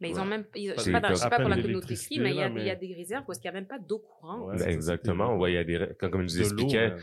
Mais 0.00 0.10
ils 0.10 0.18
ont 0.20 0.24
même, 0.24 0.44
ils- 0.54 0.74
je 0.76 0.80
sais 0.80 0.92
pas, 0.92 1.00
dans- 1.00 1.08
je 1.10 1.14
sais 1.14 1.28
pas 1.30 1.40
pour 1.40 1.48
la 1.48 1.56
communauté 1.60 1.94
CRI, 1.94 2.20
mais 2.20 2.30
il 2.30 2.36
y, 2.36 2.42
a, 2.42 2.48
là, 2.48 2.54
il 2.60 2.66
y 2.66 2.70
a 2.70 2.74
mais- 2.74 2.76
des 2.88 2.94
réserves 2.94 3.24
parce 3.26 3.38
qu'il 3.38 3.50
n'y 3.50 3.56
a 3.56 3.60
même 3.60 3.68
pas 3.68 3.78
d'eau 3.78 3.98
courante. 4.00 4.48
Ouais, 4.48 4.68
exactement. 4.70 5.36
Ouais, 5.36 5.52
il 5.52 5.54
y 5.54 5.58
a 5.58 5.64
des, 5.64 5.94
comme, 5.98 6.10
comme 6.10 6.20
elle 6.20 6.26
nous 6.26 6.40
expliquait. 6.40 6.94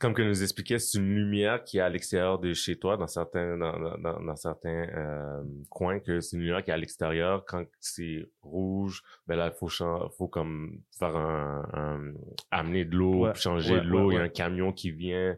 Comme 0.00 0.12
qu'elle 0.14 0.26
nous 0.28 0.42
expliquait, 0.42 0.78
c'est 0.78 0.98
une 0.98 1.14
lumière 1.14 1.62
qui 1.62 1.78
est 1.78 1.80
à 1.80 1.88
l'extérieur 1.88 2.38
de 2.38 2.52
chez 2.52 2.76
toi, 2.76 2.96
dans 2.96 3.06
certains, 3.06 3.56
dans, 3.56 3.78
dans, 3.98 4.20
dans, 4.20 4.36
certains 4.36 4.88
euh, 4.96 5.42
coins, 5.70 6.00
que 6.00 6.20
c'est 6.20 6.36
une 6.36 6.42
lumière 6.42 6.64
qui 6.64 6.70
est 6.70 6.74
à 6.74 6.76
l'extérieur. 6.76 7.44
Quand 7.46 7.64
c'est 7.80 8.26
rouge, 8.42 9.02
ben 9.26 9.36
là, 9.36 9.52
il 9.54 9.56
faut, 9.56 9.68
faut 10.16 10.28
comme 10.28 10.80
faire 10.98 11.16
un, 11.16 11.64
un- 11.72 12.12
amener 12.50 12.84
de 12.84 12.96
l'eau, 12.96 13.26
Ouais, 13.26 13.34
changer 13.34 13.74
ouais, 13.74 13.80
de 13.82 13.86
l'eau. 13.86 14.06
ouais, 14.08 14.14
Il 14.14 14.18
y 14.18 14.20
a 14.20 14.24
un 14.24 14.28
camion 14.28 14.72
qui 14.72 14.90
vient. 14.90 15.36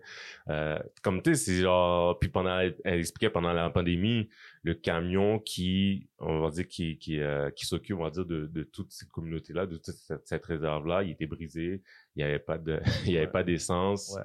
Euh, 0.48 0.78
comme 1.02 1.20
tu 1.22 1.34
sais, 1.34 1.44
c'est 1.44 1.60
genre, 1.62 2.18
puis 2.18 2.28
pendant, 2.30 2.58
elle 2.58 2.98
expliquait 2.98 3.30
pendant 3.30 3.52
la 3.52 3.68
pandémie, 3.70 4.28
le 4.62 4.74
camion 4.74 5.38
qui, 5.38 6.08
on 6.18 6.40
va 6.40 6.50
dire, 6.50 6.66
qui, 6.66 6.98
qui, 6.98 7.20
euh, 7.20 7.50
qui 7.50 7.66
s'occupe, 7.66 7.96
on 7.98 8.04
va 8.04 8.10
dire, 8.10 8.24
de, 8.26 8.46
de 8.46 8.62
toute 8.64 8.90
cette 8.90 9.10
communauté-là, 9.10 9.66
de 9.66 9.76
toute 9.76 9.94
cette, 9.94 10.26
cette 10.26 10.44
réserve-là, 10.46 11.02
il 11.04 11.10
était 11.12 11.26
brisé. 11.26 11.82
Il 12.16 12.20
y 12.20 12.22
avait 12.24 12.38
pas 12.38 12.58
de, 12.58 12.80
il 13.06 13.12
y 13.12 13.16
avait 13.18 13.26
Ouais. 13.26 13.32
pas 13.32 13.42
d'essence. 13.44 14.14
Ouais. 14.16 14.22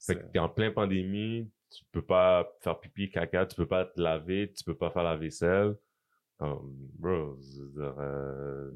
Fait 0.00 0.16
que 0.16 0.24
t'es 0.32 0.38
en 0.38 0.48
plein 0.48 0.70
pandémie, 0.72 1.50
tu 1.70 1.84
peux 1.92 2.02
pas 2.04 2.50
faire 2.60 2.78
pipi, 2.80 3.10
caca, 3.10 3.46
tu 3.46 3.56
peux 3.56 3.66
pas 3.66 3.84
te 3.86 4.00
laver, 4.00 4.52
tu 4.52 4.64
peux 4.64 4.76
pas 4.76 4.90
faire 4.90 5.02
la 5.02 5.16
vaisselle. 5.16 5.74
Comme, 6.38 6.74
bro, 6.98 7.38
euh, 7.78 8.70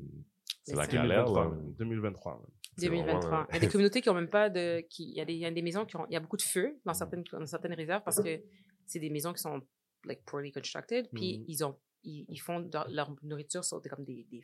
c'est 0.65 0.75
la 0.77 0.85
c'est- 0.85 0.93
galère, 0.95 1.25
2023, 1.27 1.45
là. 1.45 1.51
man. 1.51 1.75
2023. 1.79 2.33
man. 2.39 2.47
C'est 2.79 2.87
2023. 2.87 3.21
vraiment, 3.31 3.47
Il 3.51 3.55
y 3.55 3.57
a 3.57 3.61
des 3.61 3.69
communautés 3.69 4.01
qui 4.01 4.09
ont 4.11 4.15
même 4.15 4.29
pas 4.31 4.49
de. 4.49 4.81
Qui, 4.89 5.05
il, 5.11 5.17
y 5.17 5.21
a 5.21 5.25
des, 5.25 5.35
il 5.35 5.41
y 5.41 5.45
a 5.47 5.51
des 5.51 5.63
maisons 5.63 5.85
qui 5.85 5.97
ont. 5.97 6.07
Il 6.09 6.13
y 6.15 6.17
a 6.17 6.21
beaucoup 6.21 6.37
de 6.39 6.43
feu 6.43 6.79
dans 6.85 6.95
certaines, 6.95 7.23
dans 7.33 7.47
certaines 7.47 7.75
réserves 7.75 8.03
parce 8.05 8.23
que 8.23 8.41
c'est 8.87 8.99
des 9.01 9.11
maisons 9.11 9.33
qui 9.33 9.41
sont 9.43 9.61
like, 10.05 10.25
poorly 10.25 10.53
constructed. 10.53 11.09
Puis 11.13 11.41
Mhm. 11.41 11.45
ils, 11.49 11.65
ont, 11.65 11.77
ils, 12.05 12.25
ils 12.29 12.39
font 12.39 12.67
leur, 12.73 12.89
leur 12.91 13.15
nourriture 13.23 13.65
sur 13.65 13.81
des, 13.81 13.91
comme 13.91 14.05
des, 14.05 14.27
des, 14.31 14.43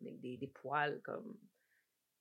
des, 0.00 0.16
des, 0.18 0.36
des 0.38 0.46
poêles. 0.48 1.00
Comme, 1.04 1.36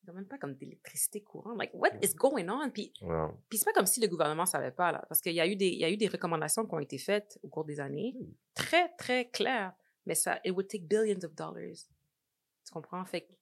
n'ont 0.08 0.14
même 0.14 0.28
pas 0.28 0.38
comme 0.38 0.56
d'électricité 0.56 1.22
courante. 1.22 1.58
Like, 1.58 1.72
what 1.74 1.90
is 2.02 2.14
going 2.16 2.48
on? 2.50 2.70
Puis, 2.72 2.94
Ouais. 3.02 3.28
puis 3.50 3.58
c'est 3.58 3.66
pas 3.66 3.74
comme 3.74 3.86
si 3.86 4.00
le 4.00 4.08
gouvernement 4.08 4.46
savait 4.46 4.72
pas, 4.72 4.92
là. 4.92 5.04
Parce 5.10 5.22
qu'il 5.22 5.34
y, 5.34 5.42
a 5.42 5.48
eu 5.48 5.56
des- 5.56 5.68
il 5.70 5.80
y 5.80 5.84
a 5.84 5.90
eu 5.90 5.98
des 5.98 6.08
recommandations 6.08 6.66
qui 6.66 6.74
ont 6.74 6.80
été 6.80 6.98
faites 6.98 7.38
au 7.44 7.50
cours 7.50 7.66
des 7.66 7.80
années. 7.80 8.16
Très, 8.54 8.90
très 8.98 9.30
claires. 9.30 9.74
Mais 10.06 10.16
ça, 10.16 10.40
it 10.46 10.52
would 10.52 10.68
take 10.68 10.86
billions 10.86 11.24
of 11.24 11.36
dollars. 11.36 11.76
Tu 12.66 12.72
comprends? 12.74 13.04
Fait 13.06 13.22
que 13.22 13.34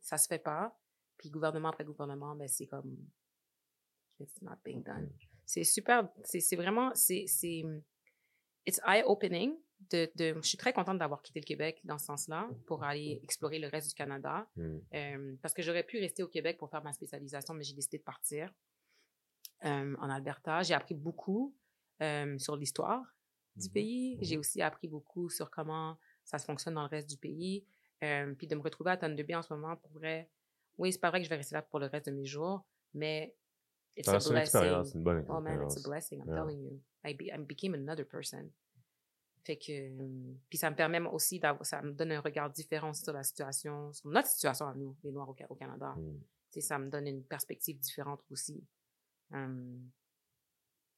ça 0.00 0.18
se 0.18 0.26
fait 0.26 0.38
pas. 0.38 0.76
Puis 1.16 1.30
gouvernement 1.30 1.68
après 1.68 1.84
gouvernement, 1.84 2.34
ben 2.34 2.48
c'est 2.48 2.66
comme 2.66 2.96
it's 4.20 4.42
not 4.42 4.56
being 4.64 4.82
done. 4.82 5.10
C'est 5.46 5.64
super, 5.64 6.08
c'est 6.24 6.40
c'est 6.40 6.56
vraiment, 6.56 6.90
c'est, 6.94 7.24
c'est, 7.26 7.62
it's 8.66 8.80
eye-opening. 8.86 9.56
De, 9.90 10.10
de, 10.16 10.34
je 10.40 10.48
suis 10.48 10.56
très 10.58 10.72
contente 10.72 10.98
d'avoir 10.98 11.20
quitté 11.22 11.40
le 11.40 11.44
Québec 11.44 11.80
dans 11.84 11.98
ce 11.98 12.06
sens-là 12.06 12.48
pour 12.66 12.84
aller 12.84 13.20
explorer 13.22 13.58
le 13.58 13.68
reste 13.68 13.88
du 13.88 13.94
Canada. 13.94 14.48
Mm. 14.56 14.78
Euh, 14.94 15.36
parce 15.42 15.52
que 15.54 15.62
j'aurais 15.62 15.82
pu 15.82 15.98
rester 15.98 16.22
au 16.22 16.28
Québec 16.28 16.58
pour 16.58 16.70
faire 16.70 16.82
ma 16.82 16.92
spécialisation, 16.92 17.54
mais 17.54 17.64
j'ai 17.64 17.74
décidé 17.74 17.98
de 17.98 18.02
partir 18.04 18.52
euh, 19.64 19.96
en 19.98 20.10
Alberta. 20.10 20.62
J'ai 20.62 20.74
appris 20.74 20.94
beaucoup 20.94 21.54
euh, 22.02 22.38
sur 22.38 22.56
l'histoire 22.56 23.02
du 23.56 23.66
Mhm. 23.68 23.72
pays. 23.72 24.16
Mhm. 24.16 24.24
J'ai 24.24 24.38
aussi 24.38 24.62
appris 24.62 24.88
beaucoup 24.88 25.28
sur 25.30 25.50
comment 25.50 25.98
ça 26.24 26.38
se 26.38 26.44
fonctionne 26.44 26.74
dans 26.74 26.82
le 26.82 26.88
reste 26.88 27.08
du 27.10 27.16
pays. 27.16 27.64
Puis 28.36 28.46
de 28.46 28.54
me 28.54 28.60
retrouver 28.60 28.90
à 28.90 28.96
Tonne 28.98 29.14
de 29.16 29.22
Bay 29.22 29.34
en 29.34 29.40
ce 29.42 29.50
moment, 29.54 29.76
pour 29.76 29.90
vrai, 29.92 30.28
oui, 30.76 30.92
c'est 30.92 30.98
pas 30.98 31.08
vrai 31.08 31.20
que 31.20 31.24
je 31.24 31.30
vais 31.30 31.36
rester 31.36 31.54
là 31.54 31.62
pour 31.62 31.78
le 31.78 31.86
reste 31.86 32.06
de 32.06 32.10
mes 32.12 32.26
jours, 32.26 32.66
mais 32.92 33.34
it's 33.96 34.06
a 34.08 34.18
une 34.30 34.36
expérience, 34.36 34.94
bonne 34.94 35.24
Oh 35.30 35.40
man, 35.40 35.62
it's 35.62 35.76
expérience. 35.76 35.78
a 35.78 35.88
blessing, 35.88 36.20
I'm 36.20 36.28
Yeah. 36.28 36.34
telling 36.36 36.60
you. 36.62 36.82
I, 37.02 37.14
be- 37.14 37.30
I 37.32 37.38
became 37.38 37.72
another 37.74 38.04
person. 38.06 38.50
Fait 39.44 39.56
que, 39.56 39.90
puis 40.48 40.56
ça 40.56 40.70
me 40.70 40.76
permet 40.76 41.00
aussi 41.00 41.38
d'avoir, 41.38 41.66
ça 41.66 41.82
me 41.82 41.92
donne 41.92 42.12
un 42.12 42.20
regard 42.20 42.50
différent 42.50 42.94
sur 42.94 43.12
la 43.12 43.22
situation, 43.22 43.92
sur 43.92 44.08
notre 44.08 44.28
situation 44.28 44.66
à 44.66 44.74
nous, 44.74 44.96
les 45.04 45.12
Noirs 45.12 45.28
au, 45.28 45.34
Ca- 45.36 45.46
au 45.50 45.54
Canada. 45.54 45.94
Mm. 45.96 46.18
Tu 46.50 46.60
sais, 46.60 46.60
ça 46.62 46.78
me 46.78 46.88
donne 46.88 47.06
une 47.06 47.22
perspective 47.22 47.78
différente 47.78 48.22
aussi. 48.30 48.64
Hum, 49.32 49.90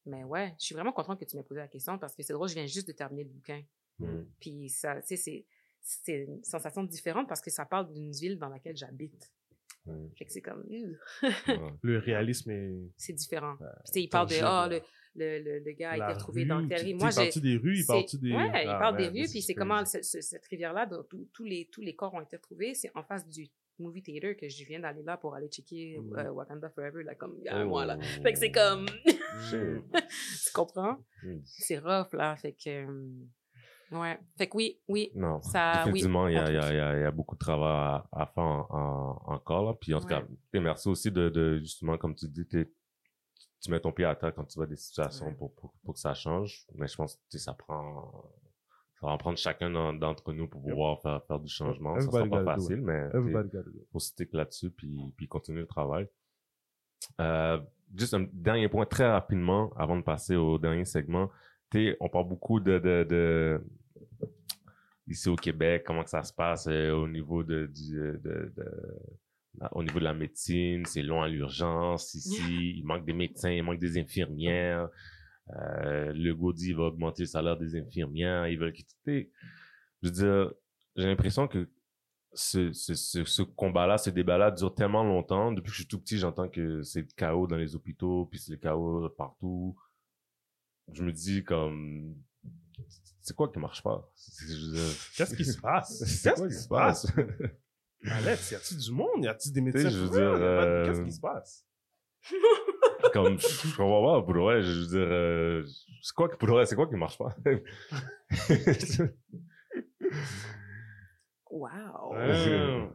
mais 0.05 0.23
ouais, 0.23 0.55
je 0.61 0.67
suis 0.67 0.75
vraiment 0.75 0.93
contente 0.93 1.19
que 1.19 1.25
tu 1.25 1.37
m'aies 1.37 1.43
posé 1.43 1.59
la 1.61 1.67
question 1.69 1.99
parce 1.99 2.15
que 2.15 2.23
c'est 2.23 2.33
drôle, 2.33 2.49
je 2.49 2.55
viens 2.55 2.67
juste 2.67 2.87
de 2.87 2.93
terminer 2.93 3.25
le 3.25 3.31
bouquin. 3.31 3.65
Mm. 3.99 4.23
Puis 4.39 4.69
ça, 4.69 5.01
tu 5.01 5.09
sais, 5.09 5.17
c'est, 5.17 5.45
c'est 5.81 6.19
une 6.23 6.45
sensation 6.45 6.85
différente 6.85 7.27
parce 7.29 7.41
que 7.41 7.51
ça 7.51 7.65
parle 7.67 7.93
d'une 7.93 8.13
ville 8.13 8.39
dans 8.39 8.49
laquelle 8.49 8.77
j'habite. 8.77 9.33
Mm. 9.87 10.09
Fait 10.17 10.25
que 10.25 10.33
c'est 10.33 10.43
comme. 10.43 10.65
Ouais. 10.69 11.73
Le 11.83 11.99
réalisme 11.99 12.51
est. 12.53 12.77
c'est 12.97 13.13
différent. 13.13 13.57
Ouais, 13.61 13.67
Puis 13.85 13.87
tu 13.87 13.93
sais, 13.93 14.03
il 14.03 14.09
parle 14.09 14.29
de, 14.29 14.37
là. 14.37 14.69
le, 14.69 14.81
le, 15.17 15.39
le, 15.43 15.59
le 15.65 15.73
gars 15.73 15.91
a 15.93 15.97
été 15.97 16.13
retrouvé 16.13 16.43
rue, 16.43 16.49
dans 16.49 16.59
rue. 16.59 16.69
tu 16.69 16.95
Moi, 16.95 17.11
j'ai. 17.11 17.41
des 17.41 17.57
rues, 17.57 17.79
il 17.79 17.87
parle-tu 17.87 18.19
des. 18.19 18.33
Ouais, 18.33 18.49
il 18.65 18.69
Ah, 18.69 18.79
parle 18.79 18.97
des 18.97 19.09
rues, 19.09 19.29
puis 19.29 19.39
is 19.39 19.43
c'est 19.43 19.55
comment 19.55 19.85
ce- 19.85 20.03
ce- 20.03 20.21
cette 20.21 20.45
rivière-là, 20.47 20.87
dont 20.87 21.05
tous 21.33 21.45
les, 21.45 21.69
tous 21.73 21.81
les 21.83 21.95
corps 21.95 22.15
ont 22.15 22.21
été 22.21 22.37
retrouvés, 22.37 22.75
c'est 22.75 22.91
en 22.95 23.03
face 23.03 23.27
du 23.29 23.49
movie 23.79 24.03
theater 24.03 24.35
que 24.37 24.49
je 24.49 24.65
viens 24.65 24.81
d'aller 24.81 25.03
là 25.03 25.17
pour 25.19 25.35
aller 25.35 25.49
checker 25.49 25.99
Mhm. 25.99 26.17
euh, 26.19 26.31
Wakanda 26.31 26.71
Forever, 26.71 27.03
là, 27.05 27.15
comme 27.15 27.35
il 27.39 27.45
y 27.45 27.49
a 27.49 27.57
un 27.57 27.65
mois, 27.67 27.85
là. 27.85 27.99
Fait 28.23 28.33
que 28.33 28.39
c'est 28.39 28.51
comme. 28.53 28.87
Shit. 29.51 29.83
tu 30.47 30.53
comprends? 30.55 30.97
Mm. 31.23 31.39
C'est 31.45 31.79
rough, 31.79 32.13
là. 32.15 32.37
Fait 32.37 32.53
que. 32.53 32.71
euh, 32.87 33.11
Ouais. 33.93 34.19
Fait 34.37 34.49
que 34.49 34.57
oui, 34.57 34.81
oui. 34.89 35.13
Non, 35.15 35.41
Ça, 35.43 35.75
oui, 35.87 35.93
définitivement, 35.93 36.27
il 36.27 36.35
y, 36.35 36.39
a, 36.39 36.49
il 36.51 36.55
y, 36.55 36.59
a, 36.59 36.97
il 36.97 37.03
y, 37.03 37.05
a, 37.05 37.11
beaucoup 37.13 37.37
de 37.37 37.39
travail 37.39 37.71
à, 37.71 38.09
à 38.11 38.27
faire 38.27 38.43
en- 38.43 38.67
en- 38.69 39.33
encore. 39.35 39.65
Là. 39.65 39.75
Puis 39.81 39.95
en 39.95 40.01
tout 40.01 40.09
Ouais. 40.09 40.25
cas, 40.53 40.61
merci 40.61 40.89
aussi 40.89 41.13
de, 41.13 41.29
de 41.29 41.59
justement, 41.59 41.97
comme 41.97 42.17
tu 42.17 42.27
dis, 42.27 42.45
t'es- 42.49 42.69
tu 43.67 43.71
mets 43.73 43.81
ton 43.81 43.93
pied 43.93 44.05
à 44.05 44.15
terre 44.15 44.35
quand 44.35 44.45
tu 44.45 44.59
vois 44.59 44.67
des 44.67 44.77
situations 44.77 45.27
Ouais. 45.27 45.35
pour, 45.35 45.53
pour, 45.55 45.73
pour 45.85 45.95
que 45.95 46.01
ça 46.01 46.15
change. 46.15 46.67
Mais 46.75 46.87
je 46.87 46.97
pense 46.97 47.17
que 47.31 47.39
ça 47.39 47.53
prend 47.55 48.25
ça 48.99 49.07
va 49.09 49.13
en 49.13 49.19
prendre 49.19 49.37
chacun 49.37 49.69
d'en- 49.71 49.93
d'entre 49.93 50.33
nous 50.33 50.49
pour 50.49 50.63
Yep. 50.63 50.71
pouvoir 50.71 51.03
faire, 51.03 51.23
faire 51.27 51.39
du 51.39 51.49
changement. 51.53 51.95
Ça 52.01 52.07
sera 52.07 52.21
Everybody 52.21 52.45
pas 52.47 52.55
facile, 52.55 52.81
mais 52.81 53.09
Everybody 53.13 53.51
faut 53.93 53.99
stick 53.99 54.33
là-dessus 54.33 54.71
puis, 54.71 55.13
puis 55.17 55.29
continuer 55.29 55.61
le 55.61 55.67
travail. 55.67 56.09
Euh, 57.21 57.61
juste 57.95 58.15
un 58.15 58.27
dernier 58.33 58.69
point 58.71 58.87
très 58.87 59.07
rapidement 59.11 59.71
avant 59.77 59.97
de 59.99 60.03
passer 60.03 60.35
au 60.37 60.59
dernier 60.59 60.85
segment. 60.87 61.31
On 62.01 62.09
parle 62.09 62.27
beaucoup 62.29 62.59
de, 62.59 62.79
de, 62.79 63.05
de 63.09 63.61
ici 65.07 65.29
au 65.29 65.37
Québec, 65.37 65.85
comment 65.87 66.03
que 66.03 66.09
ça 66.11 66.23
se 66.23 66.33
passe 66.33 66.67
euh, 66.69 66.93
au 66.93 67.07
niveau 67.07 67.43
de, 67.45 67.71
euh, 67.93 68.13
de, 68.19 68.53
de- 68.57 68.99
au 69.73 69.83
niveau 69.83 69.99
de 69.99 70.05
la 70.05 70.15
médecine, 70.15 70.85
c'est 70.87 71.03
long 71.03 71.23
à 71.23 71.29
l'urgence 71.29 72.15
ici, 72.15 72.77
il 72.79 72.85
manque 72.85 73.05
des 73.05 73.13
médecins, 73.13 73.51
il 73.51 73.63
manque 73.63 73.79
des 73.79 73.99
infirmières. 73.99 74.89
Euh, 75.51 76.13
le 76.13 76.35
Gaudi 76.35 76.73
va 76.73 76.85
augmenter 76.85 77.23
le 77.23 77.29
salaire 77.29 77.57
des 77.57 77.77
infirmières, 77.77 78.49
ils 78.49 78.59
veulent 78.59 78.73
quitter. 78.73 79.31
Je 80.03 80.09
veux 80.09 80.15
dire, 80.15 80.53
j'ai 80.97 81.07
l'impression 81.07 81.47
que 81.49 81.69
ce, 82.33 82.73
ce, 82.73 82.95
ce, 82.95 83.25
ce 83.25 83.43
combat-là, 83.43 83.99
ce 83.99 84.11
débat-là 84.11 84.51
dure 84.51 84.75
tellement 84.75 85.05
longtemps. 85.05 85.53
Depuis 85.53 85.69
que 85.69 85.73
je 85.73 85.81
suis 85.83 85.89
tout 85.89 86.01
petit, 86.01 86.19
j'entends 86.19 86.49
que 86.49 86.83
c'est 86.83 87.03
le 87.03 87.09
chaos 87.17 87.47
dans 87.47 87.57
les 87.57 87.75
hôpitaux, 87.75 88.27
puis 88.27 88.39
c'est 88.39 88.53
le 88.53 88.59
chaos 88.59 89.09
partout. 89.11 89.77
Je 90.93 91.03
me 91.03 91.13
dis 91.13 91.43
comme, 91.45 92.15
c'est 93.21 93.35
quoi 93.35 93.49
qui 93.51 93.59
marche 93.59 93.83
pas? 93.83 94.09
Qu'est-ce 95.17 95.35
qui 95.37 95.45
se 95.45 95.59
passe? 95.59 95.99
Qu'est-ce 96.23 96.47
qui 96.47 96.55
se 96.55 96.69
passe? 96.69 97.07
Alex, 98.11 98.51
y 98.51 98.55
a-t-il 98.55 98.79
du 98.79 98.93
monde? 98.93 99.25
Y 99.25 99.29
a-t-il 99.29 99.53
des 99.53 99.61
médecins? 99.61 99.91
je 99.91 99.99
veux 99.99 100.11
dire, 100.11 100.21
euh, 100.21 100.87
Qu'est-ce 100.87 101.03
qui 101.03 101.13
se 101.13 101.21
passe? 101.21 101.65
comme, 103.13 103.39
je 103.39 103.77
comprends 103.77 104.21
pas, 104.21 104.23
pour 104.25 104.35
vrai, 104.43 104.63
je 104.63 104.71
veux 104.81 104.87
dire, 104.87 104.99
euh, 105.09 105.67
c'est 106.03 106.15
quoi 106.15 106.29
qui, 106.29 106.37
pour 106.37 106.49
vrai, 106.49 106.67
c'est 106.67 106.75
quoi 106.77 106.87
qui 106.89 106.97
marche 106.97 107.19
pas? 107.19 107.35
Wow. 111.51 112.13
Ouais. 112.13 112.89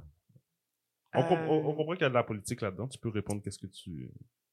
On, 1.14 1.20
on- 1.20 1.24
on 1.50 1.72
Euh, 1.72 1.76
comprend 1.76 1.94
qu'il 1.94 2.02
y 2.02 2.06
a 2.06 2.10
de 2.10 2.14
la 2.14 2.24
politique 2.24 2.62
là-dedans. 2.62 2.88
Tu 2.88 2.98
peux 3.00 3.10
répondre 3.10 3.42
qu'est-ce 3.42 3.60
que 3.60 3.68
tu... 3.68 4.12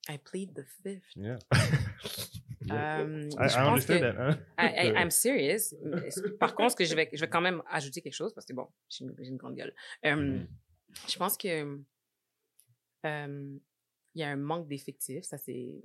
I 0.09 0.19
plead 0.19 0.55
the 0.55 0.65
fifth. 0.83 1.03
Yeah. 1.17 1.39
Euh, 2.71 3.29
I, 3.29 3.31
je 3.31 3.37
I 3.37 3.39
pense 3.39 3.57
understand 3.57 3.99
que- 4.01 4.01
that, 4.01 4.17
hein? 4.19 4.39
I, 4.59 4.93
I'm 5.03 5.11
serious. 5.11 5.75
Par 6.41 6.55
contre, 6.55 6.73
ce 6.73 6.77
que 6.77 6.85
je 6.85 6.95
vais, 6.95 7.09
je 7.13 7.21
vais 7.21 7.29
quand 7.29 7.41
même 7.41 7.63
ajouter 7.71 8.01
quelque 8.03 8.15
chose 8.15 8.35
parce 8.35 8.47
que 8.47 8.53
bon, 8.53 8.69
j'ai 8.89 9.05
une, 9.05 9.15
une 9.19 9.37
grande 9.37 9.55
gueule. 9.55 9.73
Mhm. 10.05 10.47
Je 11.09 11.19
pense 11.19 11.37
que 11.37 11.79
euh, 13.07 13.59
il 14.15 14.21
y 14.21 14.25
a 14.25 14.29
un 14.31 14.37
manque 14.37 14.67
d'effectifs. 14.69 15.25
Ça 15.25 15.39
c'est, 15.39 15.81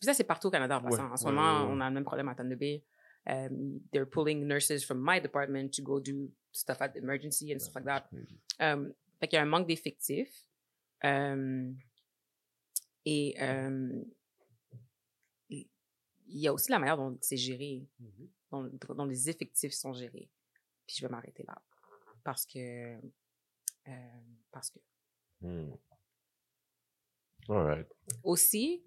ça 0.00 0.14
c'est 0.14 0.24
partout 0.24 0.48
au 0.48 0.50
Canada 0.50 0.78
en 0.78 0.84
Ouais, 0.84 0.90
passant. 0.90 1.10
En 1.10 1.16
ce 1.16 1.24
ouais, 1.24 1.32
moment, 1.32 1.62
ouais, 1.62 1.66
ouais. 1.66 1.72
on 1.76 1.80
a 1.80 1.88
le 1.88 1.94
même 1.94 2.04
problème 2.04 2.28
à 2.28 2.34
Thunder 2.34 2.56
Bay. 2.56 2.84
Um, 3.26 3.80
they're 3.90 4.06
pulling 4.08 4.46
nurses 4.46 4.84
from 4.84 4.98
my 5.02 5.18
department 5.20 5.70
to 5.72 5.82
go 5.82 5.98
do 5.98 6.30
stuff 6.52 6.82
at 6.82 6.90
the 6.90 6.98
emergency 6.98 7.52
and 7.52 7.58
stuff 7.58 7.74
like 7.74 7.86
that. 7.86 8.04
Um, 8.60 8.92
fait 9.18 9.28
qu'il 9.28 9.36
y 9.36 9.40
a 9.40 9.42
un 9.42 9.46
manque 9.46 9.66
d'effectifs. 9.66 10.46
Um, 11.02 11.76
et 13.06 13.34
um, 13.40 14.04
il 16.26 16.40
y 16.40 16.48
a 16.48 16.52
aussi 16.52 16.70
la 16.70 16.78
manière 16.78 16.96
dont 16.96 17.16
c'est 17.20 17.36
géré, 17.36 17.86
Mhm. 18.00 18.28
dont, 18.50 18.70
dont 18.94 19.04
les 19.04 19.28
effectifs 19.28 19.72
sont 19.72 19.92
gérés. 19.92 20.28
Puis 20.86 20.96
je 20.96 21.06
vais 21.06 21.10
m'arrêter 21.10 21.42
là. 21.44 21.60
Parce 22.22 22.46
que. 22.46 22.96
euh, 23.88 24.20
parce 24.50 24.70
que. 24.70 24.78
Hmm. 25.40 25.72
Alright. 27.48 27.86
Aussi, 28.22 28.82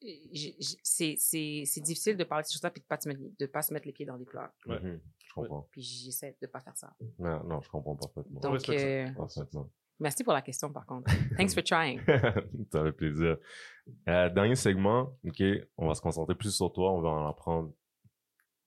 j'ai- 0.00 0.56
j'ai- 0.58 0.78
c'est 0.82 1.16
c'est- 1.18 1.64
c'est 1.66 1.80
difficile 1.80 2.16
de 2.16 2.24
parler 2.24 2.42
de 2.42 2.48
ces 2.48 2.54
choses-là 2.54 2.70
puis 2.70 2.80
de 2.80 2.86
pas, 2.86 2.98
mettre- 3.06 3.20
de 3.38 3.46
pas 3.46 3.62
se 3.62 3.72
mettre 3.74 3.86
les 3.86 3.92
pieds 3.92 4.06
dans 4.06 4.16
les 4.16 4.24
plats. 4.24 4.54
Ouais. 4.66 5.00
Je 5.18 5.32
comprends. 5.34 5.68
Puis 5.70 5.82
j'essaie 5.82 6.36
de 6.40 6.46
pas 6.46 6.60
faire 6.60 6.76
ça. 6.76 6.96
Non, 7.18 7.44
non, 7.44 7.60
je 7.60 7.68
comprends 7.68 7.96
parfaitement. 7.96 8.40
Donc, 8.40 8.68
euh, 8.70 9.12
Parfaitement. 9.12 9.70
Merci 10.00 10.24
pour 10.24 10.32
la 10.32 10.42
question, 10.42 10.72
par 10.72 10.86
contre. 10.86 11.10
Thanks 11.36 11.54
for 11.54 11.62
trying. 11.62 12.00
ça 12.72 12.84
fait 12.84 12.92
plaisir. 12.92 13.36
Euh, 14.08 14.28
dernier 14.30 14.56
segment, 14.56 15.16
OK, 15.24 15.42
on 15.76 15.88
va 15.88 15.94
se 15.94 16.00
concentrer 16.00 16.34
plus 16.34 16.54
sur 16.54 16.72
toi, 16.72 16.92
on 16.92 17.00
va 17.00 17.08
en 17.08 17.28
apprendre 17.28 17.72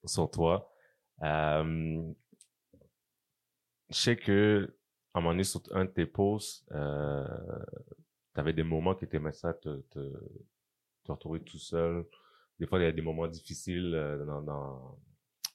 sur 0.05 0.29
toi. 0.29 0.71
Euh, 1.23 2.01
je 3.89 3.95
sais 3.95 4.15
que 4.15 4.75
à 5.13 5.19
un 5.19 5.21
moment 5.21 5.33
donné, 5.33 5.43
sur 5.43 5.61
un 5.71 5.85
de 5.85 5.89
tes 5.89 6.05
posts, 6.05 6.65
euh, 6.71 7.27
tu 8.33 8.39
avais 8.39 8.53
des 8.53 8.63
moments 8.63 8.95
qui 8.95 9.07
t'aimaient 9.07 9.33
ça, 9.33 9.53
te, 9.53 9.81
te, 9.89 9.99
te 11.03 11.11
retrouver 11.11 11.41
tout 11.41 11.57
seul. 11.57 12.05
Des 12.59 12.65
fois, 12.65 12.79
il 12.79 12.83
y 12.83 12.87
a 12.87 12.91
des 12.91 13.01
moments 13.01 13.27
difficiles 13.27 13.93
euh, 13.93 14.25
dans, 14.25 14.41
dans, 14.41 14.99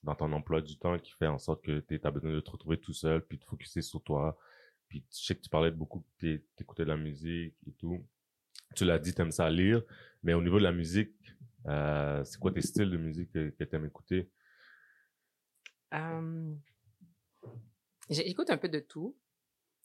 dans 0.03 0.15
ton 0.15 0.33
emploi 0.33 0.61
du 0.61 0.79
temps 0.79 0.99
qui 0.99 1.13
fait 1.13 1.27
en 1.27 1.39
sorte 1.39 1.63
que 1.63 1.81
tu 1.81 1.99
as 2.03 2.11
besoin 2.11 2.33
de 2.33 2.41
te 2.41 2.51
retrouver 2.51 2.79
tout 2.79 2.93
seul, 2.93 3.25
puis 3.25 3.39
de 3.39 3.45
focuser 3.45 3.81
sur 3.81 4.03
toi. 4.03 4.37
Puis 4.89 5.05
je 5.11 5.25
sais 5.25 5.35
que 5.35 5.41
tu 5.41 5.51
parlais 5.51 5.71
de 5.71 5.77
beaucoup, 5.77 6.05
que 6.19 6.37
t'écoutais 6.57 6.85
de 6.85 6.89
la 6.89 6.97
musique 6.97 7.55
et 7.67 7.73
tout. 7.73 8.05
Tu 8.75 8.85
l'as 8.85 8.99
dit, 8.99 9.15
t'aimes 9.15 9.31
ça 9.31 9.51
lire. 9.51 9.83
Mais 10.23 10.35
au 10.35 10.43
niveau 10.43 10.59
de 10.59 10.65
la 10.65 10.73
musique, 10.73 11.15
euh, 11.67 12.25
c'est 12.25 12.39
quoi 12.39 12.53
tes 12.53 12.63
styles 12.63 12.91
de 12.91 12.97
musique 12.97 13.31
que, 13.33 13.51
que 13.51 13.65
t'aimes 13.65 13.87
écouter? 13.87 14.31
J'écoute 18.09 18.51
un 18.51 18.59
peu 18.59 18.69
de 18.69 18.81
tout, 18.81 19.17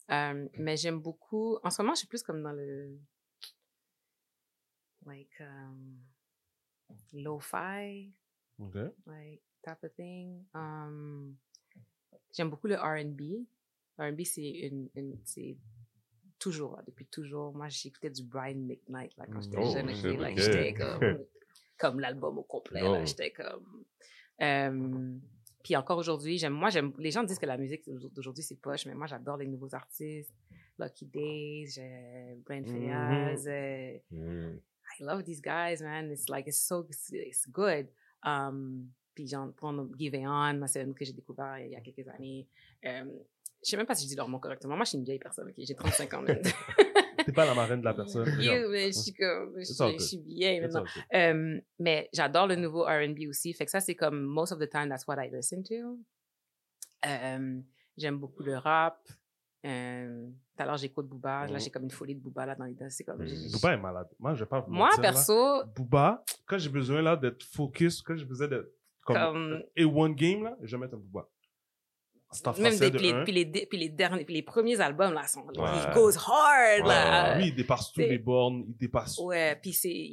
mais 0.08 0.76
j'aime 0.76 1.00
beaucoup. 1.00 1.58
En 1.62 1.70
ce 1.70 1.82
moment, 1.82 1.94
je 1.94 2.00
suis 2.00 2.08
plus 2.08 2.22
comme 2.22 2.42
dans 2.42 2.52
le. 2.52 2.98
Like, 5.04 5.40
um, 5.40 5.98
lo-fi, 7.12 8.12
OK. 8.60 8.76
like, 9.06 9.42
type 9.64 9.82
of 9.82 9.92
thing. 9.96 10.44
Um, 10.54 11.36
j'aime 12.32 12.50
beaucoup 12.50 12.68
le 12.68 12.76
RB. 12.76 13.44
RB, 13.98 14.22
c'est 14.24 14.42
une, 14.48 14.88
une- 14.94 15.18
c'est 15.24 15.56
toujours, 16.38 16.76
là, 16.76 16.82
depuis 16.86 17.06
toujours. 17.06 17.52
Moi, 17.54 17.68
j'écoutais 17.68 18.10
du 18.10 18.22
Brian 18.24 18.56
McKnight, 18.56 19.16
là, 19.16 19.26
quand 19.32 19.40
j'étais 19.40 19.58
Oh, 19.60 19.72
jeune. 19.72 20.18
like. 20.20 20.38
J'étais 20.38 20.74
comme, 20.74 21.18
comme 21.78 22.00
l'album 22.00 22.38
au 22.38 22.42
complet, 22.42 22.80
là. 22.82 23.00
Oh. 23.02 23.06
J'étais 23.06 23.30
comme. 23.30 23.84
Euh, 24.40 25.14
puis 25.62 25.76
encore 25.76 25.98
aujourd'hui, 25.98 26.38
j'aime, 26.38 26.54
moi, 26.54 26.70
j'aime, 26.70 26.92
les 26.98 27.12
gens 27.12 27.22
disent 27.22 27.38
que 27.38 27.46
la 27.46 27.56
musique 27.56 27.88
d'aujourd'hui, 28.12 28.42
c'est 28.42 28.56
poche, 28.60 28.86
mais 28.86 28.94
moi, 28.94 29.06
j'adore 29.06 29.36
les 29.36 29.46
nouveaux 29.46 29.74
artistes. 29.74 30.34
Lucky 30.78 31.06
Days, 31.06 31.66
j'ai 31.68 32.34
Brent. 32.44 32.64
Fayaz, 32.66 33.46
euh, 33.46 33.98
Hmm. 34.10 34.56
I 34.98 35.04
love 35.04 35.22
these 35.24 35.40
guys, 35.40 35.80
man. 35.80 36.10
It's 36.10 36.28
like, 36.28 36.46
it's 36.48 36.58
so, 36.58 36.84
it's 37.12 37.48
good. 37.48 37.86
Um, 38.24 38.88
puis 39.14 39.26
j'en 39.28 39.52
prends 39.52 39.74
Give 39.98 40.14
It 40.14 40.26
On, 40.26 40.66
c'est 40.66 40.80
un 40.82 40.92
que 40.92 41.04
j'ai 41.04 41.12
découvert 41.12 41.58
il 41.60 41.70
y 41.70 41.76
a 41.76 41.80
quelques 41.80 42.08
années. 42.08 42.46
Um, 42.84 43.10
je 43.64 43.70
sais 43.70 43.76
même 43.76 43.86
pas 43.86 43.94
si 43.94 44.04
je 44.04 44.08
dis 44.10 44.16
leur 44.16 44.28
nom 44.28 44.38
correctement. 44.38 44.74
Moi, 44.76 44.84
je 44.84 44.90
suis 44.90 44.98
une 44.98 45.04
vieille 45.04 45.18
personne, 45.18 45.48
ok? 45.48 45.54
J'ai 45.58 45.74
35 45.74 46.14
ans, 46.14 46.22
man. 46.22 46.40
T'es 47.24 47.32
pas 47.32 47.46
la 47.46 47.54
marraine 47.54 47.80
de 47.80 47.84
la 47.84 47.94
personne. 47.94 48.26
You, 48.40 48.68
mais 48.70 48.86
je 48.88 48.98
suis 48.98 49.12
comme, 49.12 49.54
je, 49.56 49.60
It's 49.62 49.80
all 49.80 49.88
je 49.92 49.96
good. 49.98 50.00
suis 50.00 50.18
vieille 50.18 50.60
maintenant. 50.60 50.84
Um, 51.14 51.60
mais 51.78 52.08
j'adore 52.12 52.48
le 52.48 52.56
nouveau 52.56 52.82
R&B 52.84 53.28
aussi. 53.28 53.52
Fait 53.54 53.64
que 53.64 53.70
ça, 53.70 53.80
c'est 53.80 53.94
comme, 53.94 54.20
most 54.22 54.52
of 54.52 54.58
the 54.58 54.68
time, 54.68 54.88
that's 54.88 55.06
what 55.06 55.16
I 55.24 55.30
listen 55.32 55.62
to. 55.62 55.98
Um, 57.06 57.64
j'aime 57.96 58.18
beaucoup 58.18 58.42
le 58.42 58.56
rap. 58.58 58.98
Um, 59.64 60.34
tout 60.56 60.62
à 60.62 60.66
l'heure, 60.66 60.76
j'écoute 60.76 61.06
Booba. 61.08 61.46
Là, 61.46 61.52
Mhm. 61.52 61.60
j'ai 61.60 61.70
comme 61.70 61.84
une 61.84 61.90
folie 61.90 62.16
de 62.16 62.20
Booba 62.20 62.46
là 62.46 62.54
dans 62.56 62.64
les 62.64 62.74
C'est 62.90 63.04
comme, 63.04 63.18
Mhm. 63.20 63.28
j'ai- 63.28 63.52
Booba 63.52 63.74
est 63.74 63.76
malade. 63.80 64.08
Moi, 64.18 64.34
je 64.34 64.40
vais 64.40 64.48
pas 64.48 64.64
moi, 64.68 64.86
mentir, 64.88 65.02
là. 65.02 65.12
perso, 65.12 65.64
Booba, 65.76 66.24
quand 66.46 66.58
j'ai 66.58 66.70
besoin 66.70 67.00
là 67.02 67.16
d'être 67.16 67.42
focus, 67.44 68.02
quand 68.02 68.16
j'ai 68.16 68.24
besoin 68.24 68.48
d'être 68.48 68.72
comme, 69.04 69.16
Comme- 69.16 69.62
et 69.76 69.84
one 69.84 70.14
game 70.14 70.42
là, 70.44 70.56
je 70.62 70.76
vais 70.76 70.80
mettre 70.80 70.94
un 70.94 70.98
Booba. 70.98 71.28
Même 72.58 72.78
des, 72.78 72.90
de 72.90 72.96
puis, 72.98 73.06
les, 73.12 73.24
puis, 73.24 73.32
les, 73.32 73.66
puis 73.66 73.78
les 73.78 73.88
derniers, 73.88 74.24
puis 74.24 74.34
les 74.34 74.42
premiers 74.42 74.80
albums, 74.80 75.12
là, 75.12 75.26
sont, 75.26 75.44
Ouais. 75.46 75.52
il 75.56 75.94
goes 75.94 76.16
hard, 76.16 76.86
là. 76.86 77.38
Lui, 77.38 77.48
il 77.48 77.54
dépasse 77.54 77.92
toutes 77.92 78.04
les 78.04 78.18
bornes, 78.18 78.64
il 78.68 78.76
dépasse. 78.76 79.18
Ouais, 79.18 79.56
puis 79.56 79.72
c'est, 79.72 80.10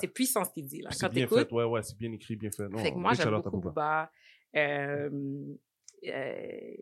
c'est 0.00 0.08
puissant 0.08 0.44
ce 0.44 0.52
qu'il 0.52 0.66
dit, 0.66 0.82
là. 0.82 0.90
C'est 0.92 1.06
Quand 1.06 1.12
bien 1.12 1.26
fait, 1.26 1.50
ouais, 1.52 1.64
ouais, 1.64 1.82
c'est 1.82 1.96
bien 1.98 2.12
écrit, 2.12 2.36
bien 2.36 2.50
fait. 2.50 2.68
Non, 2.68 2.78
fait 2.78 2.92
que 2.92 2.96
moi, 2.98 3.14
j'aime 3.14 3.30
beaucoup 3.40 3.58
Booba. 3.58 4.10
Euh, 4.56 5.10
euh, 6.06 6.76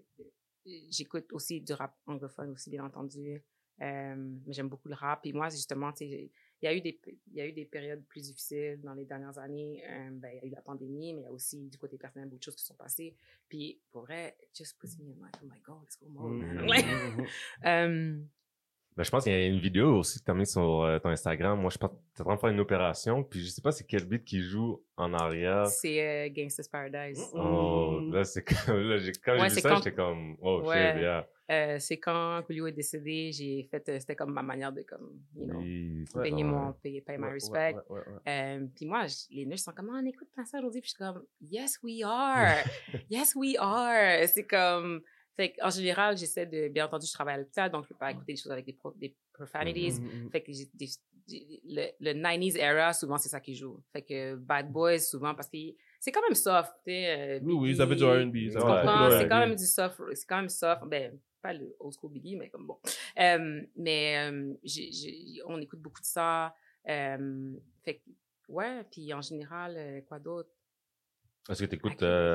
j'écoute 0.91 1.33
aussi 1.33 1.61
du 1.61 1.73
rap 1.73 1.95
anglophone 2.07 2.51
aussi, 2.51 2.71
bien 2.71 2.85
entendu. 2.85 3.43
Euh, 3.83 4.15
mais 4.47 4.53
j'aime 4.53 4.69
beaucoup 4.69 4.89
le 4.89 4.95
rap. 4.95 5.25
Et 5.27 5.33
moi, 5.33 5.49
justement, 5.49 5.93
tu 5.93 6.09
sais, 6.09 6.31
il 6.65 6.67
y 6.67 6.71
a 6.71 6.75
eu 6.77 6.81
des, 6.81 6.99
il 7.31 7.37
y 7.37 7.41
a 7.43 7.47
eu 7.47 7.53
des 7.53 7.67
périodes 7.67 8.03
plus 8.07 8.23
difficiles 8.23 8.81
dans 8.83 8.95
les 8.95 9.05
dernières 9.05 9.37
années. 9.39 9.83
Euh, 9.87 10.09
ben, 10.13 10.31
il 10.33 10.37
y 10.37 10.41
a 10.41 10.47
eu 10.47 10.51
la 10.55 10.63
pandémie, 10.63 11.13
mais 11.13 11.21
il 11.21 11.25
y 11.25 11.27
a 11.27 11.33
aussi 11.33 11.69
du 11.69 11.77
côté 11.77 11.99
personnel 11.99 12.29
beaucoup 12.29 12.39
de 12.39 12.45
choses 12.45 12.57
qui 12.57 12.65
sont 12.65 12.75
passées. 12.75 13.15
Puis, 13.51 13.79
pour 13.93 14.03
vrai, 14.03 14.35
just 14.57 14.79
puts 14.81 14.97
me 14.99 15.11
in 15.13 15.21
like, 15.23 15.37
oh 15.43 15.47
my 15.47 15.61
God, 15.63 15.83
let's 15.83 15.99
go 16.01 16.09
man. 16.09 16.65
Mhm. 17.21 17.27
euh, 17.67 18.19
Ben, 18.97 19.03
je 19.03 19.11
pense 19.11 19.25
qu'il 19.25 19.33
y 19.33 19.37
a 19.37 19.47
une 19.47 19.59
vidéo 19.59 19.99
aussi 19.99 20.21
que 20.21 20.25
tu 20.25 20.31
as 20.31 20.35
mis 20.35 20.47
sur 20.47 20.83
euh, 20.85 20.99
ton 21.01 21.09
Instagram. 21.09 21.61
Moi, 21.61 21.69
je 21.71 21.79
pense 21.79 21.91
que 21.91 21.97
tu 22.15 22.19
es 22.19 22.21
en 22.23 22.25
train 22.27 22.35
de 22.37 22.41
faire 22.41 22.51
une 22.51 22.61
opération, 22.61 23.25
puis 23.25 23.41
je 23.41 23.51
sais 23.51 23.61
pas 23.61 23.73
c'est 23.73 23.85
quel 23.85 24.05
beat 24.05 24.25
qui 24.25 24.41
joue 24.41 24.83
en 24.97 25.13
arrière. 25.13 25.67
c'est 25.67 26.01
euh, 26.01 26.29
Gangsta's 26.33 26.69
Paradise. 26.69 27.21
Oh, 27.35 27.99
Mm. 28.01 28.13
là, 28.15 28.25
c'est 28.25 28.45
comme, 28.45 28.79
là, 28.89 28.99
j'ai, 28.99 29.11
quand 29.13 29.33
Ouais, 29.33 29.41
j'ai 29.41 29.49
vu 29.49 29.55
c'est 29.57 29.61
ça, 29.63 29.75
j'étais 29.77 29.93
comme, 29.93 30.37
oh, 30.41 30.63
Ouais. 30.63 30.93
shit, 30.93 31.01
yeah. 31.03 31.29
Euh, 31.51 31.79
c'est 31.79 31.99
quand 31.99 32.43
Julio 32.49 32.67
est 32.69 32.73
décédé, 32.73 33.31
j'ai 33.31 33.69
fait, 33.71 33.87
euh, 33.91 33.99
c'était 34.01 34.17
comme 34.17 34.33
ma 34.33 34.43
manière 34.43 34.73
de, 34.73 34.81
comme, 34.83 35.21
you 35.37 35.45
know, 35.47 35.59
Oui, 35.59 36.05
payer 36.23 36.39
ça, 36.43 36.45
mon, 36.45 36.73
payer, 36.73 37.01
payer 37.03 37.19
my 37.19 37.25
Ouais, 37.27 37.33
respect. 37.35 37.77
ouais. 37.91 38.01
Euh, 38.29 38.67
puis 38.75 38.87
moi, 38.87 39.07
je- 39.07 39.27
les 39.35 39.45
nurses 39.45 39.63
sont 39.65 39.73
comme, 39.73 39.91
Ah, 39.93 40.01
on 40.03 40.07
écoute 40.07 40.29
pas 40.35 40.47
ça 40.47 40.57
aujourd'hui. 40.59 40.81
Puis 40.81 40.95
je 40.99 41.05
suis 41.05 41.13
comme, 41.13 41.23
yes, 41.43 41.79
we 41.83 42.03
are. 42.03 42.65
yes, 43.11 43.35
we 43.35 43.57
are. 43.59 44.27
C'est 44.29 44.47
comme, 44.47 45.03
fait 45.37 45.55
en 45.61 45.69
général, 45.69 46.17
j'essaie 46.17 46.47
de, 46.47 46.69
bien 46.69 46.87
entendu, 46.87 47.07
je 47.07 47.13
travaille 47.13 47.35
à 47.35 47.39
l'hôpital, 47.39 47.71
donc 47.71 47.85
je 47.85 47.89
peux 47.91 47.95
pas 47.99 48.13
écouter 48.13 48.33
des 48.33 48.41
choses 48.41 48.53
avec 48.53 48.65
des, 48.65 48.73
pro- 48.73 48.95
des 48.97 49.15
profanities. 49.35 50.01
Mhm, 50.01 50.23
mhm. 50.25 50.31
Fait 50.31 50.43
que 50.43 50.51
des- 50.51 50.89
le, 51.29 51.87
le 52.01 52.13
90s 52.15 52.57
era, 52.57 52.93
souvent, 52.95 53.19
c'est 53.19 53.29
ça 53.31 53.41
qui 53.41 53.55
joue. 53.55 53.83
Fait 53.93 54.03
que 54.03 54.35
Bad 54.37 54.71
Boys, 54.73 54.99
souvent, 55.01 55.35
parce 55.35 55.49
que 55.49 55.59
c'est 56.01 56.13
quand 56.13 56.23
même 56.23 56.35
soft, 56.35 56.73
tu 56.87 56.93
sais. 56.93 57.41
Oui, 57.43 57.53
oui, 57.55 57.69
ils 57.71 57.73
Biggie, 57.73 57.83
avaient 57.83 57.97
du 57.97 58.05
R&B. 58.05 58.51
C'est 58.51 59.29
quand 59.29 59.39
même 59.41 59.55
du 59.57 59.65
soft, 59.67 60.01
c'est 60.15 60.27
quand 60.27 60.37
même 60.37 60.49
soft. 60.49 60.83
Ben, 60.87 61.19
pas 61.45 61.53
le 61.53 61.77
old 61.79 61.93
school 61.95 62.11
Biggie, 62.11 62.37
mais 62.37 62.49
comme 62.49 62.67
bon. 62.67 62.79
Euh, 63.21 63.63
mais 63.77 64.31
euh, 64.31 64.55
j'ai- 64.63 64.91
j'ai- 64.91 65.43
on 65.47 65.61
écoute 65.61 65.81
beaucoup 65.81 66.01
de 66.01 66.07
ça. 66.07 66.55
Euh, 66.89 67.53
fait 67.85 68.01
ouais, 68.49 68.83
puis 68.91 69.13
en 69.13 69.21
général, 69.21 69.75
euh, 69.77 70.01
quoi 70.09 70.19
d'autre? 70.19 70.49
Est-ce 71.51 71.61
que 71.63 71.69
tu 71.69 71.75
écoutes. 71.77 72.03
Euh. 72.03 72.35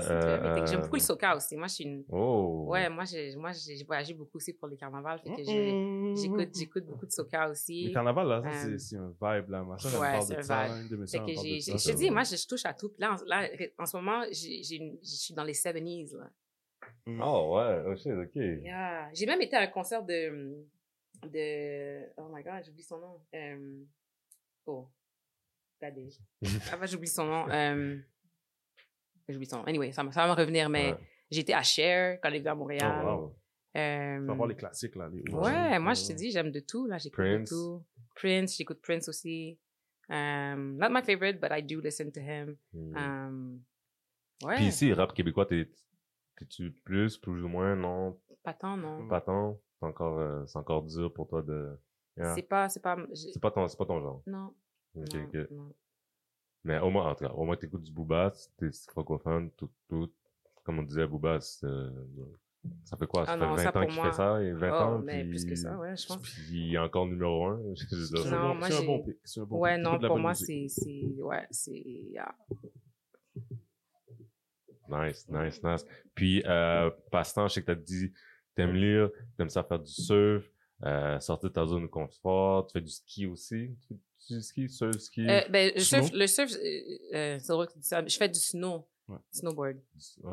J'aime 0.67 0.81
euh, 0.81 0.83
beaucoup 0.83 0.97
le 0.97 1.01
soca 1.01 1.35
aussi. 1.35 1.57
Moi, 1.57 1.65
je 1.67 1.73
suis 1.73 1.83
une. 1.85 2.03
Oh. 2.11 2.65
Ouais, 2.69 2.87
moi, 2.91 3.05
j'ai 3.05 3.35
moi, 3.35 3.51
j'ai 3.53 3.83
voyagé 3.83 4.13
beaucoup 4.13 4.37
aussi 4.37 4.53
pour 4.53 4.67
les 4.67 4.77
carnavals. 4.77 5.19
Fait 5.21 5.31
que 5.31 5.43
j'écoute 6.15 6.49
j'écoute 6.55 6.85
beaucoup 6.85 7.07
de 7.07 7.11
soca 7.11 7.49
aussi. 7.49 7.87
Le 7.87 7.93
carnaval, 7.93 8.27
là, 8.27 8.43
ça, 8.43 8.49
Euh, 8.49 8.77
c'est- 8.77 8.77
c'est 8.77 8.97
un 8.97 9.07
vibe, 9.19 9.49
là. 9.49 9.63
Ma 9.63 9.79
soeur, 9.79 9.99
ouais, 9.99 10.11
parle 10.11 10.23
c'est 10.27 10.33
de 10.35 10.39
un 10.39 10.43
ça. 10.43 10.67
vibe. 10.67 10.83
Une 10.83 10.89
de 10.89 10.95
mes 10.97 11.07
Fait 11.07 11.19
que 11.21 11.25
j'ai, 11.27 11.33
de 11.35 11.41
j'ai- 11.41 11.61
ça. 11.61 11.77
je 11.77 11.91
te 11.91 11.97
dis, 11.97 12.11
moi, 12.11 12.23
je, 12.23 12.35
je 12.35 12.47
touche 12.47 12.65
à 12.65 12.73
tout. 12.75 12.91
Là, 12.99 13.15
en, 13.15 13.25
là, 13.25 13.49
en 13.79 13.85
ce 13.87 13.97
moment, 13.97 14.21
je 14.29 15.01
suis 15.03 15.33
dans 15.33 15.43
les 15.43 15.55
70s. 15.55 16.13
Là. 16.15 16.29
Oh, 17.07 17.55
ouais, 17.57 17.83
oh 17.87 17.95
shit, 17.95 18.11
ok. 18.13 18.35
Yeah. 18.35 19.09
J'ai 19.13 19.25
même 19.25 19.41
été 19.41 19.55
à 19.55 19.61
un 19.61 19.67
concert 19.67 20.03
de. 20.03 20.65
de 21.23 22.01
oh 22.17 22.29
my 22.33 22.43
god, 22.43 22.63
j'oublie 22.65 22.83
son 22.83 22.99
nom. 22.99 23.21
Oh. 24.65 24.87
Regardez. 25.81 26.09
Ah, 26.71 26.77
bah, 26.77 26.85
j'oublie 26.85 27.07
son 27.07 27.25
nom. 27.25 27.49
Euh, 27.49 27.97
j'oublie 29.27 29.45
son 29.45 29.57
nom. 29.59 29.63
Anyway, 29.63 29.91
ça, 29.91 30.03
va- 30.03 30.11
ça 30.11 30.25
va 30.27 30.33
me 30.33 30.37
revenir, 30.39 30.69
mais 30.69 30.91
Ouais. 30.91 30.97
j'étais 31.31 31.53
à 31.53 31.63
Cher 31.63 32.19
quand 32.21 32.29
elle 32.29 32.35
est 32.35 32.39
venue 32.39 32.49
à 32.49 32.55
Montréal. 32.55 33.01
Oh, 33.05 33.07
wow. 33.07 33.35
Tu 33.73 34.25
vas 34.25 34.33
voir 34.33 34.47
les 34.47 34.55
classiques, 34.55 34.95
là. 34.95 35.09
les 35.11 35.31
Ouais, 35.33 35.79
moi, 35.79 35.93
je 35.93 36.07
te 36.07 36.13
dis, 36.13 36.31
j'aime 36.31 36.51
de 36.51 36.59
tout. 36.59 36.85
Là, 36.87 36.97
j'écoute 36.97 37.23
de 37.23 37.45
tout. 37.47 37.83
Prince, 38.15 38.57
j'écoute 38.57 38.81
Prince 38.81 39.07
aussi. 39.07 39.57
Um, 40.09 40.75
not 40.77 40.89
my 40.89 41.01
favorite, 41.03 41.39
but 41.39 41.51
I 41.51 41.61
do 41.61 41.79
listen 41.81 42.11
to 42.11 42.19
him. 42.19 42.57
Hmm. 42.73 42.97
Um, 42.97 43.61
ouais. 44.43 44.55
Puis 44.55 44.65
ici, 44.65 44.91
rap 44.91 45.13
québécois, 45.13 45.45
t'es, 45.45 45.69
t'es-tu 46.39 46.71
plus, 46.71 47.17
plus 47.17 47.43
ou 47.43 47.47
moins, 47.47 47.75
non? 47.75 48.17
Pas 48.43 48.53
tant, 48.53 48.77
non. 48.77 49.07
Pas 49.07 49.21
tant? 49.21 49.59
C'est 49.79 49.85
encore, 49.85 50.17
euh, 50.19 50.45
c'est 50.47 50.57
encore 50.57 50.83
dur 50.83 51.13
pour 51.13 51.27
toi 51.27 51.41
de... 51.41 51.69
Yeah. 52.17 52.33
C'est 52.35 52.41
pas, 52.43 52.67
c'est 52.69 52.81
pas, 52.81 52.97
C'est 53.13 53.39
pas 53.41 53.51
ton, 53.51 53.67
c'est 53.67 53.77
pas 53.77 53.85
ton 53.85 54.01
genre. 54.01 54.21
non. 54.25 54.53
Ok, 54.95 55.13
non, 55.13 55.23
ok. 55.23 55.51
non. 55.51 55.73
Mais 56.65 56.79
au 56.79 56.89
moins, 56.89 57.09
en 57.11 57.15
tout 57.15 57.23
cas, 57.25 57.31
au 57.31 57.45
moins 57.45 57.55
t'écoutes 57.55 57.83
du 57.83 57.91
Booba, 57.91 58.33
t'es 58.57 58.69
francophone, 58.89 59.51
tout, 59.51 59.69
tout. 59.87 60.11
Comme 60.63 60.79
on 60.79 60.83
disait, 60.83 61.07
Booba, 61.07 61.39
c'est, 61.39 61.65
euh, 61.65 61.89
ça 62.83 62.97
fait 62.97 63.07
quoi? 63.07 63.25
Ça 63.25 63.33
Ah 63.33 63.37
fait 63.37 63.45
non, 63.45 63.55
20 63.55 63.63
ça, 63.63 63.69
ans 63.79 63.85
qu'il 63.85 63.95
moi- 63.95 64.05
fait 64.11 64.17
ça, 64.17 64.43
et 64.43 64.51
20 64.51 64.69
Oh, 64.71 64.83
ans, 64.83 64.99
mais 64.99 65.21
puis... 65.21 65.29
plus 65.29 65.45
que 65.45 65.55
ça, 65.55 65.77
ouais, 65.77 65.95
je 65.95 66.05
pense. 66.07 66.21
Puis 66.21 66.67
il 66.69 66.73
est 66.75 66.77
encore 66.79 67.05
numéro 67.05 67.45
un. 67.45 67.57
Non, 68.11 68.33
un 68.33 68.41
bon, 68.41 68.55
moi, 68.55 68.67
c'est 68.67 68.73
un 68.73 68.79
j'ai- 68.81 68.85
bon 68.87 68.99
pic. 68.99 69.17
Ouais, 69.51 69.77
non, 69.77 69.99
pour 69.99 70.17
moi, 70.19 70.33
c'est, 70.33 70.65
c'est, 70.67 71.21
ouais, 71.21 71.47
c'est, 71.51 71.71
yeah. 71.71 72.35
Nice, 74.89 75.27
nice, 75.29 75.61
nice. 75.63 75.85
Puis, 76.15 76.43
euh, 76.45 76.89
passe-temps, 77.11 77.47
je 77.47 77.55
sais 77.55 77.61
que 77.61 77.67
t'as 77.67 77.75
dit, 77.75 78.11
t'aimes 78.55 78.73
lire, 78.73 79.09
t'aimes 79.37 79.49
ça 79.49 79.63
faire 79.63 79.79
du 79.79 79.91
surf, 79.91 80.45
euh, 80.83 81.19
sortir 81.19 81.49
de 81.49 81.53
ta 81.53 81.65
zone 81.65 81.83
de 81.83 81.87
confort, 81.87 82.65
tu 82.67 82.73
fais 82.73 82.81
du 82.81 82.89
ski 82.91 83.25
aussi? 83.27 83.75
Tu 83.87 83.97
fais 84.27 84.33
du 84.35 84.41
ski, 84.41 84.69
surf, 84.69 84.97
ski. 84.97 85.27
Euh, 85.29 85.41
ben, 85.49 85.71
le 85.75 85.81
surf, 85.81 86.11
le 86.13 86.27
surf, 86.27 86.51
euh, 86.53 87.15
euh, 87.15 87.37
c'est 87.39 87.47
drôle 87.49 87.67
que 87.67 87.73
tu 87.73 87.79
dis 87.79 87.87
ça. 87.87 88.05
Je 88.05 88.17
fais 88.17 88.29
du 88.29 88.39
snow, 88.39 88.87
Ouais. 89.07 89.17
snowboard. 89.31 89.77
Ouais, 89.77 89.81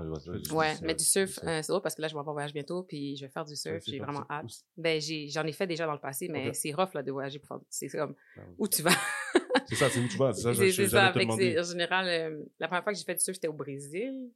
je 0.02 0.08
vois 0.08 0.20
ça, 0.20 0.32
du 0.38 0.52
Ouais, 0.52 0.68
surf, 0.70 0.80
mais 0.82 0.94
du 0.94 1.04
surf, 1.04 1.38
euh, 1.44 1.62
c'est 1.62 1.68
drôle 1.68 1.80
parce 1.82 1.94
que 1.94 2.02
là, 2.02 2.08
je 2.08 2.14
vais 2.14 2.20
un 2.20 2.22
voyage 2.24 2.52
bientôt, 2.52 2.82
puis 2.82 3.16
je 3.16 3.24
vais 3.24 3.30
faire 3.30 3.44
du 3.44 3.56
surf. 3.56 3.82
J'ai 3.86 3.98
vraiment 3.98 4.26
hâte. 4.30 4.46
Ben, 4.76 5.00
j'en 5.00 5.44
ai 5.44 5.52
fait 5.52 5.66
déjà 5.66 5.86
dans 5.86 5.94
le 5.94 6.00
passé, 6.00 6.28
mais 6.28 6.52
c'est 6.52 6.72
rough, 6.72 6.92
là, 6.94 7.02
de 7.02 7.10
voyager 7.10 7.38
pour 7.38 7.48
faire 7.48 7.58
C'est 7.70 7.88
comme, 7.88 8.14
Ah 8.36 8.40
oui. 8.48 8.54
où 8.58 8.68
tu 8.68 8.82
vas? 8.82 8.90
C'est 9.68 9.74
ça, 9.76 9.90
c'est 9.90 9.98
où 9.98 10.06
tu 10.08 10.16
vas. 10.18 10.32
C'est 10.32 10.42
ça, 10.42 10.52
je- 10.52 10.56
j'allais 10.70 10.88
ça. 10.88 11.12
te 11.12 11.58
en 11.60 11.62
général, 11.64 12.06
euh, 12.08 12.44
la 12.60 12.68
première 12.68 12.84
fois 12.84 12.92
que 12.92 12.98
j'ai 12.98 13.04
fait 13.04 13.14
du 13.14 13.20
surf, 13.20 13.34
c'était 13.34 13.48
au 13.48 13.52
Brésil. 13.54 14.30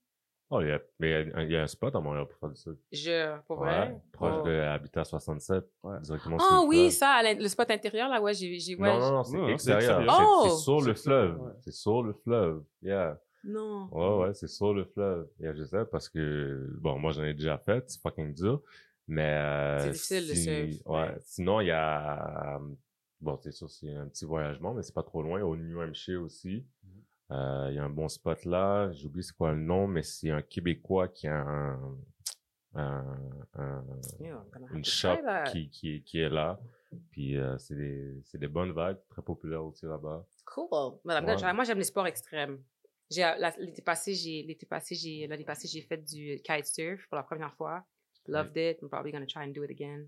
Oh, 0.52 0.60
il 0.60 0.68
y 0.68 0.72
a, 0.72 0.80
mais 0.98 1.22
il 1.44 1.50
y 1.52 1.56
a- 1.56 1.62
un 1.62 1.66
spot 1.68 1.94
à 1.94 2.00
Montréal 2.00 2.26
pour 2.26 2.36
faire 2.38 2.48
du 2.48 2.56
surf. 2.56 2.76
Je, 2.90 3.38
pour 3.46 3.60
Ouais, 3.60 3.68
vrai? 3.68 4.00
proche 4.12 4.34
Oh. 4.40 4.42
de 4.46 4.50
Habitat 4.52 5.04
67, 5.04 5.64
Ouais. 5.84 6.00
directement 6.02 6.38
sur 6.40 6.48
Ah 6.50 6.60
le 6.62 6.68
oui, 6.68 6.76
fleuve. 6.78 6.90
ça, 6.90 7.22
le 7.34 7.48
spot 7.48 7.70
intérieur, 7.70 8.08
là, 8.08 8.20
ouais, 8.20 8.34
j'ai, 8.34 8.58
j'ai, 8.58 8.74
ouais. 8.74 8.88
non, 8.88 8.98
non, 8.98 9.10
non, 9.12 9.22
c'est 9.24 9.36
Non, 9.36 9.46
c'est 9.46 9.52
extérieur. 9.52 10.04
Oh! 10.10 10.46
C'est 10.48 10.56
sur 10.56 10.80
le 10.80 10.94
C'est 10.96 11.02
fleuve. 11.04 11.40
C'est 11.60 11.72
sur 11.72 12.02
le 12.02 12.12
fleuve. 12.12 12.64
Yeah. 12.82 13.20
Non. 13.44 13.88
Ouais, 13.92 14.26
ouais, 14.26 14.34
c'est 14.34 14.48
sur 14.48 14.74
le 14.74 14.84
fleuve. 14.84 15.28
Yeah, 15.38 15.54
je 15.54 15.62
sais, 15.64 15.84
parce 15.90 16.08
que, 16.08 16.68
bon, 16.80 16.98
moi, 16.98 17.12
j'en 17.12 17.22
ai 17.24 17.32
déjà 17.34 17.56
fait, 17.56 17.88
c'est 17.88 18.00
fucking 18.02 18.34
dur. 18.34 18.60
Mais, 19.06 19.22
euh, 19.36 19.78
C'est 19.78 19.90
difficile, 19.92 20.28
le 20.28 20.34
si- 20.34 20.72
surf. 20.74 20.86
Ouais. 20.86 21.14
Sinon, 21.20 21.60
il 21.60 21.68
y 21.68 21.70
a, 21.70 22.56
euh, 22.56 22.74
bon, 23.20 23.38
c'est 23.40 23.52
sûr, 23.52 23.70
c'est 23.70 23.94
un 23.94 24.06
petit 24.08 24.24
voyagement, 24.24 24.74
mais 24.74 24.82
c'est 24.82 24.94
pas 24.94 25.02
trop 25.04 25.22
loin. 25.22 25.40
Au 25.42 25.56
New 25.56 25.80
Hampshire 25.80 26.20
aussi. 26.22 26.66
Mm-hmm. 26.84 27.02
Il 27.30 27.74
y 27.74 27.78
a 27.78 27.84
un 27.84 27.90
bon 27.90 28.08
spot 28.08 28.44
là. 28.44 28.90
J'oublie 28.92 29.22
c'est 29.22 29.34
quoi 29.36 29.52
le 29.52 29.58
nom, 29.60 29.86
mais 29.86 30.02
c'est 30.02 30.30
un 30.30 30.42
Québécois 30.42 31.08
qui 31.08 31.28
a 31.28 31.36
un, 31.36 31.96
un, 32.74 33.16
un- 33.54 33.84
une 34.72 34.84
shop 34.84 35.16
qui, 35.52 35.68
qui, 35.70 35.96
est- 35.96 36.00
qui 36.02 36.18
est 36.18 36.28
là. 36.28 36.58
Puis, 37.12 37.36
euh, 37.36 37.56
c'est 37.58 37.76
des, 38.38 38.48
bonnes 38.48 38.72
vagues, 38.72 38.98
très 39.08 39.22
populaires 39.22 39.64
aussi 39.64 39.86
là-bas. 39.86 40.26
Cool. 40.44 40.98
Madame, 41.04 41.24
Ouais. 41.40 41.52
Moi, 41.52 41.64
j'aime 41.64 41.78
les 41.78 41.84
sports 41.84 42.06
extrêmes. 42.06 42.60
J'ai, 43.10 43.22
la- 43.22 43.54
l'été 43.58 43.82
passé, 43.82 44.14
j'ai, 44.14 44.42
l'été 44.42 44.66
passé, 44.66 44.94
j'ai, 44.94 45.26
l'année 45.28 45.44
passée, 45.44 45.68
j'ai 45.68 45.82
fait 45.82 45.98
du 45.98 46.40
kite 46.42 46.66
surf 46.66 47.06
pour 47.08 47.16
la 47.16 47.22
première 47.22 47.54
fois. 47.54 47.84
Loved 48.28 48.56
it. 48.56 48.78
I'm 48.82 48.88
probably 48.88 49.12
gonna 49.12 49.26
try 49.26 49.44
and 49.44 49.52
do 49.52 49.64
it 49.64 49.70
again. 49.70 50.06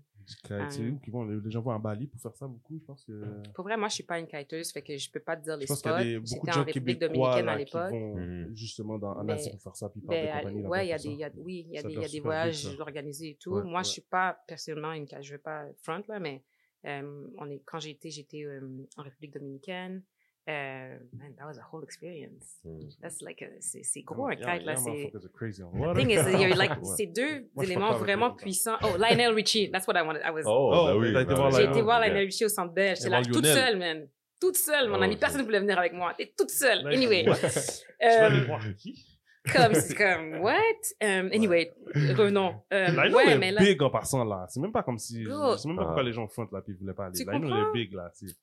C'est 0.69 0.79
où 0.81 0.99
qui 0.99 1.11
vont, 1.11 1.25
les 1.25 1.51
gens 1.51 1.61
vont 1.61 1.71
en 1.71 1.79
Bali 1.79 2.07
pour 2.07 2.21
faire 2.21 2.35
ça 2.35 2.47
beaucoup, 2.47 2.77
je 2.79 2.85
pense 2.85 3.03
que. 3.03 3.21
Pour 3.53 3.65
vrai, 3.65 3.75
moi, 3.75 3.89
je 3.89 3.95
suis 3.95 4.03
pas 4.03 4.19
une 4.19 4.27
kiteuse, 4.27 4.71
fait 4.71 4.81
que 4.81 4.97
je 4.97 5.11
peux 5.11 5.19
pas 5.19 5.35
te 5.35 5.43
dire 5.43 5.57
les 5.57 5.67
spots. 5.67 5.75
qu'il 5.81 5.91
y 5.91 5.93
a 5.93 6.03
des, 6.03 6.19
beaucoup 6.19 6.27
J'étais 6.29 6.45
de 6.45 6.49
en 6.49 6.53
gens 6.53 6.63
République 6.63 6.99
dominicaine 6.99 7.49
à 7.49 7.57
l'époque. 7.57 7.93
Mhm. 7.93 8.55
justement 8.55 8.97
dans, 8.97 9.17
en 9.17 9.23
Ben, 9.25 9.33
Asie 9.33 9.49
pour 9.51 9.61
faire 9.61 9.75
ça, 9.75 9.89
puis 9.89 10.01
ils 10.01 10.05
parlent 10.05 10.21
Ben, 10.21 10.25
des 10.25 10.37
compagnies 10.39 10.61
là-bas 10.63 10.69
ouais, 10.69 10.85
il 10.85 10.89
y 10.89 10.93
a 10.93 10.97
pour 10.97 11.03
des, 11.05 11.15
y 11.15 11.23
a, 11.23 11.31
oui, 11.37 11.65
il 11.67 11.73
y 11.73 11.77
a 11.77 11.81
Ça 11.81 11.87
des, 11.87 11.93
y 11.95 12.05
a 12.05 12.07
des 12.07 12.19
voyages 12.21 12.67
vite, 12.67 12.79
organisés 12.79 13.29
et 13.31 13.35
tout. 13.35 13.51
Ouais, 13.55 13.63
Moi, 13.63 13.79
ouais. 13.79 13.83
je 13.83 13.89
suis 13.89 14.01
pas 14.01 14.37
personnellement 14.47 14.93
une 14.93 15.07
je 15.21 15.31
vais 15.31 15.37
pas 15.39 15.65
front 15.81 16.01
là, 16.07 16.19
mais 16.19 16.43
euh, 16.85 17.27
on 17.37 17.49
est 17.49 17.61
quand 17.65 17.79
j'ai 17.79 17.91
été, 17.91 18.09
j'étais 18.09 18.43
euh, 18.43 18.61
en 18.97 19.03
République 19.03 19.33
dominicaine. 19.33 20.03
Euh, 20.49 20.97
man, 21.13 21.33
that 21.37 21.45
was 21.45 21.57
a 21.57 21.63
whole 21.71 21.83
experience. 21.85 22.59
Mm. 22.65 22.89
That's 23.01 23.21
like 23.21 23.41
a- 23.41 23.61
c'est 23.61 23.81
c'est 23.83 24.01
gros 24.01 24.27
un 24.27 24.35
kite 24.35 24.65
là, 24.65 24.75
c'est 24.75 25.09
The 25.13 25.95
thing 25.95 26.09
is, 26.09 26.15
you're 26.41 26.55
like, 26.57 26.71
Ouais. 26.81 26.93
c'est 26.97 27.05
deux 27.05 27.47
Moi, 27.55 27.63
je 27.63 27.63
suis 27.63 27.71
éléments 27.71 27.93
vraiment 27.93 28.31
puissants. 28.31 28.75
Oh, 28.83 28.97
Lionel 28.97 29.33
Richie, 29.33 29.71
that's 29.71 29.87
what 29.87 29.93
I 29.97 30.01
wanted. 30.05 30.21
I 30.25 30.31
was, 30.31 30.41
Oh, 30.45 30.71
Oh, 30.73 30.85
ben 30.87 30.97
oui. 30.99 31.13
t'as 31.13 31.21
été 31.21 31.29
ben 31.29 31.35
voir 31.35 31.47
oui. 31.47 31.53
j'ai 31.55 31.61
Lionel. 31.61 31.71
été 31.77 31.81
voir. 31.81 31.99
Lionel 32.01 32.25
Richie 32.25 32.43
au 32.45 32.49
Centre 32.49 32.73
Bell. 32.73 32.95
J'étais 32.97 33.09
là 33.09 33.21
toute 33.23 33.45
seule, 33.45 33.77
man. 33.77 34.07
Toute 34.41 34.57
seule, 34.57 34.89
mon 34.89 34.99
Oh, 34.99 35.03
ami. 35.03 35.15
Personne 35.15 35.39
ne 35.39 35.45
voulait 35.45 35.61
venir 35.61 35.79
avec 35.79 35.93
moi. 35.93 36.13
T'es 36.17 36.33
toute 36.37 36.49
seule. 36.49 36.83
Like, 36.83 36.95
Anyway. 36.97 37.23
Tu 38.01 38.05
Euh, 38.05 38.45
voir 38.45 38.59
qui? 38.77 39.05
comme, 39.53 39.73
c'est 39.73 39.95
comme, 39.95 40.39
what? 40.41 40.53
Um, 41.01 41.29
anyway, 41.33 41.71
revenons. 41.95 42.55
Euh, 42.73 42.87
Lionel 42.87 43.15
ouais, 43.15 43.31
est 43.31 43.37
mais 43.37 43.51
là, 43.51 43.61
big 43.61 43.81
en 43.81 43.89
passant 43.89 44.23
là. 44.25 44.45
C'est 44.49 44.59
même 44.59 44.71
pas 44.73 44.83
comme 44.83 44.97
si. 44.97 45.23
Bro. 45.23 45.53
Je 45.53 45.57
sais 45.59 45.67
même 45.69 45.77
pas 45.77 45.83
Ah. 45.83 45.85
pourquoi 45.85 46.03
les 46.03 46.11
gens 46.13 46.27
front 46.27 46.47
là 46.51 46.61
puis 46.61 46.73
ils 46.73 46.77
voulaient 46.77 46.93
pas 46.93 47.05
aller. 47.05 47.23
Lionel 47.23 47.51
est 47.51 47.73
big 47.73 47.93
là. 47.93 48.11
tu 48.17 48.27
sais. 48.27 48.33
listen, 48.33 48.37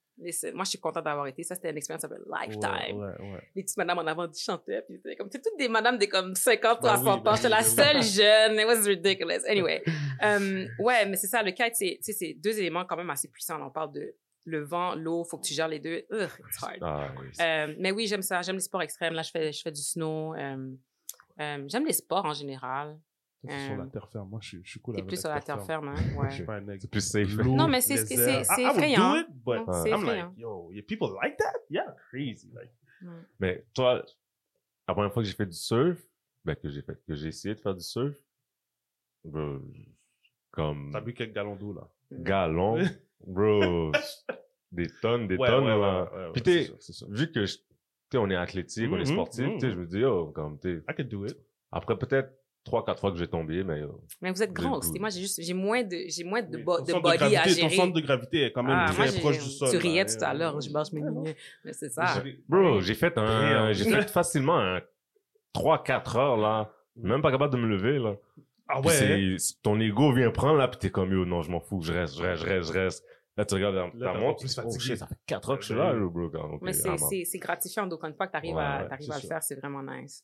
moi, 0.55 0.65
je 0.65 0.71
suis 0.71 0.79
contente 0.79 1.05
d'avoir 1.05 1.27
été. 1.27 1.43
Ça, 1.43 1.55
c'était 1.55 1.71
une 1.71 1.77
expérience 1.77 2.05
of 2.05 2.13
a 2.13 2.15
Ouais, 2.15 2.47
lifetime. 2.47 2.99
ouais, 2.99 3.33
ouais. 3.33 3.49
Les 3.55 3.63
petites 3.63 3.77
madames 3.77 3.99
en 3.99 4.07
avant 4.07 4.29
chantaient. 4.33 4.83
Puis 4.83 4.97
c'était 4.97 5.17
comme, 5.17 5.29
c'est 5.31 5.43
toutes 5.43 5.59
des 5.59 5.69
madames 5.69 5.99
de 5.99 6.07
comme 6.07 6.35
50 6.35 6.83
Ben 6.83 6.97
60 6.97 7.17
oui, 7.19 7.23
ben 7.25 7.31
ans. 7.31 7.35
J'étais 7.37 7.49
la 7.49 7.57
ben 7.59 7.63
seule 7.65 8.03
jeune. 8.03 8.59
It 8.59 8.67
was 8.67 8.87
ridiculous. 8.87 9.45
Anyway. 9.49 9.83
Um, 10.23 10.67
ouais, 10.79 11.07
mais 11.07 11.17
c'est 11.17 11.27
ça. 11.27 11.43
Le 11.43 11.53
kite, 11.53 11.75
c'est, 11.75 11.99
c'est 12.01 12.35
deux 12.35 12.59
éléments 12.59 12.85
quand 12.85 12.97
même 12.97 13.11
assez 13.11 13.29
puissants. 13.29 13.61
On 13.65 13.71
parle 13.71 13.93
de 13.93 14.15
le 14.45 14.65
vent, 14.65 14.95
l'eau. 14.95 15.25
Faut 15.25 15.39
que 15.39 15.47
tu 15.47 15.55
gères 15.55 15.69
les 15.69 15.81
deux. 15.81 16.05
Ugh, 16.11 16.29
it's 16.49 16.63
hard. 16.63 16.79
Ah, 16.83 17.09
oui. 17.21 17.29
Euh, 17.41 17.75
mais 17.79 17.91
oui, 17.93 18.07
j'aime 18.07 18.23
ça. 18.23 18.43
J'aime 18.43 18.57
les 18.57 18.63
sports 18.63 18.83
extrêmes. 18.83 19.15
Là, 19.15 19.23
je 19.23 19.31
fais, 19.31 19.53
je 19.53 19.63
fais 19.63 19.73
du 19.73 19.81
snow. 19.83 20.35
Euh, 20.35 20.71
euh, 21.41 21.65
j'aime 21.69 21.87
les 21.87 21.93
sports 21.95 22.25
en 22.25 22.35
général. 22.35 22.99
Toi, 23.41 23.51
t'es 23.51 23.59
sur 23.67 23.77
la 23.77 23.85
Euh, 23.85 23.87
terre 23.87 24.09
ferme. 24.11 24.29
Moi, 24.29 24.41
je 24.43 24.49
suis- 24.49 24.61
je 24.65 24.71
suis 24.71 24.81
cool 24.81 24.95
T'es 24.95 25.01
avec 25.01 25.09
plus 25.09 25.21
sur 25.21 25.31
la 25.31 25.41
terre 25.41 25.65
ferme, 25.65 25.89
hein? 25.89 25.95
Je 26.13 26.17
Ouais. 26.19 26.31
suis 26.31 26.45
pas 26.45 26.57
un. 26.57 26.79
C'est 26.79 26.91
plus 26.91 27.01
safe. 27.01 27.37
Non, 27.39 27.69
mais 27.69 27.81
c'est- 27.81 27.97
c'est- 28.05 28.17
c'est 28.17 28.43
I- 28.43 28.65
I 28.65 28.67
would 28.67 28.77
effrayant. 28.77 29.13
do 29.15 29.19
it, 29.21 29.27
but 29.31 29.75
c'est 29.83 29.91
I'm 29.91 29.95
effrayant. 30.03 30.27
like, 30.29 30.39
yo, 30.39 30.71
yeah, 30.73 30.83
people 30.83 31.09
like 31.23 31.37
that? 31.39 31.53
Yeah, 31.71 31.97
crazy. 32.11 32.51
Like, 32.53 32.71
Mais 33.39 33.65
toi, 33.73 34.05
la 34.87 34.93
première 34.95 35.11
fois 35.13 35.23
que 35.23 35.29
j'ai 35.29 35.35
fait 35.35 35.47
du 35.47 35.57
surf, 35.57 35.99
ben, 36.45 36.55
que 36.55 36.69
j'ai 36.69 36.83
fait, 36.83 37.03
que 37.07 37.15
j'ai 37.15 37.29
essayé 37.29 37.55
de 37.55 37.61
faire 37.61 37.75
du 37.75 37.83
surf, 37.83 38.15
bro, 39.25 39.59
comme 40.51 40.91
t'as 40.93 41.01
bu 41.01 41.15
quelques 41.15 41.33
gallons 41.35 41.57
d'eau 41.57 41.73
là. 41.73 41.89
galon, 42.13 42.77
bro, 43.27 43.93
des 44.73 44.87
tonnes, 45.01 45.29
des 45.29 45.37
Ouais, 45.39 45.49
tonnes, 45.49 45.65
ouais, 45.65 45.73
ouais, 45.73 45.81
là. 45.81 46.13
ouais, 46.13 46.27
ouais, 46.27 46.33
Puis 46.35 46.43
c'est 46.45 46.69
t'es- 47.03 47.07
vu 47.09 47.33
que, 47.33 47.47
je- 47.47 47.57
tu 47.57 47.63
sais, 48.13 48.19
on 48.19 48.29
est 48.29 48.37
athlétique, 48.37 48.91
on 48.91 48.97
est 48.97 49.01
Mhm, 49.01 49.07
sportif, 49.07 49.47
tu 49.55 49.61
sais, 49.61 49.71
je 49.71 49.79
me 49.79 49.87
dis, 49.87 50.05
oh, 50.05 50.27
comme, 50.33 50.59
tu 50.61 50.77
sais, 50.79 50.85
I 50.91 50.95
could 50.95 51.09
do 51.09 51.25
it. 51.27 51.37
après 51.73 51.99
peut-être 51.99 52.35
trois, 52.65 52.85
quatre 52.85 53.01
fois 53.01 53.11
que 53.11 53.19
j'ai 53.19 53.27
tombé, 53.29 53.65
mais, 53.65 53.83
oh, 53.83 54.01
Mais 54.21 54.31
vous 54.31 54.43
êtes 54.43 54.51
aussi. 54.59 54.91
good. 54.93 55.01
Moi, 55.01 55.09
j'ai 55.11 55.21
juste, 55.23 55.41
j'ai 55.43 55.55
moins 55.55 55.83
de, 55.83 55.97
j'ai 56.09 56.25
moins 56.25 56.43
de, 56.43 56.57
Oui, 56.59 56.63
bo- 56.63 56.79
ton 56.79 56.99
de 56.99 57.03
body 57.03 57.17
gravité, 57.19 57.37
à 57.39 57.43
Ton 57.45 57.49
gérer. 57.51 57.77
centre 57.77 57.93
de 57.95 58.01
gravité 58.01 58.43
est 58.45 58.53
quand 58.53 58.63
même 58.63 58.77
Ah, 58.79 58.91
très 58.93 59.13
proche 59.19 59.39
du 59.43 59.51
sol. 59.51 59.71
tu 59.71 59.77
riais 59.79 60.05
tout 60.05 60.23
à 60.25 60.35
l'heure, 60.35 60.61
je 60.61 60.71
marche 60.71 60.93
mes 60.93 61.01
lignes. 61.01 61.35
Mais 61.65 61.73
c'est 61.73 61.89
ça. 61.91 62.21
J'ai- 62.25 62.39
bro, 62.49 62.81
j'ai 62.81 62.95
fait 62.95 63.17
un, 63.19 63.73
j'ai 63.73 63.85
fait 63.91 64.11
facilement 64.11 64.59
un 64.59 64.81
3-4 65.55 66.17
heures, 66.17 66.37
là, 66.37 66.73
même 66.97 67.23
pas 67.23 67.31
capable 67.31 67.55
de 67.55 67.59
me 67.61 67.67
lever, 67.67 67.99
là. 67.99 68.15
Ah 68.69 68.81
ouais? 68.83 69.37
ton 69.63 69.81
ego 69.81 70.13
vient 70.13 70.31
prendre 70.31 70.57
là, 70.59 70.69
puis 70.69 70.79
t'es 70.79 70.91
comme 70.91 71.11
yo, 71.13 71.25
non, 71.25 71.43
je 71.43 71.51
m'en 71.51 71.59
fous, 71.61 71.81
je 71.83 71.93
reste, 71.93 72.17
je 72.17 72.23
reste, 72.23 72.43
je 72.43 72.47
reste, 72.49 72.69
je 72.73 72.79
reste. 72.79 73.05
Là, 73.37 73.45
tu 73.45 73.55
regardes 73.55 73.75
Là, 73.95 74.13
ta 74.13 74.19
montre, 74.19 74.41
plus 74.41 74.53
tu 74.55 74.61
oh 74.61 74.65
fatigué. 74.65 74.85
shit, 74.85 74.97
ça 74.99 75.07
fait 75.07 75.17
4 75.27 75.51
heures 75.51 75.57
que 75.59 75.63
je 75.65 75.69
suis 75.71 75.77
là, 75.77 75.93
bro. 75.95 76.31
Mais 76.63 76.73
c'est, 76.73 77.39
gratifiant. 77.39 77.87
Donc, 77.87 78.05
une 78.05 78.15
fois 78.15 78.27
que 78.27 78.33
tu 78.33 78.37
arrives 78.37 78.55
Ouais, 78.55 78.63
à, 78.63 78.81
à 78.93 78.97
le 78.99 79.27
faire, 79.27 79.43
c'est 79.43 79.55
vraiment 79.55 79.83
nice. 79.83 80.23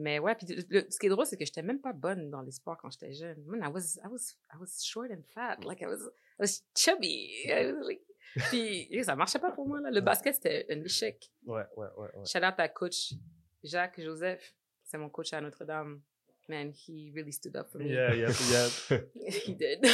Mais 0.00 0.18
ouais, 0.18 0.34
puis 0.34 0.46
le- 0.68 0.86
ce 0.90 0.98
qui 0.98 1.06
est 1.06 1.08
drôle, 1.10 1.26
c'est 1.26 1.36
que 1.36 1.44
j'étais 1.44 1.62
même 1.62 1.80
pas 1.80 1.92
bonne 1.92 2.30
dans 2.30 2.40
les 2.42 2.50
sports 2.52 2.76
quand 2.78 2.90
j'étais 2.90 3.12
jeune. 3.12 3.42
Man, 3.44 3.60
I 3.62 3.72
was, 3.72 3.98
I 4.02 4.08
was, 4.08 4.34
I 4.52 4.56
was 4.58 4.82
short 4.82 5.10
and 5.10 5.22
fat. 5.34 5.58
Like, 5.64 5.80
I 5.82 5.86
was, 5.86 5.98
I 6.38 6.40
was 6.40 6.62
chubby. 6.76 7.30
I 7.46 7.72
was 7.72 7.86
like- 7.86 8.02
puis, 8.50 8.88
ça 9.04 9.16
marchait 9.16 9.38
pas 9.40 9.50
pour 9.50 9.66
moi, 9.66 9.80
là. 9.80 9.90
Le 9.90 10.00
basket, 10.00 10.34
c'était 10.36 10.66
un 10.70 10.80
échec. 10.84 11.30
Ouais, 11.46 11.62
ouais, 11.76 11.86
ouais. 11.96 12.08
ouais. 12.16 12.24
Shout 12.26 12.38
out 12.38 12.54
à 12.58 12.68
coach 12.68 13.12
Jacques 13.64 14.00
Joseph. 14.00 14.54
C'est 14.84 14.98
mon 14.98 15.10
coach 15.10 15.32
à 15.32 15.40
Notre-Dame. 15.40 16.00
Man, 16.50 16.72
he 16.72 17.12
really 17.14 17.30
stood 17.30 17.54
up 17.56 17.70
for 17.70 17.78
me. 17.78 17.90
Yeah, 17.90 18.12
yeah, 18.12 18.32
yeah. 18.50 18.98
he 19.46 19.54
did. 19.54 19.86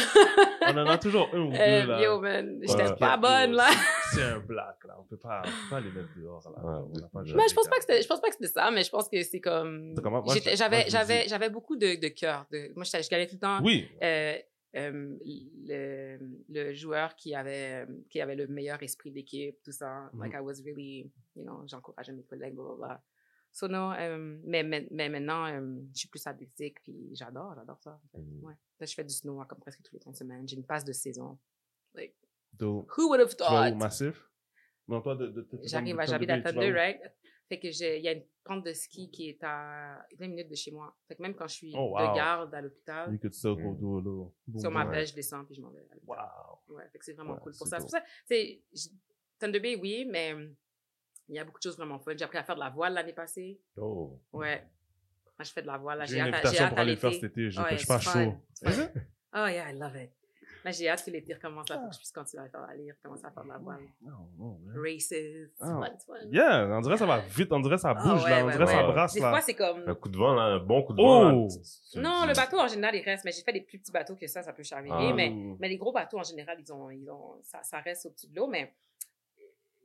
On 0.62 0.76
en 0.78 0.86
a 0.86 0.96
toujours 0.96 1.28
un 1.34 1.40
ou 1.40 1.50
deux, 1.52 1.58
Euh, 1.58 1.84
là. 1.86 2.00
yo, 2.02 2.18
man, 2.20 2.58
j'étais 2.62 2.88
Ouais. 2.88 2.96
pas 2.96 3.16
bonne, 3.18 3.52
là. 3.52 3.68
C'est 4.14 4.22
un 4.22 4.38
black, 4.38 4.78
là. 4.86 4.96
On 4.98 5.04
peut 5.04 5.18
pas, 5.18 5.42
on 5.44 5.48
peut 5.50 5.70
pas 5.70 5.80
les 5.80 5.90
mettre 5.90 6.08
dehors, 6.16 6.42
là. 6.56 6.64
Ouais, 6.64 6.88
On 6.94 6.98
n'a 6.98 7.08
pas 7.08 7.22
Mais 7.24 7.48
je 7.50 7.54
pense 7.54 7.68
pas 7.68 7.76
que 7.76 7.82
c'était, 7.82 8.00
je 8.00 8.08
pense 8.08 8.20
pas 8.22 8.28
que 8.28 8.34
c'était 8.36 8.52
ça, 8.52 8.70
mais 8.70 8.82
je 8.84 8.90
pense 8.90 9.06
que 9.08 9.22
c'est 9.22 9.40
comme, 9.40 9.94
j'avais, 10.54 10.86
j'avais, 11.28 11.50
beaucoup 11.50 11.76
de, 11.76 12.00
de 12.00 12.08
cœur. 12.08 12.46
De, 12.50 12.72
moi, 12.74 12.84
je 12.84 13.08
gagnais 13.10 13.26
tout 13.26 13.34
le 13.34 13.40
temps. 13.40 13.60
Oui. 13.62 13.86
Euh, 14.02 14.36
euh, 14.76 15.16
le, 15.66 16.18
le 16.48 16.72
joueur 16.74 17.16
qui 17.16 17.34
avait, 17.34 17.86
qui 18.10 18.20
avait 18.20 18.34
le 18.34 18.46
meilleur 18.46 18.82
esprit 18.82 19.10
d'équipe, 19.10 19.56
tout 19.62 19.72
ça. 19.72 20.08
Mhm. 20.14 20.20
Like, 20.22 20.32
I 20.34 20.40
was 20.40 20.62
really, 20.64 21.10
you 21.34 21.44
know, 21.44 21.62
j'encourageais 21.66 22.12
mes 22.12 22.24
collègues, 22.24 22.54
blablabla. 22.54 23.02
So, 23.56 23.68
non, 23.68 23.90
euh, 23.92 24.38
mais, 24.44 24.62
mais, 24.62 24.86
mais 24.90 25.08
maintenant, 25.08 25.46
euh, 25.46 25.80
je 25.94 26.00
suis 26.00 26.08
plus 26.10 26.26
athlétique, 26.26 26.76
puis 26.82 27.08
j'adore, 27.14 27.54
j'adore 27.54 27.80
ça. 27.80 27.98
en 28.04 28.08
fait. 28.12 28.18
Mhm. 28.22 28.44
Ouais. 28.44 28.52
Là, 28.78 28.84
je 28.84 28.92
fais 28.94 29.02
du 29.02 29.14
snow 29.14 29.42
comme 29.48 29.60
presque 29.60 29.80
tous 29.82 29.94
les 29.94 30.00
fins 30.00 30.10
de 30.10 30.16
semaine. 30.16 30.46
J'ai 30.46 30.56
une 30.56 30.66
passe 30.66 30.84
de 30.84 30.92
saison. 30.92 31.38
Like, 31.94 32.14
Donc, 32.52 32.94
who 32.98 33.08
would 33.08 33.18
have 33.20 33.30
tu 33.30 33.36
thought? 33.36 33.74
massif? 33.76 34.22
Non, 34.86 35.00
toi, 35.00 35.14
de, 35.16 35.28
de, 35.28 35.40
de- 35.40 35.56
de- 35.56 35.60
J'arrive 35.66 35.96
j'habite 36.06 36.28
à 36.28 36.42
Thunder, 36.42 36.70
right? 36.72 37.00
Fait 37.48 37.58
que 37.58 37.70
j'ai, 37.70 37.96
il 37.96 38.04
y 38.04 38.08
a 38.08 38.12
une 38.12 38.24
pente 38.44 38.66
de 38.66 38.74
ski 38.74 39.10
qui 39.10 39.30
est 39.30 39.42
à 39.42 40.04
20 40.18 40.28
minutes 40.28 40.50
de 40.50 40.54
chez 40.54 40.70
moi. 40.70 40.94
Fait 41.08 41.16
que 41.16 41.22
même 41.22 41.34
quand 41.34 41.48
je 41.48 41.54
suis 41.54 41.72
Oh, 41.74 41.92
wow. 41.96 42.10
de 42.10 42.14
garde 42.14 42.54
à 42.54 42.60
l'hôpital, 42.60 43.10
You 43.10 43.18
could 43.18 43.32
still 43.34 43.54
go 43.56 43.74
do 43.74 43.96
a 43.96 44.00
little 44.00 44.32
boom 44.46 44.60
sur 44.60 44.70
ma 44.70 44.84
belle, 44.84 45.06
je 45.06 45.14
descends 45.14 45.46
puis 45.46 45.54
je 45.54 45.62
m'en 45.62 45.70
vais. 45.70 45.86
Wow. 46.06 46.16
Ouais, 46.68 46.86
fait 46.90 46.98
que 46.98 47.04
c'est 47.06 47.14
vraiment 47.14 47.32
Ouais, 47.34 47.40
cool. 47.42 47.52
Pour 47.56 47.66
c'est 47.66 47.70
ça, 47.70 47.78
dope. 47.78 47.88
c'est 47.88 47.98
pour 48.00 48.06
ça, 48.06 48.14
tu 48.28 48.34
sais, 48.34 48.62
j- 48.74 48.90
Thunder 49.38 49.60
Bay, 49.60 49.76
oui, 49.76 50.04
mais 50.04 50.34
il 51.28 51.34
y 51.34 51.38
a 51.38 51.44
beaucoup 51.44 51.58
de 51.58 51.62
choses 51.62 51.76
vraiment 51.76 51.98
fun. 51.98 52.12
J'ai 52.16 52.24
appris 52.24 52.38
à 52.38 52.44
faire 52.44 52.54
de 52.54 52.60
la 52.60 52.70
voile 52.70 52.94
l'année 52.94 53.12
passée. 53.12 53.60
Oh. 53.76 54.18
Ouais. 54.32 54.62
Moi, 55.38 55.44
je 55.44 55.52
fais 55.52 55.62
de 55.62 55.66
la 55.66 55.76
voile. 55.76 56.02
J'ai 56.06 56.16
une 56.16 56.22
à- 56.22 56.24
invitation 56.28 56.64
hâte 56.64 56.70
pour 56.70 56.78
à 56.78 56.82
aller 56.82 56.92
le 56.92 56.98
faire 56.98 57.12
cet 57.12 57.24
été. 57.24 57.50
Je 57.50 57.60
suis 57.76 57.86
pas 57.86 58.00
chaud. 58.00 58.34
Oh 59.38 59.46
yeah, 59.48 59.70
I 59.70 59.74
love 59.74 59.94
it. 59.96 60.10
Là, 60.64 60.70
j'ai 60.72 60.88
hâte 60.88 61.04
que 61.04 61.10
l'été 61.10 61.34
recommence. 61.34 61.68
Là, 61.68 61.78
faut 61.78 61.88
que 61.88 61.92
je 61.92 61.98
puisse 61.98 62.10
continuer 62.10 62.42
à 62.44 62.48
faire 62.48 62.66
la 62.66 62.74
lire, 62.74 62.94
commencer 63.02 63.26
à 63.26 63.30
faire 63.30 63.44
de 63.44 63.48
la 63.50 63.58
voile. 63.58 63.82
Non, 64.02 64.12
non, 64.38 64.58
man. 64.64 64.76
Races, 64.82 65.14
fun. 65.58 65.84
Yeah, 66.30 66.68
on 66.70 66.80
dirait 66.80 66.94
que 66.94 66.98
ça 66.98 67.06
va 67.06 67.18
vite, 67.18 67.52
on 67.52 67.60
dirait 67.60 67.76
que 67.76 67.82
ça 67.82 67.94
Ah, 67.94 68.02
bouge, 68.02 68.28
là, 68.28 68.44
on 68.44 68.50
dirait 68.50 68.64
que 68.64 68.70
ça 68.70 68.82
brasse, 68.82 69.14
Des 69.14 69.20
fois, 69.20 69.40
c'est 69.42 69.54
comme... 69.54 69.86
Un 69.86 69.94
coup 69.94 70.08
de 70.08 70.16
vent, 70.16 70.34
là, 70.34 70.42
un 70.42 70.58
bon 70.58 70.82
coup 70.82 70.94
de 70.94 71.02
vent. 71.02 71.34
Oh! 71.34 71.48
Non, 71.96 72.24
le 72.26 72.34
bateau, 72.34 72.58
en 72.58 72.66
général, 72.66 72.96
il 72.96 73.02
reste, 73.02 73.24
mais 73.24 73.30
j'ai 73.32 73.42
fait 73.42 73.52
des 73.52 73.60
plus 73.60 73.78
petits 73.78 73.92
bateaux 73.92 74.16
que 74.16 74.26
ça, 74.26 74.42
ça 74.42 74.52
peut 74.54 74.62
chavirer. 74.64 75.10
Ah. 75.10 75.14
mais, 75.14 75.30
mais 75.60 75.68
les 75.68 75.76
gros 75.76 75.92
bateaux, 75.92 76.18
en 76.18 76.24
général, 76.24 76.56
ils 76.58 76.72
ont, 76.72 76.90
ils 76.90 77.08
ont, 77.10 77.38
ça, 77.42 77.62
ça 77.62 77.78
reste 77.80 78.06
au-dessus 78.06 78.28
de 78.28 78.34
l'eau, 78.34 78.48
mais 78.48 78.74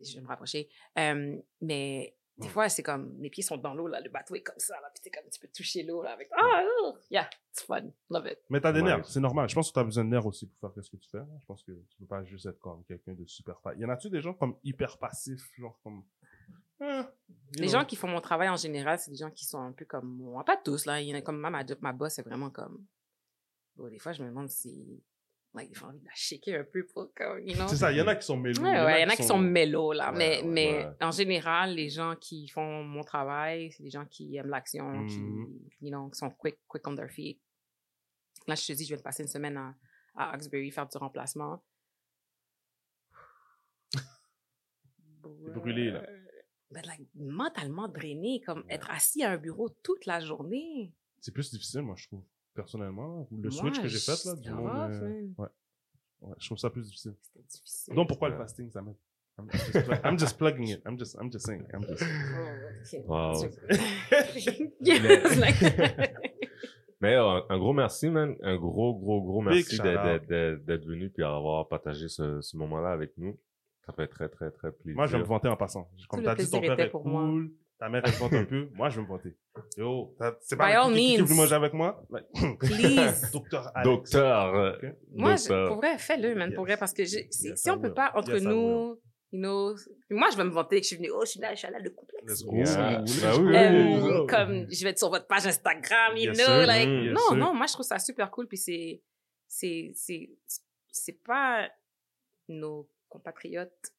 je 0.04 0.16
vais 0.16 0.22
me 0.22 0.28
rapprocher. 0.28 0.70
Euh, 0.98 1.38
mais 1.62 2.16
des 2.38 2.48
fois, 2.50 2.70
c'est 2.70 2.82
comme, 2.82 3.14
mes 3.20 3.30
pieds 3.30 3.44
sont 3.44 3.58
dans 3.58 3.76
l'eau, 3.76 3.88
là, 3.88 4.00
le 4.02 4.10
bateau 4.10 4.34
est 4.34 4.42
comme 4.42 4.58
ça, 4.58 4.74
là, 4.82 4.90
puis 4.94 5.02
t'es 5.04 5.12
comme, 5.12 5.30
tu 5.30 5.40
peux 5.40 5.48
toucher 5.50 5.84
l'eau, 5.84 6.02
là, 6.02 6.14
avec, 6.14 6.28
ah, 6.36 6.64
oh, 6.82 6.96
yeah, 7.12 7.30
it's 7.52 7.62
fun, 7.62 7.92
love 8.10 8.26
it. 8.26 8.40
Mais 8.50 8.60
t'as 8.60 8.72
des 8.72 8.82
nerfs, 8.82 9.06
c'est 9.06 9.20
normal. 9.20 9.48
Je 9.48 9.54
pense 9.54 9.70
que 9.70 9.76
t'as 9.76 9.84
besoin 9.84 10.06
de 10.06 10.10
nerfs 10.10 10.26
aussi 10.26 10.48
pour 10.48 10.74
faire 10.74 10.84
ce 10.84 10.90
que 10.90 10.98
tu 10.98 11.08
fais. 11.08 11.20
hein. 11.20 11.28
Je 11.40 11.46
pense 11.46 11.62
que 11.62 11.72
tu 11.72 11.98
peux 12.00 12.06
pas 12.08 12.24
juste 12.24 12.48
être 12.48 12.58
comme 12.58 12.84
quelqu'un 12.86 13.14
de 13.14 13.26
super 13.28 13.60
passif. 13.62 13.80
Y 13.82 13.86
en 13.86 13.90
a-tu 13.90 14.10
des 14.10 14.22
gens 14.22 14.34
comme 14.34 14.56
hyper 14.64 14.98
passifs, 14.98 15.52
genre 15.58 15.80
comme. 15.84 16.04
Ah, 16.80 17.12
you 17.30 17.36
Les 17.60 17.68
know? 17.68 17.80
gens 17.80 17.86
qui 17.86 17.96
font 17.96 18.08
mon 18.08 18.22
travail, 18.22 18.50
en 18.50 18.56
général, 18.56 18.98
c'est 18.98 19.12
des 19.12 19.18
gens 19.18 19.30
qui 19.30 19.46
sont 19.46 19.60
un 19.60 19.72
peu 19.74 19.86
comme 19.86 20.08
moi. 20.10 20.44
Pas 20.44 20.58
tous, 20.58 20.86
là, 20.88 21.00
il 21.00 21.10
y 21.10 21.14
en 21.14 21.18
a 21.20 21.22
comme, 21.22 21.38
ma, 21.38 21.52
ma, 21.52 21.64
ma 21.82 21.94
boss, 21.94 22.14
c'est 22.14 22.24
vraiment 22.26 22.50
comme, 22.50 22.84
bon, 23.76 23.88
des 23.88 24.00
fois, 24.00 24.14
je 24.14 24.24
me 24.24 24.30
demande 24.30 24.50
si, 24.50 25.04
like, 25.54 25.70
ils 25.74 25.84
ont 25.84 25.88
envie 25.88 26.00
de 26.00 26.06
la 26.06 26.16
shaker 26.16 26.62
un 26.62 26.64
peu 26.64 26.86
pour, 26.86 27.14
comme, 27.14 27.40
you 27.46 27.56
know? 27.56 27.68
C'est 27.68 27.78
ça, 27.78 27.92
il 27.92 27.98
y 27.98 28.02
en 28.02 28.08
a 28.08 28.16
qui 28.16 28.26
sont 28.26 28.38
mélous. 28.38 28.62
Ouais, 28.62 28.86
ouais, 28.86 29.00
il 29.00 29.04
y 29.04 29.06
en 29.06 29.10
a 29.10 29.16
qui 29.16 29.24
sont 29.24 29.38
mélos, 29.38 29.94
là. 29.94 30.12
Ouais, 30.12 30.18
mais 30.18 30.44
mais 30.44 30.88
en 31.02 31.12
général, 31.12 31.76
les 31.76 31.90
gens 31.90 32.16
qui 32.16 32.48
font 32.48 32.84
mon 32.84 33.04
travail, 33.04 33.72
c'est 33.72 33.84
des 33.84 33.90
gens 33.90 34.06
qui 34.06 34.36
aiment 34.38 34.50
l'action, 34.50 35.06
qui, 35.08 35.20
you 35.82 35.90
know, 35.90 36.10
qui 36.10 36.18
sont 36.18 36.30
quick, 36.32 36.58
quick 36.68 36.88
on 36.88 36.96
their 36.96 37.10
feet. 37.10 37.40
Là, 38.48 38.56
je 38.56 38.66
te 38.66 38.74
dis, 38.74 38.86
je 38.86 38.96
vais 38.96 39.02
passer 39.02 39.24
une 39.24 39.30
semaine 39.30 39.58
à, 39.58 39.76
à 40.16 40.32
Hawkesbury 40.34 40.72
faire 40.72 40.88
du 40.88 40.98
remplacement. 40.98 41.64
Brûlé, 45.22 45.92
là. 45.92 46.04
Ben, 46.72 46.84
like, 46.86 47.02
mentalement 47.16 47.90
drainé, 47.90 48.42
comme 48.46 48.64
être 48.70 48.90
assis 48.90 49.24
à 49.24 49.32
un 49.32 49.38
bureau 49.38 49.70
toute 49.84 50.06
la 50.06 50.22
journée. 50.22 50.94
C'est 51.20 51.34
plus 51.34 51.52
difficile, 51.52 51.82
moi, 51.82 51.96
je 51.98 52.08
trouve, 52.08 52.24
personnellement. 52.54 53.20
là. 53.20 53.26
Le 53.44 53.52
switch 53.52 53.82
que 53.82 53.88
j'ai 53.88 54.00
fait, 54.00 54.26
là, 54.26 54.36
du 54.36 54.52
monde. 54.52 54.70
euh. 54.92 55.28
Ouais. 55.38 55.48
Ouais, 56.22 56.36
je 56.38 56.46
trouve 56.48 56.58
ça 56.58 56.70
plus 56.70 56.84
difficile. 56.84 57.16
C'était 57.22 57.44
difficile. 57.48 57.96
Donc, 57.96 58.08
pourquoi 58.08 58.30
le 58.30 58.38
fasting, 58.38 58.70
ça 58.70 58.82
m'aide? 58.82 58.96
I'm 59.40 59.50
just, 59.50 59.72
plug- 59.86 60.02
I'm 60.06 60.20
just 60.20 60.38
plugging 60.38 60.68
it. 60.70 60.82
I'm 60.86 61.00
just, 61.00 61.16
I'm 61.20 61.32
just 61.32 61.46
saying. 61.48 61.64
I'm 61.74 61.84
just... 61.84 62.04
Oh. 63.08 63.08
Wow. 63.08 63.34
Mais 67.02 67.16
euh, 67.16 67.40
un 67.50 67.58
gros 67.58 67.74
merci, 67.74 68.10
man. 68.10 68.36
Un 68.44 68.58
gros, 68.58 68.94
gros, 68.94 69.22
gros 69.24 69.42
merci 69.42 69.78
d'être- 69.80 70.86
venu 70.86 71.10
puis 71.10 71.24
d'avoir 71.24 71.68
partagé 71.68 72.08
ce, 72.08 72.42
ce 72.42 72.58
moment-là 72.58 72.92
avec 72.92 73.18
nous. 73.18 73.38
Ça 73.86 73.94
fait 73.94 74.08
très, 74.08 74.30
très, 74.30 74.52
très 74.52 74.72
plaisir. 74.72 74.96
Moi, 74.96 75.08
je 75.08 75.14
vais 75.14 75.20
me 75.20 75.24
vanter 75.28 75.48
en 75.48 75.58
passant. 75.58 75.90
Comme 76.08 76.22
t'as 76.22 76.36
dit, 76.36 76.50
ton 76.50 76.62
père 76.62 76.80
est 76.80 76.94
moi. 76.94 77.24
Ta 77.82 77.90
mère, 77.90 78.04
elle 78.06 78.14
se 78.14 78.20
vante 78.20 78.34
un 78.34 78.46
peu. 78.46 78.70
Moi, 78.76 78.90
je 78.90 78.98
vais 78.98 79.02
me 79.02 79.08
vanter. 79.08 79.36
Yo, 79.76 80.16
t'as- 80.20 80.38
c'est 80.42 80.56
pas 80.56 80.68
By 80.68 80.72
qui- 80.72 80.78
all 80.78 80.94
qui, 80.94 81.16
qui, 81.18 81.26
qui 81.26 81.34
manger 81.34 81.56
avec 81.56 81.74
moi? 81.74 82.06
Please. 82.60 83.32
Docteur 83.34 83.72
Alex. 83.76 83.90
Docteur. 83.90 84.56
euh. 84.56 84.78
Moi, 85.16 85.36
je, 85.36 85.68
pour 85.68 85.78
vrai, 85.78 85.98
fais-le, 85.98 86.36
man, 86.36 86.54
pour 86.54 86.64
vrai, 86.66 86.78
parce 86.78 86.94
que 86.94 87.04
je- 87.04 87.26
si, 87.32 87.48
Yes, 87.48 87.60
si 87.62 87.72
on 87.72 87.80
peut 87.80 87.92
pas, 87.94 88.12
entre 88.14 88.34
Yes, 88.36 88.44
nous, 88.44 89.00
you 89.32 89.40
know, 89.40 89.76
moi, 90.12 90.30
je 90.32 90.38
vais 90.38 90.44
me 90.44 90.52
vanter 90.52 90.76
que 90.78 90.84
je 90.84 90.88
suis 90.90 90.96
venue, 90.98 91.10
oh, 91.12 91.22
je 91.26 91.32
suis 91.32 91.40
là, 91.40 91.56
je 91.56 91.60
suis 91.60 91.68
là, 91.72 91.80
le 91.80 91.90
complexe. 91.90 92.44
Yeah. 92.52 93.02
Bah 93.24 93.34
Euh, 93.40 94.28
comme, 94.28 94.68
je 94.72 94.84
vais 94.84 94.92
être 94.92 95.00
sur 95.00 95.10
votre 95.10 95.26
page 95.26 95.48
Instagram, 95.48 96.16
you 96.18 96.26
Yes, 96.32 96.38
know, 96.38 96.46
sir. 96.46 96.68
like, 96.68 96.88
Mm, 96.88 97.04
yes, 97.06 97.14
non, 97.16 97.28
sir. 97.30 97.36
non, 97.38 97.54
moi, 97.56 97.66
je 97.66 97.74
trouve 97.74 97.86
ça 97.86 97.98
super 97.98 98.30
cool, 98.30 98.48
puis 98.48 98.58
c'est, 98.58 99.02
c'est, 99.48 99.92
c'est, 99.96 100.30
c'est 100.92 101.24
pas 101.24 101.68
nos 102.48 102.88
compatriotes 103.10 103.92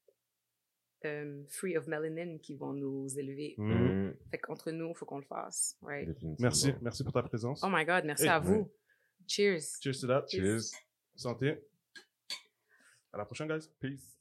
euh, 1.05 1.43
free 1.49 1.77
of 1.77 1.87
melanin 1.87 2.39
qui 2.39 2.55
vont 2.55 2.73
nous 2.73 3.19
élever. 3.19 3.55
Mhm. 3.59 4.15
Fait 4.31 4.39
qu'entre 4.39 4.71
nous, 4.71 4.91
il 4.91 4.95
faut 4.97 5.07
qu'on 5.07 5.19
le 5.19 5.25
fasse, 5.25 5.77
right? 5.83 6.09
Merci. 6.39 6.73
Merci 6.81 7.05
pour 7.05 7.13
ta 7.13 7.23
présence. 7.23 7.63
Oh 7.65 7.69
my 7.71 7.85
God, 7.85 8.05
merci 8.05 8.25
Hey, 8.25 8.29
à 8.31 8.39
vous. 8.39 8.71
Cheers. 9.27 9.79
Cheers 9.81 10.01
to 10.01 10.07
that. 10.09 10.27
Cheers. 10.29 10.73
Santé. 11.15 11.59
À 13.13 13.19
la 13.19 13.25
prochaine, 13.25 13.49
guys. 13.49 13.69
Peace. 13.81 14.17